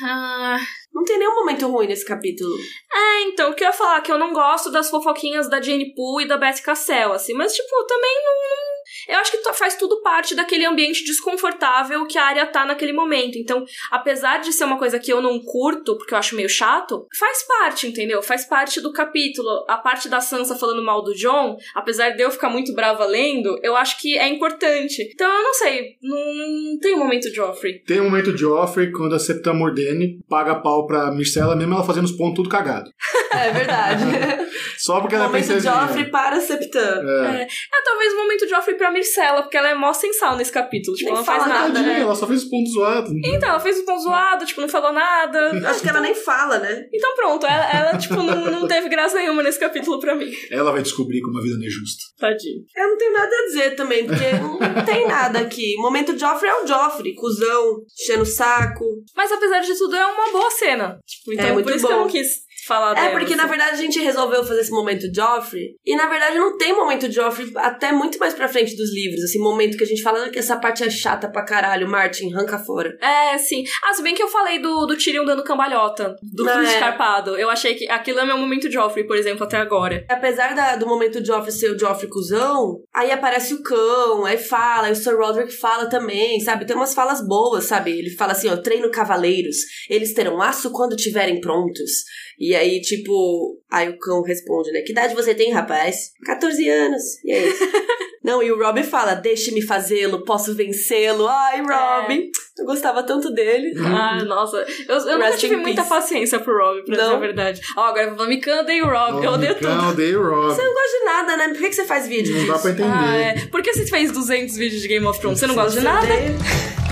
Ah, 0.05 0.48
Não 0.93 1.05
tem 1.05 1.19
nenhum 1.19 1.35
momento 1.35 1.69
ruim 1.69 1.87
nesse 1.87 2.05
capítulo. 2.05 2.55
É, 2.93 3.23
então, 3.23 3.51
o 3.51 3.55
que 3.55 3.63
eu 3.63 3.69
ia 3.69 3.73
falar? 3.73 4.01
Que 4.01 4.11
eu 4.11 4.19
não 4.19 4.33
gosto 4.33 4.71
das 4.71 4.89
fofoquinhas 4.89 5.49
da 5.49 5.61
Jane 5.61 5.95
Pooh 5.95 6.21
e 6.21 6.29
da 6.29 6.37
Beth 6.37 6.63
Cassell, 6.63 7.13
assim. 7.13 7.35
Mas, 7.35 7.55
tipo, 7.55 7.85
também 7.87 8.15
não... 8.25 9.17
Eu 9.17 9.18
acho 9.29 9.33
que 9.33 9.39
to- 9.43 9.55
faz 9.55 9.77
tudo 9.77 10.01
parte 10.01 10.35
daquele 10.35 10.65
ambiente 10.65 11.05
desconfortável 11.05 12.07
que 12.07 12.17
a 12.19 12.25
área 12.25 12.47
tá 12.47 12.65
naquele 12.65 12.93
momento. 12.93 13.37
Então, 13.39 13.65
apesar 13.91 14.39
de 14.39 14.53
ser 14.53 14.65
uma 14.65 14.79
coisa 14.79 14.99
que 14.99 15.13
eu 15.13 15.21
não 15.21 15.39
curto, 15.41 15.97
porque 15.97 16.15
eu 16.15 16.19
acho 16.19 16.35
meio 16.35 16.49
chato, 16.49 17.07
faz 17.19 17.47
parte, 17.47 17.87
entendeu? 17.87 18.23
Faz 18.23 18.47
parte 18.47 18.81
do 18.81 18.93
capítulo. 18.93 19.49
A 19.69 19.77
parte 19.77 20.09
da 20.09 20.21
Sansa 20.21 20.57
falando 20.57 20.83
mal 20.85 21.03
do 21.03 21.15
John, 21.15 21.57
apesar 21.75 22.11
de 22.11 22.23
eu 22.23 22.31
ficar 22.31 22.49
muito 22.49 22.75
brava 22.75 23.05
lendo, 23.07 23.59
eu 23.63 23.77
acho 23.77 24.01
que 24.01 24.17
é 24.19 24.29
importante. 24.29 25.03
Então, 25.13 25.31
eu 25.31 25.43
não 25.43 25.55
sei. 25.55 25.97
Não, 26.03 26.79
tem 26.81 26.95
um 26.95 26.99
momento 26.99 27.33
Joffrey. 27.35 27.81
Tem 27.85 28.01
um 28.01 28.05
momento 28.05 28.33
de 28.33 28.41
Joffrey 28.41 28.91
quando 28.93 29.15
a 29.15 29.19
Septa 29.19 29.53
Mordene 29.53 30.19
paga 30.29 30.57
pau 30.57 30.87
pra 30.87 31.11
Myrcella, 31.11 31.55
mesmo 31.55 31.75
ela 31.75 31.85
fazendo 31.85 32.05
os 32.05 32.13
pontos 32.13 32.37
tudo 32.37 32.49
cagado. 32.49 32.91
É 33.31 33.51
verdade. 33.53 34.05
Só 34.79 35.01
porque 35.01 35.15
ela 35.15 35.25
é 35.25 35.29
momento 35.29 35.45
princesinha. 35.47 35.73
Joffrey 35.73 36.11
para 36.11 36.41
Septã. 36.41 36.81
É. 36.81 37.43
É, 37.43 37.83
talvez 37.85 38.13
o 38.15 38.17
momento 38.17 38.49
Joffrey 38.49 38.77
pra 38.77 38.91
Myrcella, 38.91 39.18
porque 39.43 39.57
ela 39.57 39.71
é 39.71 39.75
mó 39.75 39.93
sem 39.93 40.13
sal 40.13 40.37
nesse 40.37 40.53
capítulo. 40.53 40.97
Tipo, 40.97 41.11
Nem 41.11 41.19
ela 41.19 41.21
não 41.21 41.25
faz 41.25 41.43
fala 41.43 41.55
nada. 41.55 41.75
Tadinha, 41.75 41.95
né? 41.95 42.01
ela 42.01 42.15
só 42.15 42.27
fez 42.27 42.43
os 42.45 42.49
pontos 42.49 42.73
zoados. 42.73 43.11
Então, 43.25 43.49
ela 43.49 43.61
fez 43.61 43.79
o 43.79 43.85
pão 43.85 43.99
zoado, 43.99 44.45
tipo, 44.47 44.61
não 44.61 44.69
falou 44.69 44.93
nada. 44.93 45.51
Acho 45.69 45.83
que 45.83 45.89
ela 45.89 46.01
nem 46.01 46.15
fala, 46.15 46.59
né? 46.59 46.87
Então 46.93 47.15
pronto, 47.15 47.47
ela, 47.47 47.73
ela, 47.73 47.99
tipo, 47.99 48.15
não, 48.15 48.51
não 48.51 48.69
teve 48.69 48.89
graça 48.89 49.17
nenhuma 49.17 49.43
nesse 49.43 49.59
capítulo 49.59 49.99
pra 50.01 50.15
mim. 50.15 50.31
Ela 50.51 50.73
vai 50.73 50.83
descobrir 50.83 51.21
como 51.21 51.39
a 51.39 51.43
vida 51.43 51.57
não 51.59 51.67
é 51.67 51.71
justa. 51.71 52.03
Tadinho. 52.19 52.63
Eu 52.77 52.89
não 52.89 52.97
tenho 52.97 53.13
nada 53.13 53.31
a 53.35 53.45
dizer 53.47 53.77
também, 53.77 54.07
porque 54.07 54.33
não 54.33 54.85
tem 54.85 55.07
nada 55.07 55.39
aqui. 55.41 55.75
O 55.79 55.83
momento 55.83 56.19
Joffrey 56.19 56.51
é 56.51 56.63
o 56.63 56.67
Joffrey, 56.67 57.15
cuzão, 57.15 57.83
enchendo 58.01 58.23
o 58.23 58.27
saco. 58.27 58.85
Mas 59.17 59.31
apesar 59.33 59.61
de 59.61 59.77
tudo, 59.77 59.97
é 59.97 60.07
uma 60.07 60.31
boa 60.33 60.51
cena. 60.51 60.99
Tipo, 61.07 61.33
então 61.33 61.47
É 61.47 61.53
muito 61.53 61.67
por 61.67 61.75
isso 61.75 61.87
que 61.87 61.93
eu 61.93 61.97
bom. 61.97 62.03
não 62.05 62.11
quis 62.11 62.48
falar 62.69 62.93
É, 62.93 62.95
dela. 62.95 63.19
porque 63.19 63.35
na 63.35 63.45
assim. 63.45 63.51
verdade 63.51 63.73
a 63.73 63.77
gente 63.83 63.99
resolveu 63.99 64.45
fazer 64.45 64.61
esse 64.61 64.71
momento 64.71 65.07
Joffrey. 65.13 65.75
E 65.85 65.97
na 65.97 66.07
verdade 66.07 66.37
não 66.39 66.57
tem 66.57 66.73
momento 66.75 67.11
Joffrey 67.11 67.51
até 67.57 67.91
muito 67.93 68.19
mais 68.19 68.35
pra 68.35 68.47
frente 68.47 68.77
dos 68.77 68.93
livros. 68.95 69.25
Assim, 69.25 69.39
momento 69.41 69.77
que 69.77 69.85
a 69.85 69.87
gente 69.87 70.03
fala 70.03 70.25
"Ah, 70.27 70.31
que 70.31 70.39
essa 70.39 70.57
parte 70.57 70.85
é 70.85 70.91
chata 70.91 71.31
pra 71.31 71.45
caralho, 71.45 71.89
Martin, 71.89 72.33
arranca 72.33 72.59
fora. 72.59 72.97
É, 73.01 73.39
sim. 73.39 73.65
Ah, 73.85 73.95
se 73.95 74.03
bem 74.03 74.15
que 74.15 74.23
eu 74.23 74.29
falei 74.29 74.61
do, 74.61 74.87
do 74.87 74.97
Tyrion 74.97 75.25
dando 75.25 75.43
cambalhota, 75.43 76.15
do 76.23 76.49
ah, 76.49 76.61
é. 76.63 76.65
escarpado. 76.65 77.37
Eu 77.37 77.49
achei 77.51 77.75
que 77.75 77.89
aquilo 77.91 78.21
é 78.21 78.25
meu 78.27 78.37
momento 78.37 78.71
Joffrey, 78.71 79.07
por 79.07 79.17
exemplo, 79.17 79.45
até 79.45 79.57
agora. 79.57 80.05
Apesar 80.09 80.55
da- 80.55 80.77
do 80.77 80.87
momento 80.87 81.25
Joffrey 81.25 81.53
ser 81.53 81.71
o 81.73 81.79
Joffrey 81.79 82.11
cuzão, 82.11 82.81
aí 82.95 83.11
aparece 83.11 83.55
o 83.55 83.63
cão, 83.63 84.25
aí 84.25 84.37
fala, 84.37 84.87
aí 84.89 84.93
o 84.93 84.97
Sir 84.97 85.17
Roderick 85.17 85.53
fala 85.57 85.87
também, 85.89 86.39
sabe? 86.41 86.67
Tem 86.67 86.77
umas 86.77 86.93
falas 86.95 87.27
boas, 87.27 87.65
sabe? 87.65 87.91
Ele 87.99 88.11
fala 88.15 88.33
assim, 88.33 88.49
ó, 88.51 88.57
treino 88.57 88.91
cavaleiros, 88.91 89.57
eles 89.89 90.13
terão 90.13 90.43
aço 90.43 90.71
quando 90.71 90.97
tiverem 90.97 91.41
prontos. 91.41 91.91
E 92.39 92.55
aí, 92.55 92.81
tipo, 92.81 93.61
aí 93.71 93.89
o 93.89 93.99
cão 93.99 94.23
responde, 94.23 94.71
né? 94.71 94.83
Que 94.83 94.93
idade 94.93 95.15
você 95.15 95.35
tem, 95.35 95.53
rapaz? 95.53 96.13
14 96.25 96.69
anos. 96.69 97.03
E 97.25 97.33
é 97.33 97.49
isso. 97.49 97.65
Não, 98.23 98.43
e 98.43 98.53
o 98.53 98.59
Rob 98.59 98.83
fala, 98.83 99.15
deixe-me 99.15 99.63
fazê-lo, 99.63 100.23
posso 100.23 100.55
vencê-lo. 100.55 101.27
Ai, 101.27 101.63
Rob, 101.63 102.31
eu 102.59 102.65
gostava 102.67 103.03
tanto 103.03 103.33
dele. 103.33 103.73
Ah, 103.79 104.23
nossa. 104.25 104.59
Eu, 104.87 104.97
eu 104.99 105.19
nunca 105.19 105.37
tive 105.37 105.57
muita 105.57 105.83
peace. 105.83 105.89
paciência 105.89 106.39
pro 106.39 106.53
Rob, 106.59 106.85
pra 106.85 106.95
dizer 106.95 107.09
Não? 107.09 107.17
a 107.17 107.21
verdade. 107.21 107.61
Ó, 107.77 107.85
agora 107.85 108.09
eu 108.09 108.17
vou 108.17 108.27
me 108.29 108.39
e 108.39 108.83
o 108.83 108.87
Rob, 108.87 109.25
eu 109.25 109.33
odeio 109.33 109.55
tudo. 109.55 109.69
Não, 109.69 109.91
odeio 109.91 110.21
o 110.21 110.29
Rob. 110.29 110.55
Você 110.55 110.63
não 110.63 110.75
gosta 110.75 110.99
de 110.99 111.05
nada, 111.05 111.37
né? 111.39 111.49
Por 111.49 111.59
que, 111.59 111.69
que 111.71 111.75
você 111.75 111.85
faz 111.87 112.07
vídeo 112.07 112.35
Não 112.35 112.41
disso? 112.41 112.53
dá 112.53 112.59
pra 112.59 112.71
entender. 112.71 112.93
Ah, 112.93 113.17
é. 113.17 113.47
Por 113.47 113.63
que 113.63 113.73
você 113.73 113.87
fez 113.87 114.13
200 114.13 114.57
vídeos 114.57 114.83
de 114.83 114.89
Game 114.89 115.07
of 115.07 115.19
Thrones? 115.19 115.39
Você 115.39 115.47
não 115.47 115.55
gosta 115.55 115.79
de 115.79 115.85
nada? 115.85 116.05
odeia? 116.05 116.37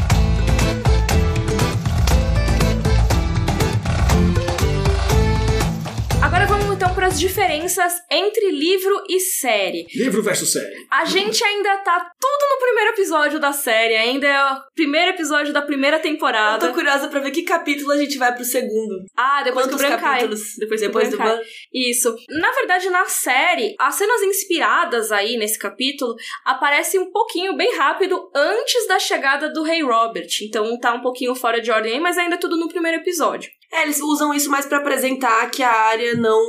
as 7.16 7.20
diferenças 7.20 7.94
entre 8.10 8.50
livro 8.50 9.02
e 9.08 9.18
série. 9.18 9.86
Livro 9.94 10.22
versus 10.22 10.52
série. 10.52 10.86
A 10.90 11.06
gente 11.06 11.42
ainda 11.42 11.78
tá 11.78 11.98
tudo 12.20 12.46
no 12.50 12.58
primeiro 12.60 12.90
episódio 12.90 13.40
da 13.40 13.54
série, 13.54 13.96
ainda 13.96 14.26
é 14.26 14.52
o 14.52 14.60
primeiro 14.74 15.12
episódio 15.12 15.50
da 15.50 15.62
primeira 15.62 15.96
Eu 15.96 16.02
temporada. 16.02 16.68
tô 16.68 16.74
curiosa 16.74 17.08
pra 17.08 17.20
ver 17.20 17.30
que 17.30 17.40
capítulo 17.42 17.92
a 17.92 17.96
gente 17.96 18.18
vai 18.18 18.34
pro 18.34 18.44
segundo. 18.44 19.02
Ah, 19.16 19.42
depois 19.42 19.64
Quantos 19.64 19.80
que 19.80 19.86
o 19.86 19.88
Bran 19.88 19.98
cai. 19.98 20.14
capítulos? 20.16 20.40
Depois, 20.58 20.80
Depois 20.82 21.08
do 21.10 21.16
Bran 21.16 21.26
cai. 21.26 21.36
Ban? 21.38 21.42
Isso. 21.72 22.14
Na 22.28 22.52
verdade, 22.52 22.90
na 22.90 23.06
série, 23.06 23.74
as 23.80 23.94
cenas 23.94 24.20
inspiradas 24.22 25.10
aí 25.10 25.38
nesse 25.38 25.58
capítulo 25.58 26.14
aparecem 26.44 27.00
um 27.00 27.10
pouquinho, 27.10 27.56
bem 27.56 27.74
rápido, 27.78 28.30
antes 28.34 28.86
da 28.88 28.98
chegada 28.98 29.48
do 29.50 29.62
Rei 29.62 29.82
Robert. 29.82 30.28
Então 30.42 30.78
tá 30.78 30.92
um 30.92 31.00
pouquinho 31.00 31.34
fora 31.34 31.62
de 31.62 31.70
ordem 31.70 31.94
aí, 31.94 32.00
mas 32.00 32.18
ainda 32.18 32.34
é 32.34 32.38
tudo 32.38 32.58
no 32.58 32.68
primeiro 32.68 32.98
episódio. 32.98 33.50
É, 33.72 33.82
eles 33.82 34.00
usam 34.00 34.32
isso 34.32 34.48
mais 34.50 34.64
pra 34.64 34.78
apresentar 34.78 35.50
que 35.50 35.62
a 35.62 35.72
área 35.72 36.14
não 36.14 36.40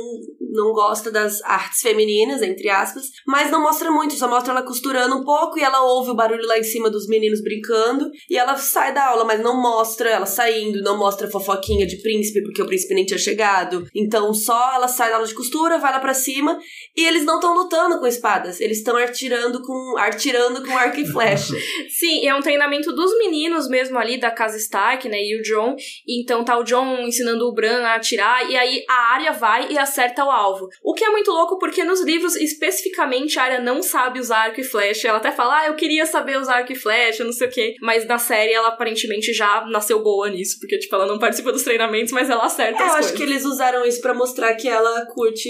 não 0.52 0.72
gosta 0.72 1.10
das 1.10 1.42
artes 1.42 1.80
femininas, 1.80 2.42
entre 2.42 2.68
aspas, 2.68 3.04
mas 3.26 3.50
não 3.50 3.62
mostra 3.62 3.90
muito, 3.90 4.14
só 4.14 4.28
mostra 4.28 4.52
ela 4.52 4.62
costurando 4.62 5.16
um 5.16 5.24
pouco 5.24 5.58
e 5.58 5.62
ela 5.62 5.82
ouve 5.82 6.10
o 6.10 6.14
barulho 6.14 6.46
lá 6.46 6.58
em 6.58 6.64
cima 6.64 6.90
dos 6.90 7.06
meninos 7.06 7.42
brincando 7.42 8.10
e 8.28 8.36
ela 8.36 8.56
sai 8.56 8.92
da 8.92 9.06
aula, 9.06 9.24
mas 9.24 9.40
não 9.40 9.60
mostra 9.60 10.08
ela 10.10 10.26
saindo, 10.26 10.82
não 10.82 10.98
mostra 10.98 11.30
fofoquinha 11.30 11.86
de 11.86 12.00
príncipe, 12.02 12.42
porque 12.42 12.62
o 12.62 12.66
príncipe 12.66 12.94
nem 12.94 13.04
tinha 13.04 13.18
chegado. 13.18 13.86
Então 13.94 14.32
só 14.32 14.74
ela 14.74 14.88
sai 14.88 15.10
da 15.10 15.16
aula 15.16 15.26
de 15.26 15.34
costura, 15.34 15.78
vai 15.78 15.92
lá 15.92 16.00
pra 16.00 16.14
cima 16.14 16.58
e 16.96 17.04
eles 17.04 17.24
não 17.24 17.36
estão 17.36 17.54
lutando 17.54 17.98
com 17.98 18.06
espadas, 18.06 18.60
eles 18.60 18.78
estão 18.78 18.96
atirando 18.96 19.62
com 19.62 19.96
artirando 19.98 20.64
com 20.64 20.76
arco 20.76 21.00
e 21.00 21.06
flecha. 21.06 21.54
Sim, 21.88 22.26
é 22.26 22.34
um 22.34 22.40
treinamento 22.40 22.92
dos 22.92 23.16
meninos 23.18 23.68
mesmo 23.68 23.98
ali 23.98 24.18
da 24.18 24.30
casa 24.30 24.56
Stark, 24.56 25.08
né? 25.08 25.18
E 25.18 25.38
o 25.38 25.42
John. 25.42 25.76
Então 26.06 26.44
tá 26.44 26.58
o 26.58 26.64
John 26.64 26.98
ensinando 27.00 27.46
o 27.46 27.52
Bran 27.52 27.82
a 27.82 27.94
atirar, 27.94 28.48
e 28.48 28.56
aí 28.56 28.84
a 28.88 29.14
Arya 29.14 29.32
vai 29.32 29.72
e 29.72 29.78
acerta 29.78 30.24
o 30.24 30.30
alvo. 30.38 30.68
O 30.82 30.94
que 30.94 31.04
é 31.04 31.10
muito 31.10 31.30
louco 31.30 31.58
porque 31.58 31.84
nos 31.84 32.02
livros, 32.02 32.36
especificamente, 32.36 33.38
a 33.38 33.44
Arya 33.44 33.60
não 33.60 33.82
sabe 33.82 34.20
usar 34.20 34.38
arco 34.44 34.60
e 34.60 34.64
flecha. 34.64 35.08
Ela 35.08 35.18
até 35.18 35.32
fala, 35.32 35.60
ah, 35.60 35.66
eu 35.68 35.74
queria 35.74 36.06
saber 36.06 36.38
usar 36.38 36.56
arco 36.58 36.72
e 36.72 36.76
flecha, 36.76 37.24
não 37.24 37.32
sei 37.32 37.48
o 37.48 37.50
quê. 37.50 37.74
Mas 37.80 38.06
na 38.06 38.18
série 38.18 38.52
ela 38.52 38.68
aparentemente 38.68 39.32
já 39.32 39.64
nasceu 39.66 40.02
boa 40.02 40.28
nisso, 40.28 40.58
porque, 40.60 40.78
tipo, 40.78 40.94
ela 40.94 41.06
não 41.06 41.18
participa 41.18 41.52
dos 41.52 41.62
treinamentos, 41.62 42.12
mas 42.12 42.30
ela 42.30 42.44
acerta 42.44 42.80
É, 42.82 42.82
as 42.82 42.88
eu 42.88 42.92
coisas. 42.94 43.06
acho 43.10 43.16
que 43.16 43.22
eles 43.22 43.44
usaram 43.44 43.84
isso 43.84 44.00
pra 44.00 44.14
mostrar 44.14 44.54
que 44.54 44.68
ela 44.68 45.06
curte 45.06 45.48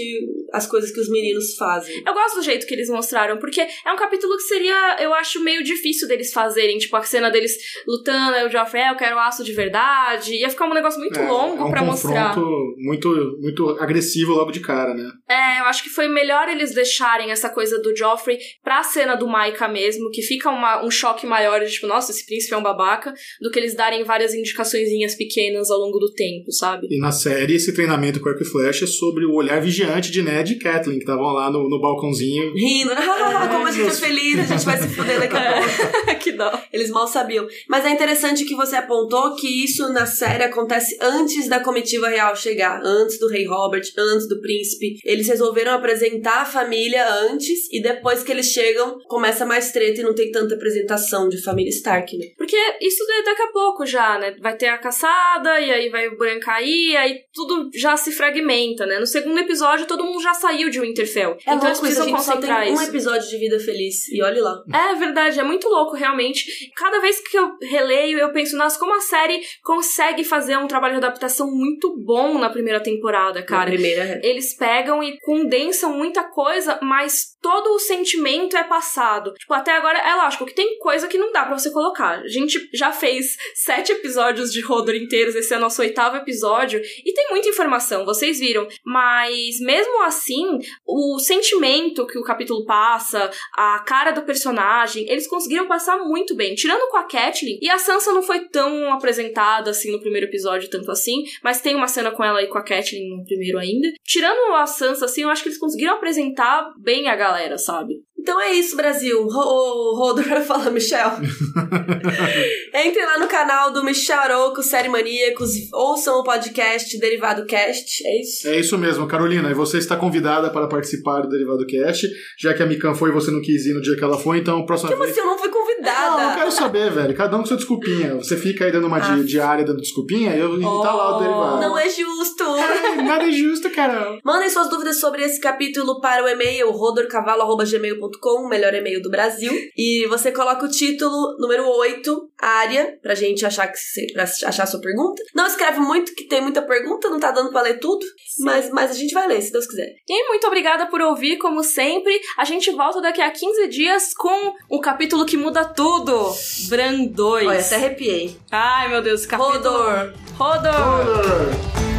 as 0.53 0.65
coisas 0.65 0.91
que 0.91 0.99
os 0.99 1.09
meninos 1.09 1.55
fazem. 1.55 2.01
Eu 2.05 2.13
gosto 2.13 2.35
do 2.35 2.41
jeito 2.41 2.65
que 2.65 2.73
eles 2.73 2.89
mostraram, 2.89 3.37
porque 3.37 3.61
é 3.61 3.91
um 3.93 3.97
capítulo 3.97 4.35
que 4.37 4.43
seria, 4.43 4.97
eu 4.99 5.13
acho, 5.13 5.39
meio 5.41 5.63
difícil 5.63 6.07
deles 6.07 6.31
fazerem. 6.33 6.77
Tipo, 6.77 6.95
a 6.95 7.03
cena 7.03 7.29
deles 7.29 7.53
lutando, 7.87 8.47
o 8.47 8.49
Joffrey, 8.49 8.83
"É, 8.83 8.91
eu 8.91 8.95
quero 8.95 9.19
aço 9.19 9.43
de 9.43 9.53
verdade. 9.53 10.35
Ia 10.35 10.49
ficar 10.49 10.65
um 10.65 10.73
negócio 10.73 10.99
muito 10.99 11.19
É, 11.19 11.27
longo 11.27 11.61
é 11.61 11.65
um 11.65 11.69
pra 11.71 11.83
mostrar. 11.83 12.35
muito, 12.77 13.09
muito 13.39 13.69
agressivo 13.79 14.33
logo 14.33 14.51
de 14.51 14.59
cara, 14.59 14.78
né? 14.93 15.09
É, 15.29 15.59
eu 15.61 15.65
acho 15.65 15.83
que 15.83 15.89
foi 15.89 16.07
melhor 16.07 16.47
eles 16.49 16.73
deixarem 16.73 17.31
essa 17.31 17.49
coisa 17.49 17.79
do 17.81 17.95
Joffrey 17.95 18.37
pra 18.63 18.83
cena 18.83 19.15
do 19.15 19.27
Maika 19.27 19.67
mesmo, 19.67 20.09
que 20.11 20.21
fica 20.21 20.49
uma- 20.49 20.83
um 20.83 20.89
choque 20.91 21.25
maior 21.25 21.59
de 21.63 21.71
tipo, 21.71 21.87
nossa, 21.87 22.11
esse 22.11 22.25
príncipe 22.25 22.53
é 22.53 22.57
um 22.57 22.63
babaca, 22.63 23.13
do 23.41 23.51
que 23.51 23.59
eles 23.59 23.75
darem 23.75 24.03
várias 24.03 24.33
indicaçõezinhas 24.33 25.15
pequenas 25.15 25.69
ao 25.69 25.79
longo 25.79 25.99
do 25.99 26.11
tempo, 26.13 26.51
sabe? 26.51 26.87
E 26.89 26.99
na 26.99 27.11
série, 27.11 27.55
esse 27.55 27.73
treinamento 27.73 28.19
com 28.19 28.29
arco 28.29 28.43
e 28.43 28.45
flecha 28.45 28.85
é 28.85 28.87
sobre 28.87 29.25
o 29.25 29.33
olhar 29.33 29.59
vigiante 29.61 30.11
de 30.11 30.21
Ned 30.21 30.53
e 30.53 30.59
Catelyn, 30.59 30.95
que 30.97 31.03
estavam 31.03 31.33
lá 31.33 31.49
no, 31.51 31.69
no 31.69 31.79
balcãozinho. 31.81 32.53
Rindo, 32.53 32.91
como 33.51 33.67
a 33.67 33.71
gente 33.71 33.87
é 33.87 33.91
feliz, 33.91 34.39
a 34.39 34.43
gente 34.55 34.65
vai 34.65 34.77
se 34.77 34.87
fuder 34.89 35.19
daqui 35.19 35.35
a 35.35 35.53
pouco. 35.53 36.19
que 36.19 36.31
dó. 36.33 36.51
Eles 36.71 36.89
mal 36.89 37.07
sabiam. 37.07 37.47
Mas 37.67 37.85
é 37.85 37.89
interessante 37.91 38.45
que 38.45 38.55
você 38.55 38.75
apontou 38.75 39.35
que 39.35 39.63
isso 39.63 39.91
na 39.93 40.05
série 40.05 40.43
acontece 40.43 40.97
antes 41.01 41.47
da 41.47 41.59
comitiva 41.59 42.07
real 42.09 42.35
chegar, 42.35 42.81
antes 42.83 43.19
do 43.19 43.27
rei 43.27 43.45
Robert, 43.47 43.83
antes 43.97 44.27
do 44.27 44.39
príncipe. 44.41 44.68
Eles 45.03 45.27
resolveram 45.27 45.73
apresentar 45.73 46.41
a 46.41 46.45
família 46.45 47.07
antes 47.09 47.71
e 47.71 47.81
depois 47.81 48.23
que 48.23 48.31
eles 48.31 48.47
chegam, 48.47 48.97
começa 49.07 49.45
mais 49.45 49.71
treta 49.71 50.01
e 50.01 50.03
não 50.03 50.13
tem 50.13 50.31
tanta 50.31 50.55
apresentação 50.55 51.29
de 51.29 51.41
família 51.41 51.69
Stark, 51.69 52.17
né? 52.17 52.27
Porque 52.37 52.57
isso 52.81 53.03
é 53.11 53.23
daqui 53.23 53.41
a 53.41 53.51
pouco 53.51 53.85
já, 53.85 54.17
né? 54.19 54.35
Vai 54.39 54.55
ter 54.55 54.67
a 54.67 54.77
caçada, 54.77 55.59
e 55.59 55.71
aí 55.71 55.89
vai 55.89 56.07
o 56.07 56.17
Bran 56.17 56.39
cair, 56.39 56.95
aí 56.97 57.19
tudo 57.33 57.69
já 57.73 57.95
se 57.97 58.11
fragmenta, 58.11 58.85
né? 58.85 58.99
No 58.99 59.07
segundo 59.07 59.39
episódio, 59.39 59.85
todo 59.85 60.03
mundo 60.03 60.21
já 60.21 60.33
saiu 60.33 60.69
de 60.69 60.79
Winterfell. 60.79 61.37
É 61.45 61.53
então 61.53 61.67
eles 61.67 61.79
precisam 61.79 62.11
concentrar 62.11 62.67
um 62.67 62.73
isso. 62.73 62.83
episódio 62.83 63.29
de 63.29 63.37
Vida 63.37 63.59
Feliz. 63.59 64.07
E 64.09 64.21
olhe 64.21 64.39
lá. 64.39 64.63
É 64.73 64.95
verdade, 64.95 65.39
é 65.39 65.43
muito 65.43 65.67
louco, 65.67 65.95
realmente. 65.95 66.45
Cada 66.75 66.99
vez 66.99 67.19
que 67.19 67.37
eu 67.37 67.51
releio, 67.61 68.17
eu 68.19 68.31
penso, 68.31 68.55
nossa, 68.57 68.79
como 68.79 68.95
a 68.95 69.01
série 69.01 69.39
consegue 69.63 70.23
fazer 70.23 70.57
um 70.57 70.67
trabalho 70.67 70.99
de 70.99 71.05
adaptação 71.05 71.47
muito 71.49 71.95
bom 71.97 72.37
na 72.37 72.49
primeira 72.49 72.79
temporada, 72.79 73.39
Na 73.39 73.45
cara. 73.45 73.69
primeira. 73.69 74.19
Eles 74.23 74.53
pegam 74.59 75.01
e 75.01 75.17
condensam 75.21 75.97
muita 75.97 76.23
coisa, 76.23 76.77
mas 76.81 77.37
todo 77.41 77.73
o 77.73 77.79
sentimento 77.79 78.57
é 78.57 78.63
passado. 78.63 79.33
Tipo, 79.33 79.53
até 79.53 79.71
agora 79.71 79.97
é 79.97 80.13
lógico 80.15 80.45
que 80.45 80.53
tem 80.53 80.77
coisa 80.77 81.07
que 81.07 81.17
não 81.17 81.31
dá 81.31 81.45
pra 81.45 81.57
você 81.57 81.71
colocar. 81.71 82.19
A 82.19 82.27
gente 82.27 82.69
já 82.73 82.91
fez 82.91 83.37
sete 83.55 83.93
episódios 83.93 84.51
de 84.51 84.61
Rodor 84.61 84.95
inteiros, 84.95 85.35
esse 85.35 85.53
é 85.53 85.57
o 85.57 85.61
nosso 85.61 85.81
oitavo 85.81 86.17
episódio, 86.17 86.81
e 87.05 87.13
tem 87.13 87.29
muita 87.29 87.47
informação, 87.47 88.05
vocês 88.05 88.39
viram. 88.39 88.67
Mas 88.85 89.59
mesmo 89.61 90.03
assim, 90.03 90.59
o 90.85 91.17
sentimento 91.19 92.05
que 92.05 92.19
o 92.19 92.23
capítulo 92.23 92.65
passa, 92.65 93.31
a 93.55 93.79
cara 93.79 94.11
do 94.11 94.23
personagem, 94.23 95.09
eles 95.09 95.27
conseguiram 95.27 95.67
passar 95.67 95.97
muito 95.99 96.35
bem. 96.35 96.55
Tirando 96.55 96.89
com 96.89 96.97
a 96.97 97.03
Catelyn, 97.03 97.57
e 97.61 97.69
a 97.69 97.77
Sansa 97.77 98.11
não 98.11 98.21
foi 98.21 98.47
tão 98.49 98.91
apresentada 98.91 99.69
assim 99.69 99.91
no 99.91 100.01
primeiro 100.01 100.27
episódio, 100.27 100.69
tanto 100.69 100.91
assim, 100.91 101.23
mas 101.41 101.61
tem 101.61 101.75
uma 101.75 101.87
cena 101.87 102.11
com 102.11 102.23
ela 102.23 102.43
e 102.43 102.47
com 102.47 102.57
a 102.57 102.63
Catelyn 102.63 103.17
no 103.17 103.23
primeiro 103.23 103.57
ainda. 103.57 103.87
Tirando 104.03 104.48
a 104.55 104.65
Sansa, 104.65 105.05
assim, 105.05 105.23
eu 105.23 105.29
acho 105.29 105.43
que 105.43 105.49
eles 105.49 105.59
conseguiram 105.59 105.95
apresentar 105.95 106.71
bem 106.77 107.07
a 107.07 107.15
galera, 107.15 107.57
sabe? 107.57 107.95
Então 108.29 108.39
é 108.41 108.53
isso, 108.53 108.75
Brasil. 108.75 109.25
O 109.25 109.95
Rodor 109.97 110.23
fala, 110.45 110.69
Michel. 110.69 111.13
Entre 112.75 113.03
lá 113.03 113.17
no 113.17 113.27
canal 113.27 113.73
do 113.73 113.83
Michel 113.83 114.19
Arouco, 114.19 114.61
Série 114.61 114.87
Maníacos, 114.87 115.49
ouçam 115.73 116.19
o 116.19 116.23
podcast 116.23 116.95
Derivado 116.99 117.47
Cast. 117.47 118.05
É 118.05 118.21
isso? 118.21 118.47
É 118.47 118.59
isso 118.59 118.77
mesmo, 118.77 119.07
Carolina. 119.07 119.49
E 119.49 119.55
você 119.55 119.79
está 119.79 119.95
convidada 119.95 120.51
para 120.51 120.67
participar 120.67 121.21
do 121.21 121.29
Derivado 121.29 121.65
Cast, 121.65 122.07
já 122.37 122.53
que 122.53 122.61
a 122.61 122.67
Mikan 122.67 122.93
foi 122.93 123.09
e 123.09 123.13
você 123.13 123.31
não 123.31 123.41
quis 123.41 123.65
ir 123.65 123.73
no 123.73 123.81
dia 123.81 123.95
que 123.97 124.03
ela 124.03 124.19
foi, 124.19 124.37
então 124.37 124.63
próxima 124.63 124.91
Como 124.91 125.01
vez. 125.01 125.11
assim? 125.11 125.21
Eu 125.21 125.25
não 125.25 125.37
fui 125.39 125.49
convidada. 125.49 126.21
Não, 126.21 126.29
eu 126.29 126.37
quero 126.37 126.51
saber, 126.51 126.91
velho. 126.91 127.15
Cada 127.15 127.35
um 127.35 127.39
com 127.39 127.47
sua 127.47 127.57
desculpinha. 127.57 128.13
Você 128.15 128.37
fica 128.37 128.65
aí 128.65 128.71
dando 128.71 128.85
uma 128.85 128.97
Ah. 128.97 129.23
diária 129.25 129.65
dando 129.65 129.81
desculpinha 129.81 130.35
e, 130.35 130.39
eu, 130.39 130.55
e 130.55 130.61
tá 130.61 130.93
lá 130.93 131.17
o 131.17 131.19
derivado. 131.19 131.61
Não 131.61 131.75
é 131.75 131.89
justo. 131.89 132.43
É, 132.43 133.01
Nada 133.01 133.27
é 133.27 133.31
justo, 133.31 133.71
Carol. 133.71 134.19
Mandem 134.23 134.49
suas 134.51 134.69
dúvidas 134.69 134.99
sobre 134.99 135.23
esse 135.23 135.39
capítulo 135.39 135.99
para 135.99 136.23
o 136.23 136.27
e-mail 136.27 136.69
rodorcavalo.gmail.com, 136.69 138.18
o 138.27 138.49
melhor 138.49 138.73
e-mail 138.73 139.01
do 139.01 139.09
Brasil. 139.09 139.51
E 139.75 140.05
você 140.07 140.31
coloca 140.31 140.65
o 140.65 140.69
título 140.69 141.37
número 141.39 141.67
8, 141.67 142.29
área, 142.37 142.97
pra 143.01 143.15
gente 143.15 143.45
achar 143.45 143.67
que 143.67 143.79
pra 144.13 144.23
achar 144.23 144.63
a 144.63 144.67
sua 144.67 144.81
pergunta. 144.81 145.21
Não 145.35 145.47
escreve 145.47 145.79
muito, 145.79 146.13
que 146.13 146.27
tem 146.27 146.41
muita 146.41 146.61
pergunta, 146.61 147.09
não 147.09 147.19
tá 147.19 147.31
dando 147.31 147.51
pra 147.51 147.61
ler 147.61 147.79
tudo. 147.79 148.05
Mas, 148.39 148.69
mas 148.71 148.91
a 148.91 148.93
gente 148.93 149.13
vai 149.13 149.27
ler, 149.27 149.41
se 149.41 149.51
Deus 149.51 149.67
quiser. 149.67 149.89
E 150.07 150.27
muito 150.27 150.47
obrigada 150.47 150.87
por 150.87 151.01
ouvir, 151.01 151.37
como 151.37 151.63
sempre. 151.63 152.19
A 152.37 152.45
gente 152.45 152.71
volta 152.71 153.01
daqui 153.01 153.21
a 153.21 153.31
15 153.31 153.67
dias 153.67 154.13
com 154.13 154.53
o 154.69 154.79
capítulo 154.79 155.25
que 155.25 155.37
muda 155.37 155.65
tudo. 155.65 156.33
Bran 156.69 157.05
2. 157.05 157.47
Olha, 157.47 157.59
até 157.59 157.75
arrepiei. 157.75 158.35
Ai, 158.51 158.89
meu 158.89 159.01
Deus, 159.01 159.25
capítulo... 159.25 159.59
Rodor. 159.59 160.13
Rodor. 160.37 160.73
Rodor. 160.73 161.98